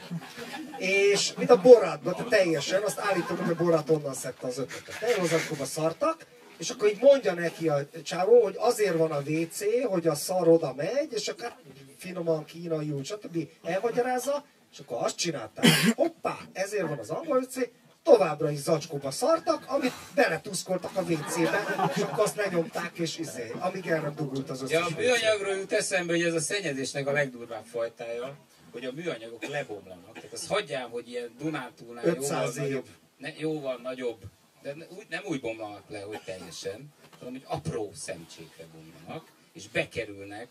És 0.78 1.34
mint 1.38 1.49
a 1.49 1.62
borátba, 1.62 2.12
tehát 2.12 2.28
teljesen, 2.30 2.84
azt 2.84 2.99
állítom, 2.99 3.38
hogy 3.38 3.49
a 3.49 3.64
borát 3.64 3.89
onnan 3.89 4.14
szedte 4.14 4.47
az 4.47 4.57
ötletet. 4.57 5.07
Nylon 5.07 5.28
zacskóba 5.28 5.66
szartak, 5.66 6.26
és 6.60 6.70
akkor 6.70 6.89
így 6.89 7.01
mondja 7.01 7.34
neki 7.34 7.68
a 7.68 7.88
csávó, 8.03 8.43
hogy 8.43 8.55
azért 8.57 8.97
van 8.97 9.12
a 9.12 9.20
WC, 9.20 9.84
hogy 9.84 10.07
a 10.07 10.16
szar 10.16 10.47
oda 10.47 10.74
megy, 10.74 11.14
és 11.14 11.28
akkor 11.28 11.53
finoman 11.97 12.45
kínaiul, 12.45 13.03
stb. 13.03 13.47
elmagyarázza, 13.64 14.45
és 14.72 14.80
akkor 14.80 14.97
azt 15.01 15.16
csinálták, 15.16 15.66
hoppá, 15.95 16.38
ezért 16.53 16.88
van 16.88 16.97
az 16.99 17.10
angol 17.10 17.38
WC, 17.38 17.70
továbbra 18.03 18.49
is 18.49 18.60
zacskóba 18.60 19.12
szartak, 19.12 19.64
amit 19.68 19.93
beletuszkoltak 20.16 20.91
a 20.95 21.01
WC-be, 21.01 21.91
és 21.95 22.01
akkor 22.01 22.24
azt 22.24 22.36
lenyomták, 22.36 22.97
és 22.97 23.18
izé, 23.18 23.51
amíg 23.60 23.86
nem 23.86 24.14
dugult 24.16 24.49
az 24.49 24.62
összes 24.62 24.80
Ja, 24.80 24.86
a 24.86 24.89
műanyagról 24.97 25.55
jut 25.55 25.72
eszembe, 25.72 26.14
hogy 26.14 26.22
ez 26.22 26.34
a 26.34 26.39
szennyezésnek 26.39 27.07
a 27.07 27.12
legdurvább 27.12 27.66
fajtája, 27.66 28.38
hogy 28.72 28.86
a 28.86 28.91
műanyagok 28.91 29.45
lebomlanak. 29.45 30.14
Tehát 30.14 30.34
azt 30.34 30.47
hagyjál, 30.47 30.88
hogy 30.88 31.10
ilyen 31.10 31.36
Dunántúlnál 31.39 32.05
500 32.05 32.55
jóval 32.55 32.68
év. 32.68 32.72
nagyobb, 32.72 32.88
ne, 33.18 33.30
jóval 33.38 33.80
nagyobb, 33.84 34.20
de 34.62 34.76
úgy, 34.89 35.05
nem 35.10 35.24
úgy 35.26 35.39
bomlanak 35.39 35.89
le, 35.89 36.01
hogy 36.01 36.22
teljesen, 36.22 36.93
hanem 37.20 37.34
hogy 37.34 37.43
apró 37.45 37.91
szemcsékre 37.95 38.66
bomlanak, 38.74 39.32
és 39.53 39.68
bekerülnek 39.68 40.47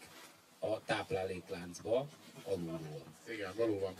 a 0.59 0.85
táplálékláncba 0.85 2.09
alulról. 2.45 3.03
Igen, 3.29 3.53
valóban. 3.57 3.97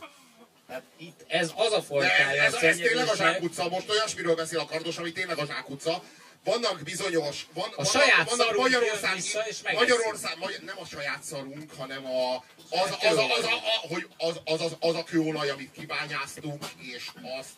Hát 0.67 0.83
itt 0.97 1.25
ez 1.27 1.53
az 1.55 1.71
a 1.71 1.75
De 1.77 1.81
fajtája 1.81 2.43
ez, 2.43 2.53
a 2.53 2.57
ez, 2.57 2.63
ez 2.63 2.77
tényleg 2.77 3.07
a 3.07 3.15
zsákutca, 3.15 3.69
most 3.69 3.89
olyasmiről 3.89 4.35
beszél 4.35 4.59
a 4.59 4.65
kardos, 4.65 4.97
ami 4.97 5.11
tényleg 5.11 5.37
a 5.37 5.45
zsákutca. 5.45 6.03
Vannak 6.43 6.81
bizonyos, 6.83 7.47
van, 7.53 7.69
vannak, 7.75 7.91
saját 7.91 8.29
vannak 8.29 8.55
Magyarország, 8.55 9.15
vissza, 9.15 9.47
és. 9.47 9.61
Magyarország, 9.73 10.37
Magyar, 10.37 10.59
nem 10.61 10.77
a 10.79 10.85
saját 10.85 11.23
szarunk, 11.23 11.71
hanem 11.77 12.05
a, 12.05 12.35
az, 12.69 12.97
az, 13.01 13.17
az, 13.17 13.17
az, 13.17 13.43
a, 13.43 13.53
a, 13.53 13.87
hogy 13.87 14.07
az, 14.17 14.39
az, 14.43 14.61
az, 14.61 14.75
az 14.79 14.95
a 14.95 15.03
kőolaj, 15.03 15.49
amit 15.49 15.71
kibányáztunk, 15.71 16.65
és 16.77 17.11
azt, 17.39 17.55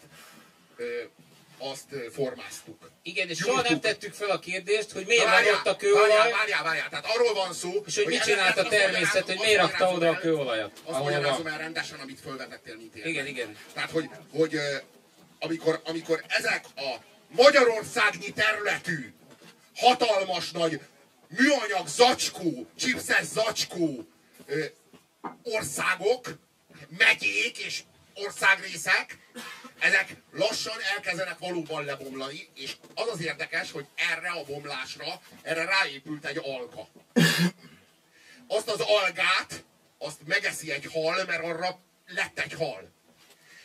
ö, 0.75 1.03
azt 1.61 1.85
formáztuk. 2.13 2.91
igen, 3.03 3.29
és 3.29 3.37
soha 3.37 3.61
nem 3.61 3.79
tettük 3.79 4.13
fel 4.13 4.29
a 4.29 4.39
kérdést, 4.39 4.91
hogy 4.91 5.05
miért 5.05 5.25
Na, 5.25 5.31
van 5.31 5.41
ott 5.43 5.47
a 5.47 5.53
Várjál, 5.63 5.75
kőolaj, 5.75 6.31
várjál, 6.31 6.63
várjál, 6.63 6.89
tehát 6.89 7.05
arról 7.05 7.33
van 7.33 7.53
szó, 7.53 7.83
és 7.85 7.95
hogy 7.95 8.05
mit 8.05 8.19
ezt- 8.19 8.27
csinált 8.29 8.57
a 8.57 8.67
természet, 8.67 9.25
hogy 9.25 9.39
miért 9.41 9.59
rakta 9.61 9.91
oda 9.91 10.09
a 10.09 10.17
kőolajat, 10.17 10.71
Azt 10.83 10.99
magyarázom 11.03 11.47
el 11.47 11.57
rendesen, 11.57 11.99
amit 11.99 12.19
fölvetettél, 12.19 12.75
mint 12.75 12.95
érve. 12.95 13.09
Igen, 13.09 13.25
igen. 13.27 13.57
Tehát, 13.73 13.91
hogy, 13.91 14.09
hogy 14.31 14.59
amikor, 15.39 15.81
amikor 15.83 16.23
ezek 16.27 16.65
a 16.75 16.95
Magyarországnyi 17.27 18.31
területű 18.31 19.13
hatalmas 19.75 20.51
nagy 20.51 20.79
műanyag 21.27 21.87
zacskó, 21.87 22.67
chipses 22.77 23.23
zacskó 23.25 24.07
országok, 25.43 26.37
megyék 26.97 27.57
és 27.57 27.81
országrészek, 28.13 29.17
ezek 29.79 30.15
lassan 30.31 30.77
elkezdenek 30.95 31.37
valóban 31.37 31.85
lebomlani, 31.85 32.49
és 32.53 32.75
az 32.95 33.07
az 33.07 33.21
érdekes, 33.21 33.71
hogy 33.71 33.85
erre 33.95 34.29
a 34.29 34.43
bomlásra, 34.43 35.21
erre 35.41 35.65
ráépült 35.65 36.25
egy 36.25 36.37
alga. 36.43 36.87
Azt 38.47 38.69
az 38.69 38.79
algát, 38.79 39.63
azt 39.97 40.17
megeszi 40.25 40.71
egy 40.71 40.85
hal, 40.93 41.25
mert 41.25 41.43
arra 41.43 41.79
lett 42.07 42.39
egy 42.39 42.53
hal. 42.53 42.91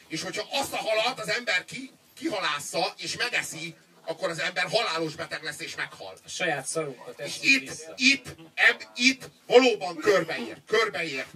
És 0.08 0.22
hogyha 0.22 0.46
azt 0.50 0.72
a 0.72 0.76
halat 0.76 1.20
az 1.20 1.28
ember 1.28 1.64
ki, 1.64 1.90
kihalásza 2.14 2.94
és 2.96 3.16
megeszi, 3.16 3.76
akkor 4.06 4.28
az 4.30 4.40
ember 4.40 4.64
halálos 4.70 5.14
beteg 5.14 5.42
lesz 5.42 5.60
és 5.60 5.74
meghal. 5.76 6.14
A 6.24 6.28
saját 6.28 6.66
szarunkat 6.66 7.20
És 7.20 7.38
itt, 7.40 7.60
vissza. 7.68 7.92
itt, 7.96 8.26
eb, 8.54 8.82
itt 8.94 9.28
valóban 9.46 9.96
körbeért, 9.96 10.60
körbeért. 10.66 11.32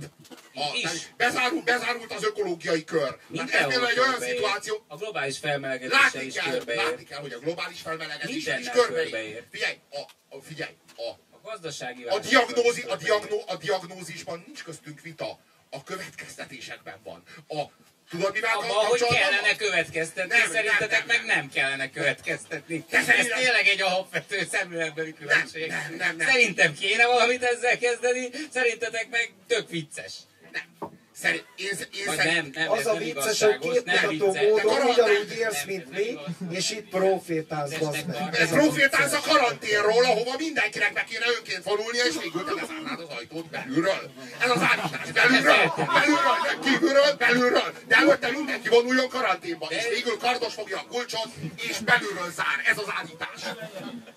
A, 0.55 0.89
bezárult, 1.17 1.65
bezárult 1.65 2.13
az 2.13 2.25
ökológiai 2.25 2.85
kör. 2.85 3.01
Tehát 3.01 3.19
ez 3.19 3.29
Mindenhol 3.29 3.69
például 3.71 3.89
egy 3.91 3.99
olyan 3.99 4.21
szituáció, 4.21 4.85
A 4.89 4.97
globális 4.97 5.39
felmelegedéssel 5.39 6.01
látni 6.03 6.25
is 6.25 6.35
kell, 6.35 6.51
körbeér. 6.51 6.77
látni 6.83 7.05
kell, 7.05 7.21
hogy 7.21 7.33
a 7.33 7.39
globális 7.39 7.81
felmelegedés 7.81 8.37
is 8.37 8.45
Mindennel 8.45 8.73
körbeér. 8.73 9.11
körbeér. 9.11 9.45
Figyelj, 9.51 9.79
a, 9.91 10.01
a, 10.37 10.41
figyelj, 10.43 10.73
a, 10.97 11.09
A 11.31 11.41
gazdasági 11.43 12.05
a, 12.05 12.19
diagnózi, 12.19 12.83
a, 12.83 12.97
diagnó, 12.97 13.43
a 13.47 13.57
diagnózisban 13.57 14.43
nincs 14.47 14.63
köztünk 14.63 15.01
vita. 15.01 15.39
A 15.71 15.83
következtetésekben 15.83 16.99
van. 17.05 17.23
A, 17.49 17.63
tudod, 18.11 18.33
mivel 18.33 18.51
Abban, 18.57 18.85
hogy 18.87 19.01
kellene 19.01 19.57
következtetni, 19.57 20.39
Nem, 20.39 20.51
szerintetek 20.51 21.07
nem, 21.07 21.07
meg 21.07 21.27
nem. 21.27 21.37
nem 21.37 21.49
kellene 21.51 21.91
következtetni. 21.91 22.85
De 22.91 22.99
Ez 22.99 23.07
tényleg 23.27 23.67
egy 23.67 23.83
alapvető 23.83 24.49
szemléletbeli 24.53 25.13
különbség. 25.15 25.69
nem, 25.69 25.95
nem, 25.99 26.17
nem. 26.17 26.27
Szerintem 26.29 26.75
kéne 26.75 27.07
valamit 27.07 27.43
ezzel 27.43 27.79
kezdeni, 27.79 28.29
szerintetek 28.53 29.09
meg 29.11 29.33
tök 29.47 29.71
vicces. 29.71 30.13
Nem. 30.53 30.99
Szerint, 31.23 31.45
én, 31.57 31.67
én 31.99 32.07
Vagy 32.07 32.17
szerint, 32.17 32.55
nem, 32.55 32.65
nem, 32.65 32.79
Az 32.79 32.87
a 32.87 32.95
vicces, 32.95 33.43
hogy 33.43 33.59
képmutató 33.59 34.27
módon 34.27 34.83
ugyanúgy 34.91 35.39
nem, 35.41 35.53
mint 35.67 35.91
mi, 35.91 36.19
és 36.51 36.71
itt 36.71 36.89
profétálsz, 36.89 37.79
bazd 37.79 38.07
meg. 38.07 38.35
Ez 38.35 38.49
profétálsz 38.49 39.13
a 39.13 39.21
karanténról, 39.21 40.05
ahova 40.05 40.35
mindenkinek 40.39 40.93
be 40.93 41.05
kéne 41.05 41.27
önként 41.39 41.63
vonulnia, 41.63 42.05
és 42.05 42.17
végül 42.23 42.45
te 42.45 42.55
bezárnád 42.55 43.01
az 43.01 43.17
ajtót 43.17 43.51
belülről. 43.51 44.11
Ez 44.39 44.51
az 44.51 44.63
állítás. 44.63 45.11
Belülről, 45.13 45.73
belülről, 45.77 46.39
nem 46.47 46.61
kívülről, 46.61 47.13
belülről. 47.19 47.73
De 47.87 47.97
előtte 47.97 48.31
mindenki 48.31 48.69
vonuljon 48.69 49.09
karanténba, 49.09 49.67
és 49.71 49.89
végül 49.89 50.17
kardos 50.19 50.55
fogja 50.55 50.79
a 50.79 50.85
kulcsot, 50.89 51.29
és 51.57 51.79
belülről 51.79 52.31
zár. 52.37 52.59
Ez 52.65 52.79
az 52.79 52.89
állítás. 52.99 53.41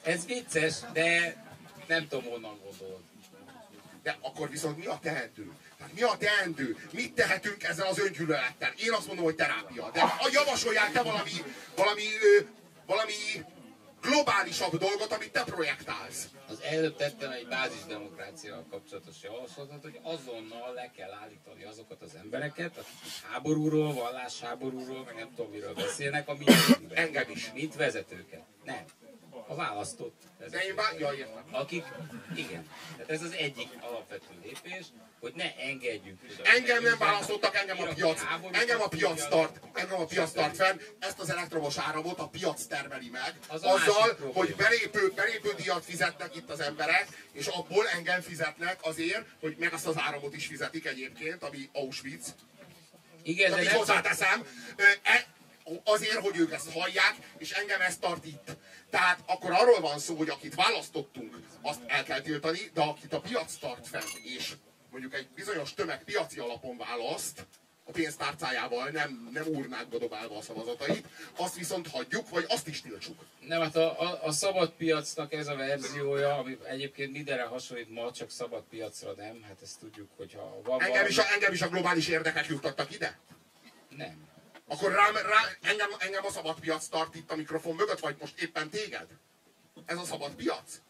Ez 0.04 0.26
vicces, 0.26 0.74
de 0.94 1.36
nem 1.88 2.08
tudom 2.08 2.24
honnan 2.24 2.60
gondolod. 2.64 3.02
De 4.04 4.18
akkor 4.22 4.50
viszont 4.50 4.78
mi 4.78 4.86
a 4.86 5.00
teendő? 5.04 5.52
Mi 5.93 6.01
a 6.01 6.18
teendő? 6.18 6.77
Mit 6.91 7.14
tehetünk 7.14 7.64
ezzel 7.64 7.88
az 7.88 7.99
öngyűlölettel? 7.99 8.73
Én 8.77 8.91
azt 8.93 9.07
mondom, 9.07 9.26
hogy 9.26 9.35
terápia. 9.35 9.89
De 9.93 10.01
a 10.01 10.30
javasoljál 10.31 10.91
te 10.91 11.01
valami, 11.01 11.31
valami, 11.76 12.03
valami 12.85 13.14
globálisabb 14.01 14.77
dolgot, 14.77 15.11
amit 15.14 15.31
te 15.31 15.43
projektálsz. 15.43 16.27
Az 16.47 16.61
előbb 16.61 16.95
tettem 16.95 17.31
egy 17.31 17.47
bázisdemokráciával 17.47 18.65
kapcsolatos 18.69 19.15
javaslatot, 19.22 19.81
hogy 19.81 19.99
azonnal 20.01 20.73
le 20.73 20.91
kell 20.97 21.11
állítani 21.23 21.64
azokat 21.64 22.01
az 22.01 22.15
embereket, 22.15 22.77
akik 22.77 23.31
háborúról, 23.31 23.93
vallásháborúról, 23.93 25.03
meg 25.03 25.15
nem 25.15 25.34
tudom 25.35 25.51
miről 25.51 25.73
beszélnek, 25.73 26.27
a 26.27 26.34
mi 26.34 26.45
Engem 26.93 27.30
is. 27.30 27.51
Mint 27.53 27.76
vezetőket. 27.76 28.43
Nem. 28.64 28.85
A 29.48 29.56
választott 29.56 30.22
De 30.38 30.45
én 30.45 30.52
vezetőket. 30.52 30.76
bár... 30.76 30.99
Ja, 30.99 31.14
értem. 31.14 31.44
Akik, 31.52 31.86
igen. 32.36 32.70
Tehát 32.95 33.11
ez 33.11 33.22
az 33.22 33.32
egyik 33.32 33.70
alapvető 33.82 34.28
lépés, 34.44 34.86
hogy 35.20 35.34
ne 35.36 35.56
engedjük. 35.56 36.20
Engem 36.44 36.84
nem 36.84 36.98
választottak, 36.98 37.56
engem 37.56 37.80
a 37.80 37.94
piac, 37.94 38.22
engem 38.52 38.82
a 38.82 38.88
piac 38.88 39.28
tart, 39.28 39.60
engem 39.74 39.99
a 39.99 40.06
piac 40.06 40.32
tart 40.32 40.56
fenn, 40.56 40.80
ezt 40.99 41.20
az 41.20 41.30
elektromos 41.30 41.78
áramot 41.78 42.20
a 42.20 42.28
piac 42.28 42.65
termeli 42.65 43.10
meg, 43.10 43.40
azzal, 43.48 43.80
hogy 44.34 44.56
belépő, 44.56 45.11
belépő 45.15 45.53
díjat 45.57 45.86
fizetnek 45.86 46.36
itt 46.36 46.49
az 46.49 46.60
emberek, 46.60 47.07
és 47.32 47.48
abból 47.48 47.88
engem 47.88 48.22
fizetnek 48.22 48.80
azért, 48.82 49.26
hogy 49.40 49.56
meg 49.60 49.74
azt 49.74 49.88
az 49.88 49.95
áramot 49.98 50.36
is 50.36 50.48
fizetik 50.48 50.86
egyébként, 50.86 51.44
ami 51.44 51.70
Auschwitz. 51.74 52.36
Igen, 53.24 53.52
de 53.52 53.64
nem 53.64 53.76
hozzáteszem, 53.76 54.48
e, 55.03 55.26
azért, 55.84 56.19
hogy 56.19 56.38
ők 56.38 56.52
ezt 56.52 56.72
hallják, 56.72 57.15
és 57.38 57.52
engem 57.52 57.81
ezt 57.81 57.99
tart 57.99 58.26
itt. 58.26 58.57
Tehát 58.90 59.19
akkor 59.26 59.52
arról 59.52 59.80
van 59.80 59.99
szó, 59.99 60.15
hogy 60.15 60.30
akit 60.30 60.56
választottunk, 60.56 61.40
azt 61.61 61.81
el 61.88 62.03
kell 62.03 62.22
tiltani, 62.22 62.72
de 62.73 62.81
akit 62.81 63.14
a 63.14 63.19
piac 63.19 63.56
tart 63.56 63.88
fenn, 63.88 64.07
és 64.23 64.53
mondjuk 64.91 65.14
egy 65.14 65.27
bizonyos 65.35 65.73
tömeg 65.73 66.03
piaci 66.03 66.40
alapon 66.40 66.77
választ, 66.77 67.45
a 67.85 67.91
pénztárcájával, 67.91 68.90
nem, 68.90 69.30
nem 69.34 69.45
urnákba 69.48 69.98
dobálva 69.98 70.38
a 70.38 70.41
szavazatait, 70.41 71.06
azt 71.35 71.56
viszont 71.56 71.88
hagyjuk, 71.88 72.30
vagy 72.30 72.45
azt 72.48 72.68
is 72.68 72.81
tiltsuk. 72.81 73.26
Nem, 73.40 73.61
hát 73.61 73.76
a, 73.76 74.02
a, 74.02 74.19
a 74.23 74.31
szabad 74.31 74.72
piacnak 74.72 75.34
ez 75.34 75.48
a 75.48 75.56
verziója, 75.56 76.38
ami 76.38 76.57
egyébként 76.64 77.11
mindenre 77.11 77.44
hasonlít 77.44 77.90
ma, 77.90 78.11
csak 78.11 78.30
szabad 78.30 78.64
piacra 78.69 79.11
nem, 79.11 79.41
hát 79.41 79.57
ezt 79.61 79.80
tudjuk, 79.80 80.10
hogyha 80.18 80.61
van 80.64 80.80
Engem 80.80 80.91
valami... 80.91 81.10
is, 81.10 81.18
a, 81.18 81.23
engem 81.34 81.53
is 81.53 81.61
a 81.61 81.68
globális 81.68 82.07
érdekek 82.07 82.48
juttattak 82.48 82.94
ide. 82.94 83.19
Nem. 83.90 84.31
Akkor 84.68 84.91
rám, 84.91 85.15
rá, 85.15 85.41
engem, 85.61 85.90
engem 85.98 86.26
a 86.26 86.31
szabad 86.31 86.60
piac 86.60 86.88
tart 86.88 87.15
itt 87.15 87.31
a 87.31 87.35
mikrofon 87.35 87.76
mögött, 87.76 87.99
vagy 87.99 88.15
most 88.19 88.41
éppen 88.41 88.69
téged? 88.69 89.07
Ez 89.85 89.98
a 89.98 90.03
szabad 90.03 90.31
piac? 90.35 90.81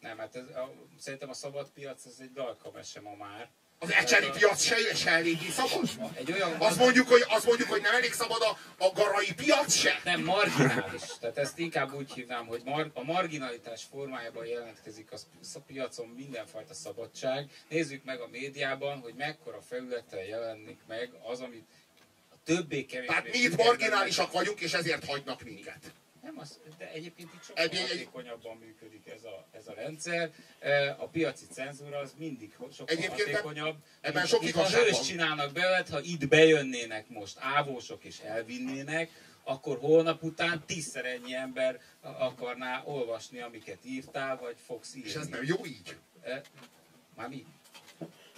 Nem, 0.00 0.18
hát 0.18 0.36
ez, 0.36 0.42
a, 0.42 0.72
szerintem 0.98 1.28
a 1.28 1.34
szabad 1.34 1.70
piac 1.74 2.04
ez 2.06 2.16
egy 2.20 2.32
dalkamese 2.32 3.00
ma 3.00 3.14
már. 3.14 3.50
Az 3.78 3.92
ecseri 3.92 4.30
piac 4.30 4.62
se, 4.62 4.94
se 4.94 5.10
eléggé 5.10 5.48
szabad? 5.48 5.88
Egy 6.14 6.32
olyan 6.32 6.52
Azt 6.60 6.78
mondjuk, 6.78 7.08
hogy, 7.08 7.24
azt 7.28 7.46
mondjuk, 7.46 7.68
hogy 7.68 7.80
nem 7.80 7.94
elég 7.94 8.12
szabad 8.12 8.42
a, 8.42 8.58
a 8.84 8.92
garai 8.94 9.34
piac 9.34 9.74
se? 9.74 10.00
nem 10.04 10.22
marginális. 10.22 11.02
Tehát 11.20 11.38
ezt 11.38 11.58
inkább 11.58 11.92
úgy 11.92 12.12
hívnám, 12.12 12.46
hogy 12.46 12.62
mar, 12.64 12.90
a 12.94 13.02
marginalitás 13.02 13.84
formájában 13.90 14.46
jelentkezik 14.46 15.12
a, 15.12 15.60
piacon 15.66 16.08
mindenfajta 16.08 16.74
szabadság. 16.74 17.50
Nézzük 17.68 18.04
meg 18.04 18.20
a 18.20 18.28
médiában, 18.28 19.00
hogy 19.00 19.14
mekkora 19.14 19.60
felületen 19.60 20.24
jelenik 20.24 20.80
meg 20.86 21.10
az, 21.22 21.40
amit 21.40 21.68
többé-kevésbé... 22.44 23.06
Tehát 23.14 23.32
mi 23.32 23.38
itt 23.38 23.56
marginálisak 23.56 24.32
vagyunk, 24.32 24.60
és 24.60 24.72
ezért 24.72 25.04
hagynak 25.04 25.42
minket. 25.42 25.92
Nem, 26.22 26.38
az, 26.38 26.58
de 26.78 26.90
egyébként 26.92 27.34
itt 27.34 27.42
sokkal 27.44 27.64
Egy- 27.64 27.78
hatékonyabban 27.80 28.56
működik 28.56 29.06
ez 29.06 29.24
a, 29.24 29.46
ez 29.52 29.66
a 29.68 29.72
rendszer. 29.74 30.30
E, 30.60 30.96
A 30.98 31.08
piaci 31.08 31.44
cenzúra 31.52 31.98
az 31.98 32.14
mindig 32.18 32.52
sokkal 32.72 32.96
Egyébként 32.96 33.28
hatékonyabb. 33.30 33.76
ebben 34.00 34.26
sok 34.26 34.44
itt, 34.44 34.54
ha 34.54 34.68
hős 34.68 35.00
csinálnak 35.00 35.52
belőled, 35.52 35.88
ha 35.88 36.00
itt 36.00 36.28
bejönnének 36.28 37.08
most 37.08 37.36
ávósok 37.40 38.04
és 38.04 38.18
elvinnének, 38.18 39.10
akkor 39.44 39.78
holnap 39.78 40.22
után 40.22 40.62
tízszer 40.66 41.04
ennyi 41.04 41.34
ember 41.34 41.80
akarná 42.00 42.82
olvasni, 42.84 43.40
amiket 43.40 43.78
írtál, 43.84 44.36
vagy 44.36 44.56
fogsz 44.66 44.94
írni. 44.94 45.08
És 45.08 45.14
ez 45.14 45.26
nem 45.26 45.44
jó 45.44 45.66
így. 45.66 45.96
E, 46.22 46.42
Már 47.16 47.28
mi? 47.28 47.46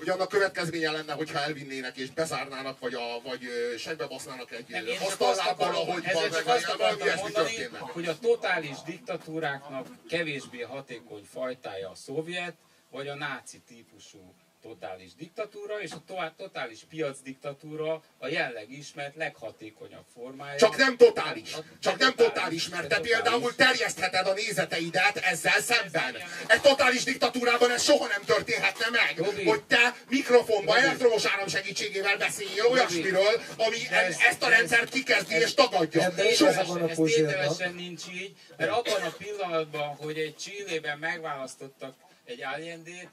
Hogy 0.04 0.12
annak 0.12 0.28
következménye 0.28 0.90
lenne, 0.90 1.12
hogyha 1.12 1.38
elvinnének 1.38 1.96
és 1.96 2.10
bezárnának, 2.10 2.78
vagy, 2.78 2.94
a, 2.94 3.20
vagy 3.24 3.40
segbe 3.78 4.06
basznának 4.06 4.52
egy 4.52 4.98
asztallábbal, 5.00 5.74
ahogy 5.74 6.02
van, 6.12 6.28
meg 6.30 6.46
azt 6.46 6.68
akartam 6.68 7.18
mondani, 7.18 7.32
történne. 7.32 7.78
hogy 7.78 8.06
a 8.06 8.18
totális 8.18 8.76
diktatúráknak 8.86 9.86
kevésbé 10.08 10.60
hatékony 10.60 11.24
fajtája 11.32 11.90
a 11.90 11.94
szovjet, 11.94 12.54
vagy 12.90 13.08
a 13.08 13.14
náci 13.14 13.62
típusú 13.66 14.34
totális 14.68 15.14
diktatúra, 15.14 15.80
és 15.80 15.90
a 15.90 16.02
to- 16.06 16.32
totális 16.36 16.80
piac 16.88 17.18
diktatúra 17.22 18.02
a 18.18 18.28
jelleg 18.28 18.70
ismert 18.70 19.14
leghatékonyabb 19.16 20.04
formája. 20.14 20.58
Csak 20.58 20.76
nem 20.76 20.96
totális. 20.96 21.52
A- 21.54 21.64
Csak 21.80 21.98
nem 21.98 22.14
totális, 22.14 22.68
mert 22.68 22.88
te 22.88 22.94
de 22.94 23.00
például 23.00 23.40
totális. 23.40 23.56
terjesztheted 23.56 24.26
a 24.26 24.32
nézeteidet 24.32 25.16
ezzel 25.16 25.60
szemben. 25.60 26.16
Egy 26.46 26.60
totális 26.60 27.04
diktatúrában 27.04 27.70
ez 27.70 27.82
soha 27.82 28.06
nem 28.06 28.22
történhetne 28.24 28.86
meg, 28.90 29.18
Robi. 29.18 29.44
hogy 29.44 29.62
te 29.62 29.94
mikrofonba 30.08 30.72
Robi. 30.74 30.86
elektromos 30.86 31.24
áram 31.24 31.48
segítségével 31.48 32.16
beszéljél 32.16 32.64
olyasmiről, 32.64 33.40
ami 33.56 33.76
ez- 33.90 34.16
ezt 34.30 34.42
a 34.42 34.46
ez- 34.46 34.52
rendszert 34.52 34.88
kikezdi 34.88 35.34
ez- 35.34 35.42
és 35.42 35.54
tagadja. 35.54 36.02
ez- 36.02 36.18
Ez 36.18 36.36
Soha. 36.36 36.50
ez 36.88 36.94
Puzsérnak. 36.94 37.30
tételesen 37.32 37.74
nincs 37.74 38.02
így, 38.12 38.32
mert 38.56 38.70
abban 38.70 39.02
a 39.02 39.10
pillanatban, 39.18 39.88
hogy 39.96 40.18
egy 40.18 40.36
Csillében 40.36 40.98
megválasztottak 40.98 41.94
egy 42.24 42.42
Allendét, 42.42 43.08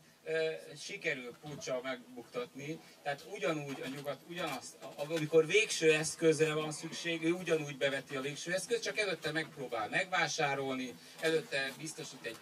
sikerül 0.76 1.35
pucsa 1.41 1.80
megbuktatni, 1.84 2.80
tehát 3.03 3.25
ugyanúgy 3.33 3.81
a 3.85 3.87
nyugat, 3.95 4.17
ugyanazt, 4.29 4.75
amikor 4.95 5.45
végső 5.45 5.93
eszközre 5.93 6.53
van 6.53 6.71
szükség, 6.71 7.23
ő 7.23 7.31
ugyanúgy 7.31 7.77
beveti 7.77 8.15
a 8.15 8.21
végső 8.21 8.53
eszközt, 8.53 8.83
csak 8.83 8.99
előtte 8.99 9.31
megpróbál 9.31 9.89
megvásárolni, 9.89 10.93
előtte 11.19 11.71
biztosít 11.77 12.25
egy, 12.25 12.37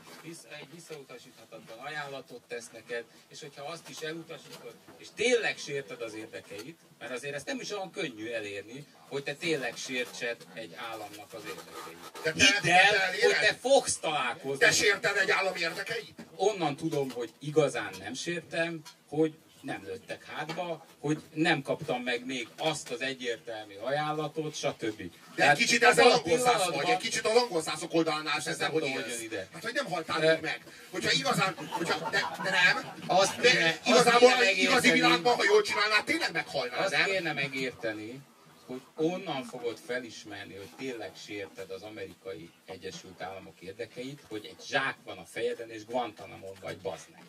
egy 0.60 0.68
visszautasíthatatlan 0.74 1.78
ajánlatot 1.78 2.42
tesz 2.48 2.70
neked, 2.74 3.04
és 3.28 3.42
hogyha 3.42 3.66
azt 3.66 3.90
is 3.90 4.00
elutasítod, 4.00 4.74
és 4.98 5.08
tényleg 5.16 5.58
sérted 5.58 6.02
az 6.02 6.14
érdekeit, 6.14 6.80
mert 7.00 7.12
azért 7.12 7.36
ezt 7.36 7.46
nem 7.46 7.60
is 7.60 7.72
olyan 7.72 7.92
könnyű 7.92 8.32
elérni, 8.32 8.86
hogy 9.08 9.24
te 9.24 9.34
tényleg 9.34 9.76
sértsed 9.76 10.38
egy 10.54 10.74
államnak 10.74 11.34
az 11.34 11.42
érdekeit. 11.48 12.52
Hidd 12.64 12.72
el, 12.72 13.12
hogy 13.22 13.48
te 13.48 13.58
fogsz 13.62 13.98
találkozni. 13.98 14.66
Te 14.66 14.72
sérted 14.72 15.18
egy 15.18 15.32
állam 15.32 15.56
érdekeit? 15.56 16.16
Onnan 16.36 16.76
tudom, 16.76 17.10
hogy 17.12 17.34
igazán 17.40 17.94
nem 18.00 18.14
sértem, 18.14 18.82
hogy 19.08 19.38
nem 19.62 19.84
lőttek 19.84 20.26
hátba, 20.26 20.86
hogy 21.00 21.22
nem 21.34 21.62
kaptam 21.62 22.02
meg 22.02 22.26
még 22.26 22.48
azt 22.58 22.92
az 22.92 23.02
egyértelmű 23.02 23.76
ajánlatot, 23.76 24.56
stb. 24.56 25.02
De 25.36 25.50
egy 25.52 25.58
kicsit 25.58 25.84
ezzel 25.84 26.12
angol 26.12 26.40
száz 26.40 26.70
vagy, 26.76 26.90
egy 26.90 26.98
kicsit 26.98 27.26
az 27.26 27.36
angol 27.36 27.62
szászok 27.62 27.94
oldalán 27.94 28.28
állsz 28.28 28.46
ezzel, 28.46 28.70
hogy 28.70 28.86
élsz. 28.86 29.22
Ide. 29.22 29.48
Hát, 29.54 29.64
hogy 29.64 29.74
nem 29.74 29.86
haltál 29.86 30.20
még 30.20 30.42
meg. 30.42 30.64
Hogyha 30.92 31.12
igazán, 31.12 31.56
hogyha, 31.70 32.10
de, 32.10 32.22
de 32.44 32.50
nem, 32.50 32.94
azt 33.08 33.42
de 33.42 33.50
kéne, 33.50 33.80
igazából 33.86 34.32
azt 34.32 34.52
igazi 34.56 34.92
világban, 34.92 35.36
ha 35.36 35.44
jól 35.44 35.62
csinálnád, 35.62 36.04
tényleg 36.04 36.32
meghalnál, 36.32 36.80
Azt 36.80 36.92
nem? 36.92 37.06
kéne 37.06 37.34
megérteni, 37.34 38.20
hogy 38.66 38.82
onnan 38.96 39.44
fogod 39.44 39.78
felismerni, 39.86 40.56
hogy 40.56 40.70
tényleg 40.78 41.12
sérted 41.26 41.70
az 41.70 41.82
amerikai 41.82 42.50
Egyesült 42.66 43.22
Államok 43.22 43.62
érdekeit, 43.62 44.22
hogy 44.28 44.46
egy 44.46 44.66
zsák 44.68 44.96
van 45.04 45.18
a 45.18 45.26
fejeden, 45.26 45.70
és 45.70 45.86
Guantanamo 45.86 46.48
vagy 46.62 46.78
baznek. 46.78 47.22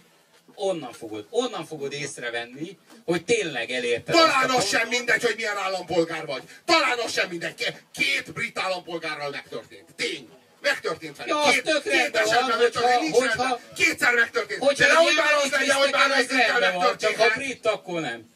Onnan 0.55 0.93
fogod, 0.93 1.27
onnan 1.31 1.67
fogod 1.67 1.93
észrevenni, 1.93 2.79
hogy 3.05 3.25
tényleg 3.25 3.71
elérted. 3.71 4.15
Talán 4.15 4.51
az 4.51 4.69
sem 4.69 4.89
mindegy, 4.89 5.23
hogy 5.23 5.35
milyen 5.37 5.57
állampolgár 5.57 6.27
vagy. 6.27 6.43
Talán 6.65 6.99
az 6.99 7.13
sem 7.13 7.29
mindegy. 7.29 7.75
Két 7.93 8.33
brit 8.33 8.59
állampolgárral 8.59 9.31
megtörtént. 9.31 9.95
Tény. 9.97 10.29
Megtörtént 10.61 11.17
vele. 11.17 11.29
Ja, 11.29 11.51
két, 11.51 11.83
két 11.83 12.17
esetben 12.17 12.59
megtörtént, 12.59 13.17
hogyha, 13.17 13.61
Kétszer 13.75 14.15
megtörtént. 14.15 14.61
Hogyha 14.61 14.87
De 14.87 14.93
nehogy 14.93 15.15
már 15.17 15.35
az 15.45 15.51
legyen, 15.51 15.77
hogy 15.77 15.91
már 15.93 16.09
megtörtént. 16.09 16.97
Csak 16.97 17.19
a 17.19 17.35
brit, 17.35 17.67
akkor 17.67 18.01
nem. 18.01 18.31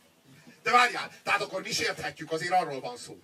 De 0.63 0.71
várjál, 0.71 1.11
tehát 1.25 1.41
akkor 1.41 1.63
mi 1.63 1.73
sérthetjük, 1.73 2.33
azért 2.33 2.53
arról 2.53 2.81
van 2.81 2.97
szó. 2.97 3.17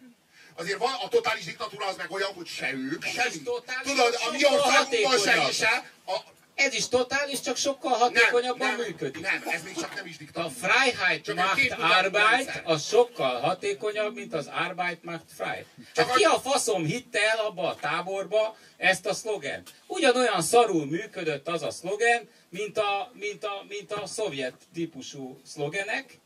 Azért 0.54 0.78
van, 0.78 0.92
a 1.04 1.08
totális 1.08 1.44
diktatúra 1.44 1.86
az 1.86 1.96
meg 1.96 2.10
olyan, 2.10 2.32
hogy 2.32 2.46
se 2.46 2.72
ők, 2.72 3.04
se 3.04 3.28
mi. 3.32 3.42
Tudod, 3.82 4.18
a 4.26 4.30
mi 4.30 4.44
országunkban 4.46 5.18
se, 5.18 5.52
se 5.52 5.90
a, 6.06 6.16
ez 6.60 6.74
is 6.74 6.88
totális, 6.88 7.40
csak 7.40 7.56
sokkal 7.56 7.92
hatékonyabban 7.92 8.66
nem, 8.66 8.76
nem, 8.76 8.86
működik. 8.86 9.22
Nem, 9.22 9.42
ez 9.46 9.62
még 9.62 9.74
csak 9.74 9.94
nem 9.94 10.06
is 10.06 10.16
diktatúra. 10.16 10.46
A 10.46 10.50
Freiheit 10.50 11.24
csak 11.24 11.36
macht 11.36 11.70
Arbeit 11.78 12.62
az 12.64 12.86
sokkal 12.86 13.40
hatékonyabb, 13.40 14.14
mint 14.14 14.34
az 14.34 14.46
Arbeit 14.46 15.04
macht 15.04 15.32
Frei. 15.36 15.64
Csak 15.94 16.14
ki 16.14 16.24
a 16.24 16.40
faszom 16.40 16.84
hitte 16.84 17.18
el 17.30 17.38
abba 17.38 17.68
a 17.68 17.74
táborba 17.74 18.56
ezt 18.76 19.06
a 19.06 19.14
szlogen? 19.14 19.62
Ugyanolyan 19.86 20.42
szarul 20.42 20.86
működött 20.86 21.48
az 21.48 21.62
a 21.62 21.70
szlogen, 21.70 22.28
mint 22.48 22.78
a, 22.78 23.10
mint 23.14 23.44
a, 23.44 23.64
mint 23.68 23.92
a 23.92 24.06
szovjet 24.06 24.54
típusú 24.74 25.40
szlogenek, 25.44 26.18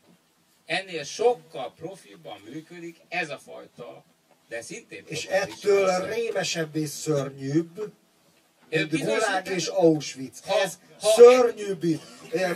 ennél 0.66 1.04
sokkal 1.04 1.72
profibban 1.76 2.40
működik 2.50 2.96
ez 3.08 3.30
a 3.30 3.38
fajta, 3.38 4.04
de 4.48 4.62
szintén 4.62 5.04
És 5.06 5.24
ettől 5.26 6.06
rémesebb 6.06 6.76
és 6.76 6.88
szörnyűbb, 6.88 7.92
Gulag 8.70 9.48
és 9.54 9.66
Auschwitz. 9.66 10.38
Ha, 10.46 10.60
ez 10.60 10.72
ha, 11.00 11.08
szörnyűbb. 11.08 11.82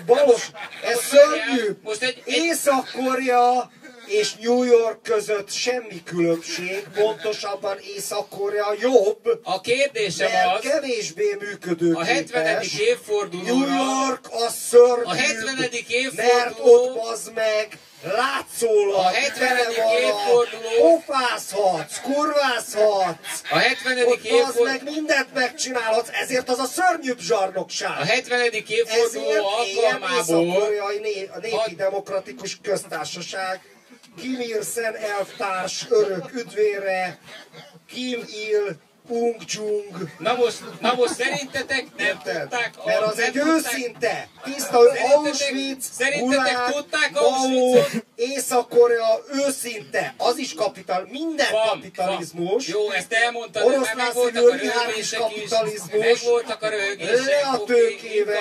Balos, 0.06 0.50
ez 0.84 0.98
szörnyű. 1.00 1.78
Most 1.82 2.02
egy... 2.02 2.22
Észak-Korea 2.24 3.70
és 4.06 4.34
New 4.34 4.62
York 4.62 5.02
között 5.02 5.50
semmi 5.50 6.02
különbség, 6.04 6.82
pontosabban 6.94 7.78
Észak-Korea 7.96 8.74
jobb. 8.80 9.40
A 9.42 9.60
kérdésem 9.60 10.30
az, 10.54 10.60
kevésbé 10.60 11.36
működő 11.40 11.92
A 11.92 12.04
70. 12.04 12.62
évfordulóra... 12.78 13.52
New 13.52 13.66
York 13.66 14.26
a 14.30 14.48
szörnyű, 14.50 15.02
a 15.02 15.14
70. 15.14 15.68
évforduló, 15.88 16.26
mert 16.28 16.58
ott 16.58 17.08
az 17.10 17.30
meg 17.34 17.78
látszólag, 18.02 18.96
a 18.96 19.08
70. 19.08 19.56
évforduló, 20.00 21.02
pofázhatsz, 21.06 22.00
kurvázhatsz, 22.00 23.42
a 23.50 23.58
70. 23.58 23.96
évforduló, 23.96 24.64
meg 24.64 24.82
mindent 24.84 25.34
megcsinálhatsz, 25.34 26.08
ezért 26.12 26.48
az 26.48 26.58
a 26.58 26.66
szörnyűbb 26.66 27.18
zsarnokság. 27.18 28.00
A 28.00 28.04
70. 28.04 28.40
évforduló 28.66 29.46
alkalmából, 29.46 30.66
a 31.34 31.38
népi 31.38 31.74
demokratikus 31.76 32.58
köztársaság, 32.62 33.60
Kim 34.20 34.40
Il-sen 34.40 34.96
elvtárs 34.96 35.86
örök 35.88 36.32
üdvére, 36.32 37.18
Kim 37.88 38.24
Il 38.48 38.76
Ung 39.08 39.44
Chung. 39.44 40.10
Na 40.18 40.34
most, 40.34 40.62
na 40.80 40.94
most 40.94 41.14
szerintetek 41.14 41.86
nem 41.96 42.06
Érted? 42.06 42.40
tudták... 42.40 42.72
A, 42.76 42.86
Mert 42.86 43.00
az 43.00 43.18
egy 43.18 43.32
tudták, 43.32 43.54
őszinte, 43.54 44.28
tiszta 44.44 44.78
Auschwitz, 45.14 45.86
Szerintetek 45.98 46.72
tudták? 46.72 47.10
Észak-Korea 48.14 49.24
őszinte, 49.46 50.14
az 50.18 50.38
is 50.38 50.54
kapital, 50.54 51.08
minden 51.10 51.46
van, 51.52 51.68
kapitalizmus. 51.68 52.66
Van. 52.72 52.82
Jó, 52.82 52.90
ezt 52.90 53.12
elmondtad, 53.12 53.64
Oroszlán 53.64 53.96
meg 53.96 54.14
voltak 54.14 54.48
a 54.48 54.56
röhögések 54.56 55.36
is, 55.36 55.50
meg 55.98 56.16
voltak 56.24 56.62
a 56.62 56.68
röhögések, 56.68 57.24
Le 57.24 57.48
a 57.52 57.64
tőkével, 57.64 58.38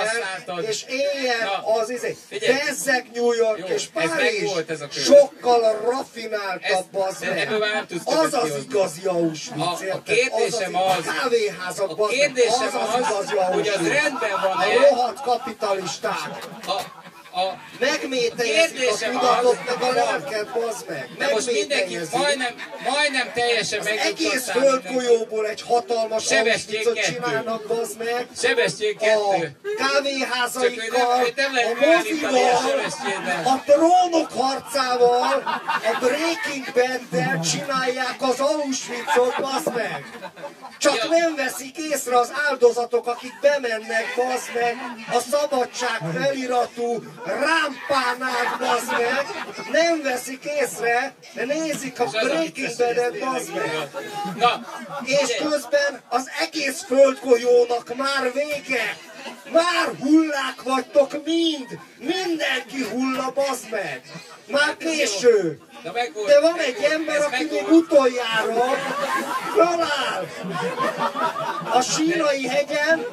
és 0.70 0.86
éljen 0.88 1.48
az 1.80 1.90
izé, 1.90 2.18
bezzeg 2.30 3.10
New 3.14 3.32
York 3.32 3.58
Jó, 3.58 3.66
és 3.66 3.86
Párizs, 3.94 4.52
sokkal 4.92 5.82
raffináltabb 5.84 6.96
az 6.96 7.20
meg. 7.20 7.52
Az 8.06 8.34
az 8.34 8.52
igazi 8.70 9.06
Auschwitz, 9.06 9.82
a, 9.82 9.94
a 9.94 10.02
kérdés 10.02 10.57
kérdésem 10.58 10.76
az, 11.68 11.80
a 11.80 12.06
kérdésem 12.08 12.82
az, 12.94 13.12
az, 13.20 13.32
hogy 13.54 13.68
az 13.68 13.88
rendben 13.88 14.32
van-e, 14.44 14.66
a 14.66 14.90
rohadt 14.90 15.22
kapitalisták. 15.22 16.48
A, 16.68 16.82
a 17.38 17.58
megmételjezik 17.80 18.90
a 18.90 19.10
tudatot, 19.12 19.58
meg 19.66 19.82
a 19.82 19.92
lelket, 19.92 20.52
bazd 20.54 20.86
meg. 20.90 21.10
De 21.18 21.30
most 21.32 21.52
mindenki 21.52 22.00
majdnem, 22.12 22.56
majdnem 22.90 23.32
teljesen 23.34 23.84
meg. 23.84 23.98
egész 23.98 24.50
földgolyóból 24.50 25.48
egy 25.48 25.62
hatalmas 25.62 26.32
auschwitz 26.32 27.06
csinálnak, 27.06 27.68
bazd 27.68 27.98
meg. 27.98 28.28
Sebestyén 28.38 28.98
kettő. 28.98 29.58
A 29.64 29.84
kávéházaikkal, 29.84 31.26
a 31.42 31.86
mozival, 31.86 32.80
a 33.46 33.64
trónok 33.66 34.32
harcával, 34.32 35.44
a 35.84 35.98
Breaking 36.00 36.66
bad 36.74 37.42
csinálják 37.42 38.16
az 38.20 38.40
Auschwitzot, 38.40 39.36
bazd 39.42 39.76
meg. 39.76 40.06
Csak 40.78 41.10
nem 41.10 41.36
veszik 41.36 41.78
észre 41.78 42.18
az 42.18 42.32
áldozatok, 42.50 43.08
akik 43.08 43.34
bemennek, 43.42 44.06
bazd 44.16 44.50
meg, 44.54 44.76
a 45.12 45.20
szabadság 45.20 46.02
feliratú 46.14 47.04
rámpánák, 47.28 48.58
bazd 48.60 48.92
meg, 48.92 49.26
nem 49.72 50.02
veszik 50.02 50.44
észre, 50.44 51.16
de 51.34 51.46
nézik 51.46 52.00
a 52.00 52.06
Breaking 52.06 52.78
Bad-et, 52.78 53.20
bazd 53.20 53.54
meg. 53.54 53.90
Na, 54.36 54.66
és 55.04 55.36
közben 55.36 56.02
az 56.10 56.30
egész 56.40 56.84
földgolyónak 56.84 57.96
már 57.96 58.34
vége. 58.34 58.98
Már 59.52 59.96
hullák 60.00 60.62
vagytok 60.64 61.26
mind! 61.26 61.80
Mindenki 61.98 62.84
hulla, 62.92 63.32
bazd 63.36 63.70
meg! 63.70 64.02
Már 64.48 64.78
késő! 64.78 65.60
De 66.28 66.40
van 66.42 66.58
egy 66.60 66.84
ember, 66.84 67.22
aki 67.22 67.48
még 67.52 67.68
utoljára 67.70 68.64
föláll 69.54 70.28
a 71.74 71.82
sínai 71.82 72.48
hegyen, 72.48 73.06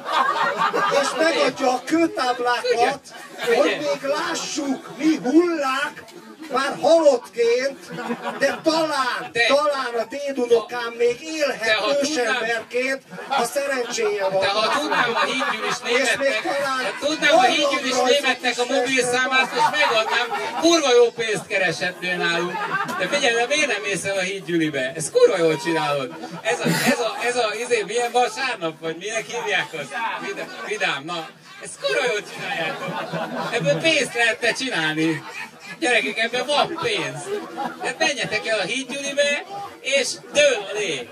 és 1.01 1.07
megadja 1.17 1.71
a 1.71 1.81
kőtáblákat, 1.85 2.99
hogy 3.45 3.77
még 3.79 4.09
lássuk, 4.09 4.97
mi 4.97 5.15
hullák, 5.15 6.03
már 6.51 6.77
halottként, 6.81 7.79
de 8.39 8.59
talán, 8.63 9.29
de, 9.31 9.45
talán 9.47 9.93
a 10.03 10.05
dédunokám 10.09 10.93
még 10.97 11.17
élhet 11.21 11.77
ősemberként, 12.01 13.01
ha 13.27 13.45
szerencséje 13.45 14.29
van. 14.29 14.39
De 14.39 14.47
ha 14.47 14.79
tudnám 14.79 15.11
a 15.15 15.25
hídgyűlis 15.25 15.77
németnek, 15.83 16.43
ha 16.99 17.05
tudnám 17.05 17.37
a 17.37 17.41
hídgyűlis 17.43 17.95
németnek 17.95 18.57
a 18.57 18.65
mobil 18.73 19.03
számát, 19.03 19.51
és 19.55 19.79
megadnám, 19.79 20.27
kurva 20.61 20.93
jó 20.93 21.11
pénzt 21.11 21.47
kereshetnél 21.47 22.15
nálunk. 22.15 22.57
De 22.99 23.07
figyelj, 23.07 23.35
de 23.35 23.45
miért 23.47 23.67
nem 23.67 23.81
mész 23.81 24.03
el 24.03 24.17
a 24.17 24.21
hídgyűlibe? 24.21 24.91
Ez 24.95 25.11
kurva 25.11 25.37
jól 25.37 25.57
csinálod. 25.57 26.13
Ez 26.41 26.59
a, 26.59 26.67
ez 26.91 26.99
a, 26.99 27.17
ez 27.25 27.35
a, 27.35 27.53
izé, 27.63 27.83
milyen 27.87 28.11
vasárnap, 28.11 28.79
vagy 28.79 28.95
minek 28.97 29.25
hívják 29.25 29.67
az? 29.73 29.87
Vidám, 30.67 31.03
na. 31.03 31.27
Ezt 31.63 31.79
kurva 31.81 32.05
jól 32.11 32.21
csináljátok. 32.33 32.89
Ebből 33.51 33.81
pénzt 33.81 34.13
lehetne 34.13 34.51
csinálni. 34.51 35.23
Gyerekek, 35.79 36.17
ebben 36.17 36.45
van 36.45 36.79
pénz. 36.81 37.23
De 37.81 37.95
menjetek 37.99 38.47
el 38.47 38.59
a 38.59 38.63
hídgyűlibe, 38.63 39.45
és 39.81 40.07
dől 40.33 40.65
a 40.71 40.73
lé. 40.73 41.09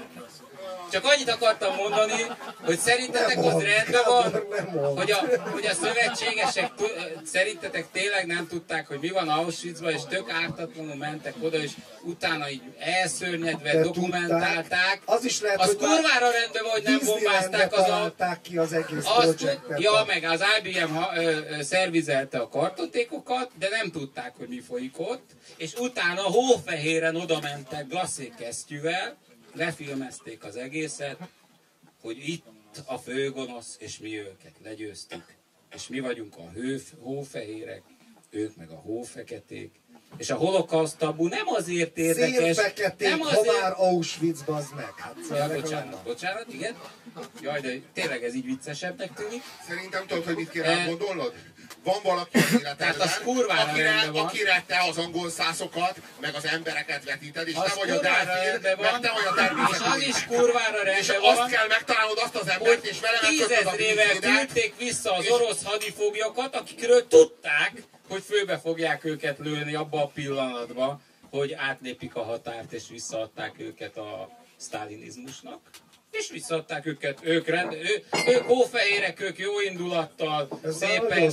Csak 0.94 1.06
annyit 1.06 1.30
akartam 1.30 1.76
mondani, 1.76 2.26
hogy 2.66 2.80
szerintetek 2.80 3.36
Nem 3.36 3.46
az 3.46 3.64
rendben 3.64 4.04
van, 4.08 4.96
hogy 4.96 5.12
a, 5.12 5.18
hogy 5.52 5.66
a 5.66 5.74
szövetségesek 5.74 6.72
szerintetek 7.24 7.86
tényleg 7.92 8.26
nem 8.26 8.48
tudták, 8.48 8.88
hogy 8.88 8.98
mi 9.02 9.10
van 9.10 9.30
Auschwitzban, 9.30 9.92
és 9.92 10.02
tök 10.10 10.32
ártatlanul 10.32 10.96
mentek 10.96 11.34
oda, 11.42 11.58
és 11.58 11.72
utána 12.04 12.50
így 12.50 12.62
elszörnyedve 12.80 13.74
De 13.74 13.82
dokumentálták. 13.82 14.60
tudták. 14.60 15.02
Az 15.06 15.26
is 15.26 15.42
lehet, 15.42 15.60
az 15.60 15.66
hogy 15.66 15.76
kurvára 15.76 16.32
rendben 16.32 16.64
van, 16.64 16.72
hogy 16.72 16.84
nem 16.84 17.00
bombázták 17.06 17.74
az 17.74 17.90
a... 17.90 18.14
ki 18.42 18.58
az 18.58 18.74
egész 18.74 19.06
Azt, 19.06 19.60
ja, 19.78 20.04
meg 20.08 20.24
az 20.24 20.44
IBM 20.64 20.94
ha, 20.94 21.12
ö, 21.16 21.38
ö, 21.50 21.62
szervizelte 21.64 22.38
a 22.38 22.50
kartotékokat, 22.50 23.52
de 23.60 23.70
nem 23.70 23.92
tudták, 23.92 24.34
hogy 24.38 24.48
mi 24.48 24.60
folyik 24.68 25.00
ott, 25.00 25.30
és 25.58 25.74
utána 25.74 26.22
hófehéren 26.22 27.16
oda 27.16 27.40
mentek 27.42 27.88
glaszékesztyűvel, 27.88 29.18
lefilmezték 29.54 30.44
az 30.44 30.56
egészet, 30.56 31.18
hogy 32.02 32.30
itt 32.30 32.46
a 32.86 32.98
főgonosz, 32.98 33.78
és 33.80 34.00
mi 34.00 34.18
őket 34.18 34.56
legyőztük. 34.64 35.36
És 35.74 35.88
mi 35.88 36.00
vagyunk 36.00 36.38
a 36.38 36.50
hő, 36.50 36.82
hófehérek, 37.00 37.84
ők 38.30 38.56
meg 38.56 38.70
a 38.70 38.76
hófeketék. 38.76 39.80
És 40.18 40.30
a 40.30 40.36
holokauszt 40.36 40.98
tabu 40.98 41.28
nem 41.28 41.48
azért 41.48 41.98
érdekes, 41.98 42.36
Szélfeketék, 42.56 43.10
nem 43.10 43.20
ha 43.20 43.40
azért, 43.40 43.62
már 43.62 43.74
Auschwitz, 43.78 44.42
bazd 44.42 44.76
meg. 44.76 44.94
Hát, 44.98 45.16
szóval 45.30 45.38
Ja, 45.56 45.62
bocsánat, 45.62 46.04
bocsánat, 46.04 46.46
igen. 46.54 46.76
Jaj, 47.42 47.60
de 47.62 47.70
tényleg 47.94 48.24
ez 48.24 48.36
így 48.36 48.46
viccesebbnek 48.46 49.14
tűnik. 49.14 49.44
Szerintem 49.68 50.08
tudod, 50.08 50.24
hogy 50.26 50.36
mit 50.36 50.50
kéne 50.50 50.66
Eh. 50.66 50.86
gondolnod? 50.86 51.34
Van 51.84 51.96
valaki 52.04 52.38
az 52.38 52.44
Tehát 52.44 52.60
életedben, 52.62 53.08
az 53.08 53.20
kurvára 53.24 53.72
akire, 53.72 54.10
van. 54.12 54.26
akire 54.26 54.64
te 54.68 54.78
az 54.90 54.98
angol 54.98 55.30
szászokat, 55.30 55.96
meg 56.22 56.36
az 56.36 56.46
embereket 56.46 57.04
vetíted, 57.06 57.48
és 57.48 57.56
Az 57.56 57.64
te 57.74 57.80
vagy 57.80 57.90
a 57.90 58.00
delfin, 58.00 58.60
meg 58.82 59.00
te 59.00 59.12
vagy 59.14 59.26
a 59.26 59.30
és 59.30 59.36
természet. 59.36 59.86
az 59.96 60.02
is 60.02 60.26
kurvára 60.26 60.98
És 61.00 61.08
rendben 61.08 61.30
azt 61.30 61.38
van, 61.40 61.50
kell 61.50 61.68
megtalálnod 61.68 62.18
azt 62.24 62.36
az 62.36 62.48
embert, 62.50 62.86
és 62.86 63.00
vele 63.00 63.18
megkötöd 63.22 63.68
a 63.68 63.72
tízezrével 63.76 64.20
küldték 64.20 64.74
vissza 64.78 65.14
az 65.14 65.24
és- 65.24 65.30
orosz 65.32 65.64
hadifoglyokat, 65.64 66.56
akikről 66.56 67.08
tudták, 67.08 67.72
hogy 68.14 68.24
főbe 68.24 68.58
fogják 68.58 69.04
őket 69.04 69.38
lőni 69.40 69.76
abba 69.76 70.04
a 70.04 70.08
pillanatban, 70.08 71.02
hogy 71.30 71.54
átlépik 71.54 72.16
a 72.16 72.24
határt, 72.24 72.74
és 72.74 72.84
visszaadták 72.90 73.54
őket 73.60 73.98
a 73.98 74.30
sztálinizmusnak. 74.56 75.60
És 76.12 76.30
visszaadták 76.30 76.86
őket, 76.86 77.20
ők, 77.24 77.48
rend, 77.48 77.74
ő, 77.74 78.04
ők 78.28 78.42
hófehérek, 78.42 79.22
ők 79.22 79.38
jó 79.38 79.60
indulattal, 79.62 80.48
Ez 80.64 80.76
szépen, 80.78 81.32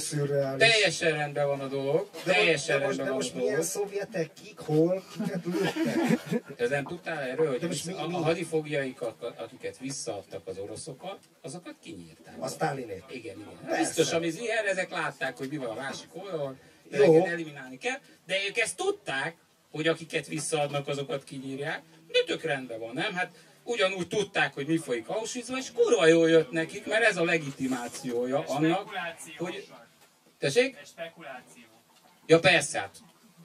teljesen 0.59 1.13
rendben 1.13 1.47
van 1.47 1.61
a 1.61 1.67
dolog, 1.67 2.09
De 2.11 2.11
most, 2.13 2.25
de 2.25 2.33
teljesen 2.33 2.81
most, 2.81 2.87
rendben 2.97 3.05
de 3.07 3.11
van 3.11 3.15
most 3.15 3.33
a 3.33 3.37
milyen 3.37 3.51
dolog. 3.53 3.67
szovjetek, 3.67 4.31
kik, 4.43 4.59
hol, 4.59 5.05
kiket 5.13 5.45
lőttek? 5.45 6.57
Te 6.57 6.69
nem 6.69 6.85
tudtál 6.85 7.19
erről, 7.23 7.49
hogy 7.49 7.61
De 7.61 7.67
most 7.67 7.87
mi- 7.87 7.93
a, 7.93 8.05
a 8.05 8.11
hadifogjaikat, 8.11 9.23
akiket 9.37 9.79
visszaadtak 9.79 10.47
az 10.47 10.59
oroszokat, 10.59 11.19
azokat 11.43 11.75
kinyírták. 11.83 12.35
A 12.39 12.49
Sztálinék. 12.49 13.03
Igen, 13.11 13.37
igen. 13.37 13.59
Persze. 13.67 13.79
Biztos, 13.79 14.13
ami 14.13 14.27
ilyen, 14.27 14.67
ezek 14.67 14.91
látták, 14.91 15.37
hogy 15.37 15.49
mi 15.49 15.57
van 15.57 15.69
a 15.69 15.75
másik 15.75 16.09
oldalon, 16.13 16.59
de 16.69 16.70
Jó. 16.91 17.27
eliminálni 17.27 17.79
kell, 17.79 17.99
de 18.27 18.37
ők 18.49 18.59
ezt 18.59 18.77
tudták, 18.77 19.37
hogy 19.71 19.89
akiket 19.89 20.27
visszaadnak, 20.27 20.89
azokat 20.89 21.25
kinyírják, 21.25 21.83
de 22.13 22.19
tök 22.27 22.43
rendben 22.43 22.79
van, 22.79 22.95
nem? 22.95 23.15
Hát 23.15 23.31
ugyanúgy 23.65 24.09
tudták, 24.09 24.55
hogy 24.55 24.67
mi 24.67 24.77
folyik 24.77 25.09
Auschwitzban, 25.09 25.59
és 25.59 25.73
kurva 25.73 26.07
jól 26.07 26.31
jött 26.31 26.51
nekik, 26.51 26.87
mert 26.87 27.05
ez 27.05 27.17
a 27.17 27.25
legitimációja 27.25 28.45
annak, 28.47 28.81
Spekuláció. 28.81 29.35
hogy... 29.39 29.69
Tessék? 30.39 30.77
Ez 30.77 30.89
spekuláció. 30.89 31.63
Ja 32.27 32.39
persze, 32.41 32.79
hát 32.79 32.99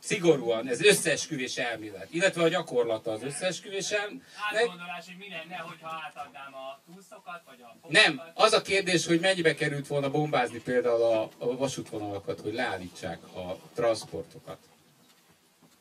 szigorúan, 0.06 0.68
ez 0.68 0.82
összeesküvés 0.82 1.58
elmélet, 1.58 2.08
illetve 2.12 2.44
a 2.44 2.48
gyakorlata 2.48 3.12
az 3.12 3.24
összeesküvés 3.24 3.92
elmélet. 3.92 4.24
Átgondolás, 4.54 5.06
hogy 5.06 5.18
mi 5.18 5.30
lenne, 5.30 5.56
hogyha 5.56 6.02
átadnám 6.06 6.54
a 6.54 6.80
túszokat, 6.94 7.42
vagy 7.46 7.62
a 7.62 7.78
Nem, 7.88 8.12
fogakat. 8.12 8.32
az 8.36 8.54
a 8.54 8.62
kérdés, 8.62 9.06
hogy 9.06 9.20
mennyibe 9.20 9.56
került 9.56 9.88
volna 9.88 10.10
bombázni 10.10 10.60
például 10.60 11.02
a, 11.02 11.22
a 11.38 11.58
vasútvonalakat, 11.58 12.40
hogy 12.40 12.54
leállítsák 12.54 13.24
a 13.24 13.58
transportokat. 13.74 14.58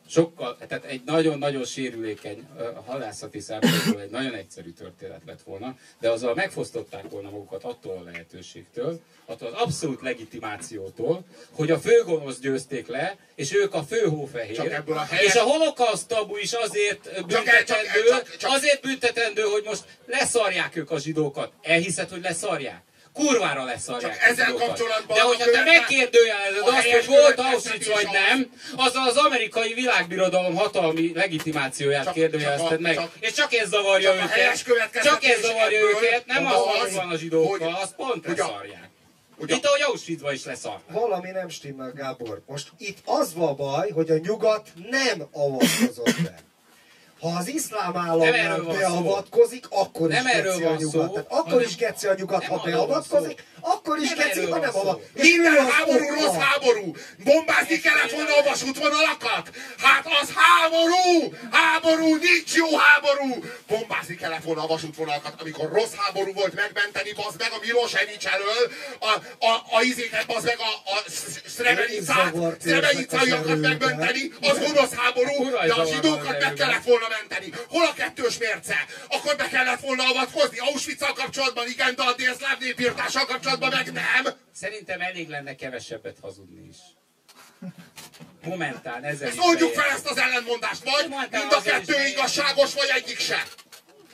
Sokkal, 0.09 0.57
tehát 0.69 0.85
egy 0.85 1.03
nagyon-nagyon 1.05 1.65
sérülékeny 1.65 2.47
halászati 2.87 3.41
szempontból 3.41 4.01
egy 4.01 4.11
nagyon 4.11 4.35
egyszerű 4.35 4.71
történet 4.71 5.21
lett 5.27 5.43
volna, 5.43 5.77
de 6.01 6.11
azzal 6.11 6.35
megfosztották 6.35 7.11
volna 7.11 7.31
magukat 7.31 7.65
attól 7.65 7.97
a 7.97 8.03
lehetőségtől, 8.03 9.01
attól 9.27 9.49
az 9.49 9.55
abszolút 9.63 10.01
legitimációtól, 10.01 11.25
hogy 11.51 11.71
a 11.71 11.79
főgonosz 11.79 12.39
győzték 12.39 12.87
le, 12.87 13.17
és 13.35 13.53
ők 13.55 13.75
a 13.75 13.83
főhófehér. 13.83 14.57
Csak 14.57 14.71
ebből 14.73 14.97
a 14.97 15.05
helyes- 15.05 15.35
És 15.35 15.41
a 15.41 15.43
holokauszt 15.43 16.09
tabu 16.09 16.37
is 16.37 16.53
azért 16.53 17.03
csak- 17.15 17.27
büntetendő, 17.27 18.09
csak- 18.09 18.37
csak- 18.37 18.51
azért 18.53 18.81
büntetendő, 18.83 19.43
hogy 19.43 19.63
most 19.65 19.85
leszarják 20.07 20.77
ők 20.77 20.91
a 20.91 20.99
zsidókat. 20.99 21.53
Elhiszed, 21.63 22.11
hogy 22.11 22.23
leszarják? 22.23 22.83
Kurvára 23.15 23.75
Csak 23.87 24.03
a 24.03 24.09
ezzel 24.21 24.45
zsidókat. 24.47 24.67
kapcsolatban 24.67 25.17
De 25.17 25.23
hogyha 25.23 25.51
te 25.51 25.63
megkérdőjelezed 25.65 26.63
azt, 26.67 26.87
hogy 26.91 27.07
volt 27.07 27.39
Auschwitz 27.39 27.87
vagy 27.89 28.05
az- 28.07 28.13
nem, 28.13 28.51
azzal 28.77 29.09
az 29.09 29.17
amerikai 29.17 29.75
világbirodalom 29.75 30.55
hatalmi 30.55 31.13
legitimációját 31.15 32.05
Csak- 32.05 32.15
kérdőjelezted 32.15 32.69
csak 32.71 32.81
meg. 32.81 32.95
csak- 32.95 33.13
és 33.21 33.33
csak 33.33 33.53
ez 33.55 33.69
zavarja 33.69 34.11
csak 34.11 34.69
őket. 34.69 35.03
Csak 35.03 35.25
ez 35.25 35.41
zavarja 35.41 35.81
őket. 35.81 36.27
Nem 36.27 36.47
az, 36.47 36.55
az, 36.55 36.81
hogy 36.81 36.95
van 36.95 37.11
a 37.11 37.17
zsidókkal, 37.17 37.79
az 37.83 37.95
pont 37.97 38.27
leszarják. 38.27 38.89
hogy 39.39 39.51
a- 39.51 39.53
Mint 39.53 39.67
ahogy 39.67 39.81
Auschwitzban 39.83 40.33
is 40.33 40.45
leszarták. 40.45 40.83
Valami 40.97 41.31
nem 41.31 41.49
stimmel, 41.49 41.93
Gábor. 41.93 42.43
Most 42.47 42.69
itt 42.79 42.99
az 43.05 43.35
van 43.35 43.49
a 43.49 43.55
baj, 43.55 43.91
hogy 43.91 44.11
a 44.11 44.17
nyugat 44.19 44.69
nem 44.91 45.29
avatkozott 45.33 46.21
be. 46.23 46.35
Ha 47.21 47.29
az 47.39 47.49
iszlám 47.49 47.93
szó. 48.63 48.73
beavatkozik, 48.73 49.67
akkor 49.71 50.09
Nem 50.09 50.27
is 50.27 50.33
erről 50.33 50.53
geci 50.59 50.65
a 50.65 50.77
nyugat. 50.77 50.91
szó, 50.91 51.09
Tehát 51.09 51.27
akkor 51.33 51.63
is 51.63 51.77
geci 51.77 52.07
a 52.07 52.15
nyugat, 52.15 52.45
ha 52.45 52.61
beavatkozik. 52.65 53.45
Akkor 53.73 53.99
is 53.99 54.15
geci, 54.15 54.31
erről 54.31 54.45
ha 54.45 54.51
van 54.51 54.61
nem 54.61 54.71
szó. 54.71 54.79
avatkozik. 54.79 55.23
Minden 55.23 55.71
háború 55.71 56.07
rossz 56.21 56.39
háború! 56.47 56.97
Bombázni 57.25 57.79
kellett 57.81 58.11
volna 58.11 58.35
a 58.41 58.43
vasútvonalakat! 58.51 59.47
Hát 59.85 60.07
az 60.21 60.29
háború! 60.41 61.35
Háború! 61.51 62.09
Nincs 62.27 62.53
jó 62.63 62.77
háború! 62.77 63.45
Bombázni 63.67 64.17
kellett 64.17 64.43
volna 64.43 64.63
a 64.63 64.67
vasútvonalakat, 64.67 65.35
amikor 65.41 65.67
rossz 65.73 65.95
háború 65.97 66.33
volt 66.33 66.55
megmenteni, 66.55 67.13
bazd 67.13 67.39
meg 67.39 67.53
a 67.53 67.59
Milosevic 67.65 68.25
elől, 68.25 68.63
a, 68.99 69.13
a, 69.51 69.53
a 69.77 69.83
izéket, 69.83 70.27
bazd 70.27 70.45
meg 70.45 70.59
a, 70.59 70.73
a 70.95 70.97
Srebrenicát, 71.57 72.35
az 73.53 73.61
megmenteni, 73.61 74.33
az 74.41 74.59
gonosz 74.59 74.95
háború, 75.01 75.51
de 75.67 75.75
a 75.75 75.85
zsidókat 75.87 76.41
meg 76.41 76.53
kellett 76.53 76.85
volna 76.85 77.07
menteni. 77.19 77.49
Hol 77.69 77.87
a 77.87 77.95
kettős 77.95 78.39
mérce? 78.39 78.77
Akkor 79.09 79.37
be 79.37 79.49
kellett 79.49 79.81
volna 79.81 80.03
avatkozni 80.09 80.59
auschwitz 80.59 81.03
kapcsolatban, 81.15 81.69
igen, 81.69 81.95
de 81.95 82.03
a 82.03 82.13
délszláv 82.13 82.59
népírtással 82.59 83.25
kapcsolatban 83.25 83.54
meg 83.61 83.93
nem. 83.93 84.35
Szerintem 84.53 85.01
elég 85.01 85.29
lenne 85.29 85.55
kevesebbet 85.55 86.17
hazudni 86.21 86.69
is. 86.69 86.77
Momentán 88.45 89.05
ezzel 89.05 89.29
Ezt 89.29 89.37
is 89.37 89.45
oldjuk 89.45 89.73
fel 89.73 89.91
ezt 89.91 90.07
az 90.07 90.17
ellentmondást, 90.17 90.85
vagy 90.85 91.09
Mondtam, 91.09 91.41
mind 91.41 91.53
a 91.53 91.63
kettő 91.63 92.07
igazságos, 92.07 92.75
vagy 92.75 92.91
egyik 92.95 93.19
se. 93.19 93.43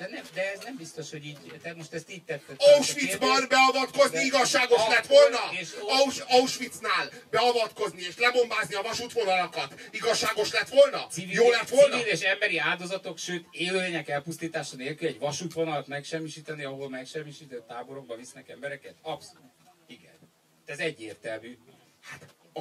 De, 0.01 0.09
nem, 0.10 0.24
de 0.35 0.52
ez 0.52 0.59
nem 0.64 0.77
biztos, 0.77 1.10
hogy 1.10 1.24
így, 1.24 1.39
te 1.62 1.74
most 1.74 1.93
ezt 1.93 2.10
így 2.10 2.24
tetted. 2.24 2.56
Auschwitzban 2.59 3.47
beavatkozni 3.48 4.16
De- 4.16 4.22
igazságos 4.24 4.78
Akkor- 4.78 4.94
lett 4.94 5.06
volna? 5.06 5.39
és- 5.60 5.74
Aus- 5.89 6.24
Auschwitznál 6.28 7.10
beavatkozni 7.31 8.01
és 8.02 8.16
lebombázni 8.18 8.74
a 8.74 8.82
vasútvonalakat 8.82 9.74
igazságos 9.90 10.52
lett 10.52 10.68
volna? 10.68 11.06
Civil, 11.10 11.35
Jó 11.43 11.51
lett 11.51 11.68
volna? 11.68 11.97
civil 11.97 12.12
és 12.12 12.20
emberi 12.20 12.59
áldozatok, 12.59 13.18
sőt 13.18 13.47
élőlények 13.51 14.09
elpusztítása 14.09 14.77
nélkül 14.77 15.09
egy 15.09 15.18
vasútvonalat 15.18 15.86
megsemmisíteni, 15.86 16.64
ahol 16.64 16.89
megsemmisített 16.89 17.66
táborokba 17.66 18.16
visznek 18.16 18.48
embereket? 18.48 18.94
Abszolút. 19.02 19.51
Igen. 19.86 20.18
Ez 20.66 20.78
egyértelmű. 20.78 21.59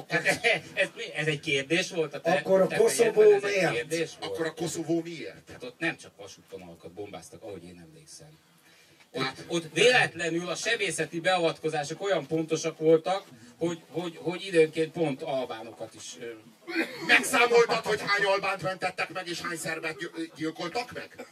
Akkor, 0.00 0.20
Hát 0.24 0.44
ez, 0.74 0.88
ez 1.14 1.26
egy 1.26 1.40
kérdés 1.40 1.90
volt 1.90 2.14
a 2.14 2.20
te, 2.20 2.30
Akkor 2.30 2.60
a 2.60 2.66
te 2.66 2.76
Koszovó 2.76 3.22
ez 3.22 3.42
miért? 3.42 3.72
Kérdés 3.72 4.10
volt. 4.20 4.32
akkor 4.32 4.46
a 4.46 4.54
Koszovó 4.54 5.00
miért? 5.02 5.50
Hát 5.50 5.62
ott 5.62 5.78
nem 5.78 5.96
csak 5.96 6.12
vasútvonalakat 6.16 6.92
bombáztak, 6.92 7.42
ahogy 7.42 7.64
én 7.64 7.86
emlékszem. 7.88 8.38
Ott, 9.12 9.44
ott 9.46 9.72
véletlenül 9.72 10.48
a 10.48 10.54
sebészeti 10.54 11.20
beavatkozások 11.20 12.02
olyan 12.02 12.26
pontosak 12.26 12.78
voltak, 12.78 13.24
hogy, 13.58 13.82
hogy, 13.90 14.18
hogy 14.22 14.46
időnként 14.46 14.92
pont 14.92 15.22
albánokat 15.22 15.94
is 15.94 16.16
Megszámoltad, 17.06 17.84
hogy 17.84 18.00
hány 18.06 18.24
albánt 18.24 18.62
mentettek 18.62 19.12
meg, 19.12 19.28
és 19.28 19.40
hány 19.40 19.56
szerbet 19.56 19.96
gy- 19.96 20.32
gyilkoltak 20.36 20.92
meg? 20.92 21.26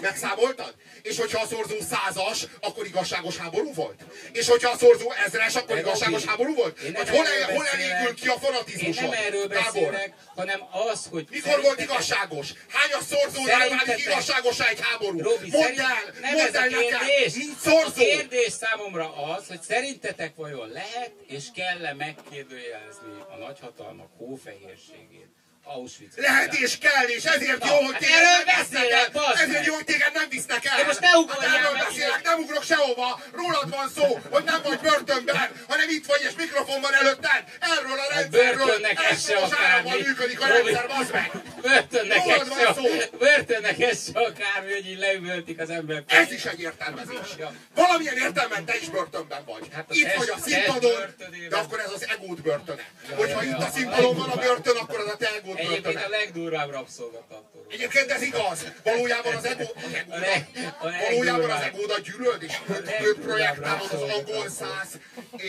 Megszámoltad? 0.00 0.74
És 1.02 1.18
hogyha 1.18 1.42
a 1.42 1.46
szorzó 1.46 1.76
százas, 1.90 2.46
akkor 2.60 2.86
igazságos 2.86 3.36
háború 3.36 3.72
volt? 3.74 4.04
És 4.32 4.48
hogyha 4.48 4.70
a 4.70 4.76
szorzó 4.76 5.12
ezres, 5.26 5.54
akkor 5.54 5.78
igazságos 5.78 6.24
háború 6.24 6.54
volt? 6.54 6.78
én 6.80 6.92
Vagy 6.92 7.08
hol, 7.08 7.26
erről 7.26 7.56
hol 7.56 7.66
elégül 7.66 8.14
ki 8.14 8.28
a 8.28 8.32
Én 8.32 8.38
fanatizmuson? 8.38 9.08
nem 9.08 9.12
erről 9.12 9.46
beszélek, 9.48 10.14
hanem 10.36 10.60
az, 10.92 11.06
hogy... 11.10 11.26
Mikor 11.30 11.60
volt 11.62 11.80
igazságos? 11.80 12.52
Hányas 12.68 13.04
szorzónál 13.04 13.68
válik 13.68 14.04
igazságosá 14.04 14.68
egy 14.68 14.80
háború? 14.80 15.20
Robi, 15.20 15.50
mondd 15.50 15.78
el, 15.78 16.14
nem 16.20 16.32
mondd 16.34 16.46
ez 16.46 16.54
a 16.54 16.62
el 16.62 16.68
kérdés. 16.68 17.32
nincs 17.34 17.56
A 17.56 17.68
szorzó. 17.70 17.92
kérdés 18.04 18.52
számomra 18.52 19.14
az, 19.34 19.46
hogy 19.46 19.60
szerintetek 19.62 20.36
vajon 20.36 20.68
lehet 20.68 21.12
és 21.26 21.44
kell-e 21.54 21.94
megkérdőjelezni 21.94 23.12
a 23.34 23.36
nagyhatalmak 23.36 24.10
hófehérségét, 24.16 25.28
Auschwitz. 25.66 26.16
Lehet 26.16 26.54
és 26.54 26.78
kell, 26.78 27.06
és 27.06 27.24
ezért 27.24 27.58
Na, 27.58 27.66
jó, 27.70 27.76
hogy 27.76 27.92
hát 27.92 28.00
téged 28.00 28.18
erről 28.18 28.44
nem 28.44 28.56
beszélek, 28.60 29.10
el. 29.14 29.34
Ezért 29.44 29.66
jó, 29.66 29.74
hogy 29.74 29.84
téged 29.84 30.12
nem 30.14 30.28
visznek 30.28 30.64
el. 30.64 30.76
De 30.76 30.84
most 30.84 31.00
ne 31.00 31.16
ugorjál 31.16 31.48
Hát 31.48 31.58
erről 31.58 31.76
beszélek, 31.88 32.22
nem 32.22 32.38
ugrok 32.38 32.64
sehova. 32.64 33.20
Rólad 33.32 33.68
van 33.70 33.88
szó, 33.96 34.20
hogy 34.30 34.44
nem 34.44 34.60
vagy 34.62 34.78
börtönben, 34.78 35.50
hanem 35.68 35.88
itt 35.88 36.06
vagy, 36.06 36.22
és 36.28 36.34
mikrofon 36.36 36.80
van 36.80 36.94
előtted. 36.94 37.42
Erről 37.60 37.98
a 38.04 38.14
rendszerről. 38.14 38.66
börtönnek 38.66 38.98
ez 39.10 39.24
se 39.26 39.36
akármi. 39.36 40.02
működik 40.06 40.40
a 40.40 40.46
rendszer, 40.46 40.86
bazd 40.88 41.12
meg. 41.12 41.30
Börtönnek 41.62 42.26
ez 42.26 42.48
se, 42.48 43.08
börtönnek 43.18 43.80
ez 43.80 44.04
se 44.04 44.18
akármi, 44.20 44.72
hogy 44.72 44.86
így 44.86 44.98
leüvöltik 44.98 45.60
az 45.60 45.70
ember. 45.70 46.02
Ez 46.06 46.30
is 46.32 46.44
egy 46.44 46.60
értelmezés. 46.60 47.28
Ja. 47.38 47.52
Valamilyen 47.74 48.16
értelmen 48.16 48.64
te 48.64 48.74
is 48.80 48.88
börtönben 48.88 49.44
vagy. 49.44 49.68
Hát 49.72 49.84
Itt 49.88 50.12
vagy 50.12 50.28
a 50.28 50.38
színpadon, 50.46 51.14
de 51.48 51.56
akkor 51.56 51.78
ez 51.80 51.90
az 51.94 52.06
egód 52.08 52.42
börtöne. 52.42 52.84
Hogyha 53.16 53.44
itt 53.44 53.62
a 53.68 53.70
színpadon 53.74 54.16
van 54.16 54.30
a 54.30 54.36
börtön, 54.36 54.76
akkor 54.76 54.98
az 55.00 55.06
a 55.06 55.16
te 55.16 55.34
egód 55.34 55.53
Egyébként 55.58 55.82
börtöne. 55.82 56.04
a 56.04 56.08
legdurvább 56.08 56.70
rabszolgatartó. 56.70 57.66
Egyébként 57.70 58.10
ez 58.10 58.22
igaz. 58.22 58.72
Valójában 58.84 59.34
az 59.34 59.44
ego, 59.44 59.62
az 59.62 59.82
A 60.08 60.16
leg- 60.18 60.46
a 60.80 60.88
valójában 61.08 61.50
az 61.50 61.60
egódat 61.62 62.00
gyűlöd, 62.02 62.42
és 62.42 62.52
őt, 62.68 62.90
őt 63.02 63.18
projektálod 63.18 63.92
az 63.92 64.00
angol 64.00 64.48
száz 64.48 64.98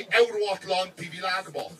euróatlanti 0.09 1.09
világba. 1.09 1.71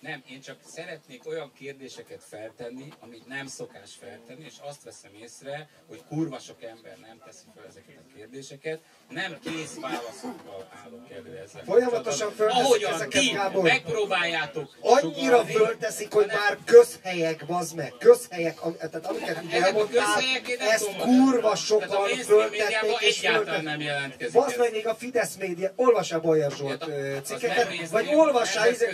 Nem, 0.00 0.22
én 0.30 0.40
csak 0.40 0.56
szeretnék 0.74 1.26
olyan 1.26 1.52
kérdéseket 1.58 2.22
feltenni, 2.28 2.92
amit 3.00 3.26
nem 3.26 3.46
szokás 3.46 3.90
feltenni, 4.00 4.44
és 4.44 4.54
azt 4.68 4.82
veszem 4.84 5.10
észre, 5.22 5.68
hogy 5.88 6.02
kurva 6.08 6.38
sok 6.38 6.62
ember 6.62 6.96
nem 7.00 7.20
teszi 7.24 7.44
fel 7.54 7.64
ezeket 7.68 7.96
a 7.96 8.14
kérdéseket. 8.16 8.80
Nem 9.08 9.38
kész 9.44 9.74
válaszokkal 9.80 10.68
állok 10.84 11.10
elő 11.10 11.36
ezzel. 11.44 11.62
Folyamatosan 11.64 12.32
fölteszik 12.32 12.86
ezeket, 12.86 13.20
ti 13.20 13.28
Gábor. 13.30 13.62
megpróbáljátok 13.62 14.76
Annyira 14.80 15.44
fölteszik, 15.44 16.12
hogy 16.12 16.30
hanem- 16.30 16.38
már 16.42 16.58
közhelyek, 16.64 17.46
bazd 17.46 17.76
meg, 17.76 17.92
közhelyek, 17.98 18.62
am- 18.62 18.76
tehát 18.76 19.06
amiket 19.06 19.36
a 19.36 19.54
elmondtál, 19.54 20.20
ezt 20.58 20.96
kurva 20.96 21.54
sokan 21.54 22.08
föltették 22.08 23.00
és 23.00 23.18
föltették. 23.20 23.62
nem 23.62 23.80
jelentkezik 23.80 24.32
Bazd 24.34 24.58
meg 24.58 24.72
még 24.72 24.86
a 24.86 24.94
Fidesz 24.94 25.36
média, 25.36 25.72
olvassál 25.76 26.20
Bajer 26.20 26.50
Zsolt 26.50 26.84
Hát, 26.84 27.24
cikkeket, 27.24 27.88
vagy 27.90 28.08
olvassál, 28.14 28.70
izé, 28.70 28.90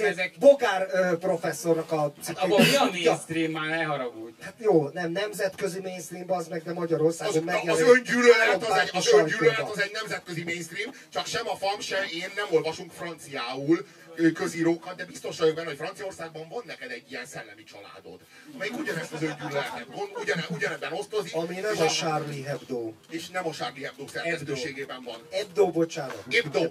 ezek- 0.00 0.38
Bogár 0.38 0.86
ö, 0.92 1.16
professzornak 1.18 1.92
a 1.92 2.12
Hát 2.26 2.38
abban 2.38 2.60
mi 2.66 2.74
a 2.74 2.84
mainstream? 2.84 3.50
Már, 3.50 3.68
ne 3.68 3.82
haragudj. 3.84 4.34
Hát 4.42 4.54
jó, 4.58 4.88
nem 4.88 5.10
nemzetközi 5.12 5.80
mainstream, 5.80 6.26
bazd 6.26 6.50
meg, 6.50 6.62
de 6.62 6.70
Az, 6.70 6.76
Magyarországon 6.76 7.36
az 7.36 7.42
megjelenik. 7.44 7.88
öngyűlölet, 7.96 8.62
az 8.70 8.78
egy, 8.78 8.90
az 8.92 9.12
öngyűlölet 9.12 9.70
az 9.70 9.80
egy 9.80 9.90
nemzetközi 9.92 10.42
mainstream, 10.44 10.90
csak 11.12 11.26
sem 11.26 11.48
a 11.48 11.56
FAM, 11.56 11.80
sem 11.80 12.02
én 12.14 12.30
nem 12.36 12.46
olvasunk 12.50 12.90
franciául 12.92 13.86
közírókat, 14.34 14.96
de 14.96 15.04
biztos 15.04 15.38
vagyok 15.38 15.54
benne, 15.54 15.68
hogy 15.68 15.76
Franciaországban 15.76 16.48
van 16.48 16.62
neked 16.66 16.90
egy 16.90 17.10
ilyen 17.10 17.26
szellemi 17.26 17.64
családod, 17.64 18.20
amelyik 18.54 18.78
ugyanezt 18.78 19.12
az 19.12 19.22
öngyűlöletet, 19.22 19.86
ugyane, 20.22 20.44
ugyanebben 20.50 20.92
osztozik, 20.92 21.34
Ami 21.34 21.54
nem 21.54 21.78
a 21.78 21.86
Charlie 21.86 22.42
Hebdo. 22.42 22.92
és 23.10 23.28
nem 23.28 23.46
a 23.46 23.52
Charlie 23.52 23.82
Hebdo 23.84 24.06
szerkesztőségében 24.08 25.02
van. 25.02 25.18
Hebdo, 25.30 25.70
bocsánat. 25.70 26.24
Ebdo. 26.28 26.62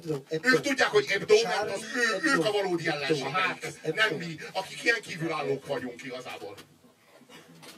Ők 0.41 0.61
tudják, 0.61 0.89
hogy 0.89 1.05
Ebdo, 1.09 1.35
mert 1.43 1.75
az 1.75 1.81
ő, 1.83 2.15
ők 2.29 2.39
a 2.39 2.43
Hebdo. 2.43 2.51
valódi 2.51 2.87
ellenségeik. 2.87 3.33
Hát, 3.35 3.93
Nem 3.95 4.15
mi, 4.15 4.35
akik 4.53 4.83
ilyen 4.83 5.01
kívülállók 5.01 5.65
vagyunk 5.67 6.03
igazából. 6.03 6.55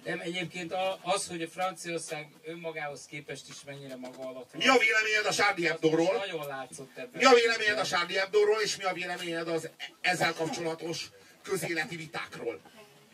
Nem, 0.08 0.20
egyébként 0.20 0.74
az, 1.02 1.28
hogy 1.28 1.42
a 1.42 1.48
Franciaország 1.48 2.28
önmagához 2.44 3.06
képest 3.06 3.50
is 3.50 3.56
mennyire 3.66 3.96
maga 3.96 4.20
alatt 4.20 4.52
van. 4.52 4.62
Mi 4.62 4.68
a 4.68 4.78
véleményed 4.78 5.26
a 5.26 5.34
Charlie 5.34 5.66
az 5.66 5.72
Hebdo-ról? 5.72 6.18
Nagyon 6.18 6.48
látszott 6.48 6.98
ebben. 6.98 7.12
Mi 7.14 7.26
a 7.26 7.34
véleményed 7.34 7.78
a 7.78 7.86
Charlie 7.86 8.18
Hebdo-ról, 8.18 8.62
és 8.62 8.78
mi 8.78 8.84
a 8.84 8.94
véleményed 8.94 9.48
az 9.48 9.70
ezzel 10.02 10.34
kapcsolatos 10.34 11.10
közéleti 11.44 11.96
vitákról? 11.96 12.60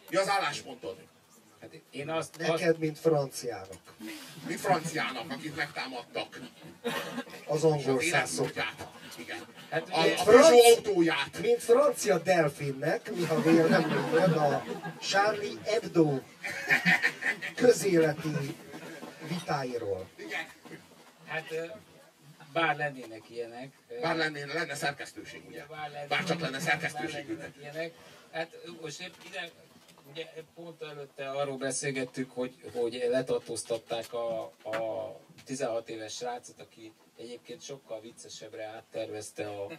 Mi 0.09 0.15
az 0.15 0.29
álláspontod? 0.29 0.97
Hát 1.63 1.81
én 1.91 2.09
azt, 2.09 2.35
azt 2.41 2.49
Neked, 2.49 2.77
mint 2.79 2.99
franciának. 2.99 3.77
Mint 4.47 4.59
franciának, 4.59 5.31
akit 5.31 5.55
megtámadtak. 5.55 6.39
Az 7.47 7.63
angol 7.63 7.97
Az 7.97 8.03
szászok. 8.05 8.45
életmódját. 8.45 8.87
Igen. 9.17 9.37
Hát 9.69 9.89
A, 9.89 9.99
a 9.99 10.23
Peugeot 10.23 10.77
autóját. 10.77 11.39
Mint 11.41 11.63
francia 11.63 12.17
delfinnek, 12.19 13.11
mi 13.15 13.25
ha 13.25 13.41
véleményed 13.41 14.33
a 14.37 14.63
Charlie 15.01 15.57
Hebdo 15.65 16.19
közéleti 17.55 18.55
vitáiról. 19.27 20.09
Igen. 20.15 20.45
Hát 21.27 21.47
bár 22.53 22.75
lennének 22.75 23.29
ilyenek. 23.29 23.69
Bár 24.01 24.15
lenne, 24.15 24.45
lenne 24.53 24.75
szerkesztőség, 24.75 25.41
ugye? 25.47 25.65
bár, 25.69 25.79
lennének- 25.89 26.07
Bár 26.07 26.23
csak 26.23 26.39
lenne 26.39 26.51
bár 26.51 26.61
szerkesztőségük. 26.61 27.27
lennének 27.39 27.55
ilyenek. 27.61 27.93
Hát 28.31 28.49
most 28.81 29.01
épp 29.01 29.13
ide, 29.27 29.49
ugye 30.09 30.25
pont 30.55 30.81
előtte 30.81 31.29
arról 31.29 31.57
beszélgettük, 31.57 32.31
hogy, 32.31 32.55
hogy 32.73 33.07
letartóztatták 33.09 34.13
a, 34.13 34.41
a 34.63 35.19
16 35.45 35.89
éves 35.89 36.13
srácot, 36.13 36.61
aki 36.61 36.93
egyébként 37.17 37.61
sokkal 37.61 38.01
viccesebbre 38.01 38.65
áttervezte 38.65 39.47
a, 39.47 39.71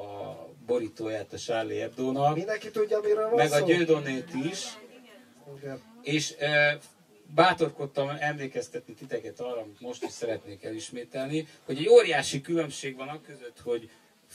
a 0.00 0.48
borítóját 0.66 1.32
a 1.32 1.38
Charlie 1.38 1.78
Hebdo-nak, 1.78 2.36
Mindenki 2.36 2.70
tudja, 2.70 3.00
miről 3.00 3.28
van 3.28 3.48
meg 3.48 3.52
a? 3.52 3.64
Győdonét 3.64 4.34
is. 4.34 4.78
Igen. 5.56 5.82
És 6.02 6.34
e, 6.38 6.78
bátorkodtam 7.34 8.08
emlékeztetni 8.08 8.94
titeket 8.94 9.40
arra, 9.40 9.60
amit 9.60 9.80
most 9.80 10.02
is 10.02 10.10
szeretnék 10.10 10.64
elismételni, 10.64 11.48
hogy 11.64 11.78
egy 11.78 11.88
óriási 11.88 12.40
különbség 12.40 12.96
van 12.96 13.08
a 13.08 13.20
között, 13.20 13.60
hogy 13.60 13.90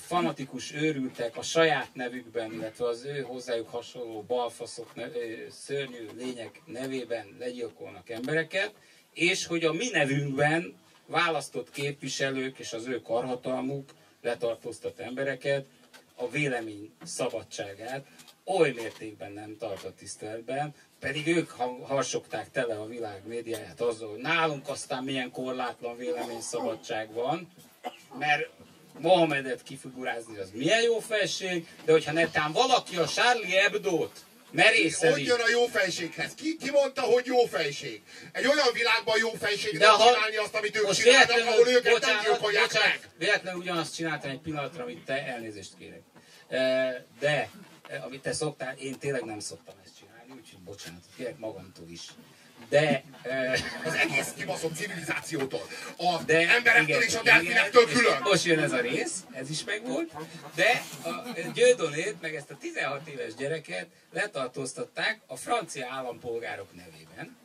fanatikus 0.05 0.73
őrültek 0.73 1.37
a 1.37 1.41
saját 1.41 1.89
nevükben, 1.93 2.53
illetve 2.53 2.85
az 2.85 3.05
ő 3.05 3.21
hozzájuk 3.21 3.69
hasonló 3.69 4.23
balfaszok, 4.27 4.93
szörnyű 5.49 6.07
lények 6.17 6.61
nevében 6.65 7.35
legyilkolnak 7.39 8.09
embereket, 8.09 8.73
és 9.13 9.45
hogy 9.45 9.63
a 9.63 9.73
mi 9.73 9.89
nevünkben 9.89 10.75
választott 11.05 11.71
képviselők 11.71 12.59
és 12.59 12.73
az 12.73 12.85
ő 12.85 13.01
karhatalmuk 13.01 13.89
letartóztat 14.21 14.99
embereket, 14.99 15.65
a 16.15 16.29
vélemény 16.29 16.91
szabadságát 17.03 18.05
oly 18.45 18.71
mértékben 18.71 19.31
nem 19.31 19.57
tartott 19.57 19.97
tiszteletben, 19.97 20.73
pedig 20.99 21.27
ők 21.27 21.49
ha- 21.49 21.85
harsogták 21.85 22.51
tele 22.51 22.79
a 22.79 22.85
világ 22.85 23.27
médiáját 23.27 23.81
azzal, 23.81 24.09
hogy 24.09 24.19
nálunk 24.19 24.67
aztán 24.69 25.03
milyen 25.03 25.31
korlátlan 25.31 25.97
véleményszabadság 25.97 27.13
van, 27.13 27.47
mert 28.19 28.49
Mohamedet 28.99 29.63
kifigurázni 29.63 30.37
az 30.37 30.49
milyen 30.53 30.81
jó 30.81 30.99
felség, 30.99 31.67
de 31.85 31.91
hogyha 31.91 32.11
netán 32.11 32.51
valaki 32.51 32.95
a 32.95 33.07
Charlie 33.07 33.51
Hebdo-t 33.55 34.11
Hogy 34.49 34.51
merészeli, 34.51 35.25
jön 35.25 35.39
a 35.39 35.49
jó 35.49 35.65
fejséghez? 35.65 36.33
Ki, 36.33 36.57
ki 36.57 36.71
mondta, 36.71 37.01
hogy 37.01 37.25
jó 37.25 37.45
fejség? 37.45 38.01
Egy 38.31 38.45
olyan 38.47 38.67
világban 38.73 39.17
jó 39.17 39.29
fejség 39.29 39.77
De 39.77 39.85
nem 39.85 39.95
ha- 39.95 40.13
csinálni 40.13 40.35
azt, 40.35 40.55
amit 40.55 40.75
ők 40.77 40.91
csinálnak, 40.91 41.47
ahol 41.47 41.67
őket 41.67 41.83
nem 41.83 41.93
bocsánat, 41.93 42.23
gyilkolják 42.25 42.63
bocsánat, 42.67 42.87
meg. 43.01 43.09
véletlenül 43.17 43.59
ugyanazt 43.59 43.95
csináltam 43.95 44.29
egy 44.29 44.39
pillanatra, 44.39 44.83
amit 44.83 45.05
te, 45.05 45.25
elnézést 45.25 45.71
kérek. 45.79 46.01
E, 46.49 47.05
De, 47.19 47.49
e, 47.89 48.01
amit 48.03 48.21
te 48.21 48.33
szoktál, 48.33 48.75
én 48.77 48.99
tényleg 48.99 49.23
nem 49.23 49.39
szoktam 49.39 49.75
ezt 49.83 49.93
csinálni, 49.99 50.31
úgyhogy 50.31 50.59
bocsánat, 50.59 51.01
kérek 51.17 51.37
magamtól 51.37 51.87
is. 51.89 52.01
De, 52.69 53.03
Az 53.85 53.93
egész 53.93 54.33
kibaszott 54.37 54.75
civilizációtól. 54.75 55.67
A 55.97 56.23
de 56.25 56.49
emberektől 56.49 56.83
igen, 56.83 57.01
és 57.01 57.15
a 57.15 57.21
delfinektől 57.21 57.85
külön. 57.85 58.21
Most 58.23 58.45
jön 58.45 58.59
ez 58.59 58.71
a 58.71 58.79
rész, 58.79 59.23
ez 59.31 59.49
is 59.49 59.63
megvolt, 59.63 60.11
de 60.55 60.83
a 61.03 61.39
Győdonét, 61.53 62.21
meg 62.21 62.35
ezt 62.35 62.51
a 62.51 62.57
16 62.57 63.07
éves 63.07 63.35
gyereket 63.35 63.87
letartóztatták 64.13 65.19
a 65.27 65.35
francia 65.35 65.87
állampolgárok 65.91 66.75
nevében, 66.75 67.37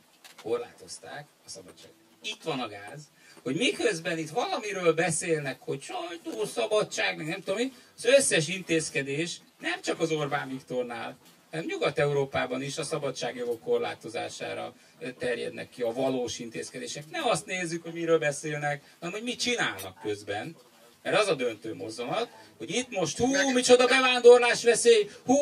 korlátozták 0.43 1.25
a 1.45 1.49
szabadság. 1.49 1.91
Itt 2.21 2.43
van 2.43 2.59
a 2.59 2.67
gáz, 2.67 3.01
hogy 3.43 3.55
miközben 3.55 4.17
itt 4.17 4.29
valamiről 4.29 4.93
beszélnek, 4.93 5.57
hogy 5.59 5.81
sajtószabadság, 5.81 7.17
meg 7.17 7.27
nem 7.27 7.43
tudom 7.43 7.55
mi, 7.59 7.73
az 7.97 8.05
összes 8.05 8.47
intézkedés 8.47 9.37
nem 9.59 9.81
csak 9.81 9.99
az 9.99 10.11
Orbán 10.11 10.49
Viktornál, 10.49 11.17
hanem 11.53 11.67
Nyugat-Európában 11.67 12.61
is 12.61 12.77
a 12.77 12.83
szabadságjogok 12.83 13.61
korlátozására 13.61 14.73
terjednek 15.19 15.69
ki 15.69 15.81
a 15.81 15.93
valós 15.93 16.39
intézkedések. 16.39 17.03
Ne 17.09 17.19
azt 17.23 17.45
nézzük, 17.45 17.83
hogy 17.83 17.93
miről 17.93 18.19
beszélnek, 18.19 18.81
hanem 18.99 19.13
hogy 19.13 19.23
mit 19.23 19.39
csinálnak 19.39 20.01
közben. 20.01 20.55
Mert 21.03 21.17
az 21.17 21.27
a 21.27 21.35
döntő 21.35 21.73
mozzanat, 21.73 22.29
hogy 22.57 22.69
itt 22.69 22.89
most 22.89 23.17
hú, 23.17 23.51
micsoda 23.51 23.87
bevándorlás 23.87 24.63
veszély, 24.63 25.09
hú, 25.25 25.35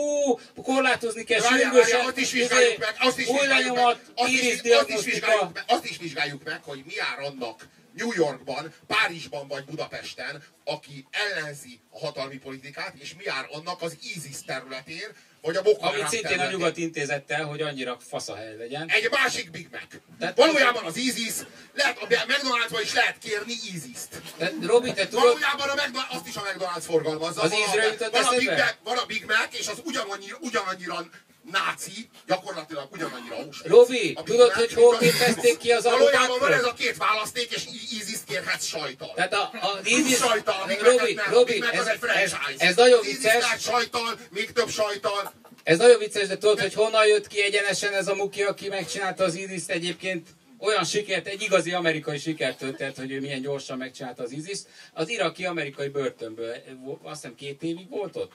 korlátozni 0.63 1.23
kell 1.23 1.41
sürgősen, 1.41 2.05
azt 2.05 2.17
is 2.17 2.31
vizsgáljuk 2.31 2.77
meg, 2.77 2.95
azt 2.99 3.19
is 3.19 3.27
vizsgáljuk 3.27 3.75
meg, 3.75 3.97
azt 4.15 4.31
is, 4.31 4.61
azt 4.71 4.89
is 4.89 5.03
vizsgáljuk 5.03 5.53
meg, 5.53 5.63
azt 5.67 5.85
is 5.85 5.97
vizsgáljuk 5.97 6.43
meg, 6.43 6.63
hogy 6.63 6.83
mi 6.85 6.93
jár 6.93 7.19
annak 7.19 7.67
New 7.93 8.11
Yorkban, 8.15 8.73
Párizsban 8.87 9.47
vagy 9.47 9.63
Budapesten, 9.65 10.43
aki 10.63 11.05
ellenzi 11.11 11.79
a 11.89 11.99
hatalmi 11.99 12.37
politikát, 12.37 12.93
és 12.99 13.15
mi 13.15 13.23
jár 13.23 13.47
annak 13.51 13.81
az 13.81 13.97
ISIS 14.15 14.43
területén, 14.45 15.07
vagy 15.41 15.55
a 15.55 15.61
Boko 15.61 15.85
Amit 15.87 16.07
szintén 16.07 16.39
a 16.39 16.51
nyugat 16.51 16.77
intézettel, 16.77 17.45
hogy 17.45 17.61
annyira 17.61 17.97
faszahely 18.09 18.57
legyen. 18.57 18.89
Egy 18.89 19.09
másik 19.11 19.51
Big 19.51 19.67
Mac. 19.71 20.01
Tehát- 20.19 20.37
Valójában 20.37 20.85
az 20.85 20.97
ISIS, 20.97 21.33
lehet, 21.73 21.97
a 21.97 22.05
McDonald'sban 22.07 22.81
is 22.83 22.93
lehet 22.93 23.17
kérni 23.17 23.51
ISIS-t. 23.73 24.21
Robi, 24.65 24.93
te 24.93 25.07
tudod, 25.07 25.23
Valójában 25.23 25.69
a 25.69 25.73
McDonald's, 25.75 26.09
azt 26.15 26.27
is 26.27 26.35
a 26.35 26.41
McDonald's 26.41 26.83
forgalmazza. 26.83 27.41
Az 27.41 27.49
Van 27.49 27.61
a- 27.61 27.67
ízre 27.67 27.85
jutott 27.85 28.11
van 28.11 28.25
a, 28.25 28.37
Big? 28.37 28.47
Mac, 28.47 28.75
van 28.83 28.97
a 28.97 29.05
Big 29.05 29.25
Mac, 29.25 29.59
és 29.59 29.67
az 29.67 29.81
ugyanannyi, 29.83 30.31
ugyanannyira 30.39 31.09
náci, 31.51 32.09
gyakorlatilag 32.27 32.87
ugyanannyira 32.91 33.35
Auschwitz. 33.35 33.69
Robi, 33.69 34.17
tudod, 34.23 34.51
hogy 34.51 34.73
hol 34.73 34.97
képezték 34.97 35.57
ki 35.57 35.71
az 35.71 35.83
Valójában 35.83 36.39
van 36.39 36.53
ez 36.53 36.63
a 36.63 36.73
két 36.73 36.97
választék, 36.97 37.51
és 37.51 37.65
ISIS-t 37.91 38.23
kérhetsz 38.23 38.65
sajtal. 38.65 39.13
Tehát 39.15 39.33
a, 39.33 39.49
a 39.53 39.79
ISIS... 39.83 40.17
sajtal, 40.17 40.61
amíg 40.61 40.81
Robi, 40.81 41.13
nem, 41.13 41.33
Robi, 41.33 41.59
meg 41.59 41.75
ez, 41.75 41.85
ez, 41.85 41.97
franchise. 41.99 42.65
ez 42.65 42.75
nagyon 42.75 43.01
vicces. 43.01 43.45
sajtal, 43.59 44.19
még 44.29 44.51
több 44.51 44.69
sajtal. 44.69 45.33
Ez 45.63 45.77
nagyon 45.77 45.99
vicces, 45.99 46.27
de 46.27 46.37
tudod, 46.37 46.59
hogy 46.59 46.73
honnan 46.73 47.05
jött 47.05 47.27
ki 47.27 47.43
egyenesen 47.43 47.93
ez 47.93 48.07
a 48.07 48.15
muki, 48.15 48.43
aki 48.43 48.67
megcsinálta 48.67 49.23
az 49.23 49.35
ISIS-t 49.35 49.69
egyébként 49.69 50.27
olyan 50.59 50.83
sikert, 50.83 51.27
egy 51.27 51.41
igazi 51.41 51.71
amerikai 51.71 52.17
sikert 52.17 52.57
történt, 52.57 52.97
hogy 52.97 53.11
ő 53.11 53.19
milyen 53.19 53.41
gyorsan 53.41 53.77
megcsinálta 53.77 54.23
az 54.23 54.31
ISIS. 54.31 54.59
Az 54.93 55.09
iraki 55.09 55.45
amerikai 55.45 55.87
börtönből, 55.87 56.55
azt 57.03 57.21
hiszem 57.21 57.35
két 57.35 57.63
évig 57.63 57.89
volt 57.89 58.15
ott. 58.15 58.33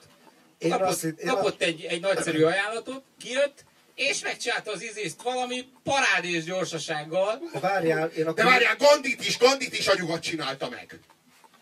Én 0.57 0.69
Kapott, 0.69 0.87
azt 0.87 1.01
hitt- 1.01 1.19
én 1.19 1.27
kapott 1.27 1.61
egy, 1.61 1.83
egy 1.83 2.01
nagyszerű 2.01 2.43
ajánlatot, 2.43 3.03
kijött, 3.19 3.63
és 3.95 4.21
megcsinálta 4.21 4.71
az 4.71 4.81
ISIS-t 4.81 5.21
valami 5.21 5.67
parádés 5.83 6.43
gyorsasággal. 6.43 7.39
De 7.53 7.59
várjál, 7.59 8.07
én 8.07 8.23
De 8.23 8.29
akkor... 8.29 8.43
várjál, 8.43 8.75
Gandit 8.75 9.25
is, 9.27 9.37
Gandit 9.37 9.77
is 9.77 9.87
a 9.87 9.93
nyugat 9.95 10.21
csinálta 10.21 10.69
meg. 10.69 10.99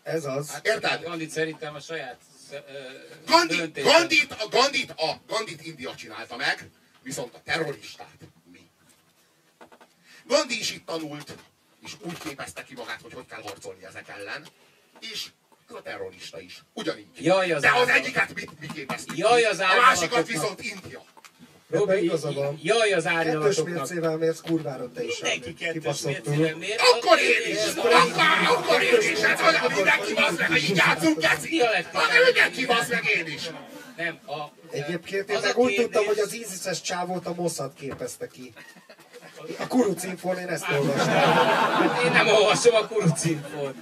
Ez 0.02 0.24
az. 0.24 0.50
Hát 0.50 0.66
érted? 0.66 1.02
Gandit 1.02 1.30
szerintem 1.30 1.74
a 1.74 1.80
saját 1.80 2.18
ö, 2.50 2.56
Gandhi, 3.26 3.56
döntése. 3.56 3.90
Gandit, 3.90 4.32
a 4.32 4.48
Gandit, 4.48 4.90
a 4.90 5.20
Gandit 5.26 5.66
India 5.66 5.94
csinálta 5.94 6.36
meg, 6.36 6.68
viszont 7.02 7.34
a 7.34 7.40
terroristát 7.44 8.16
mi. 8.52 8.60
Gandhi 10.26 10.58
is 10.58 10.70
itt 10.72 10.86
tanult, 10.86 11.34
és 11.84 11.92
úgy 12.00 12.18
képezte 12.18 12.62
ki 12.62 12.74
magát, 12.74 13.00
hogy 13.02 13.12
hogy 13.12 13.26
kell 13.26 13.42
harcolni 13.42 13.84
ezek 13.84 14.08
ellen, 14.08 14.46
és 15.00 15.26
a 15.70 15.82
terrorista 15.82 16.40
is. 16.40 16.62
Ugyanígy. 16.72 17.06
Jaj, 17.18 17.50
az 17.52 17.62
De 17.62 17.68
az 17.68 17.74
állat. 17.74 17.88
egyiket 17.88 18.34
mit, 18.34 18.50
mit 18.60 18.72
képeztük 18.72 19.16
Jaj, 19.18 19.44
az 19.44 19.58
A 19.58 19.62
állatoknak. 19.62 19.86
másikat 19.94 20.26
viszont 20.26 20.60
India. 20.62 21.04
Robi, 21.70 22.02
igaza 22.04 22.32
van. 22.32 22.58
jaj 22.62 22.92
az 22.92 23.02
Kettős 23.04 23.18
árnyalatoknak. 23.18 23.74
mércével 23.74 24.16
mérsz 24.16 24.40
kurvára 24.40 24.90
te 24.92 25.04
is. 25.04 25.20
Mindenki 25.20 25.54
kettős 25.54 26.00
mércével 26.00 26.56
mér. 26.56 26.76
Akkor 26.94 27.18
én 27.18 27.52
is! 27.52 27.58
Akkor, 27.76 27.92
akkor 28.48 28.82
én 28.82 28.98
is! 29.00 29.18
Ez 29.20 29.40
olyan, 29.40 29.72
mindenki 29.74 30.14
basz 30.14 30.36
meg, 30.38 30.48
hogy 30.48 30.62
így 30.62 30.76
játszunk, 30.76 31.18
keci! 31.18 31.60
Hát 31.92 32.24
mindenki 32.24 32.66
basz 32.66 32.88
meg 32.88 33.04
én 33.16 33.26
is! 33.26 33.50
Nem, 33.96 34.18
a, 34.26 34.52
Egyébként 34.70 35.30
én 35.30 35.36
a 35.36 35.40
meg 35.40 35.56
úgy 35.58 35.74
tudtam, 35.74 36.04
hogy 36.04 36.18
az 36.18 36.32
ISIS-es 36.32 36.80
csávót 36.80 37.26
a 37.26 37.34
Mossad 37.34 37.72
képezte 37.74 38.26
ki. 38.26 38.52
A 39.58 39.66
Kuruc 39.66 40.02
infón 40.04 40.36
én 40.38 40.48
ezt 40.48 40.64
olvastam. 40.72 41.08
Hát 41.14 42.04
én 42.04 42.10
nem 42.10 42.26
olvasom 42.26 42.74
a 42.74 42.86
kurucinfót. 42.86 43.74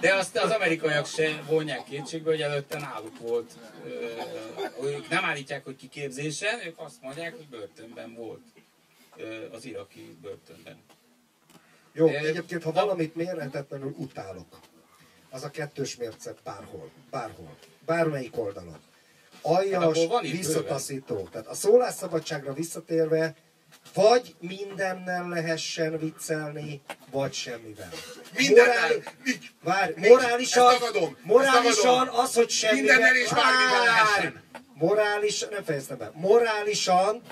De 0.00 0.14
azt 0.14 0.36
az 0.36 0.50
amerikaiak 0.50 1.06
se 1.06 1.42
vonják 1.48 1.84
kétségbe, 1.84 2.30
hogy 2.30 2.40
előtte 2.40 2.78
náluk 2.78 3.18
volt. 3.18 3.50
Ö, 3.84 4.86
ők 4.86 5.08
nem 5.08 5.24
állítják, 5.24 5.64
hogy 5.64 5.76
kiképzésen, 5.76 6.66
ők 6.66 6.78
azt 6.78 7.02
mondják, 7.02 7.36
hogy 7.36 7.46
börtönben 7.48 8.14
volt. 8.14 8.42
Ö, 9.16 9.44
az 9.52 9.64
iraki 9.64 10.16
börtönben. 10.22 10.76
Jó, 11.92 12.08
Eh, 12.08 12.22
egyébként, 12.22 12.62
ha 12.62 12.72
valamit 12.72 13.14
mérhetetlenül 13.14 13.94
utálok, 13.96 14.46
az 15.30 15.44
a 15.44 15.50
kettős 15.50 15.96
mérce 15.96 16.34
bárhol, 16.44 16.90
bárhol, 17.10 17.56
bármelyik 17.86 18.38
oldalon. 18.38 18.72
Hát 18.72 18.80
Aljas, 19.42 19.98
itt 20.22 20.30
visszataszító. 20.30 21.28
Tehát 21.30 21.46
a 21.46 21.54
szólásszabadságra 21.54 22.52
visszatérve, 22.52 23.34
vagy 23.94 24.34
mindennel 24.40 25.28
lehessen 25.28 25.98
viccelni, 25.98 26.82
vagy 27.10 27.32
semmivel. 27.32 27.88
Nincs! 28.36 28.58
Várj, 29.62 29.92
Nincs. 29.94 30.08
morálisan, 30.08 30.70
Ezt 30.70 30.78
tagadom. 30.78 31.16
Ezt 31.16 31.24
morálisan 31.24 32.08
az, 32.08 32.34
hogy 32.34 32.50
semmivel... 32.50 32.96
Mindennel 32.96 33.16
és 33.16 33.28
bármivel 33.28 33.84
lehessen. 33.84 34.42
Morálisan, 34.74 35.48
nem 35.52 35.64
fejeztem 35.64 35.98
be. 35.98 36.10
Morálisan 36.14 37.22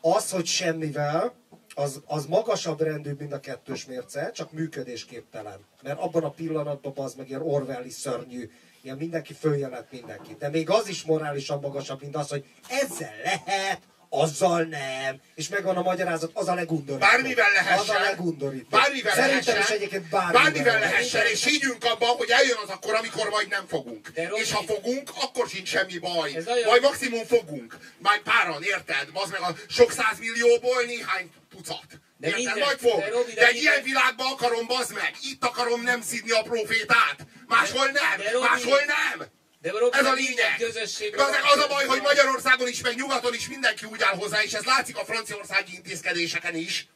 az, 0.00 0.30
hogy 0.30 0.46
semmivel, 0.46 1.34
az, 1.74 2.00
az 2.06 2.26
magasabb 2.26 2.80
rendű, 2.80 3.12
mint 3.18 3.32
a 3.32 3.40
kettős 3.40 3.84
mérce, 3.84 4.30
csak 4.30 4.52
működésképtelen. 4.52 5.66
Mert 5.82 5.98
abban 5.98 6.24
a 6.24 6.30
pillanatban 6.30 6.92
az 6.96 7.14
meg 7.14 7.28
ilyen 7.28 7.42
Orwelli 7.42 7.90
szörnyű, 7.90 8.50
ilyen 8.82 8.96
mindenki 8.96 9.32
följelent 9.32 9.90
mindenki. 9.90 10.36
De 10.38 10.48
még 10.48 10.70
az 10.70 10.88
is 10.88 11.02
morálisan 11.02 11.60
magasabb, 11.60 12.00
mint 12.00 12.16
az, 12.16 12.28
hogy 12.28 12.44
ezzel 12.68 13.14
lehet, 13.24 13.80
azzal 14.10 14.62
nem. 14.62 15.20
És 15.34 15.48
megvan 15.48 15.76
a 15.76 15.82
magyarázat, 15.82 16.30
az 16.34 16.48
a 16.48 16.54
legundorító. 16.54 17.06
Bármivel 17.06 17.50
lehessen. 17.52 17.78
Az 17.78 17.88
a 17.88 17.98
legundorító. 18.00 18.66
Bármivel 18.70 19.14
Szerintem 19.14 19.54
lehessen. 19.54 19.60
is 19.60 19.68
egyébként 19.82 20.08
bármivel, 20.08 20.42
bármivel 20.42 20.78
lehessen, 20.78 21.26
és 21.26 21.44
higgyünk 21.44 21.84
abban, 21.84 22.08
hogy 22.08 22.30
eljön 22.30 22.56
az 22.62 22.68
akkor, 22.68 22.94
amikor 22.94 23.28
majd 23.28 23.48
nem 23.48 23.66
fogunk. 23.68 24.08
De 24.08 24.28
Robi- 24.28 24.40
és 24.42 24.52
ha 24.52 24.62
fogunk, 24.62 25.10
akkor 25.22 25.48
sincs 25.48 25.68
semmi 25.68 25.98
baj. 25.98 26.30
Olyan- 26.46 26.66
Majd 26.66 26.82
maximum 26.82 27.24
fogunk. 27.26 27.76
Majd 27.98 28.20
páran, 28.20 28.62
érted? 28.62 29.08
Az 29.12 29.30
meg 29.30 29.40
a 29.40 29.54
sok 29.68 29.92
százmillióból 29.92 30.82
néhány 30.86 31.30
tucat. 31.50 31.86
De 32.16 32.26
Érted? 32.26 32.42
minden- 32.44 32.58
Majd 32.64 32.78
fog. 32.78 33.00
de 33.00 33.08
Robi, 33.10 33.32
de 33.32 33.40
de 33.40 33.46
minden- 33.46 33.62
ilyen 33.62 33.82
világban 33.82 34.26
akarom, 34.32 34.66
bazd 34.66 34.94
meg. 34.94 35.12
Itt 35.22 35.44
akarom 35.44 35.82
nem 35.82 36.02
szidni 36.02 36.30
a 36.30 36.42
profétát. 36.42 37.16
Máshol 37.46 37.84
nem. 37.86 38.16
de 38.18 38.30
Robi- 38.30 38.46
Máshol 38.48 38.80
nem. 38.86 39.26
De 39.60 39.72
Ez 39.90 40.04
a 40.04 40.12
lényeg. 40.12 40.56
közösségben 40.58 41.26
Az, 41.26 41.34
az 41.54 41.64
a 41.64 41.68
baj, 41.68 41.86
hogy. 41.86 42.00
Magyarországon 42.02 42.68
is, 42.68 42.80
meg 42.80 42.94
nyugaton 42.96 43.34
is 43.34 43.48
mindenki 43.48 43.84
úgy 43.86 44.02
áll 44.02 44.14
hozzá, 44.16 44.42
és 44.42 44.52
ez 44.52 44.64
látszik 44.64 44.96
a 44.96 45.04
franciaországi 45.04 45.74
intézkedéseken 45.74 46.54
is, 46.54 46.88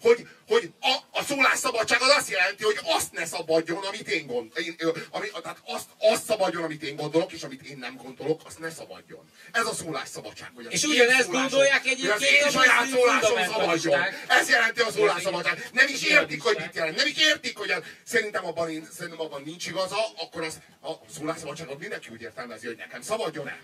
hogy, 0.00 0.28
hogy 0.48 0.70
a, 0.80 1.18
a 1.18 1.22
szólásszabadság 1.22 2.00
az 2.02 2.08
azt 2.08 2.30
jelenti, 2.30 2.64
hogy 2.64 2.78
azt 2.82 3.12
ne 3.12 3.24
szabadjon, 3.26 3.84
amit 3.84 4.08
én 4.08 4.26
gondolok. 4.26 5.06
Ami, 5.10 5.26
tehát 5.42 5.58
azt, 5.64 5.86
azt 5.98 6.24
szabadjon, 6.24 6.62
amit 6.62 6.82
én 6.82 6.96
gondolok, 6.96 7.32
és 7.32 7.42
amit 7.42 7.62
én 7.62 7.78
nem 7.78 7.96
gondolok, 7.96 8.40
azt 8.44 8.58
ne 8.58 8.70
szabadjon. 8.70 9.30
Ez 9.52 9.66
a 9.66 9.74
szólásszabadság. 9.74 10.50
Hogy 10.54 10.66
És 10.68 10.84
ugyanezt 10.84 11.30
gondolják 11.30 11.86
egyébként 11.86 12.12
az 12.12 12.22
én 12.22 12.50
saját 12.50 12.88
szólásom 12.88 13.44
szabadjon. 13.52 14.00
Ez 14.28 14.48
jelenti 14.48 14.80
a 14.80 14.90
szólásszabadság. 14.90 15.68
Nem 15.72 15.88
is 15.88 16.02
értik, 16.02 16.42
hogy 16.42 16.56
mit 16.56 16.74
jelent. 16.74 16.96
Nem 16.96 17.06
is 17.06 17.16
értik, 17.16 17.58
hogy 17.58 17.70
a, 17.70 17.82
szerintem, 18.04 18.46
abban, 18.46 18.70
én- 18.70 18.88
szerintem 18.96 19.20
abban 19.20 19.42
nincs 19.44 19.66
igaza, 19.66 19.96
akkor 20.16 20.42
az, 20.42 20.58
a 20.82 20.92
szólásszabadságot 21.18 21.78
mindenki 21.78 22.08
úgy 22.12 22.20
értelmezi, 22.20 22.66
hogy 22.66 22.76
nekem 22.76 23.02
szabadjon-e. 23.02 23.58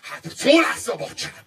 Hát 0.00 0.24
szólásszabadság. 0.36 1.42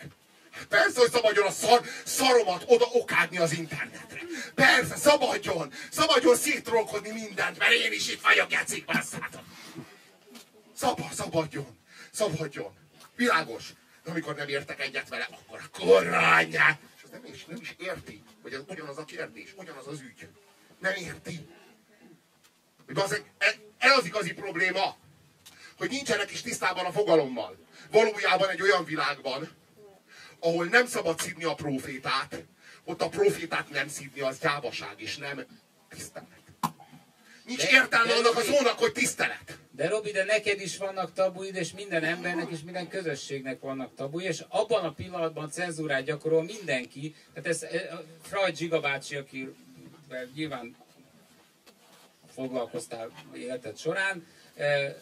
Persze, 0.70 1.00
hogy 1.00 1.12
szabadjon 1.12 1.46
a 1.46 1.52
szar, 1.52 1.82
szaromat 2.06 2.64
oda 2.68 2.86
okádni 2.92 3.38
az 3.38 3.52
internetre. 3.52 4.20
Persze, 4.56 4.96
szabadjon! 4.96 5.74
Szabadjon 5.92 6.36
szétrolkodni 6.36 7.12
mindent, 7.12 7.58
mert 7.58 7.72
én 7.72 7.92
is 7.92 8.10
itt 8.10 8.22
vagyok, 8.22 8.50
gecik, 8.50 8.86
basszátok! 8.86 9.44
Szabad, 10.76 11.14
szabadjon! 11.14 11.78
Szabadjon! 12.12 12.74
Világos! 13.16 13.64
De 14.04 14.12
amikor 14.12 14.36
nem 14.36 14.48
értek 14.48 14.82
egyet 14.82 15.10
vele, 15.10 15.28
akkor 15.32 15.60
a 15.64 15.78
kurva 15.78 16.36
anyját! 16.36 16.80
És 16.98 17.04
az 17.04 17.10
nem 17.10 17.26
is, 17.34 17.46
nem 17.46 17.58
is 17.62 17.76
érti, 17.78 18.24
hogy 18.42 18.54
ez 18.54 18.62
ugyanaz 18.68 18.98
a 18.98 19.06
kérdés, 19.06 19.54
ugyanaz 19.58 19.88
az 19.88 20.02
ügy. 20.02 20.28
Nem 20.80 20.94
érti. 20.94 21.48
Hogy 22.86 23.24
e- 23.38 23.56
ez 23.78 23.98
az 23.98 24.06
igazi 24.06 24.34
probléma, 24.34 24.98
hogy 25.78 25.90
nincsenek 25.90 26.32
is 26.32 26.42
tisztában 26.42 26.86
a 26.86 26.92
fogalommal. 26.92 27.58
Valójában 27.92 28.50
egy 28.50 28.62
olyan 28.62 28.86
világban, 28.86 29.50
ahol 30.40 30.66
nem 30.66 30.86
szabad 30.86 31.20
szidni 31.20 31.44
a 31.44 31.54
profétát, 31.54 32.44
ott 32.84 33.02
a 33.02 33.10
profétát 33.10 33.70
nem 33.70 33.88
szidni, 33.88 34.22
az 34.22 34.40
gyávaság, 34.40 34.94
és 34.98 35.18
nem 35.18 35.46
tisztelet. 35.90 36.30
Nincs 37.46 37.62
De- 37.62 37.70
értelme 37.72 38.08
de 38.08 38.14
annak 38.14 38.36
a 38.36 38.40
Robi- 38.40 38.56
szónak, 38.56 38.80
hogy 38.80 38.92
tisztelet. 38.92 39.58
De 39.72 39.88
Robi, 39.88 40.12
de 40.12 40.24
neked 40.24 40.62
is 40.62 40.78
vannak 40.78 41.14
tabuid, 41.14 41.56
és 41.56 41.72
minden 41.72 42.04
embernek 42.04 42.50
és 42.50 42.60
minden 42.64 42.88
közösségnek 42.88 43.60
vannak 43.60 43.96
tabuid, 43.96 44.28
és 44.28 44.44
abban 44.48 44.84
a 44.84 44.92
pillanatban 44.92 45.52
cenzúrát 45.52 46.04
gyakorol 46.04 46.44
mindenki. 46.44 47.16
Tehát 47.34 47.50
ez 47.50 47.64
eh, 47.64 47.82
Freud 48.22 48.56
Zsiga 48.56 48.80
bácsi, 48.80 49.16
akivel 49.16 50.30
nyilván 50.36 50.76
foglalkoztál 52.34 53.12
életed 53.34 53.78
során, 53.78 54.28
eh, 54.56 54.96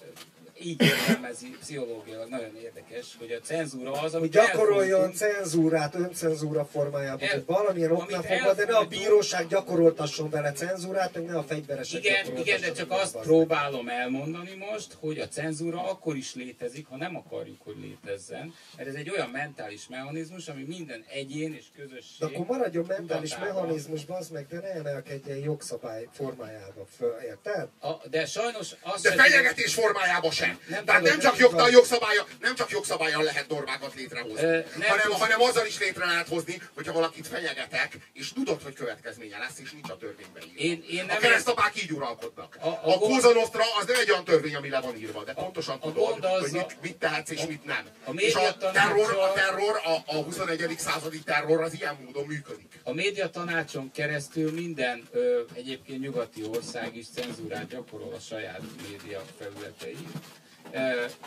így 0.65 0.81
értelmezi 0.81 1.49
pszichológiailag, 1.59 2.29
nagyon 2.29 2.55
érdekes, 2.55 3.15
hogy 3.19 3.31
a 3.31 3.39
cenzúra 3.39 3.91
az, 3.91 3.99
hogy 3.99 4.13
amit 4.13 4.31
gyakoroljon 4.31 4.99
elfordul- 5.01 5.17
cenzúrát, 5.17 5.95
öncenzúra 5.95 6.65
formájában, 6.65 7.27
El- 7.27 7.33
hogy 7.33 7.45
valamilyen 7.45 7.91
oknál 7.91 8.21
fogva, 8.21 8.53
de 8.53 8.65
ne 8.65 8.75
a 8.77 8.85
bíróság 8.85 9.47
gyakoroltasson 9.47 10.29
vele 10.29 10.51
cenzúrát, 10.51 11.13
meg 11.13 11.25
ne 11.25 11.37
a 11.37 11.43
fegyveresek 11.43 12.03
Igen, 12.03 12.37
igen, 12.37 12.61
de 12.61 12.71
csak 12.71 12.91
azt 12.91 13.17
próbálom 13.17 13.87
elmondani 13.89 14.53
most, 14.71 14.93
hogy 14.99 15.19
a 15.19 15.27
cenzúra 15.27 15.89
akkor 15.89 16.15
is 16.15 16.35
létezik, 16.35 16.87
ha 16.87 16.95
nem 16.97 17.15
akarjuk, 17.15 17.61
hogy 17.63 17.75
létezzen. 17.81 18.53
Mert 18.77 18.89
ez 18.89 18.95
egy 18.95 19.09
olyan 19.09 19.29
mentális 19.29 19.87
mechanizmus, 19.89 20.47
ami 20.47 20.63
minden 20.63 21.05
egyén 21.09 21.53
és 21.53 21.65
közösség... 21.77 22.19
De 22.19 22.25
akkor 22.25 22.45
maradjon 22.45 22.85
mentális 22.87 23.29
tudatában- 23.29 23.61
mechanizmus, 23.61 24.05
bazd 24.05 24.31
meg, 24.31 24.47
de 24.47 24.59
ne 24.59 24.67
emelkedjen 24.71 25.37
jogszabály 25.37 26.07
formájába 26.11 26.85
föl, 26.97 27.15
érted? 27.25 27.67
A, 27.79 28.07
de 28.09 28.25
sajnos 28.25 28.71
az 28.81 29.01
De 29.01 29.11
fenyegetés 29.11 29.73
formájában 29.73 30.31
sem. 30.31 30.52
Sem. 30.59 30.75
Nem 30.75 30.85
Tehát 30.85 31.01
nem 31.01 31.19
csak, 31.19 31.31
nem 31.31 31.41
jogta, 31.41 31.69
jogszabálya, 31.69 32.25
nem 32.41 32.55
csak 32.55 32.69
jogszabályon 32.69 33.23
lehet 33.23 33.47
normákat 33.47 33.93
létrehozni, 33.95 34.41
nem 34.47 34.63
hanem, 34.87 35.05
tudsz- 35.05 35.19
hanem 35.19 35.41
azzal 35.41 35.65
is 35.65 35.79
létre 35.79 36.05
lehet 36.05 36.27
hozni, 36.27 36.61
hogyha 36.75 36.93
valakit 36.93 37.27
fenyegetek, 37.27 37.97
és 38.13 38.33
tudod, 38.33 38.61
hogy 38.63 38.73
következménye 38.73 39.37
lesz, 39.37 39.59
és 39.59 39.71
nincs 39.71 39.89
a 39.89 39.97
törvényben 39.97 40.43
írva. 40.43 40.59
Én- 40.61 40.83
én 40.89 41.05
nem 41.05 41.15
a 41.15 41.19
keresztapák 41.19 41.81
így 41.83 41.91
uralkodnak. 41.91 42.57
A- 42.61 42.67
A, 42.67 42.69
a 42.69 42.93
a, 42.93 42.97
gond- 42.97 43.11
Cosa 43.13 43.33
Nostra 43.33 43.63
az 43.79 43.85
nem 43.85 43.95
egy 43.99 44.09
olyan 44.11 44.23
törvény, 44.23 44.55
ami 44.55 44.69
le 44.69 44.79
van 44.79 44.95
írva, 44.95 45.23
de 45.23 45.33
pontosan 45.33 45.77
a 45.81 45.91
tudod, 45.93 46.23
az 46.23 46.39
hogy 46.41 46.49
a- 46.49 46.65
mit, 46.67 46.77
mit 46.81 46.95
tehetsz 46.95 47.29
és 47.29 47.45
mit 47.45 47.65
nem. 47.65 47.85
a 48.05 48.11
és 48.15 48.33
a 48.35 48.57
terror, 48.57 49.11
a, 49.13 49.33
terror 49.33 49.81
a, 49.83 50.11
a 50.17 50.21
21. 50.23 50.75
századi 50.77 51.19
terror 51.19 51.61
az 51.61 51.73
ilyen 51.73 51.97
módon 52.05 52.25
működik. 52.25 52.79
A 52.83 52.93
média 52.93 53.29
tanácson 53.29 53.91
keresztül 53.91 54.51
minden 54.51 55.07
ö, 55.11 55.41
egyébként 55.53 55.99
nyugati 55.99 56.43
ország 56.55 56.95
is 56.95 57.05
cenzúrát 57.15 57.67
gyakorol 57.67 58.13
a 58.13 58.19
saját 58.19 58.61
média 58.89 59.23
felületein. 59.39 60.11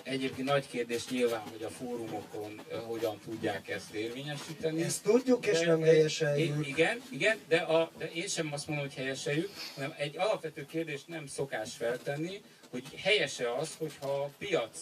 Egyébként 0.02 0.48
nagy 0.48 0.68
kérdés 0.68 1.08
nyilván, 1.08 1.40
hogy 1.40 1.62
a 1.62 1.68
fórumokon 1.68 2.60
hogyan 2.86 3.18
tudják 3.24 3.68
ezt 3.68 3.94
érvényesíteni. 3.94 4.82
Ezt 4.82 5.02
tudjuk, 5.02 5.46
és 5.46 5.58
De- 5.58 5.66
nem 5.66 5.80
helyeseljük. 5.82 6.66
Igen, 6.66 7.02
igen 7.10 7.38
de, 7.48 7.56
a, 7.56 7.90
de 7.98 8.10
én 8.10 8.26
sem 8.28 8.52
azt 8.52 8.66
mondom, 8.66 8.86
hogy 8.86 8.94
helyeseljük, 8.94 9.50
hanem 9.74 9.94
egy 9.96 10.16
alapvető 10.18 10.66
kérdést 10.66 11.08
nem 11.08 11.26
szokás 11.26 11.74
feltenni, 11.74 12.42
hogy 12.70 12.84
helyese 13.02 13.54
az, 13.54 13.74
hogyha 13.78 14.08
a 14.10 14.30
piac 14.38 14.78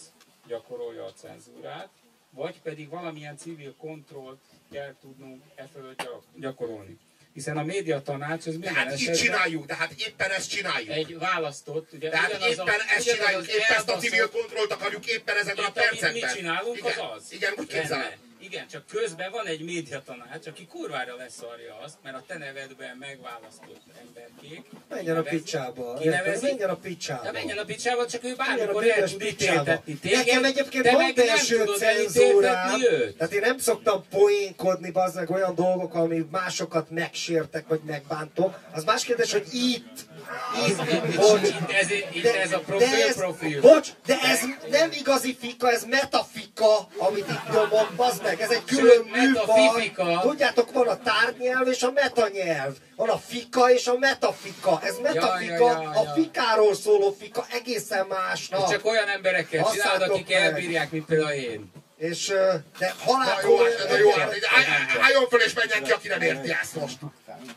gyakorolja 0.47 1.05
a 1.05 1.13
cenzúrát, 1.13 1.89
vagy 2.29 2.61
pedig 2.61 2.89
valamilyen 2.89 3.37
civil 3.37 3.75
kontrollt 3.77 4.39
kell 4.71 4.95
tudnunk 5.01 5.43
e 5.55 5.67
fölött 5.73 6.09
gyakorolni. 6.39 6.97
Hiszen 7.35 7.57
a 7.57 7.63
média 7.63 8.01
tanács 8.01 8.43
De 8.43 8.51
minden 8.51 8.73
hát 8.73 8.85
így 8.85 8.93
esetben 8.93 9.15
csináljuk, 9.15 9.65
de 9.65 9.75
hát 9.75 9.91
éppen 9.97 10.31
ezt 10.31 10.49
csináljuk. 10.49 10.89
egy 10.89 11.17
választott, 11.17 11.93
ugye 11.93 12.09
Tehát 12.09 12.29
ugyanaz 12.29 12.49
éppen 12.51 12.67
a, 12.67 12.93
ezt 12.95 13.09
csináljuk, 13.09 13.47
éppen 13.47 13.77
ezt 13.77 13.89
a 13.89 13.97
civil 13.97 14.29
kontrollt 14.29 14.71
akarjuk 14.71 15.05
éppen 15.07 15.37
ezekben 15.37 15.65
a 15.65 15.67
Itt, 15.67 15.73
percekben. 15.73 16.11
mi 16.13 16.35
csinálunk, 16.35 16.77
igen, 16.77 16.91
az 16.99 17.15
az. 17.15 17.23
Igen, 17.31 17.53
úgy 17.57 17.67
képzelem. 17.67 18.11
Igen, 18.45 18.67
csak 18.67 18.85
közben 18.87 19.31
van 19.31 19.45
egy 19.45 19.61
médiatanács, 19.61 20.47
aki 20.47 20.65
kurvára 20.65 21.15
leszarja 21.15 21.77
azt, 21.83 21.95
mert 22.03 22.15
a 22.15 22.23
te 22.27 22.37
nevedben 22.37 22.97
megválasztott 22.97 23.81
emberkék. 24.01 24.65
Menjen 24.89 25.17
a 25.17 25.21
picsába. 25.21 25.93
Kinevezik. 25.93 26.49
Menjen 26.49 26.69
a 26.69 26.75
picsába. 26.75 27.31
menjen 27.31 27.57
a 27.57 27.63
picsába, 27.63 28.07
csak 28.07 28.23
ő 28.23 28.35
bármikor 28.35 28.87
el 28.89 29.09
tud 29.09 29.21
ítéltetni 29.23 29.93
téged. 29.93 30.17
Nekem 30.17 30.43
egyébként 30.43 30.91
van 30.91 31.11
belső 31.15 31.65
cenzúrám. 31.77 32.79
Tehát 33.17 33.33
én 33.33 33.39
nem 33.39 33.57
szoktam 33.57 34.03
poénkodni, 34.09 34.91
bazd 34.91 35.15
meg 35.15 35.29
olyan 35.29 35.55
dolgok, 35.55 35.93
ami 35.93 36.25
másokat 36.31 36.89
megsértek, 36.89 37.67
vagy 37.67 37.81
megbántok. 37.85 38.59
Az 38.71 38.83
más 38.83 39.03
kérdés, 39.03 39.31
hogy 39.31 39.47
Itt- 39.51 40.05
bocs, 41.15 41.41
itt 41.41 41.71
ez, 41.71 41.91
itt 42.11 42.25
ez 42.25 42.51
a 42.51 42.61
de 42.77 43.05
ez, 43.07 43.15
profil. 43.15 43.61
bocs, 43.61 43.89
de 44.05 44.17
ez 44.23 44.39
nem 44.69 44.89
igazi 44.91 45.37
fika, 45.39 45.71
ez 45.71 45.83
metafika, 45.83 46.87
amit 46.97 47.29
itt 47.29 47.53
nyomok, 47.53 47.89
bazd 47.95 48.23
meg, 48.23 48.41
ez 48.41 48.49
egy 48.49 48.63
külön 48.65 49.05
műfaj. 49.11 49.91
Tudjátok, 50.21 50.71
van 50.71 50.87
a 50.87 50.97
tárnyelv 50.97 51.67
és 51.67 51.83
a 51.83 51.91
metanyelv. 51.91 52.75
Van 52.95 53.09
a 53.09 53.17
fika 53.17 53.71
és 53.71 53.87
a 53.87 53.97
metafika. 53.97 54.79
Ez 54.83 54.97
metafika, 55.01 55.53
ja, 55.53 55.81
ja, 55.81 55.89
a 55.89 56.03
ja. 56.03 56.11
fikáról 56.15 56.75
szóló 56.75 57.15
fika 57.19 57.45
egészen 57.51 58.05
másnak. 58.05 58.61
Ezt 58.61 58.71
csak 58.71 58.85
olyan 58.85 59.07
emberekkel 59.07 59.71
csinálod, 59.71 60.09
akik 60.09 60.33
elbírják, 60.33 60.91
mint 60.91 61.05
például 61.05 61.31
én. 61.31 61.71
És, 61.97 62.27
de 62.79 62.93
halál 62.99 63.41
Na 63.41 63.47
jó, 63.47 63.57
na 63.89 63.97
jó, 63.97 64.09
álljon 65.01 65.27
föl 65.29 65.41
és 65.41 65.53
menjen 65.53 65.83
ki, 65.83 65.91
aki 65.91 66.07
nem 66.07 66.21
érti 66.21 66.51
ezt 66.51 66.75
most. 66.75 66.97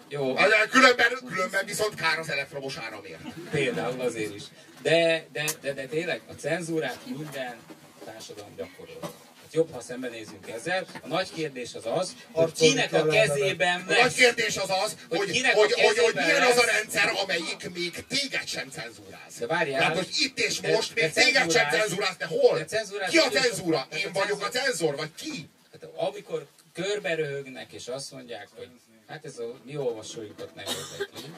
Jó, 0.08 0.34
Különben, 0.70 1.06
különben 1.28 1.64
viszont 1.66 1.94
kár 1.94 2.18
az 2.18 2.30
elektromos 2.30 2.76
áramért. 2.76 3.20
például 3.50 4.00
azért 4.00 4.34
is. 4.34 4.42
De, 4.82 5.26
de, 5.32 5.44
de, 5.60 5.72
de 5.72 5.86
tényleg 5.86 6.20
a 6.28 6.32
cenzúrát 6.32 6.98
minden 7.06 7.56
társadalom 8.04 8.54
gyakorol. 8.56 9.12
Hát 9.48 9.56
jobb, 9.56 9.72
ha 9.72 9.80
szembenézünk 9.80 10.48
ezzel. 10.50 10.86
A 11.02 11.06
nagy 11.06 11.32
kérdés 11.32 11.74
az 11.74 11.86
az, 11.86 12.16
hogy 12.32 12.52
kinek 12.52 12.92
a 12.92 13.06
kezében 13.06 13.80
A 13.80 13.84
nagy 13.84 13.96
lesz. 13.96 14.14
kérdés 14.14 14.56
az 14.56 14.70
az, 14.84 14.96
Hogy 15.08 15.18
hogy, 15.18 15.30
kinek 15.30 15.54
a 15.54 15.58
hogy, 15.58 15.72
hogy, 15.72 15.98
hogy 15.98 16.14
milyen 16.14 16.42
az 16.42 16.56
a 16.58 16.64
lesz. 16.64 16.74
rendszer, 16.74 17.12
amelyik 17.22 17.70
még 17.74 18.04
téged 18.08 18.46
sem 18.46 18.68
cenzúráz. 18.70 19.38
De 19.38 19.46
várjál. 19.46 19.78
Tehát, 19.80 19.96
hogy 19.96 20.08
itt 20.18 20.38
és 20.38 20.60
De- 20.60 20.72
most 20.74 20.94
de 20.94 21.00
még 21.02 21.12
téged 21.12 21.50
sem 21.50 21.68
cenzúráz- 21.70 22.16
de 22.18 22.26
hol? 22.26 22.58
de 22.58 22.64
cenzúráz 22.64 23.10
Ki 23.10 23.18
a 23.18 23.28
cenzúra? 23.28 23.86
de 23.90 23.98
Én 23.98 24.06
a 24.06 24.12
vagyok 24.12 24.42
a 24.42 24.48
cenzor, 24.48 24.96
vagy 24.96 25.14
ki? 25.14 25.48
Hát, 25.72 25.88
amikor 25.96 26.46
körbe 26.72 27.14
röhögnek 27.14 27.72
és 27.72 27.86
azt 27.88 28.12
mondják, 28.12 28.48
hogy 28.56 28.68
hát 29.06 29.24
ez 29.24 29.38
a 29.38 29.54
mi 29.64 29.76
olvasóinkat 29.76 30.54
nem 30.54 30.64
érdekli. 30.66 31.30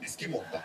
Ezt 0.00 0.16
ki 0.16 0.26
mondta? 0.26 0.64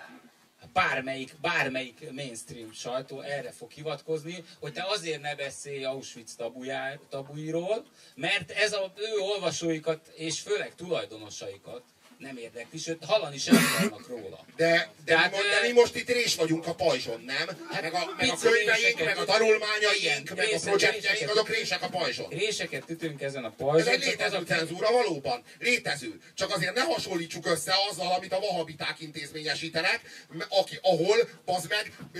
Bármelyik, 0.73 1.35
bármelyik 1.41 2.11
mainstream 2.11 2.71
sajtó 2.73 3.21
erre 3.21 3.51
fog 3.51 3.71
hivatkozni, 3.71 4.43
hogy 4.59 4.73
te 4.73 4.85
azért 4.87 5.21
ne 5.21 5.35
beszélj 5.35 5.83
Auschwitz 5.83 6.35
tabujá, 6.35 6.99
tabuiról, 7.09 7.85
mert 8.15 8.51
ez 8.51 8.73
az 8.73 8.89
ő 8.95 9.19
olvasóikat, 9.19 10.07
és 10.15 10.39
főleg 10.39 10.75
tulajdonosaikat 10.75 11.83
nem 12.21 12.37
érdekli, 12.37 12.77
sőt 12.77 13.05
hallani 13.05 13.37
sem 13.37 13.55
akarnak 13.55 14.07
róla. 14.07 14.45
De, 14.55 14.65
de, 14.69 14.89
Tehát, 15.05 15.31
mi, 15.31 15.37
mo- 15.37 15.45
ö, 15.45 15.49
de 15.61 15.67
mi 15.67 15.73
most 15.73 15.95
itt 15.95 16.09
rés 16.09 16.35
vagyunk 16.35 16.67
a 16.67 16.73
pajzson, 16.73 17.23
nem? 17.25 17.47
Hát 17.71 17.81
meg, 17.81 17.93
a, 17.93 18.13
meg 18.17 18.29
a 18.29 18.35
könyveink, 18.41 19.03
meg 19.05 19.17
a 19.17 19.23
tanulmányaink, 19.25 19.99
igen, 19.99 20.23
meg 20.35 20.47
a 20.53 20.59
projektjeink, 20.59 21.29
azok 21.29 21.49
rések 21.49 21.81
a 21.83 21.89
pajzson. 21.89 22.29
Réseket 22.29 22.83
ütünk 22.89 23.21
ezen 23.21 23.43
a 23.43 23.47
Ez 23.47 23.53
pajzson, 23.57 23.93
egy 23.93 23.99
csak 23.99 24.09
az 24.09 24.15
létező 24.17 24.37
a 24.37 24.43
cenzúra 24.43 24.91
valóban. 24.91 25.43
Létező. 25.59 26.21
Csak 26.35 26.55
azért 26.55 26.73
ne 26.75 26.81
hasonlítsuk 26.81 27.45
össze 27.45 27.73
azzal, 27.89 28.11
amit 28.13 28.33
a 28.33 28.39
vahabiták 28.39 28.95
intézményesítenek, 28.99 30.01
aki, 30.49 30.79
ahol, 30.81 31.17
bazd 31.45 31.69
meg, 31.69 31.93
ö, 32.13 32.19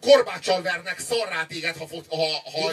korbáccsal 0.00 0.62
vernek 0.62 0.98
szarrá 0.98 1.44
téged, 1.44 1.76
ha, 1.76 1.86
fot, 1.86 2.06
ha, 2.08 2.16
ha 2.16 2.60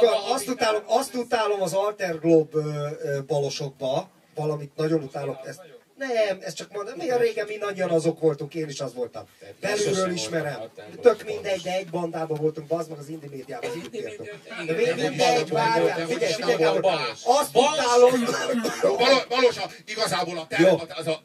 vahabitál- 0.00 0.30
Azt 0.32 0.48
utálom, 0.48 0.82
azt 0.86 1.14
utálom 1.14 1.62
az 1.62 1.72
Alter 1.72 2.18
Globe 2.18 2.56
ö, 2.58 2.88
ö, 3.02 3.24
balosokba, 3.26 4.10
valamit 4.34 4.76
nagyon 4.76 5.02
utálok. 5.02 5.38
Ezt, 5.46 5.60
nem, 6.08 6.38
ez 6.40 6.52
csak 6.52 6.72
mondom, 6.72 6.94
milyen 6.96 7.18
régen 7.18 7.46
mindannyian 7.46 7.90
azok 7.90 8.20
voltunk, 8.20 8.54
én 8.54 8.68
is 8.68 8.80
az 8.80 8.94
voltam. 8.94 9.24
Belülről 9.60 10.10
ismerem. 10.10 10.60
Tök 11.00 11.24
mindegy, 11.24 11.60
de 11.60 11.76
egy 11.76 11.90
bandában 11.90 12.38
voltunk, 12.40 12.66
bazd 12.66 12.90
meg 12.90 12.98
az 12.98 13.08
Indi 13.08 13.26
médiában. 13.28 13.70
Az 13.70 13.76
Indi 13.76 14.00
média- 14.00 14.34
De 14.66 14.80
igen, 14.80 14.98
mindegy, 15.08 15.48
várjál, 15.48 16.06
figyelj, 16.06 16.32
figyelj, 16.32 16.78
balos. 16.80 17.20
Azt 17.24 17.52
Balos. 17.52 18.12
utálom, 18.12 19.26
Valósan, 19.28 19.70
igazából 19.86 20.38
a, 20.38 20.46
Jó. 20.58 20.78
az 20.96 21.06
a 21.06 21.22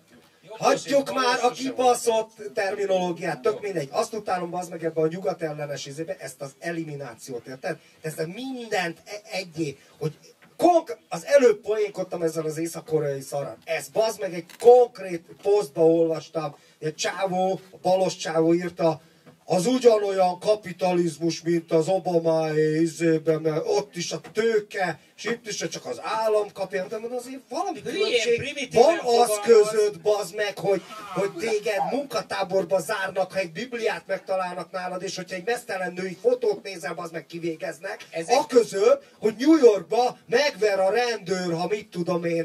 Hagyjuk 0.57 1.13
már 1.13 1.37
a 1.37 1.41
Balos 1.41 1.57
kibaszott 1.57 2.31
terminológiát, 2.53 3.41
tök 3.41 3.61
mindegy. 3.61 3.87
Azt 3.91 4.13
utálom 4.13 4.49
bazd 4.49 4.69
meg 4.71 4.83
ebbe 4.83 5.01
a 5.01 5.07
nyugat 5.07 5.41
ellenes 5.41 5.85
izébe, 5.85 6.15
ezt 6.19 6.41
az 6.41 6.51
eliminációt, 6.59 7.47
érted? 7.47 7.77
Ezt 8.01 8.25
mindent 8.25 8.97
e- 9.05 9.21
egyé, 9.31 9.77
hogy 9.99 10.13
konk- 10.57 10.97
az 11.09 11.25
előbb 11.25 11.61
poénkodtam 11.61 12.21
ezzel 12.21 12.45
az 12.45 12.57
észak-koreai 12.57 13.21
szarral. 13.21 13.57
Ez 13.63 13.87
bazd 13.87 14.19
meg 14.19 14.33
egy 14.33 14.45
konkrét 14.59 15.23
posztba 15.41 15.85
olvastam, 15.85 16.55
egy 16.79 16.95
csávó, 16.95 17.59
a 17.71 17.77
balos 17.81 18.15
csávó 18.15 18.53
írta, 18.53 19.01
az 19.47 19.65
ugyanolyan 19.65 20.39
kapitalizmus, 20.39 21.41
mint 21.41 21.71
az 21.71 21.87
Obamai 21.87 22.81
izében, 22.81 23.41
mert 23.41 23.63
ott 23.65 23.95
is 23.95 24.11
a 24.11 24.21
tőke, 24.33 24.99
és 25.17 25.23
itt 25.23 25.47
is 25.47 25.55
csak 25.55 25.85
az 25.85 25.99
állam 26.03 26.51
kapja, 26.53 26.85
de 26.87 26.95
azért 27.17 27.39
valami 27.49 27.81
különbség 27.81 28.69
van 28.73 28.99
az 29.21 29.39
között, 29.43 30.01
bazd 30.01 30.35
meg, 30.35 30.57
hogy, 30.57 30.81
hogy 31.13 31.31
téged 31.31 31.79
munkatáborba 31.91 32.79
zárnak, 32.79 33.31
ha 33.31 33.39
egy 33.39 33.51
bibliát 33.51 34.03
megtalálnak 34.07 34.71
nálad, 34.71 35.03
és 35.03 35.15
hogyha 35.15 35.35
egy 35.35 35.45
mesztelen 35.45 35.93
női 35.93 36.17
fotót 36.21 36.63
nézel, 36.63 36.93
bazd 36.93 37.13
meg 37.13 37.25
kivégeznek. 37.25 38.05
Ezek- 38.11 38.35
A 38.37 38.45
között, 38.45 39.03
hogy 39.19 39.35
New 39.39 39.57
Yorkba 39.57 40.17
megver 40.29 40.79
a 40.79 40.89
rendőr, 40.91 41.53
ha 41.53 41.67
mit 41.67 41.87
tudom 41.89 42.23
én, 42.23 42.43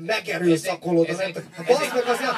megerőszakolod. 0.00 1.08
Ezek- 1.08 1.28
Ezek, 1.28 1.44
ezek- 1.54 1.66
bazd 1.66 1.94
meg 1.94 2.06
azért 2.06 2.32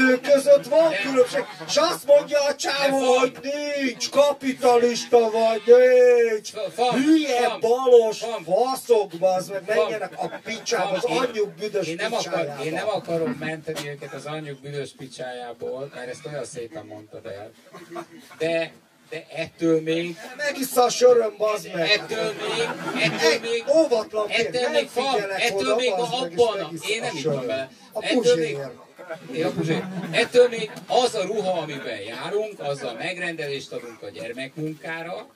kettő 0.00 0.32
között 0.32 0.66
van 0.66 0.92
különbség, 1.02 1.44
és 1.66 1.76
azt 1.76 2.06
mondja 2.06 2.38
a 2.44 2.54
csávó, 2.54 2.98
hogy 3.18 3.38
nincs, 3.42 4.10
kapitalista 4.10 5.18
vagy, 5.18 5.62
nincs, 5.66 6.52
hülye, 6.92 7.56
balos, 7.60 8.22
faszok, 8.44 9.10
bazd 9.18 9.50
meg, 9.52 9.62
menjenek 9.66 10.12
a 10.16 10.40
picsába, 10.44 10.90
az 10.90 11.04
anyjuk 11.04 11.54
büdös 11.54 11.86
én 11.86 11.96
nem, 11.98 12.12
akar, 12.12 12.54
én 12.64 12.72
nem 12.72 12.88
akarom 12.88 13.36
menteni 13.40 13.88
őket 13.88 14.12
az 14.12 14.26
anyjuk 14.26 14.60
büdös 14.60 14.90
picsájából, 14.96 15.90
mert 15.94 16.08
ezt 16.08 16.26
olyan 16.26 16.44
szépen 16.44 16.86
mondtad 16.86 17.26
el. 17.26 17.50
De, 18.38 18.72
de 19.10 19.26
ettől 19.34 19.80
még, 19.82 20.16
Megissza 20.36 20.82
a 20.82 20.90
söröm, 20.90 21.34
bazd 21.38 21.70
meg. 21.74 21.90
ettől 21.90 22.32
még, 22.32 22.68
ettől 23.02 23.30
Egy 23.30 23.40
még, 23.40 23.64
óvatlan 23.76 24.28
ettől 24.28 24.68
még 24.70 24.88
figyelek 24.88 25.42
ettől 25.42 25.58
oda, 25.58 25.76
még 25.76 25.92
abban, 25.92 26.78
én 26.88 27.00
nem 27.00 27.16
söröm. 27.16 27.46
bele. 27.46 27.70
A 27.92 28.04
Ettől 28.04 28.36
még, 28.36 28.58
a. 29.32 29.82
Ettől 30.10 30.48
még 30.48 30.70
az 30.86 31.14
a 31.14 31.22
ruha, 31.22 31.60
amiben 31.60 32.00
járunk, 32.00 32.60
azzal 32.60 32.94
megrendelést 32.94 33.72
adunk 33.72 34.02
a 34.02 34.08
gyermekmunkára, 34.08 35.26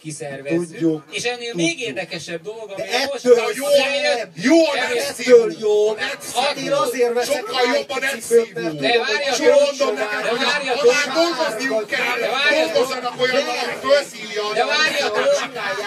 kiszervezzük. 0.00 0.70
Tudjuk, 0.70 1.04
és 1.10 1.22
ennél 1.22 1.54
még 1.54 1.80
érdekesebb 1.80 2.42
dolog, 2.42 2.70
ami 2.70 2.82
most 3.10 3.26
ettől 3.26 3.52
Jó, 3.54 3.66
nem. 3.66 4.30
jó, 4.34 4.64
Ettől 5.08 5.52
jó. 5.58 5.94
Nem 5.94 6.08
Hát 6.34 6.56
én 6.56 6.72
azért 6.72 7.12
veszek 7.12 7.36
Sokkal 7.36 7.74
jobban 7.74 7.98
Nike 8.00 8.10
nem 8.10 8.20
cipőt, 8.20 8.54
mert 8.54 8.70
szívó. 8.70 8.80
De 8.80 8.88
hogy 8.88 8.98
várjatok, 8.98 9.36
csomó 9.36 9.60
Mondom 9.66 9.94
neked, 9.94 10.26
hogy 10.26 10.38
ha 10.38 10.84
már 10.92 11.14
dolgozniuk 11.14 11.86
kell, 11.86 12.18
dolgozzanak 12.72 13.20
olyan, 13.20 13.36
aki 13.36 13.76
fölszívja 13.80 14.46
a 14.46 14.52
De 14.52 14.64
várjatok, 14.64 15.24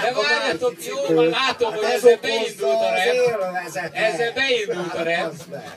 de 0.02 0.14
várjatok, 0.14 0.76
jó, 0.86 1.16
már 1.16 1.26
látom, 1.26 1.74
hogy 1.74 1.84
ezzel 1.84 2.18
beindult 2.22 2.82
a 2.82 2.90
rep. 2.94 3.96
Ezzel 3.96 4.34
beindult 4.34 4.94
a 4.94 5.04
rep, 5.04 5.34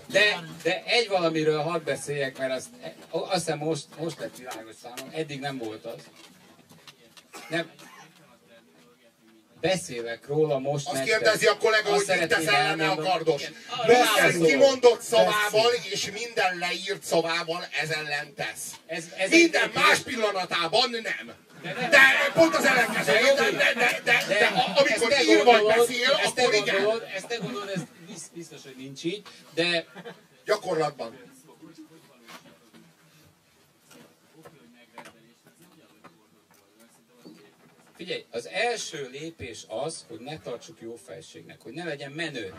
de, 0.07 0.45
de 0.63 0.83
egy 0.87 1.09
valamiről 1.09 1.61
hadd 1.61 1.85
beszéljek, 1.85 2.39
mert 2.39 2.53
azt, 2.53 2.67
azt 3.11 3.33
hiszem 3.33 3.59
most, 3.59 3.85
most 3.99 4.19
lett 4.19 4.37
világos 4.39 4.75
számom, 4.83 5.13
eddig 5.13 5.41
nem 5.41 5.59
volt 5.59 5.85
az. 5.85 6.03
Nem. 7.49 7.71
Beszélek 9.69 10.27
róla 10.27 10.59
most 10.59 10.87
Azt 10.87 10.95
nektek. 10.97 11.19
kérdezi 11.19 11.47
a 11.47 11.57
kollega, 11.57 11.91
Azt 11.91 12.07
hogy 12.07 12.19
mit 12.19 12.29
szeretném 12.31 12.47
tesz 12.47 12.55
ellene 12.55 12.89
a 12.89 12.97
kardos. 12.97 13.43
Minden 13.87 14.07
Beszélj. 14.25 14.45
kimondott 14.51 15.01
szavával 15.01 15.73
és 15.91 16.11
minden 16.11 16.59
leírt 16.59 17.03
szavával 17.03 17.65
ez 17.83 17.91
ellen 17.91 18.35
tesz. 18.35 18.63
Ez, 18.87 19.05
ez 19.17 19.31
Minden 19.31 19.63
egy- 19.63 19.75
más 19.75 19.99
pillanatában 19.99 20.91
nem. 20.91 21.33
De 21.91 21.99
pont 22.35 22.55
az 22.55 22.65
ellenkező, 22.65 23.13
de, 23.13 23.51
de, 23.51 23.51
de, 23.51 24.01
de, 24.05 24.25
de, 24.29 24.39
de 24.39 24.47
amikor 24.77 25.13
ír 25.29 25.45
vagy 25.45 25.65
beszél, 25.77 26.11
ezt 26.23 26.39
akkor 26.39 26.55
igen. 26.55 27.03
ezt 27.17 27.27
te 27.27 27.37
gondolod, 27.37 27.69
ez 27.75 27.81
bizt- 28.09 28.33
biztos, 28.35 28.61
hogy 28.65 28.75
nincs 28.77 29.05
így, 29.05 29.23
de 29.55 29.85
Gyakorlatban. 30.45 31.24
Figyelj, 37.97 38.25
az 38.31 38.49
első 38.53 39.09
lépés 39.13 39.65
az, 39.69 40.05
hogy 40.09 40.19
ne 40.21 40.39
tartsuk 40.39 40.77
jó 40.81 40.95
felségnek, 41.07 41.61
hogy 41.63 41.73
ne 41.73 41.85
legyen 41.85 42.11
menő. 42.11 42.55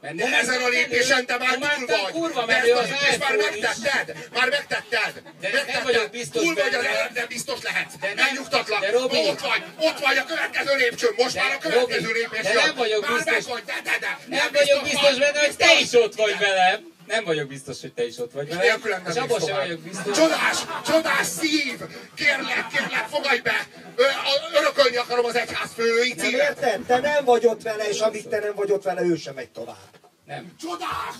Mert 0.00 0.14
De 0.14 0.24
ezen 0.24 0.62
a 0.62 0.68
lépésen 0.68 1.26
te 1.26 1.36
már 1.38 1.58
már 1.58 1.74
túl 1.74 1.86
te 1.86 1.96
vagy. 2.02 2.12
kurva 2.12 2.46
menő 2.46 2.72
az 2.72 2.88
lépést 2.88 3.18
már 3.18 3.36
megtetted. 3.36 4.28
Már 4.32 4.48
megtetted. 4.48 5.12
De 5.14 5.22
nem 5.40 5.52
Megtetted. 5.52 5.82
vagyok 5.82 6.10
biztos 6.10 6.42
Túl 6.42 6.54
vagy, 6.54 6.70
de, 6.70 7.10
de 7.14 7.26
biztos 7.26 7.62
lehetsz. 7.62 7.94
De 8.00 8.06
nem- 8.06 8.24
Megnyugtatlak. 8.24 8.80
de 8.80 8.90
Robi- 8.90 9.16
Ott 9.28 9.40
vagy. 9.40 9.62
Ott 9.78 9.98
vagy 9.98 10.16
a 10.16 10.24
következő 10.24 10.76
lépcsőn. 10.76 11.12
Most 11.16 11.34
De 11.34 11.42
már 11.42 11.54
a 11.54 11.58
következő 11.58 12.12
lépés 12.12 12.40
de 12.42 12.52
nem 12.54 12.74
vagyok 12.74 13.00
már 13.08 13.12
biztos- 13.12 13.32
meg 13.34 13.42
vagy. 13.54 13.62
De, 13.64 13.80
de, 13.90 13.96
de. 14.00 14.18
Nem 14.36 14.48
vagyok 14.52 14.82
biztos 14.82 15.18
benne, 15.18 15.38
hogy 15.40 15.56
te 15.56 15.80
is 15.80 15.92
ott 15.92 16.14
vagy 16.14 16.38
velem. 16.38 16.89
Nem 17.10 17.24
vagyok 17.24 17.48
biztos, 17.48 17.80
hogy 17.80 17.92
te 17.92 18.06
is 18.06 18.18
ott 18.18 18.32
vagy 18.32 18.48
velem. 18.48 18.62
Nélkülem 18.62 19.02
nem 19.02 19.12
És 19.12 19.18
abban 19.18 19.40
sem 19.40 19.56
vagyok 19.56 19.80
biztos. 19.80 20.16
Csodás, 20.16 20.56
csodás 20.86 21.26
szív! 21.26 21.78
Kérlek, 22.14 22.66
kérlek, 22.72 23.06
fogadj 23.08 23.40
be! 23.40 23.66
Ö, 23.96 24.02
a- 24.04 24.58
örökölni 24.60 24.96
akarom 24.96 25.24
az 25.24 25.36
egyház 25.36 25.70
fői 25.74 26.14
Nem 26.16 26.30
érted? 26.30 26.80
Te 26.86 26.98
nem 26.98 27.24
vagy 27.24 27.46
ott 27.46 27.62
vele, 27.62 27.88
és 27.88 28.00
amíg 28.00 28.28
te 28.28 28.38
nem 28.38 28.52
vagy 28.54 28.70
ott 28.72 28.82
vele, 28.82 29.02
ő 29.02 29.16
sem 29.16 29.34
megy 29.34 29.50
tovább. 29.50 29.99
Nem. 30.30 30.52
Csodás! 30.60 31.14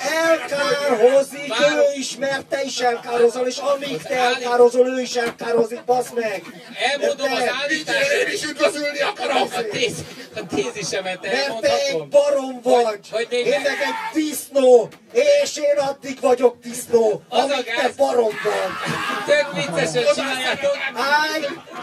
Elkárhozik, 0.00 1.48
Várok. 1.58 1.76
ő 1.78 1.98
is, 1.98 2.16
mert 2.16 2.46
te 2.46 2.62
is 2.62 2.78
elkározol, 2.78 3.46
és 3.46 3.56
amíg 3.56 4.02
te 4.02 4.14
elkározol, 4.14 4.86
ő 4.86 5.00
is 5.00 5.14
elkározik, 5.14 5.84
basz 5.84 6.10
meg! 6.14 6.42
Elmondom 6.92 7.32
az 7.32 7.50
állítást. 7.62 8.10
Én 8.12 8.32
is 8.34 8.42
üdvözölni 8.44 9.00
akarom! 9.00 9.42
A, 9.42 9.62
téz, 9.70 9.94
a 10.36 10.46
tézisemet 10.54 11.22
Mert 11.22 11.60
te 11.60 11.72
egy 11.72 11.88
elmondhatom. 11.88 12.08
barom 12.10 12.60
vagy! 12.62 12.84
Hogy- 12.84 13.08
hogy 13.10 13.26
még 13.30 13.46
én 13.46 13.60
meg 13.60 13.78
egy 13.86 14.22
disznó! 14.22 14.88
És 15.12 15.56
én 15.56 15.78
addig 15.78 16.20
vagyok 16.20 16.56
disznó, 16.62 17.22
amíg 17.28 17.64
te 17.64 17.90
barom 17.96 18.30
vagy! 18.44 18.72
Tök 19.26 19.52
viccesen 19.54 20.04
csináljátok. 20.14 20.76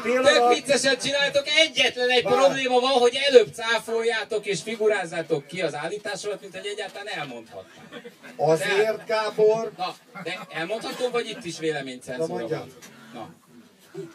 Tök 0.03 0.53
viccesen 0.53 0.97
csináltok, 1.03 1.47
egyetlen 1.47 2.09
egy 2.09 2.23
probléma 2.23 2.79
van, 2.79 2.91
hogy 2.91 3.19
előbb 3.27 3.44
cáfoljátok 3.53 4.45
és 4.45 4.61
figurázzátok 4.61 5.47
ki 5.47 5.61
az 5.61 5.75
állításokat, 5.75 6.41
mint 6.41 6.55
hogy 6.55 6.65
egyáltalán 6.65 7.07
elmondhatnám. 7.07 8.03
Azért, 8.35 9.05
Gábor, 9.05 9.71
Na, 9.77 9.95
de 10.23 10.39
elmondhatom, 10.49 11.11
vagy 11.11 11.29
itt 11.29 11.43
is 11.43 11.59
véleménycenzúra 11.59 12.47
van? 12.47 12.73
Na. 13.13 13.29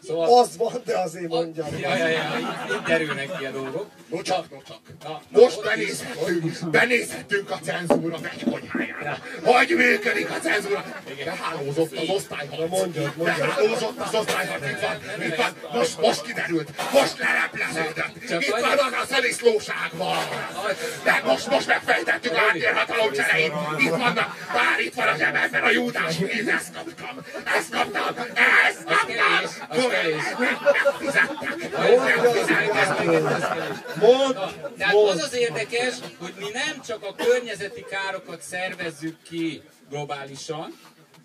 Szóval... 0.03 0.39
az 0.39 0.57
van, 0.57 0.81
de 0.85 0.97
azért 0.97 1.27
mondjam. 1.27 1.67
Ja, 1.79 1.95
ja, 1.95 2.07
ja, 2.07 2.23
itt, 2.39 2.73
itt 2.73 2.85
derülnek 2.85 3.37
ki 3.37 3.45
a 3.45 3.51
dolgok. 3.51 3.89
Nocsak, 4.09 4.49
nocsak. 4.49 4.79
Na, 5.03 5.21
Most 5.29 5.57
ott 5.57 5.63
benézhetünk, 5.63 6.69
benézhetünk 6.69 7.51
a 7.51 7.59
cenzúra 7.63 8.17
megkonyhájára. 8.21 9.17
Hogy 9.43 9.73
működik 9.75 10.29
a 10.29 10.39
cenzúra? 10.39 10.83
De 11.23 11.31
hálózott 11.31 11.97
az 11.97 12.09
osztályharc. 12.09 12.69
mondjad, 12.69 13.13
mondjad. 13.17 13.37
De 13.37 13.45
hálózott 13.53 13.99
az 13.99 14.13
osztályharc. 14.13 14.69
Itt 14.69 14.79
van, 14.79 15.25
itt 15.27 15.35
van. 15.35 15.55
Most, 15.73 16.01
most 16.01 16.21
kiderült. 16.21 16.69
Most 16.91 17.17
lelepleződött. 17.19 18.27
Csak 18.29 18.41
Itt 18.41 18.49
van 18.49 18.77
az 18.77 18.93
a 19.03 19.05
szeliszlóság 19.09 19.89
van. 19.93 20.17
De 21.03 21.21
most, 21.25 21.49
most 21.49 21.67
megfejtettük 21.67 22.31
a 22.31 22.37
háttérhatalom 22.37 23.11
csereit. 23.11 23.53
Itt 23.77 23.89
vannak. 23.89 24.47
Már 24.53 24.79
itt 24.79 24.93
van 24.93 25.07
a 25.07 25.17
zsebemben 25.17 25.63
a 25.63 25.69
júdás 25.69 26.15
pénz. 26.15 26.47
Ezt 26.47 26.73
kaptam. 26.73 27.17
Ezt 27.57 27.69
kaptam. 27.71 28.25
Ezt 28.67 28.83
kevés, 28.83 29.17
kaptam. 29.17 29.33
az 29.33 29.47
kevés. 29.47 29.51
Fizettek. 29.51 29.60
Mond, 33.99 34.35
Tehát 34.77 34.95
az 34.95 35.21
az 35.21 35.33
érdekes, 35.33 35.95
hogy 36.19 36.33
mi 36.37 36.49
nem 36.53 36.81
csak 36.81 37.03
a 37.03 37.15
környezeti 37.15 37.85
károkat 37.89 38.41
szervezzük 38.41 39.21
ki 39.21 39.61
globálisan, 39.89 40.79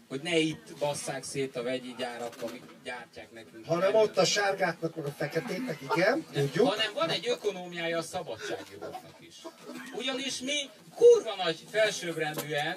hogy 0.08 0.20
ne 0.22 0.36
itt 0.36 0.76
basszák 0.78 1.24
szét 1.24 1.56
a 1.56 1.62
vegyi 1.62 1.94
gyárak, 1.98 2.34
amik 2.42 2.62
gyártják 2.84 3.30
nekünk. 3.32 3.66
Hanem 3.66 3.94
ott 3.94 4.16
a 4.16 4.24
sárgáknak, 4.24 4.96
meg 4.96 5.04
a 5.04 5.14
feketéknek, 5.18 5.78
igen, 5.94 6.26
tudjuk. 6.32 6.68
hanem 6.68 6.92
van 6.94 7.08
egy 7.08 7.28
ökonómiája 7.28 7.98
a 7.98 8.02
szabadságjogoknak 8.02 9.16
is. 9.20 9.34
Ugyanis 9.94 10.40
mi 10.40 10.70
kurva 10.94 11.34
nagy 11.44 11.64
felsőbbrendűen 11.70 12.76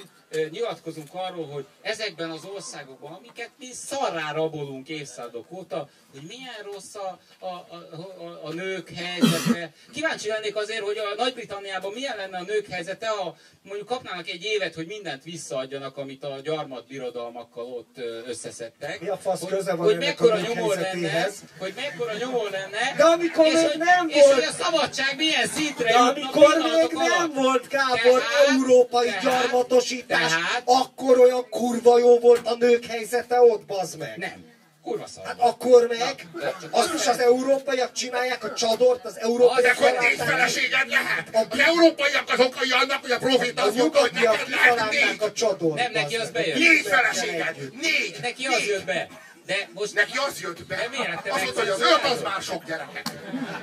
nyilatkozunk 0.51 1.07
arról, 1.11 1.45
hogy 1.45 1.65
ezekben 1.81 2.29
az 2.29 2.45
országokban, 2.45 3.13
amiket 3.13 3.49
mi 3.59 3.71
szarrá 3.71 4.31
rabolunk 4.31 4.89
évszázadok 4.89 5.51
óta, 5.51 5.89
hogy 6.11 6.21
milyen 6.27 6.73
rossz 6.73 6.95
a, 6.95 7.19
a, 7.39 7.45
a, 7.45 8.39
a, 8.43 8.53
nők 8.53 8.89
helyzete. 8.89 9.73
Kíváncsi 9.93 10.27
lennék 10.27 10.55
azért, 10.55 10.83
hogy 10.83 10.97
a 10.97 11.15
Nagy-Britanniában 11.15 11.93
milyen 11.93 12.17
lenne 12.17 12.37
a 12.37 12.43
nők 12.43 12.67
helyzete, 12.67 13.07
ha 13.07 13.35
mondjuk 13.63 13.87
kapnának 13.87 14.27
egy 14.29 14.43
évet, 14.43 14.73
hogy 14.75 14.87
mindent 14.87 15.23
visszaadjanak, 15.23 15.97
amit 15.97 16.23
a 16.23 16.39
gyarmat 16.43 16.87
birodalmakkal 16.87 17.65
ott 17.65 17.95
összeszedtek. 18.27 19.01
Mi 19.01 19.07
a 19.07 19.17
fasz 19.17 19.39
hogy, 19.39 19.49
köze 19.49 19.73
van 19.75 19.85
hogy 19.85 19.97
mekkora 19.97 20.39
nyomor 20.39 20.75
lenne, 20.77 21.27
hogy 21.59 21.73
mekkora 21.75 22.13
nyomor 22.17 22.49
lenne, 22.51 22.93
De 22.97 23.03
amikor 23.03 23.45
és 23.45 23.53
még 23.53 23.65
hogy, 23.65 23.77
nem 23.77 24.07
és 24.07 24.15
volt- 24.15 24.33
hogy 24.33 24.43
a 24.43 24.63
szabadság 24.63 25.15
milyen 25.15 25.47
szintre 25.47 25.91
De 25.91 25.97
amikor 25.97 26.47
még 26.57 26.91
nem 26.91 27.13
alatt. 27.19 27.33
volt, 27.33 27.67
Gábor, 27.67 27.99
Tehát- 28.19 28.47
európai 28.49 29.07
tehát- 29.07 29.23
gyarmatosítás, 29.23 30.29
tehát- 30.31 30.63
akkor 30.65 31.19
olyan 31.19 31.49
kurva 31.49 31.99
jó 31.99 32.19
volt 32.19 32.47
a 32.47 32.55
nők 32.55 32.85
helyzete 32.85 33.41
ott, 33.41 33.65
bazd 33.65 33.97
meg. 33.97 34.17
Nem, 34.17 34.45
kurva 34.83 35.07
szar. 35.07 35.25
Hát 35.25 35.35
akkor 35.39 35.87
meg, 35.87 36.27
azt 36.71 36.93
is 36.93 37.07
az 37.07 37.19
európaiak 37.19 37.91
csinálják 37.91 38.43
a 38.43 38.53
csadort, 38.53 39.05
az 39.05 39.13
De 39.13 39.19
európaiak 39.19 39.75
hogy 39.77 39.85
négy 39.99 40.15
találták- 40.17 40.27
feleséged 40.29 40.89
lehet? 40.89 41.47
Az 41.51 41.59
európaiak 41.59 42.29
az 42.29 42.39
okai 42.39 42.71
annak, 42.71 43.01
hogy 43.01 43.11
a 43.11 43.17
proféta 43.17 43.61
a 43.61 43.65
azt 43.65 43.75
mondta, 43.75 43.99
hogy 43.99 44.11
neked 44.13 44.49
lehet 44.49 44.89
négy. 44.91 45.15
a 45.19 45.31
csadort. 45.31 45.75
Nem, 45.75 45.91
neki 45.91 46.15
az 46.15 46.29
bejön. 46.29 46.57
Négy 46.57 46.81
feleséged! 46.85 47.55
Négy! 47.81 48.15
Neki 48.21 48.45
az 48.45 48.57
Négy. 48.57 48.67
jött 48.67 48.85
be. 48.85 49.07
De 49.49 49.69
most 49.73 49.93
Neki 49.93 50.17
az 50.27 50.41
jött 50.41 50.65
be. 50.65 50.75
De 50.75 50.87
miért 50.89 51.23
te 51.23 51.31
Azt 51.33 51.43
mondta, 51.43 51.59
hogy 51.61 51.69
az 51.69 51.81
öt 51.81 52.03
az 52.03 52.21
már 52.21 52.41
sok 52.41 52.63
gyereket. 52.65 53.11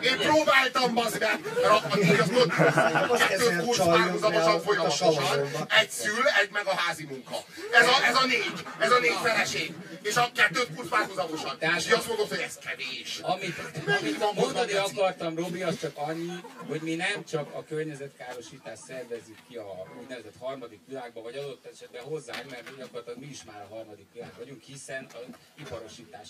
Én 0.00 0.16
próbáltam, 0.18 0.94
bazd 0.94 1.20
meg, 1.20 1.40
a- 1.64 2.20
azt 2.20 2.30
mondta, 2.30 2.64
ezer 2.64 3.28
kettőt 3.28 3.64
kurz 3.64 3.78
párhuzamosan 3.78 4.54
ott 4.54 4.60
a 4.60 4.60
folyamatosan. 4.60 5.66
Egy 5.80 5.90
szül, 5.90 6.24
egy 6.42 6.50
meg 6.50 6.66
a 6.66 6.74
házi 6.76 7.04
munka. 7.04 7.36
Ez 7.72 7.86
a, 7.86 8.04
ez 8.04 8.14
a 8.14 8.26
négy, 8.26 8.52
ez 8.78 8.90
a 8.90 8.98
négy 8.98 9.16
feleség. 9.22 9.74
És 10.02 10.16
a 10.16 10.30
kettőt 10.34 10.74
kurz 10.74 10.88
párhuzamosan. 10.88 11.58
Tehát- 11.58 11.80
És 11.80 11.90
azt 11.90 12.06
mondod, 12.08 12.28
hogy 12.28 12.38
ez 12.38 12.54
kevés. 12.66 13.18
amit, 13.22 13.58
amit 13.98 14.34
mondani 14.34 14.72
akartam, 14.72 15.36
Robi, 15.36 15.62
az 15.62 15.80
csak 15.80 15.92
annyi, 15.96 16.32
hogy 16.68 16.80
mi 16.80 16.94
nem 16.94 17.24
csak 17.24 17.54
a 17.54 17.64
környezetkárosítást 17.64 18.82
szervezzük 18.86 19.38
ki 19.48 19.56
a 19.56 19.86
úgynevezett 20.00 20.34
harmadik 20.40 20.80
világba, 20.88 21.22
vagy 21.22 21.36
adott 21.36 21.64
esetben 21.72 22.02
hozzánk, 22.02 22.50
mert 22.50 22.76
gyakorlatilag 22.78 23.18
mi 23.18 23.26
is 23.26 23.44
már 23.44 23.66
a 23.70 23.74
harmadik 23.74 24.06
világ 24.12 24.32
vagyunk, 24.38 24.62
hiszen 24.62 25.06
az 25.12 25.20
iparosítás 25.58 25.75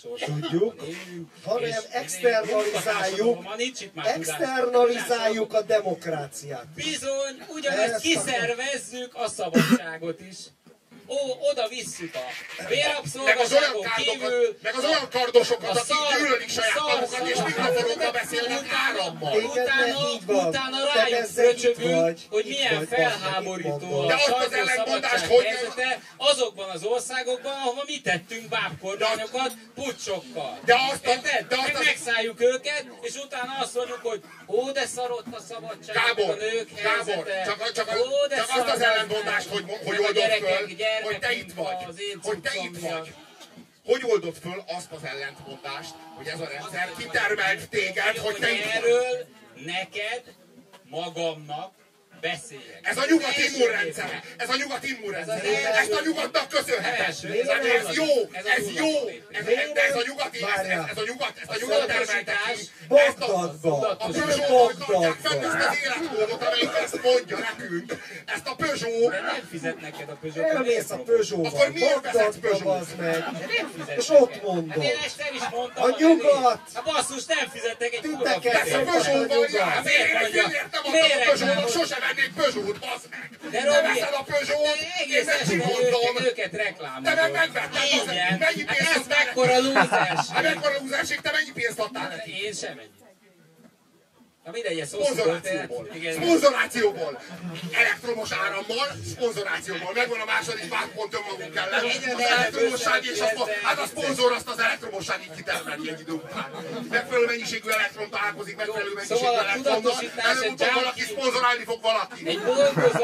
országában 0.03 0.41
Tudjuk. 0.49 0.75
Hanem 1.43 1.81
externalizáljuk, 1.91 3.45
externalizáljuk 3.95 5.53
a 5.53 5.61
demokráciát. 5.61 6.67
Bizony, 6.75 7.45
ugyanezt 7.49 7.93
Ezt 7.93 8.01
kiszervezzük 8.01 9.15
a 9.15 9.27
szabadságot 9.27 10.21
is. 10.21 10.37
Ó, 11.07 11.17
oda 11.51 11.67
visszük 11.67 12.15
a 12.15 12.19
Meg 12.19 13.37
az 13.37 13.51
olyan 13.53 13.71
bérabszolgaságon 13.77 13.85
kívül, 13.95 14.57
meg 14.61 14.75
az 14.75 14.83
olyan 14.83 15.09
kardosokat, 15.11 15.69
a 15.69 15.79
akik 15.79 15.95
szar- 15.95 16.17
gyűlölik 16.19 16.49
saját 16.49 16.75
magukat, 16.75 17.27
és 17.29 17.37
mikrofonokba 17.45 18.11
beszélnek 18.11 18.65
árammal. 18.87 19.33
Utána, 19.43 20.09
utána 20.47 20.77
rájuk 20.95 21.25
fröcsögünk, 21.25 22.17
hogy 22.29 22.45
milyen 22.45 22.87
felháborító 22.87 23.99
a 23.99 24.17
sajtószabadság 24.17 25.27
hogy- 25.29 25.45
helyzete 25.45 25.99
azokban 26.17 26.69
az 26.69 26.83
országokban, 26.83 27.53
ahova 27.53 27.83
mi 27.85 28.01
tettünk 28.01 28.47
bábkormányokat 28.49 29.51
pucsokkal. 29.75 30.59
De 30.65 30.75
azt 30.91 31.05
a- 31.05 31.09
Érted? 31.09 31.47
de 31.47 31.55
azt 31.55 31.67
Meg 31.67 31.75
az- 31.75 31.85
megszálljuk 31.85 32.41
őket, 32.41 32.85
és 33.01 33.13
utána 33.15 33.57
azt 33.61 33.75
mondjuk, 33.75 33.99
hogy 34.03 34.21
ó, 34.47 34.71
de 34.71 34.85
szarott 34.85 35.25
a 35.31 35.41
szabadság, 35.49 35.95
Gábor, 35.95 36.29
a 36.29 36.35
nők 36.35 36.69
Gábor, 36.83 37.27
helyzete. 37.27 37.43
csak, 37.45 37.71
csak, 37.71 37.87
Ó, 37.99 38.27
de 38.27 38.35
csak 38.35 38.49
azt 38.49 38.67
az 38.69 38.79
meg. 38.79 39.43
hogy, 39.49 39.63
hogy 39.85 39.97
oldod 39.97 40.23
föl, 40.23 40.67
hogy 41.03 41.19
te 41.19 41.31
itt 41.31 41.53
vagy, 41.53 41.83
hogy 42.21 42.41
te 42.41 42.51
itt 42.63 42.79
vagy. 42.79 43.13
Hogy 43.85 44.03
oldod 44.03 44.35
föl 44.35 44.63
azt 44.67 44.91
az 44.91 45.03
ellentmondást, 45.03 45.93
hogy 46.15 46.27
ez 46.27 46.39
a 46.39 46.47
rendszer 46.47 46.93
kitermelt 46.97 47.69
téged, 47.69 48.17
hogy 48.17 48.35
te 48.35 48.51
itt 48.51 48.63
vagy? 48.63 48.73
erről 48.73 49.27
neked, 49.65 50.23
magamnak 50.83 51.73
beszéljek. 52.21 52.79
Ez 52.81 52.97
a 52.97 53.05
nyugat 53.09 53.33
Első 53.35 53.55
immunrendszere, 53.55 54.23
ez 54.37 54.49
a 54.49 54.55
nyugat 54.55 54.83
immunrendszere, 54.83 55.41
Ez 55.69 55.75
ezt 55.75 55.91
a 55.91 56.01
nyugatnak 56.05 56.47
köszönheted. 56.49 57.05
Ez, 57.07 57.23
ez 57.23 57.47
ez 57.87 57.95
jó, 57.95 58.05
ez 58.31 58.45
a 58.45 58.49
ez 58.57 58.65
jó, 58.83 58.93
ez, 59.31 59.45
ez 59.89 59.95
a 59.95 60.03
nyugati, 60.07 60.39
ez, 60.57 60.65
ez, 60.65 60.79
ez 60.91 60.97
a 60.97 61.03
nyugat, 61.05 61.33
ezt 61.41 61.49
a 61.49 61.55
nyugat 61.61 61.85
termelte 61.87 62.33
ki. 62.55 62.69
Ezt 63.07 63.19
a, 63.19 63.39
a 63.43 64.07
Peugeot 64.11 64.77
tartják 64.77 65.15
fenn 65.23 65.41
Bagdadba. 65.41 65.57
ezt 65.57 65.67
az 65.69 65.77
életmódot, 65.83 66.41
amelyik 66.43 66.69
ezt 66.83 67.01
mondja 67.03 67.37
nekünk. 67.37 67.93
Ezt 68.25 68.47
a 68.47 68.55
Peugeot, 68.55 69.11
De 69.11 69.21
nem 69.21 69.47
fizet 69.51 69.81
neked 69.81 70.09
a 70.09 70.17
Peugeot. 70.21 70.49
Elmész 70.49 70.89
a 70.89 70.93
Akkor 70.93 71.05
Peugeot-val, 71.05 71.69
miért 71.69 72.01
Bagdadba, 72.01 72.47
Peugeot? 72.47 72.97
meg. 72.97 73.19
Nem 73.19 73.71
fizet 73.77 73.97
És 73.97 74.09
ott 74.09 74.41
mondod. 74.43 74.69
Hát 74.73 74.83
én 74.83 74.97
ezt 75.05 75.19
el 75.19 75.33
is 75.33 75.41
mondtam. 75.51 75.83
A 75.83 75.95
nyugat! 75.99 76.61
A 76.73 76.81
basszus 76.85 77.25
nem 77.25 77.49
fizetnek 77.53 77.93
egy 77.93 78.01
kurva 78.01 78.23
Titeket 78.23 78.61
Ezt 78.61 78.73
a. 78.75 78.79
Peugeot-val 78.83 79.81
Miért 79.83 80.13
nem 80.13 80.27
adtam 80.63 80.81
a 80.85 80.89
Peugeot-nak, 80.91 81.39
nem? 81.39 82.06
venni 82.07 82.21
egy 82.27 82.33
Peugeot, 82.33 82.77
az 82.95 83.01
meg! 83.09 83.51
De 83.51 83.63
Robi, 83.63 83.87
veszed 83.87 84.13
a 84.13 84.23
Peugeot, 84.23 84.79
én 85.09 85.25
meg 85.25 85.41
kimondom! 85.47 86.25
Őket 86.25 86.53
reklámozom. 86.53 87.03
Te 87.03 87.13
meg 87.21 87.31
megvetted, 87.31 88.39
mennyi 88.39 88.63
pénzt 88.63 88.93
hát 88.93 88.95
ez 88.95 89.07
mekkora 89.07 89.59
lúzás! 89.59 90.27
Hát 90.33 90.43
mekkora 90.43 90.77
lúzás, 90.81 91.07
te 91.21 91.31
mennyi 91.31 91.51
pénzt 91.53 91.79
adtál 91.79 92.01
hát 92.01 92.15
neki? 92.15 92.43
Én 92.43 92.53
sem 92.53 92.77
ennyit. 92.77 93.06
Na 94.47 94.53
mindegy, 94.53 94.79
ez 94.79 94.91
hosszú. 94.91 95.13
Szponzorációból. 95.13 95.87
Igen. 95.93 96.13
Szponzorációból. 96.13 97.21
Elektromos 97.71 98.31
árammal, 98.31 98.87
szponzorációból. 99.13 99.91
Megvan 99.93 100.19
a 100.19 100.25
második 100.25 100.69
vádpont 100.69 101.13
önmagunk 101.13 101.55
ellen. 101.55 101.83
Az 102.15 102.21
elektromosság 102.37 103.05
és 103.05 103.19
a, 103.19 103.29
hát 103.63 103.79
a 103.79 103.85
szponzor 103.85 104.31
azt 104.31 104.47
az 104.47 104.59
elektromosság 104.59 105.19
így 105.21 105.35
kitermeli 105.35 105.89
egy 105.89 105.99
idő 105.99 106.11
után. 106.11 106.49
Megfelelő 106.89 107.25
mennyiségű 107.25 107.69
elektron 107.69 108.09
találkozik, 108.09 108.55
megfelelő 108.55 108.93
mennyiségű 108.93 109.19
Szóval 109.19 109.39
a 109.39 109.43
elektronnal. 109.43 109.93
Előbb-utóbb 110.15 110.73
valaki 110.73 111.01
szponzorálni 111.01 111.63
fog 111.63 111.81
valaki. 111.81 112.27
Egy 112.27 112.41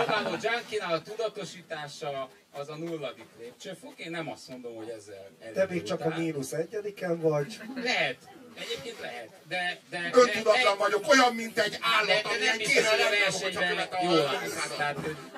álló 0.07 0.35
junkinál 0.41 0.93
a 0.93 1.01
tudatosítása 1.01 2.29
az 2.51 2.69
a 2.69 2.75
nulladik 2.75 3.27
lépcsőfok. 3.39 3.93
Én 3.95 4.11
nem 4.11 4.29
azt 4.29 4.47
mondom, 4.47 4.75
hogy 4.75 4.89
ezzel 4.89 5.29
Te 5.53 5.67
még 5.69 5.83
csak 5.83 6.01
a 6.01 6.17
mínusz 6.17 6.51
egyediken 6.51 7.19
vagy. 7.19 7.59
Lehet. 7.75 8.17
Egyébként 8.55 8.99
lehet. 8.99 9.29
De, 9.47 9.79
de, 9.89 10.09
Öntudatlan 10.13 10.77
de, 10.77 10.83
vagyok, 10.83 11.07
olyan, 11.07 11.35
mint 11.35 11.59
egy 11.59 11.71
de, 11.71 11.77
állat, 11.81 12.23
de 12.23 12.29
amilyen 12.29 12.45
nem 12.45 12.57
biztos, 12.57 12.75
kéne 12.75 12.89
hogy 12.89 12.99
a 13.01 13.09
lennem, 13.09 13.31
hogyha 13.41 13.67
követem 13.67 14.07
a. 14.07 14.75
Tehát, 14.77 14.97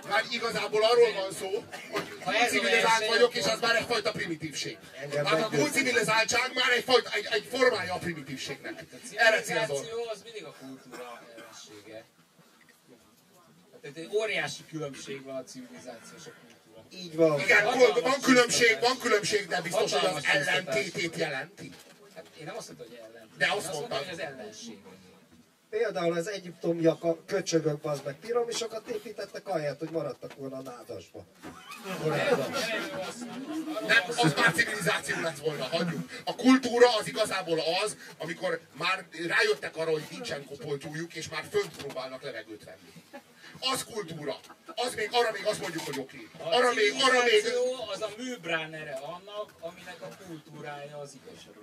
Már 0.09 0.23
igazából 0.29 0.83
arról 0.83 1.13
van 1.13 1.31
szó, 1.31 1.63
hogy 1.91 2.03
Ha 2.23 2.33
ez 2.33 2.41
a 2.41 2.45
civilizált 2.45 2.83
verseny, 2.83 3.07
vagyok, 3.07 3.35
és 3.35 3.45
az 3.45 3.59
már 3.59 3.75
egyfajta 3.75 4.11
primitívség. 4.11 4.77
Hát 4.99 5.31
a 5.31 5.37
meggyőz. 5.39 5.59
túlcivilizáltság 5.59 6.51
már 6.53 6.71
egyfajta, 6.71 7.09
egy, 7.13 7.27
egy 7.31 7.47
formája 7.51 7.93
a 7.93 7.97
primitívségnek. 7.97 8.83
Erre 9.15 9.41
célzol. 9.41 9.75
civilizáció 9.75 10.09
az 10.11 10.21
mindig 10.23 10.43
a 10.43 10.55
kultúra 10.59 11.21
ellensége. 11.35 12.05
Tehát 13.81 13.97
egy 13.97 14.09
óriási 14.13 14.63
különbség 14.69 15.23
van 15.23 15.35
a 15.35 15.43
civilizáció 15.43 16.15
és 16.17 16.25
a 16.25 16.31
kultúra. 16.39 16.85
Így 17.03 17.15
van. 17.15 17.39
Igen, 17.39 17.63
van, 18.01 18.21
különbség, 18.21 18.77
van 18.81 18.97
különbség, 18.99 19.47
de 19.47 19.61
biztos, 19.61 19.93
hogy 19.93 20.05
az 20.15 20.25
ellentétét 20.25 21.15
jelenti. 21.15 21.71
Én 22.39 22.45
nem 22.45 22.55
azt 22.57 22.67
mondtam, 22.67 22.87
hogy 22.87 22.99
ellen. 23.09 23.29
De 23.37 23.51
azt 23.51 23.67
azt 23.67 23.79
mondtam, 23.79 23.97
hogy 23.97 24.07
az 24.11 24.19
ellenség. 24.19 24.77
Például 25.69 26.13
az 26.13 26.27
egyiptomiak 26.27 27.03
a 27.03 27.17
köcsögök 27.25 27.85
az 27.85 28.01
meg 28.05 28.15
piramisokat 28.15 28.89
építettek, 28.89 29.47
ahelyett, 29.47 29.79
hogy 29.79 29.89
maradtak 29.89 30.35
volna 30.35 30.57
a 30.57 30.61
nádasba. 30.61 31.25
Korábban. 32.01 32.51
Nem, 33.87 34.03
az 34.07 34.33
már 34.33 34.53
civilizáció 34.53 35.19
lett 35.21 35.39
volna, 35.39 35.63
hagyjuk. 35.63 36.09
A 36.23 36.35
kultúra 36.35 36.97
az 36.97 37.07
igazából 37.07 37.59
az, 37.83 37.97
amikor 38.17 38.59
már 38.71 39.05
rájöttek 39.27 39.77
arra, 39.77 39.91
hogy 39.91 40.07
nincsen 40.09 40.45
kopoltyújuk, 40.45 41.13
és 41.13 41.29
már 41.29 41.43
fönt 41.51 41.77
próbálnak 41.77 42.21
levegőt 42.23 42.63
venni. 42.63 42.93
Az 43.59 43.83
kultúra. 43.83 44.39
Az 44.65 44.95
még, 44.95 45.09
arra 45.11 45.31
még 45.31 45.45
azt 45.45 45.61
mondjuk, 45.61 45.83
hogy 45.83 45.99
oké. 45.99 46.29
A 46.37 46.55
Arra 46.55 46.73
még, 46.73 46.91
arra 47.01 47.23
még, 47.23 47.43
az 47.93 48.01
a 48.01 48.09
műbránere 48.17 48.93
annak, 48.93 49.53
aminek 49.59 50.01
a 50.01 50.07
kultúrája 50.27 50.97
az 50.97 51.17
igazság. 51.23 51.53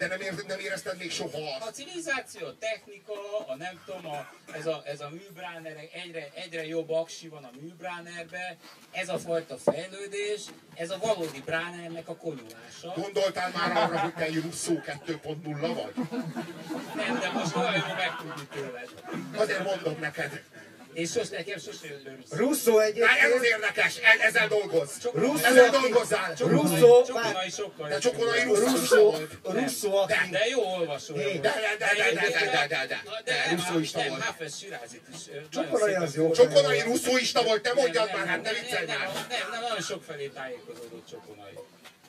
De 0.00 0.06
nem, 0.06 0.20
ér, 0.20 0.44
nem 0.46 0.58
érezted 0.58 0.98
még 0.98 1.10
soha 1.10 1.38
A 1.38 1.66
azt. 1.66 1.74
civilizáció, 1.74 2.46
a 2.46 2.56
technika, 2.58 3.12
a 3.46 3.56
nem 3.56 3.80
tudom, 3.86 4.06
a, 4.06 4.32
ez, 4.52 4.66
a, 4.66 4.82
ez 4.84 5.00
a 5.00 5.08
műbráner, 5.08 5.76
egyre, 5.92 6.28
egyre 6.34 6.66
jobb 6.66 6.90
aksi 6.90 7.28
van 7.28 7.44
a 7.44 7.50
műbránerbe, 7.60 8.56
ez 8.90 9.08
a 9.08 9.18
fajta 9.18 9.56
fejlődés, 9.56 10.40
ez 10.74 10.90
a 10.90 10.98
valódi 10.98 11.40
bránernek 11.40 12.08
a 12.08 12.16
konyulása. 12.16 12.92
Gondoltál 12.96 13.50
már 13.54 13.76
arra, 13.76 13.98
hogy 13.98 14.14
te 14.14 14.24
egy 14.24 14.42
Russzó 14.42 14.74
2.0 14.74 15.34
vagy? 15.60 16.08
Nem, 16.94 17.18
de 17.20 17.30
most 17.30 17.56
olyan 17.56 17.74
jó 17.74 17.94
megtudni 17.94 18.46
tőled. 18.52 18.88
Azért 19.36 19.64
mondom 19.64 19.96
neked. 20.00 20.42
Én 20.94 21.06
sos, 21.06 21.28
nekem 21.28 21.58
sose 21.58 21.86
Russo. 21.88 22.02
be 22.04 22.10
Russzó. 22.16 22.36
Russzó 22.36 22.78
egyébként. 22.78 23.06
Már 23.06 23.18
ez 23.18 23.42
érdekes, 23.42 23.96
el, 23.96 24.20
ezzel 24.20 24.48
dolgoz. 24.48 24.90
Russzó, 25.12 25.44
ezzel 25.44 25.70
dolgozzál. 25.70 26.34
Russo 26.38 27.02
Csokonai 27.06 27.50
sokkal. 27.50 27.88
De 27.88 27.98
Csokonai 27.98 28.42
Russzó. 28.42 29.14
Russzó, 29.42 29.96
aki. 29.96 30.12
De, 30.12 30.28
de 30.30 30.46
jó 30.46 30.62
olvasó. 30.62 31.14
De, 31.14 31.22
de, 31.22 31.38
de, 31.38 31.50
de, 31.78 32.12
de, 32.14 32.28
de, 32.50 32.66
de, 32.68 32.86
de. 32.86 33.02
de 33.24 33.34
Russzó 33.50 33.78
is 33.78 33.92
volt. 33.92 34.22
Hafez 34.22 34.58
Sirázit 34.58 35.02
is. 35.14 35.20
Csokonai 35.50 35.94
az 35.94 36.14
jó. 36.14 36.30
Csokonai 36.30 36.80
Russzó 36.80 37.16
is 37.16 37.32
volt, 37.32 37.62
te 37.62 37.72
mondjad 37.74 38.10
már, 38.12 38.26
hát 38.26 38.42
ne 38.42 38.52
viccelj 38.52 38.86
már. 38.86 39.10
Nem, 39.28 39.50
nem, 39.50 39.60
nagyon 39.60 39.80
sok 39.80 40.02
felé 40.02 40.26
tájékozódott 40.26 41.06
Csokonai. 41.10 41.58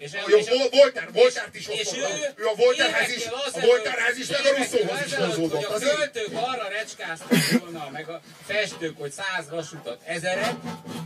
És, 0.02 0.12
Jó, 0.28 0.38
és- 0.38 0.50
Vol- 0.50 0.70
Volter, 0.72 1.08
Voltert 1.12 1.56
is 1.56 1.68
és 1.68 1.90
ő, 1.96 2.00
volt. 2.00 2.34
Ő 2.36 2.46
a 2.46 2.56
Volterhez 2.56 3.16
is, 3.16 3.26
a 3.26 3.60
Volterhez 3.60 4.18
is, 4.18 4.28
meg 4.28 4.46
a 4.46 4.58
Russzóhoz 4.58 5.06
is 5.06 5.14
hozódott. 5.14 5.64
A 5.64 5.78
költők 5.80 6.28
arra 6.34 6.68
recskáztak 6.70 7.60
volna, 7.60 7.90
meg 7.92 8.10
a 8.10 8.22
festők, 8.48 8.98
hogy 9.00 9.12
száz 9.12 9.50
vasutat, 9.50 10.00
ezeret, 10.06 10.56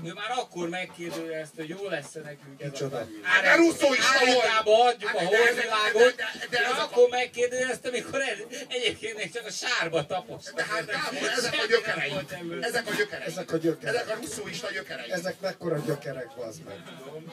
ő 0.05 0.13
már 0.13 0.31
akkor 0.37 0.69
megkérdőjelezte, 0.69 1.55
hogy 1.61 1.69
jó 1.69 1.87
lesz 1.89 2.11
nekünk 2.13 2.61
ez 2.61 2.69
Micsoda? 2.71 2.97
a 2.97 3.07
Hát 3.23 3.43
de 3.43 3.55
russzóista 3.55 4.25
volt. 4.25 4.45
Áretába 4.45 4.83
adjuk 4.85 5.13
a 5.13 5.19
Hát 5.19 6.49
de 6.49 6.59
a- 6.59 6.81
akkor 6.83 7.09
megkérdőjelezte, 7.09 7.87
amikor 7.87 8.21
ez, 8.21 8.37
egyébként 8.67 9.17
még 9.17 9.33
csak 9.33 9.45
a 9.45 9.51
sárba 9.51 10.05
tapos. 10.05 10.43
De 10.55 10.65
hát 10.69 10.85
Gábor, 10.85 11.29
ezek 11.37 11.53
a 11.63 11.65
gyökerei. 11.67 12.13
Ezek 12.61 12.87
a 12.87 12.93
gyökerei. 12.97 13.25
Ezek 13.27 13.51
a 13.51 13.57
gyökerek. 13.57 13.95
Ezek 13.95 14.09
a 14.09 14.15
russzóista 14.21 14.71
gyökerei. 14.71 15.11
ezek 15.11 15.39
mekkora 15.39 15.77
gyökerek, 15.85 16.27
az 16.47 16.55
meg. 16.65 16.75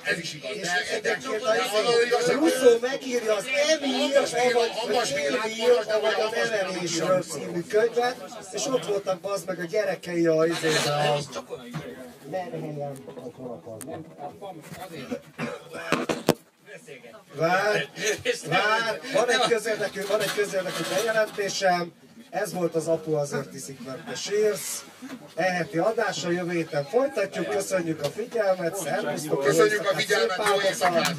Ez 0.02 0.18
is 0.18 0.34
igaz. 0.34 0.50
És 0.56 0.60
De- 0.66 0.84
de- 1.02 1.10
egyébként 1.10 1.42
de- 1.42 1.51
izé, 1.54 2.32
Russzó 2.32 2.78
megírja 2.80 3.34
az 3.34 3.44
Emília 3.70 4.26
Savanyfélyi 4.26 5.52
írta 5.56 6.00
vagy 6.00 6.20
a 6.20 6.30
nevelésről 6.34 7.22
című 7.22 7.60
könyvet, 7.60 8.16
és 8.52 8.66
ott 8.66 8.86
voltak 8.86 9.20
bazd 9.20 9.46
meg 9.46 9.58
a 9.58 9.64
gyerekei 9.64 10.26
a 10.26 10.46
izében 10.46 10.98
a... 10.98 11.18
Vár, 17.34 17.88
várj, 18.48 19.12
van 19.12 19.30
egy 19.30 19.48
közérdekű, 19.48 20.06
van 20.06 20.20
egy 20.20 20.34
közérdekű 20.34 20.82
bejelentésem. 20.94 21.92
Ez 22.32 22.52
volt 22.52 22.74
az 22.74 22.88
Apu 22.88 23.14
azért 23.14 23.54
iszik, 23.54 23.84
mert 23.84 24.04
te 24.04 24.14
sírsz. 24.14 24.84
Eheti 25.34 25.78
adása 25.78 26.30
jövő 26.30 26.50
héten 26.50 26.84
folytatjuk. 26.84 27.48
Köszönjük 27.48 28.02
a 28.02 28.08
figyelmet, 28.08 28.76
szervusztok! 28.76 29.44
Köszönjük 29.44 29.90
a 29.90 29.96
figyelmet, 29.96 30.36
jó 30.46 30.60
éjszakát! 30.68 31.14